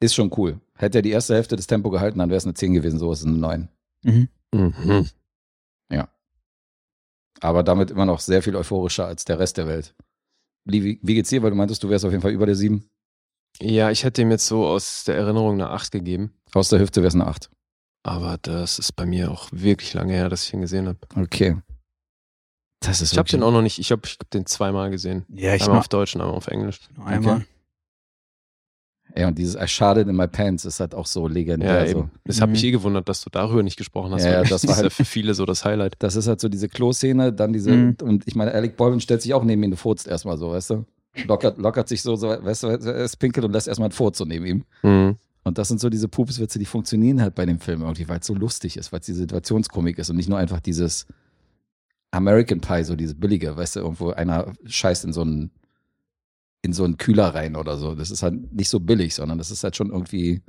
ist 0.00 0.14
schon 0.14 0.30
cool. 0.36 0.60
Hätte 0.76 0.98
er 0.98 1.02
die 1.02 1.10
erste 1.10 1.34
Hälfte 1.34 1.56
des 1.56 1.66
Tempo 1.66 1.90
gehalten, 1.90 2.20
dann 2.20 2.28
wäre 2.28 2.38
es 2.38 2.44
eine 2.44 2.54
10 2.54 2.74
gewesen, 2.74 2.98
so 2.98 3.10
ist 3.12 3.20
es 3.20 3.26
eine 3.26 3.36
9. 3.36 3.68
Mhm. 4.04 4.28
Mhm. 4.52 5.08
Aber 7.44 7.62
damit 7.62 7.90
immer 7.90 8.06
noch 8.06 8.20
sehr 8.20 8.42
viel 8.42 8.56
euphorischer 8.56 9.06
als 9.06 9.26
der 9.26 9.38
Rest 9.38 9.58
der 9.58 9.66
Welt. 9.66 9.94
Wie, 10.64 10.98
wie 11.02 11.14
geht's 11.14 11.28
dir? 11.28 11.42
Weil 11.42 11.50
du 11.50 11.56
meintest, 11.56 11.82
du 11.82 11.90
wärst 11.90 12.06
auf 12.06 12.10
jeden 12.10 12.22
Fall 12.22 12.32
über 12.32 12.46
der 12.46 12.54
7. 12.54 12.88
Ja, 13.60 13.90
ich 13.90 14.04
hätte 14.04 14.22
ihm 14.22 14.30
jetzt 14.30 14.46
so 14.46 14.66
aus 14.66 15.04
der 15.04 15.16
Erinnerung 15.16 15.54
eine 15.54 15.68
8 15.68 15.92
gegeben. 15.92 16.32
Aus 16.54 16.70
der 16.70 16.80
Hüfte 16.80 17.02
wär's 17.02 17.14
eine 17.14 17.26
8. 17.26 17.50
Aber 18.02 18.38
das 18.40 18.78
ist 18.78 18.96
bei 18.96 19.04
mir 19.04 19.30
auch 19.30 19.48
wirklich 19.52 19.92
lange 19.92 20.14
her, 20.14 20.30
dass 20.30 20.46
ich 20.46 20.54
ihn 20.54 20.62
gesehen 20.62 20.88
habe. 20.88 20.98
Okay. 21.16 21.56
Das 22.80 23.00
ist 23.00 23.12
Ich 23.12 23.18
habe 23.18 23.28
den 23.28 23.42
auch 23.42 23.50
noch 23.52 23.62
nicht, 23.62 23.78
ich 23.78 23.90
habe 23.92 24.02
ich 24.04 24.18
hab 24.20 24.30
den 24.30 24.46
zweimal 24.46 24.90
gesehen. 24.90 25.24
Ja, 25.28 25.54
ich 25.54 25.62
einmal 25.62 25.78
auf 25.78 25.88
Deutsch 25.88 26.14
und 26.14 26.20
einmal 26.20 26.36
auf 26.36 26.48
Englisch. 26.48 26.80
noch 26.96 27.06
einmal. 27.06 27.44
Ja, 29.16 29.28
und 29.28 29.38
dieses 29.38 29.54
I 29.54 29.68
sharded 29.68 30.08
in 30.08 30.16
my 30.16 30.26
pants 30.26 30.64
ist 30.64 30.80
halt 30.80 30.92
auch 30.94 31.06
so 31.06 31.28
legendär. 31.28 31.84
Ja, 31.84 31.86
so. 31.86 31.98
eben. 31.98 32.10
Das 32.24 32.40
hat 32.40 32.48
Mhm. 32.48 32.52
mich 32.52 32.64
eh 32.64 32.70
gewundert, 32.72 33.08
dass 33.08 33.20
du 33.22 33.30
darüber 33.30 33.62
nicht 33.62 33.76
gesprochen 33.76 34.12
hast. 34.12 34.24
Ja, 34.24 34.38
weil 34.40 34.46
das 34.46 34.64
war 34.66 34.70
ist 34.72 34.76
ja 34.78 34.82
halt- 34.84 34.92
für 34.92 35.04
viele 35.04 35.34
so 35.34 35.44
das 35.46 35.64
Highlight. 35.64 35.94
Das 36.00 36.16
ist 36.16 36.26
halt 36.26 36.40
so 36.40 36.48
diese 36.48 36.68
Klo-Szene, 36.68 37.32
dann 37.32 37.52
diese, 37.52 37.70
Mhm. 37.70 37.96
und 38.02 38.26
ich 38.26 38.34
meine, 38.34 38.52
Alec 38.52 38.76
Baldwin 38.76 39.00
stellt 39.00 39.22
sich 39.22 39.32
auch 39.34 39.44
neben 39.44 39.62
ihn 39.62 39.70
und 39.70 39.76
furzt 39.76 40.08
erstmal 40.08 40.36
so, 40.36 40.50
weißt 40.50 40.70
du? 40.70 40.84
Lockert, 41.26 41.58
lockert 41.58 41.88
sich 41.88 42.02
so, 42.02 42.16
so, 42.16 42.28
weißt 42.28 42.64
du, 42.64 42.66
er 42.68 43.04
ist 43.04 43.16
pinkelt 43.18 43.44
und 43.46 43.52
lässt 43.52 43.68
erstmal 43.68 43.86
einen 43.86 43.92
Furz 43.92 44.18
so 44.18 44.24
neben 44.24 44.46
ihm. 44.46 44.64
Mhm. 44.82 45.16
Und 45.44 45.58
das 45.58 45.68
sind 45.68 45.78
so 45.78 45.90
diese 45.90 46.08
Pupswitze, 46.08 46.58
die 46.58 46.64
funktionieren 46.64 47.20
halt 47.22 47.36
bei 47.36 47.46
dem 47.46 47.60
Film 47.60 47.82
irgendwie, 47.82 48.08
weil 48.08 48.18
es 48.18 48.26
so 48.26 48.34
lustig 48.34 48.76
ist, 48.78 48.90
weil 48.90 48.98
es 49.00 49.06
die 49.06 49.12
Situationskomik 49.12 49.96
ist 49.98 50.10
und 50.10 50.16
nicht 50.16 50.28
nur 50.28 50.38
einfach 50.38 50.58
dieses 50.58 51.06
American 52.14 52.60
Pie, 52.60 52.84
so 52.84 52.96
dieses 52.96 53.18
billige, 53.18 53.56
weißt 53.56 53.76
du, 53.76 53.80
irgendwo 53.80 54.10
einer 54.10 54.52
scheißt 54.64 55.04
in 55.04 55.12
so 55.12 55.22
einen, 55.22 55.50
in 56.62 56.72
so 56.72 56.84
einen 56.84 56.96
Kühler 56.96 57.34
rein 57.34 57.56
oder 57.56 57.76
so. 57.76 57.94
Das 57.94 58.10
ist 58.10 58.22
halt 58.22 58.52
nicht 58.52 58.68
so 58.68 58.80
billig, 58.80 59.14
sondern 59.14 59.38
das 59.38 59.50
ist 59.50 59.64
halt 59.64 59.76
schon 59.76 59.90
irgendwie, 59.90 60.42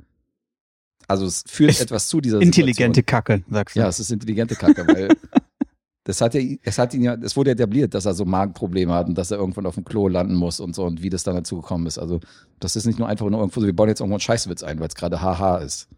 also 1.08 1.26
es 1.26 1.44
führt 1.46 1.70
Ist 1.70 1.82
etwas 1.82 2.08
zu 2.08 2.20
dieser 2.20 2.40
Intelligente 2.40 3.00
Situation. 3.00 3.40
Kacke, 3.40 3.44
sagst 3.50 3.76
du. 3.76 3.80
Ja, 3.80 3.88
es 3.88 4.00
ist 4.00 4.10
intelligente 4.10 4.56
Kacke, 4.56 4.86
weil 4.86 5.08
das 6.04 6.20
hat 6.20 6.34
ja, 6.34 6.56
es 6.62 6.78
hat 6.78 6.94
ihn 6.94 7.02
ja, 7.02 7.14
es 7.14 7.36
wurde 7.36 7.50
ja 7.50 7.54
etabliert, 7.54 7.94
dass 7.94 8.06
er 8.06 8.14
so 8.14 8.24
Magenprobleme 8.24 8.92
hat 8.92 9.08
und 9.08 9.16
dass 9.16 9.30
er 9.30 9.38
irgendwann 9.38 9.66
auf 9.66 9.74
dem 9.74 9.84
Klo 9.84 10.08
landen 10.08 10.34
muss 10.34 10.60
und 10.60 10.74
so 10.74 10.84
und 10.84 11.02
wie 11.02 11.10
das 11.10 11.22
dann 11.22 11.36
dazu 11.36 11.56
gekommen 11.56 11.86
ist. 11.86 11.98
Also, 11.98 12.20
das 12.60 12.76
ist 12.76 12.86
nicht 12.86 12.98
nur 12.98 13.08
einfach 13.08 13.28
nur 13.28 13.40
irgendwo 13.40 13.60
so, 13.60 13.66
wir 13.66 13.74
bauen 13.74 13.88
jetzt 13.88 14.00
irgendwo 14.00 14.14
einen 14.14 14.20
Scheißwitz 14.20 14.62
ein, 14.62 14.80
weil 14.80 14.88
es 14.88 14.94
gerade 14.94 15.20
haha 15.20 15.58
ist. 15.58 15.88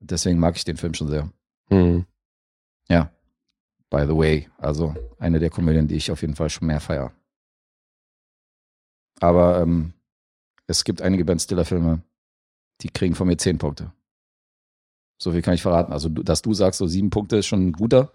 Deswegen 0.00 0.38
mag 0.38 0.56
ich 0.56 0.64
den 0.64 0.76
Film 0.76 0.94
schon 0.94 1.08
sehr. 1.08 1.30
Mhm. 1.70 2.04
Ja. 2.88 3.10
By 3.90 4.04
the 4.06 4.16
way, 4.16 4.48
also 4.58 4.94
eine 5.18 5.40
der 5.40 5.50
Komödien, 5.50 5.88
die 5.88 5.96
ich 5.96 6.10
auf 6.10 6.22
jeden 6.22 6.36
Fall 6.36 6.48
schon 6.48 6.68
mehr 6.68 6.80
feier. 6.80 7.12
Aber 9.20 9.60
ähm, 9.60 9.92
es 10.66 10.84
gibt 10.84 11.02
einige 11.02 11.24
Ben 11.24 11.38
Stiller-Filme, 11.38 12.02
die 12.80 12.88
kriegen 12.88 13.14
von 13.14 13.26
mir 13.26 13.36
zehn 13.36 13.58
Punkte. 13.58 13.92
So 15.18 15.32
viel 15.32 15.42
kann 15.42 15.54
ich 15.54 15.62
verraten. 15.62 15.92
Also, 15.92 16.08
dass 16.08 16.40
du 16.40 16.54
sagst, 16.54 16.78
so 16.78 16.86
sieben 16.86 17.10
Punkte 17.10 17.36
ist 17.36 17.46
schon 17.46 17.66
ein 17.66 17.72
guter. 17.72 18.12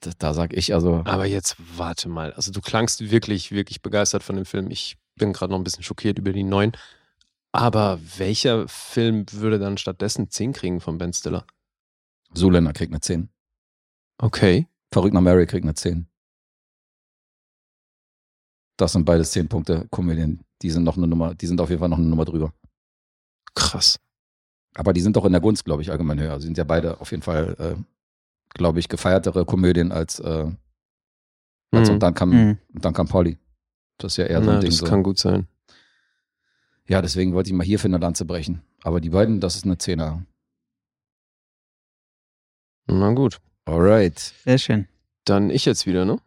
Da, 0.00 0.10
da 0.18 0.34
sag 0.34 0.52
ich 0.54 0.74
also. 0.74 1.02
Aber 1.04 1.26
jetzt 1.26 1.56
warte 1.76 2.08
mal. 2.08 2.32
Also 2.32 2.50
du 2.50 2.60
klangst 2.60 3.10
wirklich, 3.10 3.52
wirklich 3.52 3.82
begeistert 3.82 4.22
von 4.22 4.36
dem 4.36 4.46
Film. 4.46 4.70
Ich 4.70 4.96
bin 5.16 5.32
gerade 5.32 5.52
noch 5.52 5.58
ein 5.60 5.64
bisschen 5.64 5.84
schockiert 5.84 6.18
über 6.18 6.32
die 6.32 6.42
neun. 6.42 6.72
Aber 7.52 8.00
welcher 8.16 8.66
Film 8.68 9.26
würde 9.30 9.58
dann 9.58 9.78
stattdessen 9.78 10.30
10 10.30 10.54
kriegen 10.54 10.80
von 10.80 10.98
Ben 10.98 11.12
Stiller? 11.12 11.46
Zuländer 12.34 12.72
kriegt 12.72 12.92
eine 12.92 13.00
10. 13.00 13.28
Okay. 14.18 14.66
Verrückt 14.92 15.14
nach 15.14 15.20
Mary 15.20 15.46
kriegt 15.46 15.64
eine 15.64 15.74
10. 15.74 16.06
Das 18.78 18.92
sind 18.92 19.04
beides 19.04 19.32
10 19.32 19.48
Punkte 19.48 19.86
Komödien. 19.90 20.44
Die 20.62 20.70
sind 20.70 20.84
noch 20.84 20.96
eine 20.96 21.06
Nummer, 21.06 21.34
die 21.34 21.46
sind 21.46 21.60
auf 21.60 21.68
jeden 21.70 21.80
Fall 21.80 21.88
noch 21.88 21.98
eine 21.98 22.06
Nummer 22.06 22.24
drüber. 22.24 22.52
Krass. 23.54 23.98
Aber 24.74 24.92
die 24.92 25.00
sind 25.00 25.16
doch 25.16 25.24
in 25.24 25.32
der 25.32 25.40
Gunst, 25.40 25.64
glaube 25.64 25.82
ich, 25.82 25.90
allgemein 25.90 26.20
höher. 26.20 26.38
Sie 26.40 26.46
sind 26.46 26.58
ja 26.58 26.64
beide 26.64 27.00
auf 27.00 27.10
jeden 27.10 27.22
Fall, 27.22 27.56
äh, 27.58 27.82
glaube 28.50 28.78
ich, 28.78 28.88
gefeiertere 28.88 29.44
Komödien 29.46 29.92
als, 29.92 30.18
äh, 30.20 30.50
als 31.72 31.88
Mhm. 31.88 31.94
und 31.94 32.00
dann 32.02 32.14
kam, 32.14 32.30
Mhm. 32.30 32.58
und 32.74 32.84
dann 32.84 32.92
kam 32.94 33.08
Polly. 33.08 33.38
Das 33.98 34.12
ist 34.12 34.16
ja 34.18 34.26
eher 34.26 34.42
so 34.42 34.50
Na, 34.50 34.56
ein 34.56 34.60
Ding. 34.60 34.70
das 34.70 34.78
So. 34.78 34.86
kann 34.86 35.02
gut 35.02 35.18
sein. 35.18 35.48
Ja, 36.88 37.00
deswegen 37.00 37.32
wollte 37.32 37.48
ich 37.50 37.54
mal 37.56 37.64
hier 37.64 37.78
für 37.78 37.88
eine 37.88 37.98
Lanze 37.98 38.26
brechen. 38.26 38.62
Aber 38.82 39.00
die 39.00 39.10
beiden, 39.10 39.40
das 39.40 39.56
ist 39.56 39.64
eine 39.64 39.78
Zehner. 39.78 40.24
Na 42.86 43.12
gut. 43.12 43.40
Alright. 43.66 44.32
Sehr 44.44 44.58
schön. 44.58 44.88
Dann 45.24 45.50
ich 45.50 45.64
jetzt 45.64 45.86
wieder, 45.86 46.04
ne? 46.04 46.18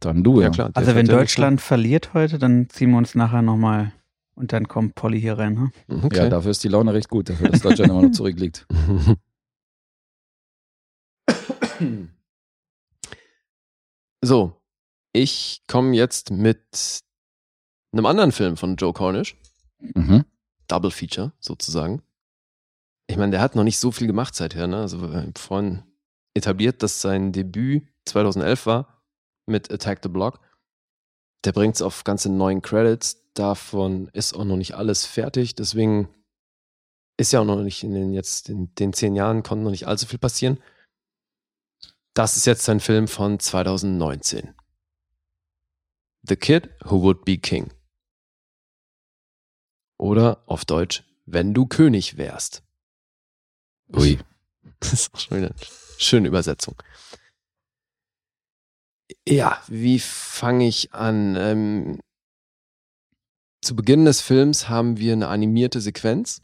Dann 0.00 0.22
du, 0.22 0.40
ja. 0.40 0.50
klar. 0.50 0.70
der 0.70 0.76
Also 0.76 0.94
wenn 0.94 1.06
ja 1.06 1.16
Deutschland 1.16 1.60
verliert 1.60 2.14
heute, 2.14 2.38
dann 2.38 2.68
ziehen 2.70 2.90
wir 2.90 2.98
uns 2.98 3.14
nachher 3.14 3.42
nochmal 3.42 3.92
und 4.34 4.52
dann 4.52 4.68
kommt 4.68 4.94
Polly 4.94 5.20
hier 5.20 5.36
rein. 5.36 5.56
Hm? 5.56 5.72
nicht. 5.88 6.04
Okay. 6.04 6.16
Ja, 6.18 6.28
dafür 6.28 6.52
ist 6.52 6.62
die 6.62 6.68
Laune 6.68 6.94
recht 6.94 7.08
gut, 7.08 7.28
dafür, 7.28 7.48
dass 7.50 7.60
Deutschland 7.60 7.90
immer 7.90 8.02
noch 8.02 8.12
zurückliegt. 8.12 8.66
So, 14.20 14.60
ich 15.12 15.62
komme 15.68 15.94
jetzt 15.94 16.30
mit 16.30 17.02
einem 17.92 18.06
anderen 18.06 18.32
Film 18.32 18.56
von 18.56 18.76
Joe 18.76 18.92
Cornish. 18.92 19.36
Mhm. 19.94 20.24
Double 20.66 20.90
Feature 20.90 21.32
sozusagen. 21.38 22.02
Ich 23.06 23.16
meine, 23.16 23.30
der 23.30 23.40
hat 23.40 23.54
noch 23.54 23.64
nicht 23.64 23.78
so 23.78 23.92
viel 23.92 24.06
gemacht 24.06 24.34
seither. 24.34 24.66
Ne? 24.66 24.78
Also 24.78 24.98
vorhin 25.36 25.84
etabliert, 26.38 26.82
dass 26.82 27.00
sein 27.00 27.32
Debüt 27.32 27.86
2011 28.06 28.66
war 28.66 29.04
mit 29.46 29.70
Attack 29.70 30.00
the 30.02 30.08
Block. 30.08 30.40
Der 31.44 31.52
bringt 31.52 31.76
es 31.76 31.82
auf 31.82 32.04
ganze 32.04 32.30
neun 32.30 32.62
Credits. 32.62 33.32
Davon 33.34 34.08
ist 34.12 34.34
auch 34.34 34.44
noch 34.44 34.56
nicht 34.56 34.74
alles 34.74 35.06
fertig. 35.06 35.54
Deswegen 35.54 36.08
ist 37.16 37.32
ja 37.32 37.40
auch 37.40 37.44
noch 37.44 37.62
nicht 37.62 37.82
in 37.82 37.92
den 37.92 38.12
jetzt 38.12 38.48
in 38.48 38.74
den 38.76 38.92
zehn 38.92 39.14
Jahren 39.14 39.42
konnte 39.42 39.64
noch 39.64 39.70
nicht 39.70 39.86
allzu 39.86 40.06
viel 40.06 40.18
passieren. 40.18 40.62
Das 42.14 42.36
ist 42.36 42.46
jetzt 42.46 42.64
sein 42.64 42.80
Film 42.80 43.06
von 43.06 43.38
2019. 43.38 44.54
The 46.22 46.36
Kid 46.36 46.70
Who 46.84 47.02
Would 47.02 47.24
Be 47.24 47.38
King. 47.38 47.72
Oder 49.98 50.42
auf 50.46 50.64
Deutsch, 50.64 51.04
wenn 51.26 51.54
du 51.54 51.66
König 51.66 52.16
wärst. 52.16 52.62
Ui. 53.94 54.18
Das 54.80 54.92
ist 54.92 55.12
auch 55.12 55.18
schon 55.18 55.38
wieder 55.38 55.54
schöne 55.98 56.28
Übersetzung. 56.28 56.76
Ja, 59.26 59.62
wie 59.68 59.98
fange 59.98 60.66
ich 60.66 60.92
an? 60.92 61.36
Ähm, 61.36 62.00
zu 63.62 63.74
Beginn 63.74 64.04
des 64.04 64.20
Films 64.20 64.68
haben 64.68 64.98
wir 64.98 65.12
eine 65.12 65.28
animierte 65.28 65.80
Sequenz, 65.80 66.42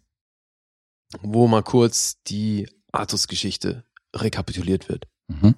wo 1.20 1.46
mal 1.46 1.62
kurz 1.62 2.20
die 2.24 2.68
Artus-Geschichte 2.92 3.84
rekapituliert 4.14 4.88
wird. 4.88 5.06
Mhm. 5.28 5.54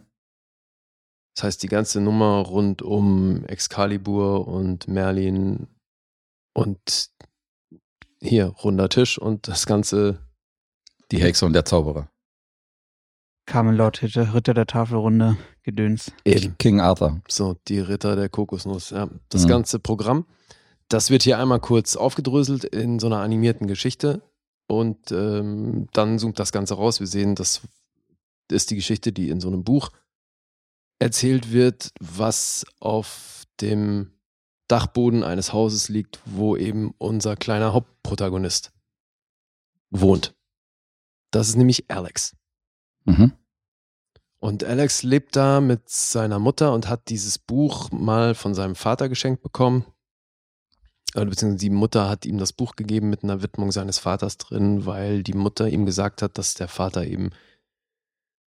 Das 1.35 1.44
heißt, 1.44 1.62
die 1.62 1.68
ganze 1.68 2.01
Nummer 2.01 2.39
rund 2.47 2.82
um 2.82 3.44
Excalibur 3.44 4.48
und 4.48 4.89
Merlin 4.89 5.68
und 6.55 7.10
hier 8.20 8.47
runder 8.47 8.89
Tisch 8.89 9.18
und 9.18 9.47
das 9.48 9.66
ganze 9.66 10.27
Die 11.10 11.20
Hexe 11.20 11.44
und 11.44 11.52
der 11.52 11.64
Zauberer. 11.64 12.10
Camelot, 13.47 14.02
Ritter 14.02 14.35
Ritter 14.35 14.55
der 14.55 14.66
Tafelrunde, 14.66 15.36
Gedöns. 15.62 16.12
eben 16.24 16.56
King 16.59 16.81
Arthur. 16.81 17.20
so 17.28 17.56
die 17.68 17.78
Ritter 17.81 18.16
der 18.16 18.28
Kokosnuss, 18.28 18.90
ja, 18.90 19.09
das 19.28 19.44
Mhm. 19.44 19.48
ganze 19.48 19.78
Programm. 19.78 20.27
Das 20.89 21.10
wird 21.10 21.23
hier 21.23 21.39
einmal 21.39 21.60
kurz 21.60 21.97
aufgedröselt 21.97 22.64
in 22.64 22.98
so 22.98 23.06
einer 23.06 23.18
animierten 23.20 23.66
Geschichte 23.66 24.23
und 24.68 25.10
ähm, 25.12 25.89
dann 25.93 26.18
zoomt 26.18 26.39
das 26.39 26.52
Ganze 26.52 26.74
raus. 26.74 27.01
Wir 27.01 27.06
sehen, 27.06 27.35
das 27.35 27.62
ist 28.51 28.70
die 28.70 28.77
Geschichte, 28.77 29.12
die 29.12 29.28
in 29.31 29.40
so 29.40 29.48
einem 29.48 29.64
Buch 29.64 29.90
erzählt 30.98 31.52
wird, 31.52 31.90
was 32.01 32.64
auf 32.81 33.44
dem 33.60 34.12
Dachboden 34.68 35.23
eines 35.24 35.52
Hauses 35.52 35.89
liegt, 35.89 36.20
wo 36.24 36.56
eben 36.56 36.93
unser 36.98 37.36
kleiner 37.36 37.73
Hauptprotagonist 37.73 38.73
wohnt. 39.90 40.35
Das 41.32 41.48
ist 41.48 41.56
nämlich 41.56 41.90
Alex. 41.90 42.35
Mhm. 43.06 43.32
Und 44.38 44.64
Alex 44.64 45.02
lebt 45.02 45.34
da 45.34 45.60
mit 45.60 45.88
seiner 45.88 46.38
Mutter 46.38 46.72
und 46.72 46.88
hat 46.88 47.08
dieses 47.08 47.38
Buch 47.38 47.90
mal 47.90 48.34
von 48.34 48.54
seinem 48.54 48.76
Vater 48.76 49.08
geschenkt 49.08 49.42
bekommen. 49.42 49.86
Oder 51.14 51.26
beziehungsweise 51.26 51.60
die 51.60 51.70
Mutter 51.70 52.08
hat 52.08 52.26
ihm 52.26 52.36
das 52.36 52.52
Buch 52.52 52.76
gegeben 52.76 53.08
mit 53.08 53.24
einer 53.24 53.42
Widmung 53.42 53.72
seines 53.72 53.98
Vaters 53.98 54.36
drin, 54.36 54.84
weil 54.84 55.22
die 55.22 55.32
Mutter 55.32 55.68
ihm 55.68 55.86
gesagt 55.86 56.20
hat, 56.20 56.36
dass 56.36 56.54
der 56.54 56.68
Vater 56.68 57.06
eben 57.06 57.30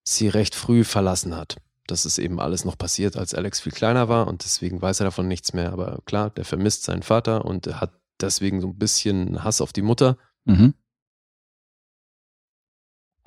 sie 0.03 0.27
recht 0.27 0.53
früh 0.53 0.83
verlassen 0.83 1.35
hat. 1.35 1.57
Das 1.87 2.05
ist 2.05 2.19
eben 2.19 2.39
alles 2.39 2.65
noch 2.65 2.77
passiert, 2.77 3.17
als 3.17 3.33
Alex 3.33 3.59
viel 3.59 3.71
kleiner 3.71 4.09
war 4.09 4.27
und 4.27 4.43
deswegen 4.43 4.81
weiß 4.81 4.99
er 4.99 5.05
davon 5.05 5.27
nichts 5.27 5.53
mehr. 5.53 5.73
Aber 5.73 5.99
klar, 6.05 6.29
der 6.29 6.45
vermisst 6.45 6.83
seinen 6.83 7.01
Vater 7.01 7.45
und 7.45 7.65
hat 7.81 7.91
deswegen 8.21 8.61
so 8.61 8.67
ein 8.67 8.77
bisschen 8.77 9.43
Hass 9.43 9.61
auf 9.61 9.73
die 9.73 9.81
Mutter. 9.81 10.17
Mhm. 10.45 10.75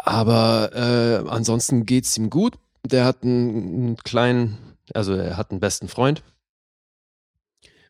Aber 0.05 0.71
äh, 0.75 1.29
ansonsten 1.29 1.87
geht's 1.87 2.17
ihm 2.17 2.29
gut. 2.29 2.59
Der 2.85 3.05
hat 3.05 3.23
einen, 3.23 3.57
einen 3.57 3.97
kleinen, 3.97 4.59
also 4.93 5.15
er 5.15 5.37
hat 5.37 5.51
einen 5.53 5.61
besten 5.61 5.89
Freund, 5.89 6.25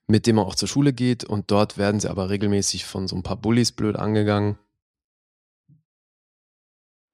mit 0.06 0.26
dem 0.26 0.36
er 0.36 0.46
auch 0.46 0.54
zur 0.54 0.68
Schule 0.68 0.92
geht 0.92 1.24
und 1.24 1.50
dort 1.50 1.78
werden 1.78 2.00
sie 2.00 2.10
aber 2.10 2.28
regelmäßig 2.28 2.84
von 2.84 3.08
so 3.08 3.16
ein 3.16 3.22
paar 3.22 3.36
Bullies 3.36 3.72
blöd 3.72 3.96
angegangen. 3.96 4.58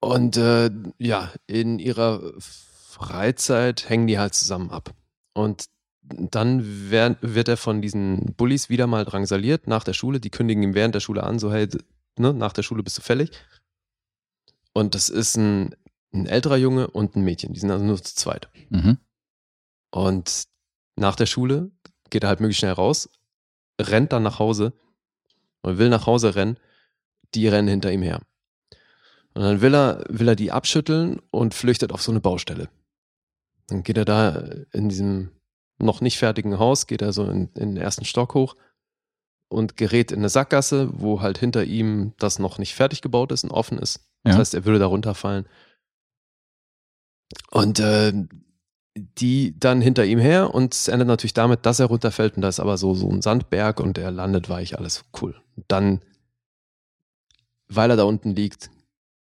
Und 0.01 0.37
äh, 0.37 0.71
ja, 0.99 1.33
in 1.47 1.79
ihrer 1.79 2.33
Freizeit 2.39 3.89
hängen 3.89 4.07
die 4.07 4.19
halt 4.19 4.35
zusammen 4.35 4.71
ab. 4.71 4.95
Und 5.35 5.67
dann 6.03 6.91
wer- 6.91 7.17
wird 7.21 7.49
er 7.49 7.57
von 7.57 7.83
diesen 7.83 8.35
Bullies 8.35 8.69
wieder 8.69 8.87
mal 8.87 9.05
drangsaliert 9.05 9.67
nach 9.67 9.85
der 9.85 9.93
Schule. 9.93 10.19
Die 10.21 10.31
kündigen 10.31 10.63
ihm 10.63 10.75
während 10.75 10.95
der 10.95 11.01
Schule 11.01 11.23
an, 11.23 11.39
so 11.39 11.53
hey, 11.53 11.69
ne, 12.19 12.33
nach 12.33 12.53
der 12.53 12.63
Schule 12.63 12.83
bist 12.83 12.99
du 12.99 13.03
fällig. 13.03 13.31
Und 14.79 14.95
das 14.95 15.09
ist 15.09 15.37
ein, 15.37 15.75
ein 16.15 16.27
älterer 16.27 16.57
Junge 16.57 16.87
und 16.87 17.17
ein 17.17 17.25
Mädchen. 17.25 17.53
Die 17.53 17.59
sind 17.59 17.73
also 17.73 17.85
nur 17.85 18.01
zu 18.01 18.15
zweit. 18.15 18.49
Mhm. 18.71 18.99
Und 19.91 20.45
nach 20.95 21.17
der 21.17 21.27
Schule 21.27 21.73
geht 22.11 22.23
er 22.23 22.29
halt 22.29 22.39
möglichst 22.39 22.61
schnell 22.61 22.75
raus, 22.75 23.11
rennt 23.81 24.13
dann 24.13 24.23
nach 24.23 24.39
Hause 24.39 24.73
und 25.63 25.79
will 25.79 25.89
nach 25.89 26.07
Hause 26.07 26.37
rennen. 26.37 26.59
Die 27.35 27.49
rennen 27.49 27.67
hinter 27.67 27.91
ihm 27.91 28.03
her. 28.03 28.21
Und 29.35 29.43
dann 29.43 29.61
will 29.63 29.75
er, 29.75 30.05
will 30.09 30.29
er 30.29 30.37
die 30.37 30.53
abschütteln 30.53 31.21
und 31.33 31.55
flüchtet 31.55 31.93
auf 31.93 32.01
so 32.01 32.13
eine 32.13 32.21
Baustelle. 32.21 32.69
Dann 33.67 33.83
geht 33.83 33.97
er 33.97 34.05
da 34.05 34.37
in 34.73 34.89
diesem 34.89 35.33
noch 35.79 36.01
nicht 36.01 36.19
fertigen 36.19 36.61
Haus, 36.61 36.87
geht 36.87 37.03
er 37.03 37.13
so 37.13 37.25
in, 37.25 37.49
in 37.55 37.75
den 37.75 37.77
ersten 37.77 38.05
Stock 38.05 38.35
hoch 38.35 38.55
und 39.49 39.77
gerät 39.77 40.13
in 40.13 40.21
eine 40.21 40.29
Sackgasse, 40.29 40.89
wo 40.93 41.21
halt 41.21 41.37
hinter 41.37 41.65
ihm 41.65 42.15
das 42.19 42.39
noch 42.39 42.59
nicht 42.59 42.77
fertig 42.77 43.03
gebaut 43.03 43.33
ist 43.33 43.43
und 43.43 43.51
offen 43.51 43.79
ist. 43.79 44.08
Das 44.25 44.35
Ja. 44.35 44.39
heißt, 44.41 44.55
er 44.55 44.65
würde 44.65 44.79
da 44.79 44.87
runterfallen. 44.87 45.47
Und 47.51 47.79
äh, 47.79 48.13
die 48.97 49.59
dann 49.59 49.81
hinter 49.81 50.05
ihm 50.05 50.19
her 50.19 50.55
und 50.55 50.75
es 50.75 50.89
endet 50.89 51.07
natürlich 51.09 51.35
damit, 51.35 51.65
dass 51.67 51.79
er 51.79 51.87
runterfällt 51.87 52.35
und 52.37 52.43
da 52.43 52.49
ist 52.49 52.59
aber 52.61 52.77
so, 52.79 52.95
so 52.95 53.09
ein 53.09 53.23
Sandberg 53.23 53.81
und 53.81 53.97
er 53.99 54.11
landet 54.11 54.49
weich, 54.49 54.77
alles 54.79 55.05
cool. 55.21 55.41
Und 55.57 55.65
dann, 55.69 56.03
weil 57.69 57.91
er 57.91 57.97
da 57.97 58.05
unten 58.05 58.35
liegt, 58.35 58.71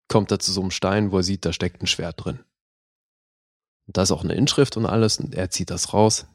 kommt 0.07 0.31
er 0.31 0.39
zu 0.39 0.51
so 0.51 0.61
einem 0.61 0.71
Stein, 0.71 1.11
wo 1.11 1.17
er 1.17 1.23
sieht, 1.23 1.45
da 1.45 1.53
steckt 1.53 1.81
ein 1.81 1.87
Schwert 1.87 2.23
drin. 2.25 2.39
Und 3.87 3.97
da 3.97 4.03
ist 4.03 4.11
auch 4.11 4.23
eine 4.23 4.33
Inschrift 4.33 4.77
und 4.77 4.85
alles 4.85 5.19
und 5.19 5.35
er 5.35 5.49
zieht 5.51 5.69
das 5.69 5.93
raus. 5.93 6.25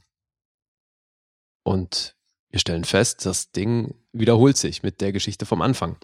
Und 1.64 2.16
wir 2.50 2.60
stellen 2.60 2.84
fest, 2.84 3.26
das 3.26 3.50
Ding 3.50 3.94
wiederholt 4.12 4.56
sich 4.56 4.82
mit 4.82 5.00
der 5.00 5.12
Geschichte 5.12 5.46
vom 5.46 5.62
Anfang. 5.62 5.96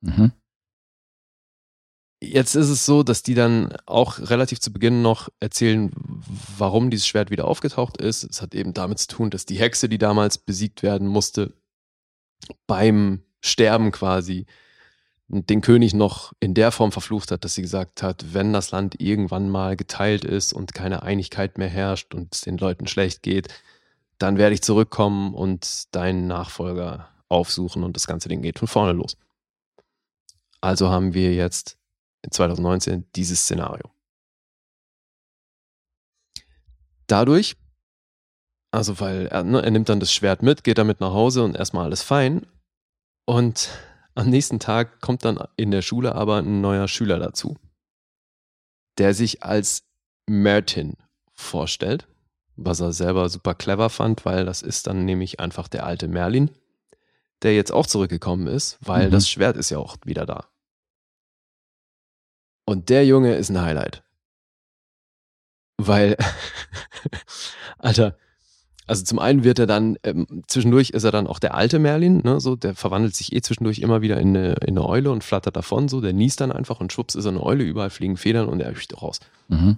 Mhm. 0.00 0.32
Jetzt 2.24 2.54
ist 2.54 2.68
es 2.68 2.86
so, 2.86 3.02
dass 3.02 3.24
die 3.24 3.34
dann 3.34 3.74
auch 3.84 4.20
relativ 4.20 4.60
zu 4.60 4.72
Beginn 4.72 5.02
noch 5.02 5.28
erzählen, 5.40 5.90
warum 6.56 6.88
dieses 6.88 7.08
Schwert 7.08 7.32
wieder 7.32 7.48
aufgetaucht 7.48 7.96
ist. 7.96 8.22
Es 8.22 8.40
hat 8.40 8.54
eben 8.54 8.74
damit 8.74 9.00
zu 9.00 9.08
tun, 9.08 9.30
dass 9.30 9.44
die 9.44 9.58
Hexe, 9.58 9.88
die 9.88 9.98
damals 9.98 10.38
besiegt 10.38 10.84
werden 10.84 11.08
musste, 11.08 11.52
beim 12.68 13.24
Sterben 13.40 13.90
quasi 13.90 14.46
den 15.26 15.62
König 15.62 15.94
noch 15.94 16.32
in 16.38 16.54
der 16.54 16.70
Form 16.70 16.92
verflucht 16.92 17.32
hat, 17.32 17.44
dass 17.44 17.54
sie 17.56 17.62
gesagt 17.62 18.04
hat, 18.04 18.32
wenn 18.32 18.52
das 18.52 18.70
Land 18.70 19.00
irgendwann 19.00 19.50
mal 19.50 19.76
geteilt 19.76 20.24
ist 20.24 20.52
und 20.52 20.74
keine 20.74 21.02
Einigkeit 21.02 21.58
mehr 21.58 21.70
herrscht 21.70 22.14
und 22.14 22.32
es 22.32 22.42
den 22.42 22.56
Leuten 22.56 22.86
schlecht 22.86 23.24
geht, 23.24 23.48
dann 24.18 24.38
werde 24.38 24.54
ich 24.54 24.62
zurückkommen 24.62 25.34
und 25.34 25.92
deinen 25.92 26.28
Nachfolger 26.28 27.08
aufsuchen 27.28 27.82
und 27.82 27.96
das 27.96 28.06
ganze 28.06 28.28
Ding 28.28 28.42
geht 28.42 28.60
von 28.60 28.68
vorne 28.68 28.92
los. 28.92 29.16
Also 30.60 30.88
haben 30.88 31.14
wir 31.14 31.34
jetzt 31.34 31.78
2019 32.30 33.06
dieses 33.16 33.40
Szenario. 33.40 33.90
Dadurch, 37.06 37.56
also 38.70 38.98
weil 39.00 39.26
er, 39.26 39.42
ne, 39.44 39.62
er 39.62 39.70
nimmt 39.70 39.88
dann 39.88 40.00
das 40.00 40.12
Schwert 40.12 40.42
mit, 40.42 40.64
geht 40.64 40.78
damit 40.78 41.00
nach 41.00 41.12
Hause 41.12 41.42
und 41.44 41.56
erstmal 41.56 41.84
alles 41.84 42.02
fein. 42.02 42.46
Und 43.26 43.70
am 44.14 44.30
nächsten 44.30 44.60
Tag 44.60 45.00
kommt 45.00 45.24
dann 45.24 45.38
in 45.56 45.70
der 45.70 45.82
Schule 45.82 46.14
aber 46.14 46.38
ein 46.38 46.60
neuer 46.60 46.88
Schüler 46.88 47.18
dazu, 47.18 47.56
der 48.98 49.14
sich 49.14 49.42
als 49.42 49.84
Martin 50.28 50.96
vorstellt, 51.34 52.06
was 52.56 52.80
er 52.80 52.92
selber 52.92 53.28
super 53.28 53.54
clever 53.54 53.90
fand, 53.90 54.24
weil 54.24 54.44
das 54.44 54.62
ist 54.62 54.86
dann 54.86 55.04
nämlich 55.04 55.40
einfach 55.40 55.68
der 55.68 55.84
alte 55.84 56.08
Merlin, 56.08 56.50
der 57.42 57.54
jetzt 57.54 57.72
auch 57.72 57.86
zurückgekommen 57.86 58.46
ist, 58.46 58.78
weil 58.80 59.08
Mhm. 59.08 59.12
das 59.12 59.28
Schwert 59.28 59.56
ist 59.56 59.70
ja 59.70 59.78
auch 59.78 59.96
wieder 60.04 60.26
da. 60.26 60.48
Und 62.72 62.88
der 62.88 63.04
Junge 63.04 63.34
ist 63.34 63.50
ein 63.50 63.60
Highlight. 63.60 64.02
Weil, 65.76 66.16
Alter, 67.78 68.16
also 68.86 69.04
zum 69.04 69.18
einen 69.18 69.44
wird 69.44 69.58
er 69.58 69.66
dann, 69.66 69.98
ähm, 70.04 70.42
zwischendurch 70.46 70.88
ist 70.88 71.04
er 71.04 71.10
dann 71.10 71.26
auch 71.26 71.38
der 71.38 71.52
alte 71.52 71.78
Merlin, 71.78 72.22
ne, 72.24 72.40
so, 72.40 72.56
der 72.56 72.74
verwandelt 72.74 73.14
sich 73.14 73.34
eh 73.34 73.42
zwischendurch 73.42 73.80
immer 73.80 74.00
wieder 74.00 74.18
in 74.18 74.34
eine, 74.34 74.54
in 74.54 74.78
eine 74.78 74.88
Eule 74.88 75.10
und 75.10 75.22
flattert 75.22 75.54
davon, 75.54 75.88
so, 75.88 76.00
der 76.00 76.14
niest 76.14 76.40
dann 76.40 76.50
einfach 76.50 76.80
und 76.80 76.94
schwupps 76.94 77.14
ist 77.14 77.26
er 77.26 77.32
eine 77.32 77.42
Eule, 77.42 77.62
überall 77.62 77.90
fliegen 77.90 78.16
Federn 78.16 78.48
und 78.48 78.60
er 78.60 78.70
hüpft 78.70 79.02
raus. 79.02 79.20
Mhm. 79.48 79.76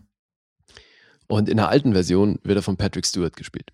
Und 1.27 1.49
in 1.49 1.57
der 1.57 1.69
alten 1.69 1.95
Version 1.95 2.39
wird 2.45 2.59
er 2.59 2.63
von 2.63 2.77
Patrick 2.77 3.07
Stewart 3.07 3.35
gespielt. 3.35 3.73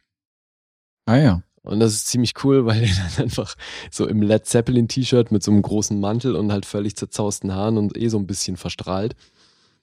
Ah 1.05 1.19
ja. 1.19 1.43
Und 1.71 1.81
das 1.81 1.93
ist 1.93 2.09
ziemlich 2.09 2.33
cool, 2.45 2.67
weil 2.67 2.83
er 2.83 2.89
dann 2.89 3.25
einfach 3.25 3.55
so 3.91 4.07
im 4.07 4.23
Led 4.23 4.47
Zeppelin 4.47 4.89
T-Shirt 4.89 5.31
mit 5.33 5.43
so 5.43 5.51
einem 5.51 5.63
großen 5.63 5.99
Mantel 5.99 6.35
und 6.37 6.51
halt 6.53 6.67
völlig 6.67 6.97
zerzausten 6.97 7.55
Haaren 7.55 7.79
und 7.79 7.97
eh 7.97 8.09
so 8.09 8.19
ein 8.19 8.27
bisschen 8.27 8.57
verstrahlt, 8.57 9.15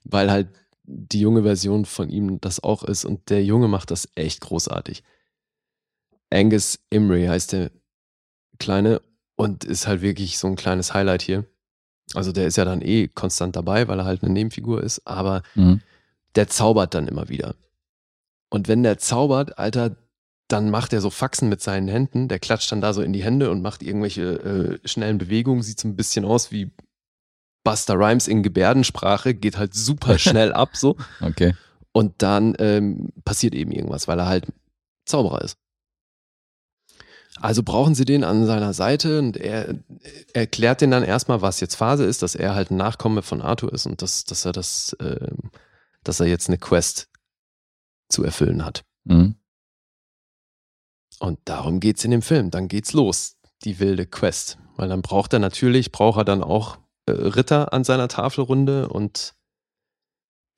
weil 0.04 0.30
halt 0.30 0.48
die 0.84 1.20
junge 1.20 1.42
Version 1.42 1.84
von 1.84 2.08
ihm 2.10 2.40
das 2.40 2.62
auch 2.62 2.82
ist 2.82 3.04
und 3.04 3.28
der 3.30 3.44
Junge 3.44 3.68
macht 3.68 3.90
das 3.90 4.08
echt 4.14 4.40
großartig. 4.40 5.02
Angus 6.30 6.78
Imrie 6.90 7.28
heißt 7.28 7.52
der 7.52 7.70
Kleine 8.58 9.00
und 9.36 9.64
ist 9.64 9.86
halt 9.86 10.02
wirklich 10.02 10.38
so 10.38 10.46
ein 10.48 10.56
kleines 10.56 10.92
Highlight 10.94 11.22
hier. 11.22 11.44
Also 12.14 12.32
der 12.32 12.46
ist 12.46 12.56
ja 12.56 12.64
dann 12.64 12.82
eh 12.82 13.08
konstant 13.08 13.54
dabei, 13.56 13.86
weil 13.88 13.98
er 14.00 14.04
halt 14.04 14.22
eine 14.22 14.32
Nebenfigur 14.32 14.82
ist, 14.82 15.06
aber 15.06 15.42
Mhm. 15.54 15.80
der 16.34 16.48
zaubert 16.48 16.94
dann 16.94 17.06
immer 17.08 17.28
wieder. 17.28 17.54
Und 18.50 18.66
wenn 18.68 18.82
der 18.82 18.98
zaubert, 18.98 19.58
Alter, 19.58 19.96
dann 20.48 20.70
macht 20.70 20.92
er 20.92 21.00
so 21.00 21.10
Faxen 21.10 21.48
mit 21.48 21.60
seinen 21.60 21.88
Händen. 21.88 22.28
Der 22.28 22.38
klatscht 22.38 22.72
dann 22.72 22.80
da 22.80 22.92
so 22.92 23.02
in 23.02 23.12
die 23.12 23.22
Hände 23.22 23.50
und 23.50 23.62
macht 23.62 23.82
irgendwelche 23.82 24.80
äh, 24.82 24.88
schnellen 24.88 25.18
Bewegungen. 25.18 25.62
Sieht 25.62 25.78
so 25.78 25.86
ein 25.86 25.96
bisschen 25.96 26.24
aus 26.24 26.50
wie 26.50 26.70
Buster 27.64 27.94
Rhymes 27.94 28.28
in 28.28 28.42
Gebärdensprache. 28.42 29.34
Geht 29.34 29.58
halt 29.58 29.74
super 29.74 30.18
schnell 30.18 30.52
ab 30.52 30.70
so. 30.74 30.96
Okay. 31.20 31.54
Und 31.92 32.22
dann 32.22 32.54
ähm, 32.58 33.12
passiert 33.24 33.54
eben 33.54 33.72
irgendwas, 33.72 34.08
weil 34.08 34.18
er 34.18 34.26
halt 34.26 34.46
Zauberer 35.04 35.42
ist. 35.42 35.58
Also 37.40 37.62
brauchen 37.62 37.94
sie 37.94 38.04
den 38.04 38.24
an 38.24 38.46
seiner 38.46 38.72
Seite 38.72 39.18
und 39.18 39.36
er 39.36 39.74
erklärt 40.32 40.80
den 40.80 40.90
dann 40.90 41.04
erstmal, 41.04 41.40
was 41.40 41.60
jetzt 41.60 41.76
Phase 41.76 42.04
ist, 42.04 42.22
dass 42.22 42.34
er 42.34 42.54
halt 42.54 42.70
ein 42.70 42.76
Nachkomme 42.76 43.22
von 43.22 43.42
Arthur 43.42 43.72
ist 43.72 43.86
und 43.86 44.02
dass, 44.02 44.24
dass 44.24 44.44
er 44.44 44.52
das, 44.52 44.96
ähm, 45.00 45.50
dass 46.02 46.20
er 46.20 46.26
jetzt 46.26 46.48
eine 46.48 46.58
Quest 46.58 47.08
zu 48.08 48.24
erfüllen 48.24 48.64
hat. 48.64 48.84
Mhm. 49.04 49.36
Und 51.20 51.38
darum 51.44 51.80
geht's 51.80 52.04
in 52.04 52.10
dem 52.10 52.22
Film. 52.22 52.50
Dann 52.50 52.68
geht's 52.68 52.92
los, 52.92 53.36
die 53.64 53.80
wilde 53.80 54.06
Quest. 54.06 54.58
Weil 54.76 54.88
dann 54.88 55.02
braucht 55.02 55.32
er 55.32 55.38
natürlich, 55.38 55.90
braucht 55.90 56.18
er 56.18 56.24
dann 56.24 56.42
auch 56.42 56.78
äh, 57.06 57.12
Ritter 57.12 57.72
an 57.72 57.84
seiner 57.84 58.08
Tafelrunde 58.08 58.88
und 58.88 59.34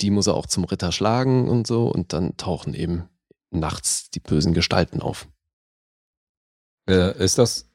die 0.00 0.10
muss 0.10 0.26
er 0.26 0.34
auch 0.34 0.46
zum 0.46 0.64
Ritter 0.64 0.92
schlagen 0.92 1.48
und 1.48 1.66
so. 1.66 1.88
Und 1.88 2.12
dann 2.12 2.36
tauchen 2.36 2.74
eben 2.74 3.08
nachts 3.50 4.10
die 4.10 4.20
bösen 4.20 4.54
Gestalten 4.54 5.00
auf. 5.00 5.28
Äh, 6.88 7.16
ist 7.22 7.38
das 7.38 7.70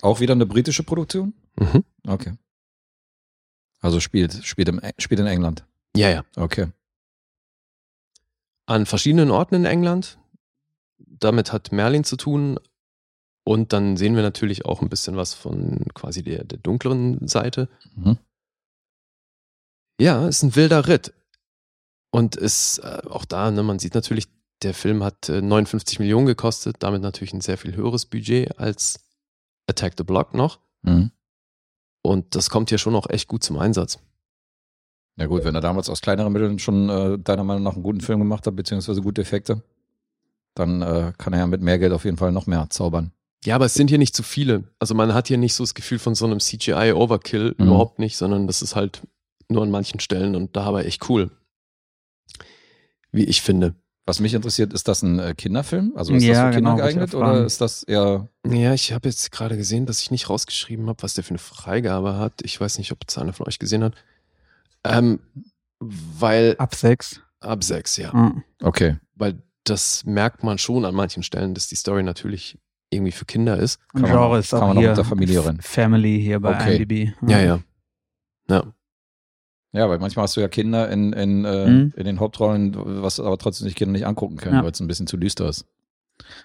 auch 0.00 0.20
wieder 0.20 0.32
eine 0.32 0.46
britische 0.46 0.82
Produktion? 0.82 1.34
Mhm. 1.56 1.84
Okay. 2.06 2.32
Also 3.80 4.00
spielt, 4.00 4.44
spielt, 4.44 4.68
im, 4.68 4.80
spielt 4.98 5.20
in 5.20 5.26
England. 5.26 5.66
Ja, 5.96 6.08
ja. 6.08 6.24
Okay. 6.36 6.68
An 8.66 8.86
verschiedenen 8.86 9.30
Orten 9.30 9.56
in 9.56 9.64
England. 9.64 10.18
Damit 11.22 11.52
hat 11.52 11.72
Merlin 11.72 12.04
zu 12.04 12.16
tun. 12.16 12.58
Und 13.44 13.72
dann 13.72 13.96
sehen 13.96 14.14
wir 14.14 14.22
natürlich 14.22 14.64
auch 14.66 14.82
ein 14.82 14.88
bisschen 14.88 15.16
was 15.16 15.34
von 15.34 15.86
quasi 15.94 16.22
der, 16.22 16.44
der 16.44 16.58
dunkleren 16.58 17.26
Seite. 17.26 17.68
Mhm. 17.96 18.18
Ja, 20.00 20.28
ist 20.28 20.42
ein 20.42 20.54
wilder 20.54 20.86
Ritt. 20.86 21.12
Und 22.12 22.36
ist 22.36 22.78
äh, 22.78 23.02
auch 23.08 23.24
da, 23.24 23.50
ne, 23.50 23.62
man 23.62 23.78
sieht 23.78 23.94
natürlich, 23.94 24.28
der 24.62 24.74
Film 24.74 25.02
hat 25.02 25.28
äh, 25.28 25.40
59 25.40 25.98
Millionen 25.98 26.26
gekostet, 26.26 26.76
damit 26.80 27.02
natürlich 27.02 27.32
ein 27.32 27.40
sehr 27.40 27.58
viel 27.58 27.74
höheres 27.74 28.06
Budget 28.06 28.58
als 28.58 29.00
Attack 29.66 29.94
the 29.96 30.04
Block 30.04 30.34
noch. 30.34 30.60
Mhm. 30.82 31.10
Und 32.02 32.34
das 32.34 32.50
kommt 32.50 32.68
hier 32.68 32.78
schon 32.78 32.94
auch 32.94 33.08
echt 33.08 33.28
gut 33.28 33.42
zum 33.42 33.58
Einsatz. 33.58 33.98
Ja 35.18 35.26
gut, 35.26 35.44
wenn 35.44 35.54
er 35.54 35.60
damals 35.60 35.88
aus 35.88 36.00
kleineren 36.00 36.32
Mitteln 36.32 36.58
schon 36.58 36.88
äh, 36.88 37.18
deiner 37.18 37.44
Meinung 37.44 37.62
nach 37.62 37.74
einen 37.74 37.82
guten 37.82 38.00
Film 38.00 38.18
gemacht 38.18 38.46
hat, 38.46 38.56
beziehungsweise 38.56 39.02
gute 39.02 39.20
Effekte, 39.22 39.62
dann 40.54 40.82
äh, 40.82 41.12
kann 41.18 41.32
er 41.32 41.40
ja 41.40 41.46
mit 41.46 41.60
mehr 41.62 41.78
Geld 41.78 41.92
auf 41.92 42.04
jeden 42.04 42.16
Fall 42.16 42.32
noch 42.32 42.46
mehr 42.46 42.68
zaubern. 42.70 43.12
Ja, 43.44 43.56
aber 43.56 43.64
es 43.66 43.74
sind 43.74 43.88
hier 43.88 43.98
nicht 43.98 44.14
zu 44.14 44.22
viele. 44.22 44.64
Also 44.78 44.94
man 44.94 45.14
hat 45.14 45.28
hier 45.28 45.38
nicht 45.38 45.54
so 45.54 45.64
das 45.64 45.74
Gefühl 45.74 45.98
von 45.98 46.14
so 46.14 46.26
einem 46.26 46.38
CGI-Overkill, 46.40 47.54
Mhm. 47.58 47.66
überhaupt 47.66 47.98
nicht, 47.98 48.16
sondern 48.16 48.46
das 48.46 48.62
ist 48.62 48.76
halt 48.76 49.02
nur 49.48 49.62
an 49.62 49.70
manchen 49.70 49.98
Stellen 50.00 50.36
und 50.36 50.54
da 50.56 50.62
aber 50.64 50.86
echt 50.86 51.08
cool. 51.10 51.30
Wie 53.10 53.24
ich 53.24 53.42
finde. 53.42 53.74
Was 54.04 54.18
mich 54.18 54.34
interessiert, 54.34 54.72
ist 54.72 54.88
das 54.88 55.02
ein 55.02 55.18
äh, 55.20 55.34
Kinderfilm? 55.36 55.92
Also 55.94 56.12
ist 56.14 56.24
Ja, 56.24 56.32
das 56.32 56.38
für 56.54 56.56
Kinder 56.56 56.70
genau, 56.72 56.76
geeignet 56.82 57.14
oder 57.14 57.44
ist 57.44 57.60
das 57.60 57.84
eher. 57.84 58.28
Ja, 58.46 58.74
ich 58.74 58.92
habe 58.92 59.08
jetzt 59.08 59.30
gerade 59.30 59.56
gesehen, 59.56 59.86
dass 59.86 60.00
ich 60.00 60.10
nicht 60.10 60.28
rausgeschrieben 60.28 60.88
habe, 60.88 61.02
was 61.02 61.14
der 61.14 61.22
für 61.22 61.30
eine 61.30 61.38
Freigabe 61.38 62.16
hat. 62.16 62.42
Ich 62.42 62.60
weiß 62.60 62.78
nicht, 62.78 62.90
ob 62.90 62.98
es 63.06 63.16
einer 63.18 63.32
von 63.32 63.46
euch 63.46 63.58
gesehen 63.60 63.84
hat. 63.84 63.94
Ähm, 64.84 65.20
weil 65.78 66.56
Ab 66.58 66.74
sechs. 66.74 67.20
ab 67.40 67.62
sechs, 67.62 67.96
ja. 67.96 68.12
Ah. 68.12 68.34
Okay. 68.60 68.96
Weil 69.14 69.40
das 69.64 70.04
merkt 70.04 70.42
man 70.44 70.58
schon 70.58 70.84
an 70.84 70.94
manchen 70.94 71.22
Stellen, 71.22 71.54
dass 71.54 71.68
die 71.68 71.76
Story 71.76 72.02
natürlich 72.02 72.58
irgendwie 72.90 73.12
für 73.12 73.24
Kinder 73.24 73.56
ist. 73.56 73.78
Und 73.94 74.02
Kann 74.02 74.02
man 74.02 74.10
Genre 74.10 74.24
auch- 74.26 74.38
ist 74.38 74.50
kann 74.50 74.60
auch 74.62 74.66
man 74.68 74.76
auch 74.76 74.80
hier 74.80 74.90
unter 74.90 75.04
Familie 75.04 75.44
rein. 75.46 75.60
Family 75.60 76.20
hier 76.20 76.40
bei 76.40 76.54
Okay. 76.56 76.76
IMDb. 76.76 77.12
Ja, 77.26 77.40
ja. 77.40 77.60
Ja. 78.48 78.64
Ja, 79.74 79.88
weil 79.88 79.98
manchmal 79.98 80.24
hast 80.24 80.36
du 80.36 80.40
ja 80.42 80.48
Kinder 80.48 80.90
in, 80.90 81.12
in, 81.14 81.44
äh, 81.46 81.66
Mhm. 81.66 81.94
in 81.96 82.04
den 82.04 82.20
Hauptrollen, 82.20 82.74
was 83.02 83.18
aber 83.20 83.38
trotzdem 83.38 83.68
die 83.68 83.74
Kinder 83.74 83.92
nicht 83.92 84.04
angucken 84.06 84.36
können, 84.36 84.56
Ja. 84.56 84.62
weil 84.64 84.72
es 84.72 84.80
ein 84.80 84.86
bisschen 84.88 85.06
zu 85.06 85.16
düster 85.16 85.48
ist. 85.48 85.64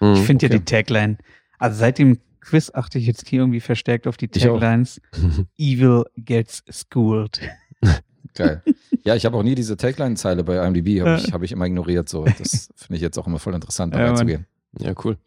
Mhm. 0.00 0.14
Ich 0.14 0.20
finde 0.20 0.46
ja 0.46 0.50
okay. 0.50 0.58
die 0.60 0.64
Tagline, 0.64 1.18
also 1.58 1.78
seit 1.78 1.98
dem 1.98 2.18
Quiz 2.40 2.70
achte 2.72 2.98
ich 2.98 3.06
jetzt 3.06 3.28
hier 3.28 3.40
irgendwie 3.40 3.60
verstärkt 3.60 4.06
auf 4.06 4.16
die. 4.16 4.28
Taglines. 4.28 5.02
Evil 5.58 6.04
gets 6.16 6.62
schooled. 6.70 7.40
Geil. 8.38 8.62
ja, 9.04 9.14
ich 9.16 9.26
habe 9.26 9.36
auch 9.36 9.42
nie 9.42 9.54
diese 9.54 9.76
Tagline-Zeile 9.76 10.44
bei 10.44 10.64
IMDb, 10.66 11.00
habe 11.00 11.10
Ja. 11.10 11.16
ich, 11.18 11.32
hab 11.32 11.42
ich 11.42 11.52
immer 11.52 11.66
ignoriert. 11.66 12.08
So. 12.08 12.24
Das 12.24 12.70
finde 12.76 12.96
ich 12.96 13.02
jetzt 13.02 13.18
auch 13.18 13.26
immer 13.26 13.38
voll 13.38 13.54
interessant, 13.54 13.92
da 13.94 13.98
Ja, 13.98 14.04
Mann. 14.06 14.14
reinzugehen. 14.16 14.46
Ja, 14.78 14.94
cool. 15.04 15.18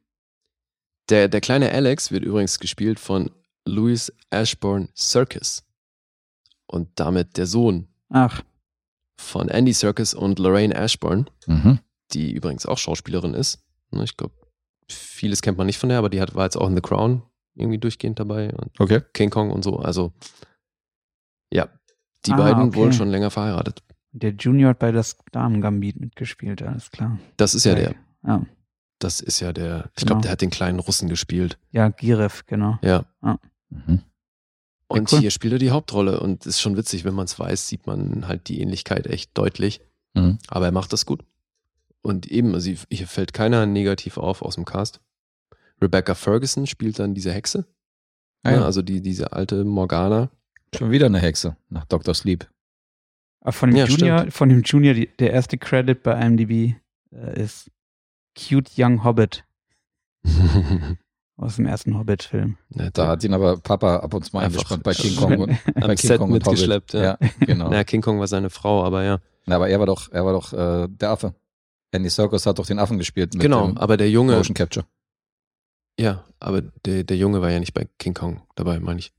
Der, 1.10 1.28
der 1.28 1.42
kleine 1.42 1.72
Alex 1.72 2.12
wird 2.12 2.24
übrigens 2.24 2.60
gespielt 2.60 3.00
von 3.00 3.30
Louis 3.66 4.12
Ashbourne 4.30 4.88
Circus. 4.98 5.64
Und 6.68 6.88
damit 6.96 7.38
der 7.38 7.48
Sohn 7.48 7.88
Ach, 8.10 8.42
von 9.20 9.50
Andy 9.50 9.74
Serkis 9.74 10.14
und 10.14 10.40
Lorraine 10.40 10.74
Ashbourne, 10.74 11.26
Mhm. 11.48 11.80
die 12.14 12.32
übrigens 12.32 12.66
auch 12.66 12.78
Schauspielerin 12.78 13.34
ist. 13.34 13.60
Ne, 13.92 14.04
Ich 14.06 14.16
glaube, 14.16 14.34
vieles 14.90 15.42
kennt 15.42 15.58
man 15.58 15.68
nicht 15.68 15.78
von 15.80 15.90
der, 15.90 15.98
aber 15.98 16.10
die 16.10 16.22
hat, 16.22 16.34
war 16.34 16.46
jetzt 16.46 16.56
auch 16.58 16.68
in 16.70 16.76
The 16.76 16.82
Crown 16.82 17.24
irgendwie 17.56 17.78
durchgehend 17.78 18.20
dabei 18.20 18.54
und 18.54 18.80
Okay. 18.80 19.02
King 19.14 19.30
Kong 19.30 19.52
und 19.52 19.64
so. 19.64 19.78
Also, 19.80 20.14
ja, 21.52 21.68
die 22.26 22.34
Ah, 22.34 22.38
beiden 22.38 22.64
okay. 22.64 22.76
wohl 22.78 22.94
schon 22.94 23.10
länger 23.10 23.32
verheiratet. 23.32 23.84
der 24.14 24.32
Junior 24.34 24.72
hat 24.72 24.80
bei 24.80 24.92
das 24.92 25.18
Damen-Gambit 25.32 26.00
mitgespielt, 26.00 26.62
alles 26.62 26.92
klar. 26.92 27.18
Das 27.38 27.54
ist 27.56 27.64
ja 27.66 27.76
der. 27.76 27.96
Ja, 28.26 28.46
Das 29.00 29.20
ist 29.22 29.40
ja 29.40 29.52
der. 29.54 29.90
Ich 29.96 30.02
Genau. 30.04 30.08
glaube, 30.10 30.22
der 30.24 30.32
hat 30.32 30.42
den 30.42 30.50
kleinen 30.52 30.80
Russen 30.80 31.10
gespielt. 31.10 31.58
ja 31.72 31.90
Girev, 31.90 32.44
genau. 32.46 32.78
Ja. 32.84 33.06
Mhm. 33.70 34.02
Und 34.88 35.12
cool. 35.14 35.20
hier 35.20 35.32
spielt 35.32 35.54
er 35.54 35.60
die 35.60 35.72
Hauptrolle 35.72 36.20
und 36.20 36.46
ist 36.46 36.60
schon 36.60 36.76
witzig, 36.76 37.06
wenn 37.06 37.14
man 37.14 37.26
es 37.26 37.40
weiß, 37.40 37.68
sieht 37.68 37.88
man 37.88 38.28
halt 38.28 38.50
die 38.50 38.60
Ähnlichkeit 38.62 39.08
echt 39.08 39.36
deutlich. 39.38 39.80
Mhm. 40.14 40.38
Aber 40.50 40.66
er 40.66 40.72
macht 40.74 40.92
das 40.94 41.06
gut. 41.06 41.24
Und 42.02 42.28
eben, 42.28 42.54
also 42.54 42.70
hier 42.90 43.08
fällt 43.08 43.32
keiner 43.34 43.66
negativ 43.66 44.18
auf 44.18 44.42
aus 44.42 44.56
dem 44.56 44.66
Cast. 44.66 45.00
Rebecca 45.82 46.14
Ferguson 46.14 46.68
spielt 46.68 47.00
dann 47.00 47.14
diese 47.14 47.32
Hexe. 47.32 47.66
Ah, 48.44 48.52
ne, 48.52 48.58
ja. 48.58 48.66
Also 48.66 48.82
die, 48.82 49.02
diese 49.02 49.32
alte 49.34 49.64
Morgana. 49.64 50.30
Schon 50.76 50.92
wieder 50.92 51.08
eine 51.08 51.20
Hexe 51.20 51.58
nach 51.70 51.86
Dr. 51.86 52.14
Sleep. 52.14 52.50
Aber 53.42 53.52
von 53.52 53.70
dem 53.72 53.78
Ja, 53.78 53.86
Junior, 53.86 54.20
stimmt. 54.20 54.34
von 54.34 54.50
dem 54.50 54.62
Junior, 54.62 54.94
die, 54.94 55.08
der 55.20 55.32
erste 55.32 55.58
Credit 55.58 56.02
bei 56.04 56.20
IMDb 56.20 56.76
äh, 57.12 57.42
ist 57.42 57.70
Cute 58.38 58.72
Young 58.78 59.04
Hobbit 59.04 59.44
aus 61.38 61.56
dem 61.56 61.66
ersten 61.66 61.98
Hobbit-Film. 61.98 62.58
Ja, 62.76 62.90
Da 62.92 63.08
hat 63.08 63.24
ihn 63.24 63.34
aber 63.34 63.58
Papa 63.58 63.98
ab 63.98 64.14
und 64.14 64.24
zu 64.24 64.36
mal 64.36 64.46
Einfach 64.46 64.60
eingespannt 64.72 64.84
bei 64.84 64.94
King 64.94 65.16
Kong 65.18 65.38
und 65.40 65.58
bei 65.76 65.96
King 65.96 65.98
Set 65.98 66.18
Kong 66.20 66.32
und 66.32 66.46
Hobbit. 66.46 66.48
mitgeschleppt, 66.48 66.94
ja. 66.94 67.04
ja. 67.04 67.18
genau. 67.40 67.70
Na, 67.70 67.84
King 67.84 68.02
Kong 68.02 68.20
war 68.20 68.28
seine 68.28 68.50
Frau, 68.50 68.84
aber 68.84 69.04
ja. 69.04 69.20
Na, 69.48 69.56
aber 69.56 69.70
er 69.70 69.80
war 69.80 69.88
doch, 69.88 70.12
er 70.12 70.26
war 70.26 70.34
doch 70.34 70.54
äh, 70.54 70.88
der 70.88 71.10
Affe. 71.10 71.34
Andy 71.92 72.10
Serkis 72.10 72.46
hat 72.46 72.60
doch 72.60 72.68
den 72.68 72.80
Affen 72.80 72.98
gespielt 73.00 73.34
mit 73.34 73.42
genau, 73.42 73.66
dem 73.68 73.78
aber 73.78 73.98
der 73.98 74.10
Junge, 74.10 74.36
Motion 74.38 74.54
Capture. 74.54 74.86
ja, 76.00 76.24
aber 76.40 76.62
der, 76.62 77.04
der 77.04 77.18
Junge 77.18 77.42
war 77.42 77.50
ja 77.52 77.60
nicht 77.60 77.74
bei 77.74 77.88
King 78.00 78.14
Kong 78.14 78.44
dabei, 78.56 78.80
meine 78.80 79.00
ich. 79.00 79.12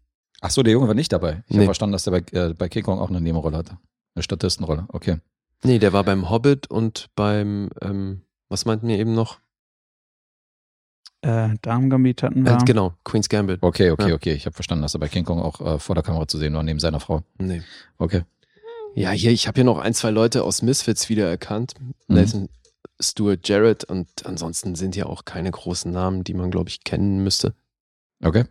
Ach 0.45 0.51
so, 0.51 0.63
der 0.63 0.73
Junge 0.73 0.89
war 0.89 0.95
nicht 0.95 1.13
dabei. 1.13 1.43
Ich 1.47 1.53
Nee. 1.53 1.59
habe 1.59 1.67
verstanden, 1.67 1.93
dass 1.93 2.03
der 2.05 2.11
bei, 2.11 2.23
äh, 2.33 2.53
bei 2.53 2.69
King 2.69 2.83
Kong 2.83 2.99
auch 2.99 3.09
eine 3.09 3.21
Nebenrolle 3.21 3.57
hatte. 3.57 3.79
Eine 4.15 4.23
Statistenrolle. 4.25 4.87
Okay. 4.89 5.19
Nee, 5.63 5.79
der 5.79 5.93
war 5.93 6.03
beim 6.05 6.29
Hobbit 6.29 6.67
und 6.69 7.09
beim, 7.15 7.71
ähm, 7.81 8.23
was 8.49 8.65
meinten 8.65 8.89
wir 8.89 8.99
eben 8.99 9.15
noch? 9.15 9.39
Äh, 11.23 11.51
Damen-Gambit 11.63 12.25
hatten 12.25 12.45
wir. 12.45 12.53
Äh, 12.53 12.65
genau, 12.65 12.95
Queen's 13.05 13.29
Gambit. 13.29 13.63
Okay, 13.63 13.91
okay, 13.93 14.09
Ja. 14.09 14.15
okay. 14.17 14.33
Ich 14.33 14.45
habe 14.47 14.55
verstanden, 14.55 14.83
dass 14.83 14.95
er 14.95 15.01
bei 15.01 15.09
King 15.09 15.25
Kong 15.25 15.41
auch 15.41 15.61
äh, 15.61 15.79
vor 15.79 15.95
der 15.95 16.03
Kamera 16.03 16.27
zu 16.27 16.37
sehen 16.39 16.53
war, 16.55 16.65
neben 16.65 16.81
seiner 16.81 16.99
Frau. 16.99 17.23
Nee. 17.39 17.63
Okay. 17.99 18.23
Ja, 18.95 19.11
hier, 19.13 19.31
ich 19.31 19.47
habe 19.47 19.55
hier 19.55 19.65
noch 19.65 19.79
ein, 19.79 19.95
zwei 19.95 20.11
Leute 20.11 20.43
aus 20.43 20.63
Misfits 20.63 21.09
wiedererkannt. 21.09 21.75
Mhm. 21.81 22.15
Nathan 22.17 22.49
Stewart 23.01 23.49
Jarrett 23.49 23.85
und 23.85 24.09
ansonsten 24.27 24.75
sind 24.75 24.97
ja 24.97 25.07
auch 25.07 25.25
keine 25.25 25.51
großen 25.53 25.91
Namen, 25.93 26.25
die 26.25 26.35
man, 26.35 26.51
glaube 26.51 26.69
ich, 26.71 26.83
kennen 26.85 27.23
müsste. 27.23 27.55
Okay. 28.23 28.45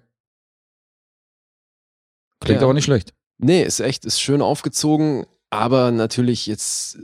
Klingt 2.41 2.59
Ja. 2.61 2.65
aber 2.65 2.73
nicht 2.73 2.83
schlecht. 2.85 3.13
Nee, 3.37 3.63
ist 3.63 3.79
echt, 3.79 4.03
ist 4.05 4.19
schön 4.19 4.41
aufgezogen, 4.41 5.25
aber 5.49 5.91
natürlich 5.91 6.45
jetzt 6.47 6.99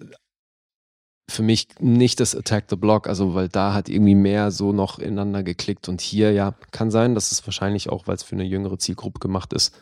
für 1.29 1.43
mich 1.43 1.67
nicht 1.79 2.19
das 2.19 2.35
Attack 2.35 2.65
the 2.69 2.75
Block, 2.75 3.07
also 3.07 3.33
weil 3.35 3.49
da 3.49 3.73
hat 3.73 3.89
irgendwie 3.89 4.15
mehr 4.15 4.51
so 4.51 4.71
noch 4.71 4.99
ineinander 4.99 5.43
geklickt 5.43 5.89
und 5.89 5.99
hier, 6.01 6.31
ja, 6.31 6.55
kann 6.71 6.89
sein, 6.91 7.15
dass 7.15 7.31
es 7.31 7.45
wahrscheinlich 7.45 7.89
auch, 7.89 8.07
weil 8.07 8.15
es 8.15 8.23
für 8.23 8.35
eine 8.35 8.45
jüngere 8.45 8.77
Zielgruppe 8.79 9.19
gemacht 9.19 9.51
ist, 9.53 9.73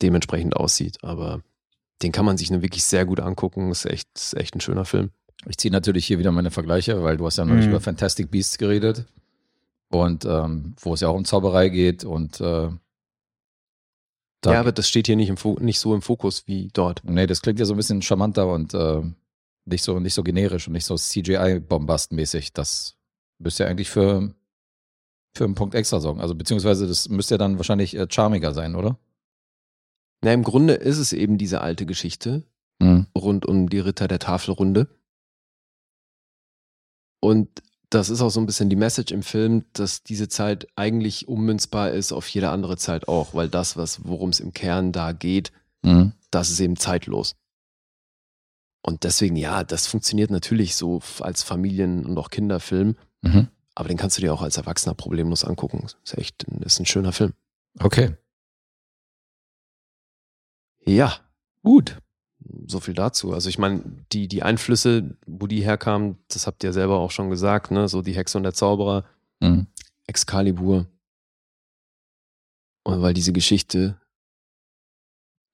dementsprechend 0.00 0.56
aussieht, 0.56 0.98
aber 1.02 1.42
den 2.02 2.12
kann 2.12 2.24
man 2.24 2.36
sich 2.38 2.50
nur 2.50 2.62
wirklich 2.62 2.84
sehr 2.84 3.04
gut 3.04 3.20
angucken, 3.20 3.70
ist 3.70 3.84
echt, 3.84 4.08
ist 4.16 4.34
echt 4.34 4.54
ein 4.56 4.60
schöner 4.60 4.84
Film. 4.84 5.10
Ich 5.48 5.58
ziehe 5.58 5.70
natürlich 5.72 6.06
hier 6.06 6.18
wieder 6.18 6.32
meine 6.32 6.50
Vergleiche, 6.50 7.02
weil 7.02 7.16
du 7.16 7.26
hast 7.26 7.36
ja 7.36 7.44
neulich 7.44 7.66
Mhm. 7.66 7.72
über 7.72 7.80
Fantastic 7.80 8.30
Beasts 8.30 8.58
geredet. 8.58 9.04
Und 9.90 10.24
ähm, 10.24 10.74
wo 10.80 10.94
es 10.94 11.00
ja 11.00 11.08
auch 11.08 11.14
um 11.14 11.24
Zauberei 11.26 11.68
geht 11.68 12.04
und 12.04 12.40
äh, 12.40 12.70
da, 14.42 14.52
ja, 14.52 14.60
aber 14.60 14.72
das 14.72 14.88
steht 14.88 15.06
hier 15.06 15.16
nicht, 15.16 15.28
im 15.30 15.36
Fo 15.38 15.56
nicht 15.60 15.78
so 15.80 15.94
im 15.94 16.02
Fokus 16.02 16.46
wie 16.46 16.68
dort. 16.72 17.02
Nee, 17.04 17.26
das 17.26 17.40
klingt 17.40 17.58
ja 17.58 17.64
so 17.64 17.72
ein 17.74 17.78
bisschen 17.78 18.02
charmanter 18.02 18.46
und 18.52 18.74
äh, 18.74 19.02
nicht 19.64 19.82
so 19.82 19.98
nicht 19.98 20.14
so 20.14 20.22
generisch 20.22 20.66
und 20.66 20.74
nicht 20.74 20.84
so 20.84 20.96
CGI-Bombast-mäßig. 20.96 22.52
Das 22.52 22.96
müsste 23.38 23.64
ja 23.64 23.70
eigentlich 23.70 23.88
für, 23.88 24.34
für 25.34 25.44
einen 25.44 25.54
Punkt 25.54 25.74
extra 25.74 26.00
sorgen. 26.00 26.20
Also 26.20 26.34
beziehungsweise 26.34 26.86
das 26.86 27.08
müsste 27.08 27.34
ja 27.34 27.38
dann 27.38 27.56
wahrscheinlich 27.56 27.96
äh, 27.96 28.06
charmiger 28.10 28.52
sein, 28.52 28.74
oder? 28.74 28.98
Na, 30.24 30.32
im 30.32 30.42
Grunde 30.44 30.74
ist 30.74 30.98
es 30.98 31.12
eben 31.12 31.38
diese 31.38 31.62
alte 31.62 31.86
Geschichte 31.86 32.44
Mhm. 32.80 33.06
rund 33.16 33.46
um 33.46 33.68
die 33.68 33.78
Ritter 33.78 34.08
der 34.08 34.18
Tafelrunde. 34.18 34.88
Und 37.20 37.62
das 37.94 38.08
ist 38.10 38.20
auch 38.22 38.30
so 38.30 38.40
ein 38.40 38.46
bisschen 38.46 38.70
die 38.70 38.76
Message 38.76 39.12
im 39.12 39.22
Film, 39.22 39.64
dass 39.74 40.02
diese 40.02 40.28
Zeit 40.28 40.66
eigentlich 40.76 41.28
ummünzbar 41.28 41.90
ist 41.90 42.12
auf 42.12 42.26
jede 42.28 42.50
andere 42.50 42.76
Zeit 42.76 43.06
auch, 43.08 43.34
weil 43.34 43.48
das, 43.48 43.76
was 43.76 44.04
worum 44.04 44.30
es 44.30 44.40
im 44.40 44.52
Kern 44.52 44.92
da 44.92 45.12
geht, 45.12 45.52
Mhm. 45.82 46.12
das 46.30 46.50
ist 46.50 46.60
eben 46.60 46.76
zeitlos. 46.76 47.34
Und 48.82 49.04
deswegen, 49.04 49.36
ja, 49.36 49.62
das 49.64 49.86
funktioniert 49.86 50.30
natürlich 50.30 50.74
so 50.76 51.00
als 51.20 51.42
Familien- 51.42 52.06
und 52.06 52.16
auch 52.18 52.30
Kinderfilm, 52.30 52.96
Mhm. 53.22 53.48
aber 53.74 53.88
den 53.88 53.96
kannst 53.98 54.16
du 54.16 54.22
dir 54.22 54.32
auch 54.32 54.42
als 54.42 54.56
Erwachsener 54.56 54.94
problemlos 54.94 55.44
angucken. 55.44 55.86
Ist 56.04 56.16
echt, 56.18 56.44
ist 56.44 56.78
ein 56.80 56.86
schöner 56.86 57.12
Film. 57.12 57.32
Okay. 57.78 58.16
Ja, 60.84 61.18
Gut. 61.64 61.98
So 62.66 62.80
viel 62.80 62.94
dazu. 62.94 63.32
Also 63.32 63.48
ich 63.48 63.58
meine, 63.58 63.82
die, 64.12 64.28
die 64.28 64.42
Einflüsse, 64.42 65.16
wo 65.26 65.46
die 65.46 65.62
herkamen, 65.62 66.18
das 66.28 66.46
habt 66.46 66.62
ihr 66.64 66.72
selber 66.72 66.98
auch 66.98 67.10
schon 67.10 67.30
gesagt, 67.30 67.70
ne? 67.70 67.88
So 67.88 68.02
die 68.02 68.14
Hexe 68.14 68.36
und 68.38 68.44
der 68.44 68.54
Zauberer, 68.54 69.04
Mhm. 69.40 69.66
Excalibur. 70.06 70.86
Und 72.84 73.02
weil 73.02 73.14
diese 73.14 73.32
Geschichte 73.32 74.00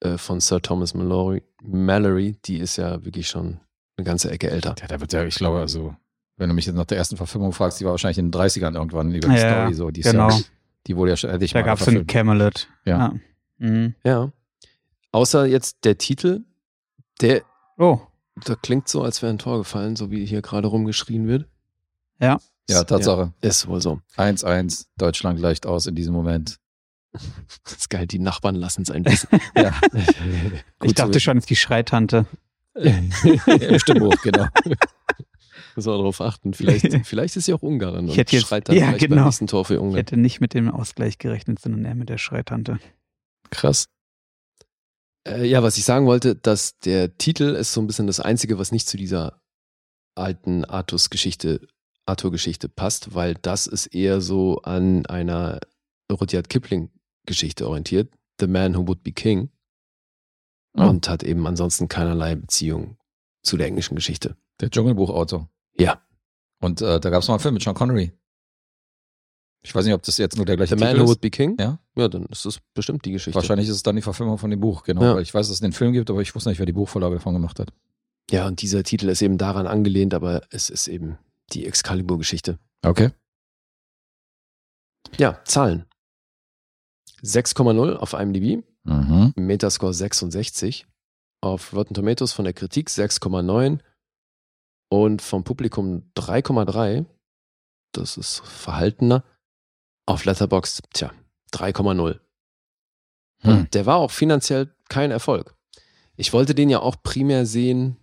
äh, 0.01 0.17
von 0.19 0.41
Sir 0.41 0.61
Thomas 0.61 0.95
Mallory, 0.95 1.43
Mallory, 1.63 2.37
die 2.45 2.59
ist 2.59 2.77
ja 2.77 3.05
wirklich 3.05 3.29
schon 3.29 3.61
eine 3.97 4.05
ganze 4.05 4.31
Ecke 4.31 4.51
älter. 4.51 4.75
Ja, 4.79 4.87
da 4.87 5.01
wird 5.01 5.13
ja, 5.13 5.25
ich 5.25 5.35
glaube, 5.37 5.59
also, 5.59 5.95
wenn 6.37 6.49
du 6.49 6.55
mich 6.55 6.67
jetzt 6.67 6.77
nach 6.77 6.85
der 6.87 6.99
ersten 6.99 7.17
Verfilmung 7.17 7.53
fragst, 7.53 7.81
die 7.81 7.85
war 7.85 7.93
wahrscheinlich 7.93 8.19
in 8.19 8.31
den 8.31 8.41
30ern 8.41 8.75
irgendwann 8.75 9.15
über 9.15 9.29
die 9.29 9.35
Ja, 9.35 9.63
Story 9.63 9.75
so. 9.75 9.91
Die, 9.91 10.03
genau. 10.03 10.31
ja, 10.31 10.39
die 10.87 10.97
wurde 10.97 11.11
ja 11.13 11.17
schon 11.17 11.31
endlich 11.31 11.53
Da 11.53 11.61
mal 11.61 11.65
gab 11.67 11.81
es 11.81 11.89
einen. 11.89 12.07
Camelot. 12.07 12.69
Ja. 12.85 13.15
Mhm. 13.59 13.95
Ja. 14.05 14.33
Außer 15.13 15.47
jetzt 15.47 15.85
der 15.85 15.99
Titel, 15.99 16.43
der, 17.21 17.43
Oh, 17.77 18.01
der 18.47 18.57
klingt 18.57 18.89
so, 18.89 19.03
als 19.03 19.23
wäre 19.23 19.33
ein 19.33 19.39
Tor 19.39 19.59
gefallen, 19.59 19.97
so 19.97 20.11
wie 20.11 20.25
hier 20.27 20.43
gerade 20.43 20.69
rumgeschrien 20.69 21.27
wird. 21.29 21.47
Ja. 22.21 22.39
Ja, 22.69 22.85
Tatsache. 22.85 23.33
Ja, 23.43 23.49
ist 23.49 23.67
wohl 23.69 23.81
so. 23.81 24.01
1-1, 24.17 24.87
Deutschland 24.97 25.39
gleicht 25.39 25.67
aus 25.67 25.87
in 25.87 25.95
diesem 25.95 26.15
Moment. 26.15 26.59
Das 27.65 27.73
ist 27.73 27.91
geil, 27.91 28.07
die 28.07 28.19
Nachbarn 28.19 28.55
lassen 28.55 28.83
es 28.83 28.91
ein 28.91 29.03
bisschen. 29.03 29.29
Ja. 29.57 29.73
ich 30.83 30.95
dachte 30.95 31.21
schon, 31.21 31.39
es 31.39 31.45
ist 31.45 31.51
die 31.51 31.57
Schreitante. 31.57 32.27
Im 32.75 33.11
Stimmbuch, 33.79 34.15
genau. 34.23 34.47
Muss 35.75 35.87
man 35.87 35.97
darauf 35.97 36.21
achten. 36.21 36.55
Vielleicht, 36.55 37.07
vielleicht 37.07 37.37
ist 37.37 37.47
sie 37.47 37.55
auch 37.55 37.63
Ungarin 37.63 38.05
Ich 38.07 38.11
und 38.13 38.17
hätte 38.19 38.37
jetzt- 38.37 38.47
schreit 38.47 38.69
dann 38.69 38.77
ja, 38.77 38.87
vielleicht 38.87 39.01
beim 39.01 39.11
genau. 39.11 39.25
nächsten 39.25 39.47
Tor 39.47 39.65
für 39.65 39.75
Ich 39.75 39.81
Ungarn. 39.81 39.97
hätte 39.97 40.17
nicht 40.17 40.41
mit 40.41 40.55
dem 40.55 40.71
Ausgleich 40.71 41.19
gerechnet, 41.19 41.59
sondern 41.61 41.85
eher 41.85 41.95
mit 41.95 42.09
der 42.09 42.19
Schreitante. 42.19 42.79
Krass. 43.51 43.89
Äh, 45.29 45.47
ja, 45.47 45.63
was 45.63 45.79
ich 45.79 45.85
sagen 45.85 46.07
wollte, 46.07 46.35
dass 46.35 46.79
der 46.79 47.17
Titel 47.19 47.55
ist 47.55 47.73
so 47.73 47.81
ein 47.81 47.87
bisschen 47.87 48.07
das 48.07 48.21
Einzige, 48.21 48.59
was 48.59 48.73
nicht 48.73 48.89
zu 48.89 48.97
dieser 48.97 49.41
alten 50.15 50.65
Artus-Geschichte, 50.65 51.67
Arthur-Geschichte 52.07 52.69
passt, 52.69 53.15
weil 53.15 53.35
das 53.35 53.67
ist 53.67 53.87
eher 53.87 54.21
so 54.21 54.63
an 54.63 55.07
einer 55.07 55.61
Rudyard 56.11 56.49
Kipling-Geschichte 56.49 57.69
orientiert. 57.69 58.13
The 58.41 58.47
Man 58.47 58.77
Who 58.77 58.87
Would 58.87 59.03
Be 59.03 59.13
King. 59.13 59.51
Oh. 60.77 60.85
Und 60.85 61.09
hat 61.09 61.23
eben 61.23 61.47
ansonsten 61.47 61.89
keinerlei 61.89 62.35
Beziehung 62.35 62.99
zu 63.43 63.57
der 63.57 63.67
englischen 63.67 63.95
Geschichte. 63.95 64.37
Der 64.61 64.71
Dschungelbuchautor. 64.71 65.51
Ja. 65.77 66.03
Und 66.61 66.83
äh, 66.83 67.01
da 67.01 67.11
gab 67.11 67.23
es 67.23 67.29
mal 67.29 67.35
einen 67.35 67.41
Film 67.41 67.55
mit 67.55 67.63
Sean 67.63 67.75
Connery. 67.75 68.13
Ich 69.63 69.75
weiß 69.75 69.85
nicht, 69.85 69.95
ob 69.95 70.03
das 70.03 70.17
jetzt 70.19 70.37
nur 70.37 70.47
der 70.47 70.57
gleiche 70.57 70.77
The 70.77 70.81
Man 70.85 70.91
Titel 70.91 71.01
Who 71.01 71.05
ist. 71.05 71.11
Would 71.11 71.21
Be 71.21 71.31
King? 71.31 71.57
Ja. 71.59 71.79
Ja, 71.97 72.09
dann 72.09 72.27
ist 72.27 72.45
das 72.45 72.61
bestimmt 72.75 73.05
die 73.05 73.13
Geschichte. 73.13 73.35
Wahrscheinlich 73.35 73.69
ist 73.69 73.75
es 73.75 73.83
dann 73.83 73.97
die 73.97 74.03
Verfilmung 74.03 74.39
von 74.39 74.51
dem 74.51 74.61
Buch, 74.61 74.85
genau. 74.85 75.03
Ja. 75.03 75.15
Weil 75.17 75.23
ich 75.23 75.35
weiß, 75.35 75.49
dass 75.49 75.55
es 75.57 75.61
den 75.61 75.73
Film 75.73 75.93
gibt, 75.93 76.11
aber 76.11 76.21
ich 76.23 76.35
wusste 76.35 76.49
nicht, 76.49 76.59
wer 76.59 76.67
die 76.67 76.73
Buchvorlage 76.73 77.17
davon 77.17 77.35
gemacht 77.35 77.59
hat. 77.59 77.73
Ja, 78.31 78.47
und 78.47 78.63
dieser 78.63 78.83
Titel 78.85 79.09
ist 79.09 79.21
eben 79.23 79.37
daran 79.39 79.67
angelehnt, 79.67 80.15
aber 80.15 80.43
es 80.51 80.71
ist 80.71 80.87
eben 80.87 81.19
die 81.53 81.67
Excalibur-Geschichte. 81.67 82.59
Okay. 82.83 83.11
Ja, 85.17 85.43
Zahlen. 85.45 85.87
6,0 87.23 87.95
auf 87.97 88.13
IMDb, 88.13 88.65
Mhm. 88.85 89.33
Metascore 89.37 89.93
66, 89.93 90.87
auf 91.43 91.75
Rotten 91.75 91.95
Tomatoes 91.95 92.33
von 92.33 92.45
der 92.45 92.55
Kritik 92.55 92.89
6,9 92.89 93.81
und 94.91 95.21
vom 95.21 95.45
Publikum 95.45 96.11
3,3. 96.15 97.05
Das 97.93 98.17
ist 98.17 98.41
verhaltener. 98.41 99.25
Auf 100.09 100.25
Letterboxd, 100.25 100.85
tja, 100.95 101.13
3,0. 101.53 102.19
Hm. 103.41 103.51
Und 103.51 103.75
der 103.75 103.85
war 103.85 103.97
auch 103.97 104.11
finanziell 104.11 104.75
kein 104.89 105.11
Erfolg. 105.11 105.55
Ich 106.17 106.33
wollte 106.33 106.55
den 106.55 106.71
ja 106.71 106.81
auch 106.81 107.03
primär 107.03 107.45
sehen, 107.45 107.99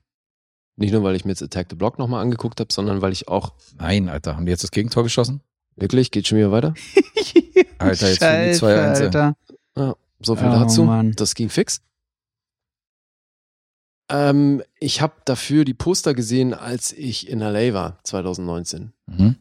nicht 0.76 0.92
nur, 0.92 1.02
weil 1.02 1.16
ich 1.16 1.26
mir 1.26 1.32
jetzt 1.32 1.42
Attack 1.42 1.68
the 1.72 1.76
Block 1.76 1.98
nochmal 1.98 2.22
angeguckt 2.22 2.60
habe, 2.60 2.72
sondern 2.72 3.02
weil 3.02 3.12
ich 3.12 3.28
auch, 3.28 3.54
Nein, 3.80 4.08
Alter, 4.08 4.36
haben 4.36 4.46
die 4.46 4.52
jetzt 4.52 4.64
das 4.64 4.70
Gegentor 4.70 5.02
geschossen? 5.02 5.42
wirklich, 5.78 6.12
geht 6.12 6.28
schon 6.28 6.38
wieder 6.38 6.52
weiter? 6.52 6.76
Alter, 7.80 8.08
jetzt 8.08 8.20
Scheiße, 8.20 8.66
2-1. 8.66 9.02
Alter. 9.02 9.36
So 10.20 10.36
viel 10.36 10.48
Oh, 10.48 10.52
dazu. 10.52 10.84
Mann. 10.84 11.14
Das 11.14 11.34
ging 11.34 11.50
fix. 11.50 11.82
Ähm, 14.10 14.62
ich 14.80 15.02
habe 15.02 15.16
dafür 15.26 15.66
die 15.66 15.74
Poster 15.74 16.14
gesehen, 16.14 16.54
als 16.54 16.94
ich 16.94 17.28
in 17.28 17.40
LA 17.40 17.74
war, 17.74 18.00
2019. 18.04 18.94
Mhm. 19.08 19.38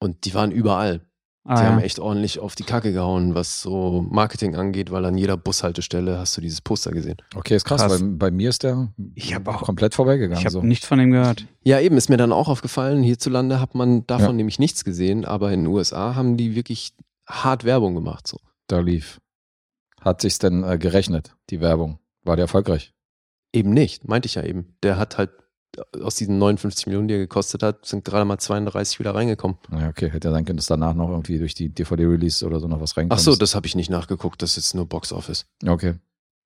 Und 0.00 0.24
die 0.24 0.32
waren 0.32 0.50
überall. 0.52 1.02
Ah, 1.44 1.56
Die 1.56 1.62
ja. 1.62 1.70
haben 1.70 1.80
echt 1.80 1.98
ordentlich 1.98 2.38
auf 2.38 2.54
die 2.54 2.64
Kacke 2.64 2.92
gehauen, 2.92 3.34
was 3.34 3.62
so 3.62 4.04
Marketing 4.10 4.56
angeht, 4.56 4.90
weil 4.90 5.04
an 5.06 5.16
jeder 5.16 5.38
Bushaltestelle 5.38 6.18
hast 6.18 6.36
du 6.36 6.42
dieses 6.42 6.60
Poster 6.60 6.90
gesehen. 6.90 7.16
Okay, 7.34 7.56
ist 7.56 7.64
krass, 7.64 7.80
Krass. 7.80 8.00
Weil 8.02 8.08
bei 8.10 8.30
mir 8.30 8.50
ist 8.50 8.62
der 8.62 8.92
Ich 9.14 9.34
hab 9.34 9.48
auch- 9.48 9.62
komplett 9.62 9.94
vorbeigegangen. 9.94 10.38
Ich 10.38 10.44
habe 10.44 10.52
so. 10.52 10.62
nichts 10.62 10.86
von 10.86 10.98
dem 10.98 11.10
gehört. 11.12 11.46
Ja, 11.64 11.80
eben, 11.80 11.96
ist 11.96 12.10
mir 12.10 12.18
dann 12.18 12.32
auch 12.32 12.48
aufgefallen, 12.48 13.02
hierzulande 13.02 13.58
hat 13.58 13.74
man 13.74 14.06
davon 14.06 14.26
Ja. 14.26 14.32
nämlich 14.34 14.58
nichts 14.58 14.84
gesehen, 14.84 15.24
aber 15.24 15.50
in 15.52 15.60
den 15.64 15.66
USA 15.68 16.14
haben 16.14 16.36
die 16.36 16.54
wirklich 16.54 16.92
hart 17.26 17.64
Werbung 17.64 17.94
gemacht. 17.94 18.26
So. 18.26 18.38
da 18.66 18.80
lief. 18.80 19.18
Hat 20.00 20.20
sich's 20.20 20.38
denn 20.38 20.62
äh, 20.62 20.78
gerechnet, 20.78 21.34
die 21.50 21.60
Werbung? 21.60 21.98
War 22.22 22.36
der 22.36 22.44
erfolgreich? 22.44 22.92
Eben 23.52 23.70
nicht, 23.70 24.06
meinte 24.06 24.26
ich 24.26 24.34
ja 24.36 24.44
eben. 24.44 24.76
Der 24.82 24.96
hat 24.98 25.16
halt 25.18 25.30
aus 26.02 26.16
diesen 26.16 26.38
59 26.38 26.86
Millionen, 26.86 27.08
die 27.08 27.14
er 27.14 27.20
gekostet 27.20 27.62
hat, 27.62 27.86
sind 27.86 28.04
gerade 28.04 28.24
mal 28.24 28.38
32 28.38 28.98
wieder 28.98 29.14
reingekommen. 29.14 29.58
Ja, 29.70 29.88
okay, 29.88 30.10
hätte 30.10 30.28
ja 30.28 30.32
sein 30.32 30.44
können, 30.44 30.56
dass 30.56 30.66
danach 30.66 30.94
noch 30.94 31.10
irgendwie 31.10 31.38
durch 31.38 31.54
die 31.54 31.68
DVD-Release 31.68 32.44
oder 32.44 32.60
so 32.60 32.68
noch 32.68 32.80
was 32.80 32.96
reinkommt. 32.96 33.18
Ach 33.18 33.22
so, 33.22 33.36
das 33.36 33.54
habe 33.54 33.66
ich 33.66 33.74
nicht 33.74 33.90
nachgeguckt, 33.90 34.42
das 34.42 34.50
ist 34.50 34.56
jetzt 34.56 34.74
nur 34.74 34.86
Box 34.86 35.12
Office. 35.12 35.46
Okay. 35.66 35.94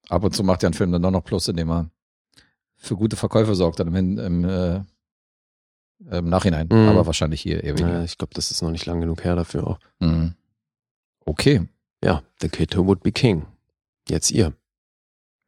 Ab 0.08 0.24
und 0.24 0.34
zu 0.34 0.44
macht 0.44 0.62
ja 0.62 0.68
ein 0.68 0.74
Film 0.74 0.92
dann 0.92 1.02
doch 1.02 1.10
noch 1.10 1.24
Plus, 1.24 1.48
indem 1.48 1.70
er 1.70 1.90
für 2.76 2.96
gute 2.96 3.16
Verkäufe 3.16 3.54
sorgt, 3.54 3.80
dann 3.80 3.94
im, 3.94 4.18
im, 4.18 4.44
äh, 4.44 4.82
im 6.10 6.28
Nachhinein. 6.28 6.68
Mhm. 6.70 6.88
Aber 6.88 7.06
wahrscheinlich 7.06 7.40
hier 7.40 7.64
eher 7.64 7.78
weniger. 7.78 8.04
ich 8.04 8.18
glaube, 8.18 8.34
das 8.34 8.50
ist 8.50 8.62
noch 8.62 8.70
nicht 8.70 8.84
lang 8.84 9.00
genug 9.00 9.24
her 9.24 9.36
dafür 9.36 9.66
auch. 9.66 9.78
Mhm. 10.00 10.34
Okay. 11.24 11.66
Ja, 12.04 12.22
The 12.40 12.48
Kid 12.50 12.76
Who 12.76 12.86
Would 12.86 13.02
Be 13.02 13.12
King. 13.12 13.46
Jetzt 14.08 14.30
ihr. 14.30 14.52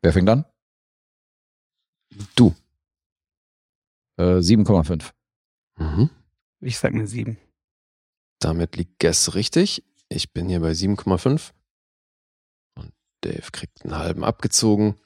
Wer 0.01 0.12
fängt 0.15 0.31
an? 0.31 0.47
Du. 2.35 2.55
Äh, 4.16 4.40
7,5. 4.40 5.12
Mhm. 5.78 6.10
Ich 6.60 6.78
sag 6.78 6.94
eine 6.94 7.06
7. 7.06 7.36
Damit 8.38 8.76
liegt 8.76 8.98
Guess 8.98 9.34
richtig. 9.34 9.84
Ich 10.09 10.32
bin 10.32 10.48
hier 10.48 10.60
bei 10.60 10.72
7,5. 10.72 11.52
Und 12.76 12.93
Dave 13.22 13.51
kriegt 13.52 13.84
einen 13.84 13.97
halben 13.97 14.24
abgezogen. 14.24 14.97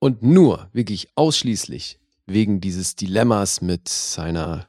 Und 0.00 0.22
nur, 0.22 0.68
wirklich 0.72 1.08
ausschließlich, 1.16 1.98
wegen 2.26 2.60
dieses 2.60 2.94
Dilemmas 2.94 3.60
mit 3.60 3.88
seiner, 3.88 4.68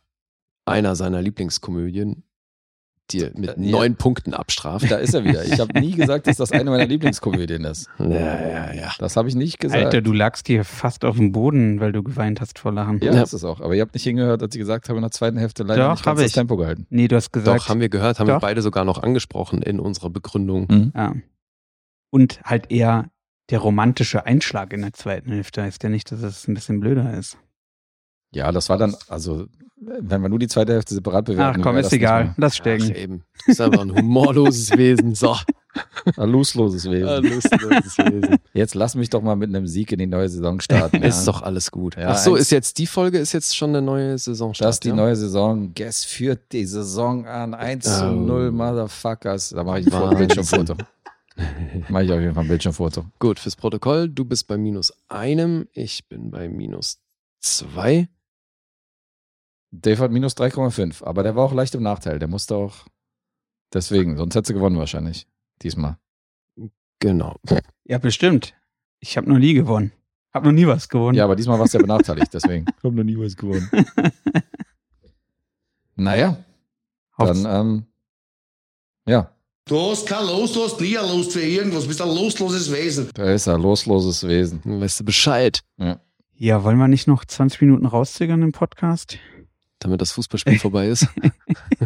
einer 0.65 0.95
seiner 0.95 1.21
Lieblingskomödien, 1.21 2.23
die 3.11 3.23
er 3.23 3.31
mit 3.37 3.49
ja. 3.57 3.71
neun 3.71 3.95
Punkten 3.95 4.33
abstraft. 4.33 4.89
Da 4.89 4.97
ist 4.97 5.13
er 5.13 5.23
wieder. 5.23 5.43
Ich 5.45 5.59
habe 5.59 5.79
nie 5.79 5.91
gesagt, 5.91 6.27
dass 6.27 6.37
das 6.37 6.51
eine 6.51 6.69
meiner 6.69 6.85
Lieblingskomödien 6.87 7.63
ist. 7.65 7.87
Ja, 7.99 8.07
ja, 8.07 8.73
ja. 8.73 8.91
Das 8.99 9.15
habe 9.17 9.27
ich 9.29 9.35
nicht 9.35 9.59
gesagt. 9.59 9.83
Alter, 9.83 10.01
du 10.01 10.13
lagst 10.13 10.47
hier 10.47 10.63
fast 10.63 11.05
auf 11.05 11.17
dem 11.17 11.31
Boden, 11.31 11.79
weil 11.79 11.91
du 11.91 12.03
geweint 12.03 12.41
hast 12.41 12.59
vor 12.59 12.71
Lachen. 12.71 12.99
ja, 13.01 13.11
Ja. 13.13 13.19
das 13.19 13.33
ist 13.33 13.43
auch. 13.43 13.61
Aber 13.61 13.75
ihr 13.75 13.81
habt 13.81 13.93
nicht 13.93 14.03
hingehört, 14.03 14.41
als 14.43 14.53
ich 14.55 14.59
gesagt 14.59 14.89
habe, 14.89 14.97
in 14.97 15.03
der 15.03 15.11
zweiten 15.11 15.37
Hälfte 15.37 15.63
leider 15.63 15.83
Doch, 15.89 15.91
nicht 15.95 16.05
das 16.05 16.21
ich. 16.21 16.33
Tempo 16.33 16.57
gehalten. 16.57 16.85
Nee, 16.89 17.07
du 17.07 17.15
hast 17.15 17.31
gesagt. 17.31 17.59
Doch, 17.61 17.69
haben 17.69 17.79
wir 17.81 17.89
gehört, 17.89 18.19
haben 18.19 18.27
wir 18.27 18.35
Doch. 18.35 18.41
beide 18.41 18.61
sogar 18.61 18.85
noch 18.85 19.01
angesprochen 19.03 19.61
in 19.61 19.79
unserer 19.79 20.09
Begründung. 20.09 20.67
Mhm. 20.69 20.91
Ja. 20.95 21.13
Und 22.11 22.39
halt 22.43 22.71
eher 22.71 23.09
der 23.49 23.59
romantische 23.59 24.25
Einschlag 24.25 24.73
in 24.73 24.81
der 24.81 24.93
zweiten 24.93 25.31
Hälfte 25.31 25.63
heißt 25.63 25.81
ja 25.83 25.89
nicht, 25.89 26.11
dass 26.11 26.21
es 26.21 26.47
ein 26.47 26.53
bisschen 26.53 26.79
blöder 26.79 27.13
ist. 27.17 27.37
Ja, 28.31 28.51
das 28.51 28.69
war 28.69 28.77
dann, 28.77 28.95
also, 29.07 29.47
wenn 29.81 30.21
wir 30.21 30.29
nur 30.29 30.39
die 30.39 30.47
zweite 30.47 30.73
Hälfte 30.73 30.93
separat 30.93 31.25
bewerten. 31.25 31.59
Ach 31.59 31.63
komm, 31.63 31.77
ist 31.77 31.91
egal. 31.93 32.33
Lass 32.37 32.53
Ach, 32.53 32.57
stecken. 32.57 32.93
eben. 32.95 33.17
Du 33.19 33.45
bist 33.47 33.61
einfach 33.61 33.81
ein 33.81 33.95
humorloses 33.95 34.71
Wesen. 34.77 35.15
So. 35.15 35.35
Ein 36.17 36.29
losloses 36.29 36.85
Wesen. 36.89 37.07
Ein 37.07 37.23
lustloses 37.23 37.97
Wesen. 37.97 38.35
Jetzt 38.53 38.75
lass 38.75 38.95
mich 38.95 39.09
doch 39.09 39.21
mal 39.21 39.35
mit 39.35 39.49
einem 39.49 39.67
Sieg 39.67 39.91
in 39.91 39.99
die 39.99 40.07
neue 40.07 40.27
Saison 40.27 40.59
starten. 40.59 40.97
Ist 41.03 41.25
ja. 41.25 41.31
doch 41.31 41.41
alles 41.43 41.71
gut. 41.71 41.95
Ja, 41.95 42.09
Ach 42.09 42.17
so, 42.17 42.35
ist 42.35 42.51
jetzt 42.51 42.77
die 42.79 42.87
Folge, 42.87 43.19
ist 43.19 43.33
jetzt 43.33 43.55
schon 43.55 43.69
eine 43.69 43.81
neue 43.81 44.17
Saison. 44.17 44.53
Das 44.57 44.75
ist 44.75 44.83
die 44.83 44.91
neue 44.91 45.15
Saison. 45.15 45.73
Guess 45.73 46.03
führt 46.05 46.51
die 46.51 46.65
Saison 46.65 47.25
an. 47.25 47.53
1 47.53 47.85
zu 47.85 48.05
Oh. 48.05 48.11
0, 48.11 48.51
Motherfuckers. 48.51 49.49
Da 49.49 49.63
mache 49.63 49.79
ich 49.81 49.93
ein. 49.93 50.17
Bildschirmfoto. 50.17 50.75
Mache 51.87 52.03
ich 52.03 52.11
auf 52.11 52.19
jeden 52.19 52.33
Fall 52.33 52.43
ein 52.43 52.49
Bildschirmfoto. 52.49 53.05
Gut, 53.19 53.39
fürs 53.39 53.55
Protokoll, 53.55 54.09
du 54.09 54.25
bist 54.25 54.47
bei 54.47 54.57
minus 54.57 54.91
einem, 55.07 55.67
ich 55.71 56.07
bin 56.09 56.31
bei 56.31 56.49
minus 56.49 56.99
zwei. 57.39 58.09
Dave 59.71 59.99
hat 59.99 60.11
minus 60.11 60.35
3,5, 60.35 61.03
aber 61.03 61.23
der 61.23 61.35
war 61.35 61.45
auch 61.45 61.53
leicht 61.53 61.75
im 61.75 61.83
Nachteil. 61.83 62.19
Der 62.19 62.27
musste 62.27 62.55
auch. 62.55 62.85
Deswegen, 63.73 64.17
sonst 64.17 64.35
hätte 64.35 64.47
sie 64.47 64.53
gewonnen 64.53 64.77
wahrscheinlich. 64.77 65.27
Diesmal. 65.61 65.97
Genau. 66.99 67.35
Ja, 67.85 67.97
bestimmt. 67.97 68.55
Ich 68.99 69.15
habe 69.15 69.29
noch 69.29 69.37
nie 69.37 69.53
gewonnen. 69.53 69.91
Hab 70.33 70.43
noch 70.43 70.51
nie 70.51 70.67
was 70.67 70.89
gewonnen. 70.89 71.17
Ja, 71.17 71.23
aber 71.25 71.35
diesmal 71.35 71.59
warst 71.59 71.73
du 71.73 71.77
ja 71.77 71.81
benachteiligt, 71.83 72.33
deswegen. 72.33 72.65
Ich 72.67 72.73
hab 72.83 72.93
noch 72.93 73.03
nie 73.03 73.17
was 73.17 73.35
gewonnen. 73.35 73.69
Naja, 75.95 76.37
dann, 77.17 77.45
ähm, 77.45 77.85
ja, 79.05 79.33
Du 79.65 79.79
hast 79.91 80.07
kein 80.07 80.25
Los, 80.25 80.53
du 80.53 80.63
hast 80.63 80.81
nie 80.81 80.97
ein 80.97 81.07
Lust 81.15 81.33
für 81.33 81.41
irgendwas, 81.41 81.83
du 81.83 81.89
bist 81.89 82.01
ein 82.01 82.07
lostloses 82.07 82.71
Wesen. 82.71 83.09
da 83.13 83.31
ist 83.31 83.47
ein 83.47 83.61
losloses 83.61 84.25
Wesen. 84.25 84.61
Weißt 84.63 85.01
du 85.01 85.03
Bescheid, 85.03 85.59
ja, 86.35 86.63
wollen 86.63 86.77
wir 86.77 86.87
nicht 86.87 87.05
noch 87.07 87.25
20 87.25 87.61
Minuten 87.61 87.85
rauszögern 87.85 88.41
im 88.41 88.51
Podcast? 88.51 89.19
Damit 89.79 90.01
das 90.01 90.11
Fußballspiel 90.11 90.59
vorbei 90.59 90.87
ist. 90.87 91.07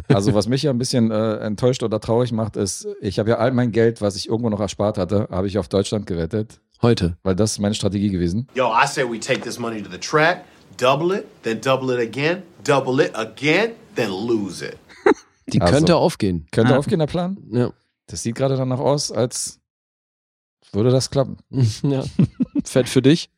Also 0.08 0.34
was 0.34 0.48
mich 0.48 0.64
ja 0.64 0.72
ein 0.72 0.78
bisschen 0.78 1.12
äh, 1.12 1.36
enttäuscht 1.38 1.84
oder 1.84 2.00
traurig 2.00 2.32
macht, 2.32 2.56
ist, 2.56 2.88
ich 3.02 3.20
habe 3.20 3.30
ja 3.32 3.38
all 3.38 3.52
mein 3.52 3.72
Geld, 3.72 4.02
was 4.02 4.16
ich 4.16 4.28
irgendwo 4.30 4.50
noch 4.50 4.60
erspart 4.60 4.98
hatte, 4.98 5.28
habe 5.32 5.48
ich 5.48 5.58
auf 5.58 5.68
Deutschland 5.68 6.06
gewettet, 6.08 6.60
Heute. 6.82 7.18
weil 7.24 7.36
das 7.36 7.52
ist 7.54 7.60
meine 7.60 7.76
Strategie 7.76 8.10
gewesen. 8.10 8.48
Yo, 8.56 8.68
I 8.74 8.88
say 8.88 9.04
we 9.04 9.20
take 9.20 9.42
this 9.42 9.60
money 9.60 9.82
to 9.82 9.90
the 9.92 9.98
track, 10.00 10.44
double 10.78 11.16
it, 11.16 11.26
then 11.44 11.62
double 11.62 11.94
it 11.94 12.00
again, 12.00 12.44
double 12.64 13.04
it 13.04 13.12
again, 13.16 13.72
then 13.96 14.10
lose 14.10 14.66
it. 14.66 14.78
Die 15.48 15.62
Also. 15.62 15.74
könnte 15.74 15.96
aufgehen. 15.98 16.48
Könnte 16.52 16.74
Ah. 16.74 16.78
aufgehen, 16.78 17.00
der 17.00 17.08
Plan? 17.08 17.38
Ja. 17.52 17.72
Das 18.08 18.24
sieht 18.24 18.36
gerade 18.36 18.56
danach 18.58 18.80
aus, 18.80 19.12
als 19.12 19.60
würde 20.72 20.90
das 20.90 21.10
klappen. 21.12 21.38
ja. 21.84 22.04
Fett 22.66 22.90
für 22.90 23.02
dich. 23.02 23.30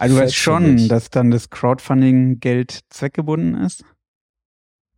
Also 0.00 0.16
du 0.16 0.22
weißt 0.22 0.34
schon, 0.34 0.88
dass 0.88 1.10
dann 1.10 1.30
das 1.30 1.50
Crowdfunding-Geld 1.50 2.80
zweckgebunden 2.90 3.54
ist? 3.62 3.84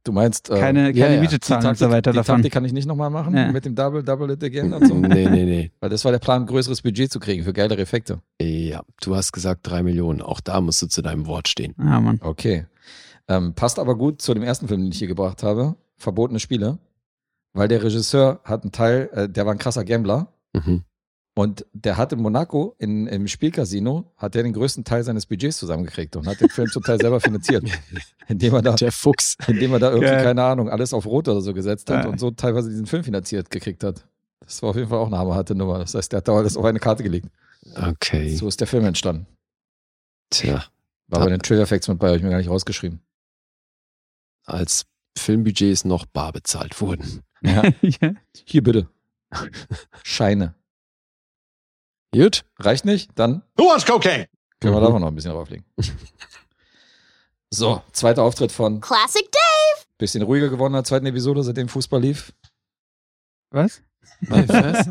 Du 0.05 0.11
meinst, 0.11 0.51
äh, 0.51 0.59
Keine, 0.59 0.93
keine 0.93 1.15
ja. 1.15 1.21
Miete 1.21 1.39
zahlen 1.39 1.65
und 1.65 1.79
so 1.79 1.89
weiter 1.89 2.11
die 2.11 2.17
davon. 2.17 2.37
Taktik 2.37 2.53
kann 2.53 2.65
ich 2.65 2.73
nicht 2.73 2.87
nochmal 2.87 3.09
machen 3.11 3.37
Ja. 3.37 3.53
mit 3.53 3.65
dem 3.65 3.77
Double, 3.77 4.03
Double 4.03 4.31
It 4.33 4.43
Again 4.43 4.73
und 4.73 4.87
so. 4.89 4.95
nee, 4.95 5.29
nee, 5.29 5.45
nee. 5.45 5.71
Weil 5.79 5.91
das 5.91 6.05
war 6.05 6.11
der 6.11 6.19
Plan, 6.19 6.43
ein 6.43 6.47
größeres 6.47 6.83
Budget 6.83 7.13
zu 7.13 7.21
kriegen 7.21 7.45
für 7.45 7.53
geilere 7.53 7.81
Effekte. 7.81 8.21
Ja, 8.41 8.83
du 9.01 9.15
hast 9.15 9.31
gesagt 9.33 9.61
drei 9.63 9.85
Millionen. 9.85 10.21
Auch 10.21 10.41
da 10.41 10.61
musst 10.61 10.83
du 10.83 10.89
zu 10.89 11.03
deinem 11.03 11.27
Wort 11.27 11.47
stehen. 11.47 11.75
Ja, 11.79 12.01
Mann. 12.01 12.19
Okay. 12.21 12.67
Ähm, 13.29 13.55
passt 13.55 13.79
aber 13.79 13.97
gut 13.97 14.21
zu 14.21 14.35
dem 14.35 14.43
ersten 14.43 14.67
Film, 14.67 14.81
den 14.83 14.91
ich 14.91 14.99
hier 14.99 15.07
gebracht 15.07 15.45
habe, 15.45 15.77
Verbotene 15.99 16.41
Spiele, 16.41 16.79
weil 17.53 17.69
der 17.69 17.85
Regisseur 17.85 18.41
hat 18.43 18.63
einen 18.63 18.73
Teil, 18.73 19.09
äh, 19.13 19.29
der 19.29 19.47
war 19.47 19.53
ein 19.53 19.59
krasser 19.59 19.85
Gambler 19.85 20.33
Mhm. 20.55 20.83
Und 21.35 21.65
der 21.73 21.97
hat 21.97 22.13
in 22.13 22.21
Monaco 22.21 22.75
in, 22.79 23.07
im 23.07 23.27
Spielcasino 23.27 24.13
hat 24.17 24.35
der 24.35 24.43
den 24.43 24.53
größten 24.53 24.85
Teil 24.85 25.03
seines 25.03 25.25
Budgets 25.27 25.57
zusammengekriegt 25.59 26.15
und 26.17 26.27
hat 26.27 26.41
den 26.41 26.51
Film 26.51 26.69
zum 26.69 26.83
Teil 26.83 27.01
selber 27.01 27.21
finanziert, 27.21 27.65
indem 28.29 28.55
er 28.55 28.63
da, 28.63 28.75
Der 28.75 28.93
Fuchs. 28.93 29.37
indem 29.47 29.73
er 29.73 29.79
da 29.79 29.89
irgendwie 29.91 30.09
Geil. 30.11 30.25
keine 30.25 30.43
Ahnung 30.45 30.69
alles 30.69 30.93
auf 30.93 31.07
Rot 31.07 31.29
oder 31.29 31.41
so 31.41 31.55
gesetzt 31.55 31.89
hat 31.91 32.05
Ja. 32.05 32.11
und 32.11 32.21
so 32.21 32.31
teilweise 32.33 32.69
diesen 32.69 32.87
Film 32.87 33.03
finanziert 33.05 33.51
gekriegt 33.51 33.83
hat. 33.85 34.07
Das 34.41 34.63
war 34.63 34.71
auf 34.71 34.77
jeden 34.77 34.89
Fall 34.89 34.99
auch 34.99 35.07
eine 35.07 35.19
hammerharte 35.19 35.55
Nummer. 35.55 35.79
Das 35.79 35.95
heißt, 35.95 36.13
der 36.13 36.19
hat 36.19 36.29
da 36.29 36.33
alles 36.37 36.57
auf 36.57 36.65
eine 36.65 36.81
Karte 36.81 37.03
gelegt. 37.03 37.29
Okay. 37.75 38.35
So 38.37 38.49
ist 38.49 38.61
der 38.61 38.67
Film 38.67 38.85
entstanden. 38.85 39.27
Tja, 40.31 40.65
War 41.09 41.21
bei 41.21 41.31
den 41.31 41.41
Trailer 41.41 41.67
Facts 41.67 41.89
mit 41.89 41.99
bei, 41.99 42.09
habe 42.09 42.17
ich 42.17 42.23
mir 42.23 42.31
gar 42.31 42.39
nicht 42.39 42.51
rausgeschrieben. 42.51 43.01
als 44.45 44.85
Filmbudgets 45.17 45.85
noch 45.85 46.07
bar 46.07 46.33
bezahlt 46.33 46.81
wurden. 46.81 47.23
Ja. 47.43 47.63
ja. 47.83 48.15
Hier 48.45 48.63
bitte. 48.63 48.89
Scheine. 50.03 50.55
Gut. 52.15 52.45
Reicht 52.59 52.85
nicht? 52.85 53.11
Dann 53.15 53.43
Who 53.57 53.65
wants 53.65 53.87
cocaine? 53.87 54.27
können 54.61 54.75
wir 54.75 54.81
Mhm. 54.81 54.93
da 54.93 54.99
noch 54.99 55.09
ein 55.09 55.15
bisschen 55.15 55.33
drauflegen. 55.33 55.65
So, 57.55 57.83
zweiter 57.93 58.23
Auftritt 58.23 58.51
von 58.51 58.81
Classic 58.81 59.31
Dave. 59.31 59.87
bisschen 59.99 60.23
ruhiger 60.23 60.49
geworden 60.49 60.73
in 60.73 60.79
der 60.79 60.85
zweiten 60.85 61.05
Episode, 61.05 61.43
seitdem 61.43 61.69
Fußball 61.69 62.01
lief. 62.01 62.33
Was? 63.51 63.83
Was? 64.23 64.89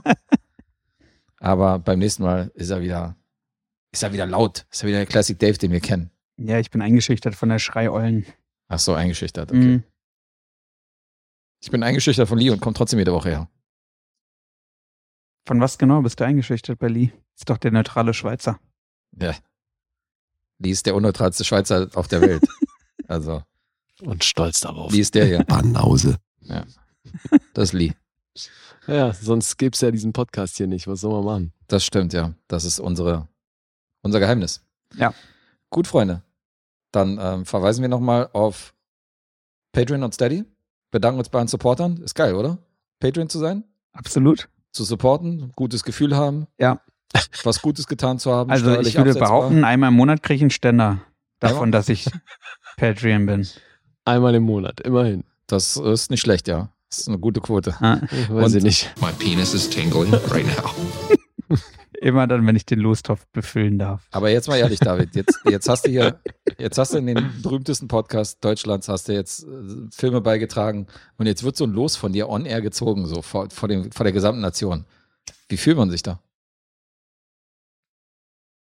Aber 1.39 1.79
beim 1.79 1.97
nächsten 1.97 2.21
Mal 2.21 2.51
ist 2.53 2.69
er 2.69 2.81
wieder, 2.81 3.15
ist 3.91 4.03
er 4.03 4.13
wieder 4.13 4.27
laut. 4.27 4.67
Ist 4.69 4.83
er 4.83 4.89
wieder 4.89 4.99
der 4.99 5.07
Classic 5.07 5.39
Dave, 5.39 5.57
den 5.57 5.71
wir 5.71 5.79
kennen. 5.79 6.11
Ja, 6.37 6.59
ich 6.59 6.69
bin 6.69 6.83
eingeschüchtert 6.83 7.33
von 7.33 7.49
der 7.49 7.57
Schreiollen. 7.57 8.27
Ach 8.67 8.77
so, 8.79 8.93
eingeschüchtert. 8.93 9.49
Okay. 9.49 9.57
Mhm. 9.59 9.83
Ich 11.63 11.71
bin 11.71 11.81
eingeschüchtert 11.81 12.27
von 12.29 12.37
Lee 12.37 12.51
und 12.51 12.61
komme 12.61 12.75
trotzdem 12.75 12.99
jede 12.99 13.11
Woche 13.13 13.29
her. 13.29 13.49
Von 15.45 15.59
was 15.59 15.77
genau 15.77 16.01
bist 16.01 16.19
du 16.19 16.25
eingeschüchtert 16.25 16.79
bei 16.79 16.87
Lee? 16.87 17.11
Ist 17.35 17.49
doch 17.49 17.57
der 17.57 17.71
neutrale 17.71 18.13
Schweizer. 18.13 18.59
Ja. 19.19 19.35
Lee 20.59 20.71
ist 20.71 20.85
der 20.85 20.95
unneutralste 20.95 21.43
Schweizer 21.43 21.89
auf 21.95 22.07
der 22.07 22.21
Welt. 22.21 22.43
also, 23.07 23.43
Und 24.01 24.23
stolz 24.23 24.59
darauf. 24.59 24.91
Lee 24.91 24.99
ist 24.99 25.15
der 25.15 25.25
hier. 25.25 25.43
Banause. 25.43 26.17
Das 27.53 27.69
ist 27.69 27.73
Lee. 27.73 27.93
Ja, 28.87 29.13
sonst 29.13 29.57
gäbe 29.57 29.73
es 29.73 29.81
ja 29.81 29.91
diesen 29.91 30.13
Podcast 30.13 30.57
hier 30.57 30.67
nicht. 30.67 30.87
Was 30.87 31.01
soll 31.01 31.11
man 31.13 31.25
machen? 31.25 31.53
Das 31.67 31.83
stimmt, 31.83 32.13
ja. 32.13 32.33
Das 32.47 32.63
ist 32.63 32.79
unsere, 32.79 33.27
unser 34.01 34.19
Geheimnis. 34.19 34.63
Ja. 34.95 35.13
Gut, 35.69 35.87
Freunde. 35.87 36.23
Dann 36.91 37.17
ähm, 37.21 37.45
verweisen 37.45 37.81
wir 37.81 37.89
nochmal 37.89 38.29
auf 38.33 38.73
Patreon 39.71 40.03
und 40.03 40.13
Steady. 40.13 40.45
Bedanken 40.91 41.19
uns 41.19 41.29
bei 41.29 41.39
allen 41.39 41.47
Supportern. 41.47 41.97
Ist 41.97 42.15
geil, 42.15 42.35
oder? 42.35 42.57
Patreon 42.99 43.29
zu 43.29 43.39
sein, 43.39 43.63
Absolut. 43.93 44.47
Zu 44.71 44.83
supporten, 44.83 45.51
gutes 45.55 45.83
Gefühl 45.83 46.15
haben. 46.15 46.47
Ja. 46.59 46.81
Was 47.43 47.61
Gutes 47.61 47.87
getan 47.87 48.19
zu 48.19 48.31
haben. 48.31 48.49
Also 48.51 48.71
ich 48.79 48.95
würde 48.95 49.09
absetzbar. 49.11 49.27
behaupten, 49.29 49.63
einmal 49.65 49.89
im 49.89 49.95
Monat 49.95 50.23
kriege 50.23 50.37
ich 50.37 50.41
einen 50.43 50.49
Ständer 50.49 51.01
davon, 51.39 51.57
Einmal? 51.65 51.71
dass 51.71 51.89
ich 51.89 52.05
Patreon 52.77 53.25
bin. 53.25 53.47
Einmal 54.05 54.33
im 54.35 54.43
Monat, 54.43 54.79
immerhin. 54.81 55.25
Das 55.47 55.75
ist 55.75 56.09
nicht 56.09 56.21
schlecht, 56.21 56.47
ja. 56.47 56.69
Das 56.89 56.99
ist 56.99 57.07
eine 57.09 57.19
gute 57.19 57.41
Quote. 57.41 57.75
Ah, 57.81 57.99
Weiß 58.29 58.51
Und- 58.51 58.57
ich 58.59 58.63
nicht. 58.63 58.93
My 59.01 59.11
penis 59.11 59.53
is 59.53 59.69
tingling 59.69 60.13
right 60.31 60.45
now. 60.45 61.57
Immer 62.01 62.25
dann, 62.25 62.47
wenn 62.47 62.55
ich 62.55 62.65
den 62.65 62.79
Lostopf 62.79 63.27
befüllen 63.31 63.77
darf. 63.77 64.07
Aber 64.09 64.31
jetzt 64.31 64.47
mal 64.47 64.57
ehrlich, 64.57 64.79
David, 64.79 65.15
jetzt, 65.15 65.39
jetzt 65.45 65.69
hast 65.69 65.85
du 65.85 65.91
hier, 65.91 66.19
jetzt 66.57 66.79
hast 66.79 66.95
du 66.95 66.97
in 66.97 67.05
den 67.05 67.41
berühmtesten 67.43 67.87
Podcast 67.87 68.43
Deutschlands, 68.43 68.87
hast 68.87 69.07
du 69.07 69.13
jetzt 69.13 69.43
äh, 69.43 69.87
Filme 69.91 70.19
beigetragen 70.19 70.87
und 71.17 71.27
jetzt 71.27 71.43
wird 71.43 71.55
so 71.55 71.63
ein 71.63 71.73
Los 71.73 71.97
von 71.97 72.11
dir 72.11 72.27
on 72.27 72.47
air 72.47 72.61
gezogen, 72.61 73.05
so 73.05 73.21
vor, 73.21 73.51
vor, 73.51 73.69
dem, 73.69 73.91
vor 73.91 74.03
der 74.03 74.13
gesamten 74.13 74.41
Nation. 74.41 74.85
Wie 75.47 75.57
fühlt 75.57 75.77
man 75.77 75.91
sich 75.91 76.01
da? 76.01 76.19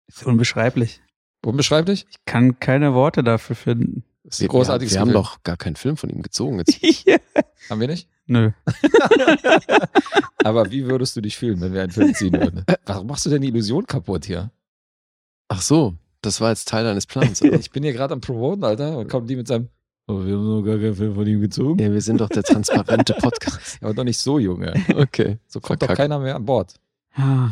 Ist 0.07 0.25
unbeschreiblich. 0.25 1.03
Unbeschreiblich? 1.45 2.07
Ich 2.09 2.25
kann 2.25 2.59
keine 2.61 2.95
Worte 2.95 3.23
dafür 3.23 3.57
finden. 3.57 4.05
Das 4.29 4.37
ist 4.41 4.43
ein 4.43 4.49
großartiges 4.49 4.93
wir, 4.93 4.97
wir 4.99 5.01
haben 5.01 5.13
doch 5.13 5.43
gar 5.43 5.57
keinen 5.57 5.77
Film 5.77 5.97
von 5.97 6.11
ihm 6.11 6.21
gezogen. 6.23 6.59
Jetzt. 6.59 6.79
Haben 7.71 7.81
wir 7.81 7.89
nicht? 7.89 8.09
Nö. 8.27 8.51
Aber 10.45 10.71
wie 10.71 10.87
würdest 10.87 11.17
du 11.17 11.21
dich 11.21 11.37
fühlen, 11.37 11.61
wenn 11.61 11.73
wir 11.73 11.83
einen 11.83 11.91
Film 11.93 12.15
ziehen 12.15 12.35
würden? 12.35 12.65
Warum 12.87 13.07
machst 13.07 13.27
du 13.27 13.31
denn 13.31 13.43
die 13.43 13.49
Illusion 13.49 13.87
kaputt 13.87 14.27
hier? 14.27 14.51
Ach 15.49 15.63
so, 15.63 15.95
das 16.23 16.41
war 16.41 16.51
jetzt 16.51 16.69
Teil 16.69 16.85
deines 16.85 17.07
Plans. 17.07 17.43
Oder? 17.43 17.53
Ich 17.59 17.71
bin 17.71 17.83
hier 17.83 17.93
gerade 17.93 18.15
am 18.15 18.21
Promoten, 18.21 18.65
Alter, 18.65 18.99
und 18.99 19.09
kommt 19.09 19.29
die 19.31 19.37
mit 19.37 19.49
seinem, 19.49 19.69
oh, 20.09 20.25
wir 20.25 20.35
haben 20.35 20.47
noch 20.57 20.63
gar 20.63 20.77
keinen 20.77 20.95
Film 20.95 21.15
von 21.15 21.27
ihm 21.27 21.41
gezogen. 21.41 21.79
ja, 21.83 21.91
wir 21.91 22.01
sind 22.03 22.21
doch 22.21 22.29
der 22.29 22.43
transparente 22.43 23.15
Podcast. 23.15 23.79
Aber 23.83 23.95
doch 23.95 24.05
nicht 24.05 24.19
so, 24.19 24.39
Junge. 24.39 24.75
Okay. 24.95 25.39
So 25.47 25.61
kommt 25.61 25.83
doch 25.83 25.87
Verkackt. 25.87 25.97
keiner 26.11 26.19
mehr 26.19 26.37
an 26.37 26.45
Bord. 26.45 26.75
Ah, 27.15 27.51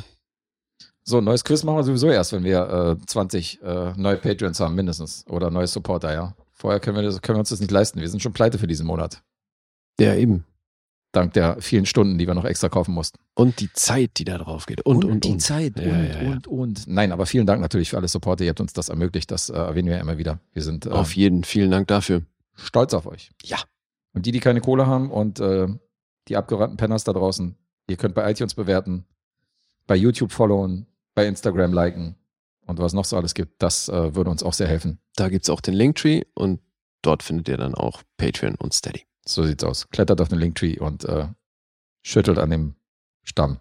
So, 1.04 1.18
ein 1.18 1.24
neues 1.24 1.42
Quiz 1.42 1.64
machen 1.64 1.76
wir 1.78 1.84
sowieso 1.84 2.08
erst, 2.08 2.32
wenn 2.32 2.44
wir 2.44 2.98
äh, 3.00 3.06
20 3.06 3.62
äh, 3.62 3.92
neue 3.96 4.16
Patreons 4.18 4.60
haben, 4.60 4.74
mindestens. 4.74 5.24
Oder 5.28 5.50
neue 5.50 5.66
Supporter, 5.66 6.12
ja. 6.12 6.34
Vorher 6.56 6.80
können 6.80 6.96
wir, 6.96 7.02
das, 7.02 7.20
können 7.20 7.36
wir 7.36 7.40
uns 7.40 7.50
das 7.50 7.60
nicht 7.60 7.70
leisten. 7.70 8.00
Wir 8.00 8.08
sind 8.08 8.22
schon 8.22 8.32
pleite 8.32 8.58
für 8.58 8.66
diesen 8.66 8.86
Monat. 8.86 9.22
Ja, 10.00 10.14
eben. 10.14 10.46
Dank 11.12 11.34
der 11.34 11.60
vielen 11.60 11.84
Stunden, 11.84 12.18
die 12.18 12.26
wir 12.26 12.34
noch 12.34 12.46
extra 12.46 12.70
kaufen 12.70 12.94
mussten. 12.94 13.18
Und 13.34 13.60
die 13.60 13.70
Zeit, 13.74 14.12
die 14.16 14.24
da 14.24 14.38
drauf 14.38 14.64
geht. 14.64 14.80
Und, 14.80 15.04
und, 15.04 15.24
die 15.24 15.32
und. 15.32 15.40
Zeit. 15.40 15.78
Ja, 15.78 15.84
und, 15.84 16.08
ja, 16.08 16.22
ja. 16.22 16.30
und, 16.30 16.46
und. 16.46 16.86
Nein, 16.86 17.12
aber 17.12 17.26
vielen 17.26 17.46
Dank 17.46 17.60
natürlich 17.60 17.90
für 17.90 17.98
alle 17.98 18.08
Supporter. 18.08 18.44
Ihr 18.44 18.50
habt 18.50 18.60
uns 18.60 18.72
das 18.72 18.88
ermöglicht. 18.88 19.30
Das 19.30 19.50
äh, 19.50 19.54
erwähnen 19.54 19.88
wir 19.88 19.96
ja 19.96 20.00
immer 20.00 20.16
wieder. 20.16 20.40
Wir 20.54 20.62
sind 20.62 20.86
äh, 20.86 20.90
Auf 20.90 21.14
jeden, 21.14 21.44
vielen 21.44 21.70
Dank 21.70 21.88
dafür. 21.88 22.22
stolz 22.54 22.94
auf 22.94 23.06
euch. 23.06 23.30
Ja. 23.42 23.58
Und 24.14 24.24
die, 24.24 24.32
die 24.32 24.40
keine 24.40 24.62
Kohle 24.62 24.86
haben 24.86 25.10
und 25.10 25.40
äh, 25.40 25.68
die 26.28 26.36
abgerannten 26.36 26.78
Penners 26.78 27.04
da 27.04 27.12
draußen, 27.12 27.54
ihr 27.88 27.96
könnt 27.98 28.14
bei 28.14 28.30
iTunes 28.30 28.54
bewerten, 28.54 29.04
bei 29.86 29.94
YouTube 29.94 30.32
followen, 30.32 30.86
bei 31.14 31.26
Instagram 31.26 31.74
liken 31.74 32.16
und 32.66 32.78
was 32.78 32.92
noch 32.92 33.04
so 33.04 33.16
alles 33.16 33.34
gibt. 33.34 33.62
Das 33.62 33.88
äh, 33.88 34.14
würde 34.14 34.30
uns 34.30 34.42
auch 34.42 34.52
sehr 34.52 34.68
helfen. 34.68 35.00
Da 35.16 35.28
gibt 35.28 35.44
es 35.44 35.50
auch 35.50 35.60
den 35.60 35.74
Linktree 35.74 36.22
und 36.34 36.60
dort 37.02 37.22
findet 37.22 37.48
ihr 37.48 37.56
dann 37.56 37.74
auch 37.74 38.02
Patreon 38.16 38.54
und 38.56 38.74
Steady. 38.74 39.06
So 39.24 39.44
sieht's 39.44 39.64
aus. 39.64 39.88
Klettert 39.90 40.20
auf 40.20 40.28
den 40.28 40.38
Linktree 40.38 40.78
und 40.78 41.04
äh, 41.04 41.28
schüttelt 42.02 42.38
an 42.38 42.50
dem 42.50 42.74
Stamm. 43.24 43.58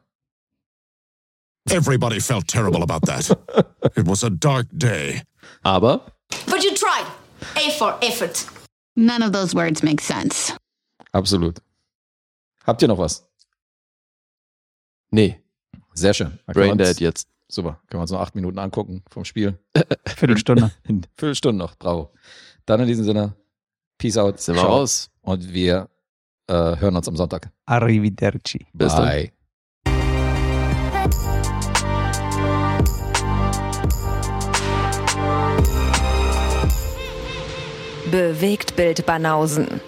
Everybody 1.70 2.20
felt 2.20 2.48
terrible 2.48 2.84
about 2.84 3.06
that. 3.08 3.30
It 3.96 4.06
was 4.06 4.24
a 4.24 4.30
dark 4.30 4.68
day. 4.72 5.24
Aber 5.64 6.06
But 6.48 6.64
you 6.64 6.72
tried. 6.76 7.06
A 7.56 7.72
for 7.72 7.98
effort. 8.02 8.46
None 8.96 9.24
of 9.24 9.32
those 9.32 9.56
words 9.56 9.82
make 9.84 10.02
sense. 10.02 10.54
Absolut. 11.12 11.60
Habt 12.66 12.82
ihr 12.82 12.88
noch 12.88 12.98
was? 12.98 13.26
nee, 15.12 15.42
Sehr 15.94 16.14
schön. 16.14 16.40
Braindead 16.48 17.00
jetzt. 17.00 17.28
Super. 17.48 17.80
Können 17.88 18.00
wir 18.00 18.02
uns 18.02 18.12
noch 18.12 18.22
acht 18.22 18.36
Minuten 18.36 18.60
angucken 18.60 19.04
vom 19.10 19.24
Spiel. 19.26 19.60
Viertelstunde. 20.08 20.72
Viertelstunde 21.16 21.58
noch. 21.58 21.76
Bravo. 21.76 22.12
Dann 22.66 22.82
in 22.82 22.88
diesem 22.88 23.06
Sinne, 23.06 23.36
Peace 23.98 24.18
out. 24.18 24.40
Sind 24.40 24.56
wir 24.56 24.62
Ciao. 24.62 24.78
raus. 24.78 25.10
Und 25.22 25.54
wir 25.54 25.90
äh, 26.48 26.54
hören 26.54 26.96
uns 26.96 27.08
am 27.08 27.16
Sonntag. 27.16 27.52
Arrivederci. 27.66 28.66
Bis 28.74 28.94
dann. 28.96 29.06
Bye. 29.06 29.32
Bewegt 38.12 38.76
Bild 38.76 39.06
Banausen. 39.06 39.82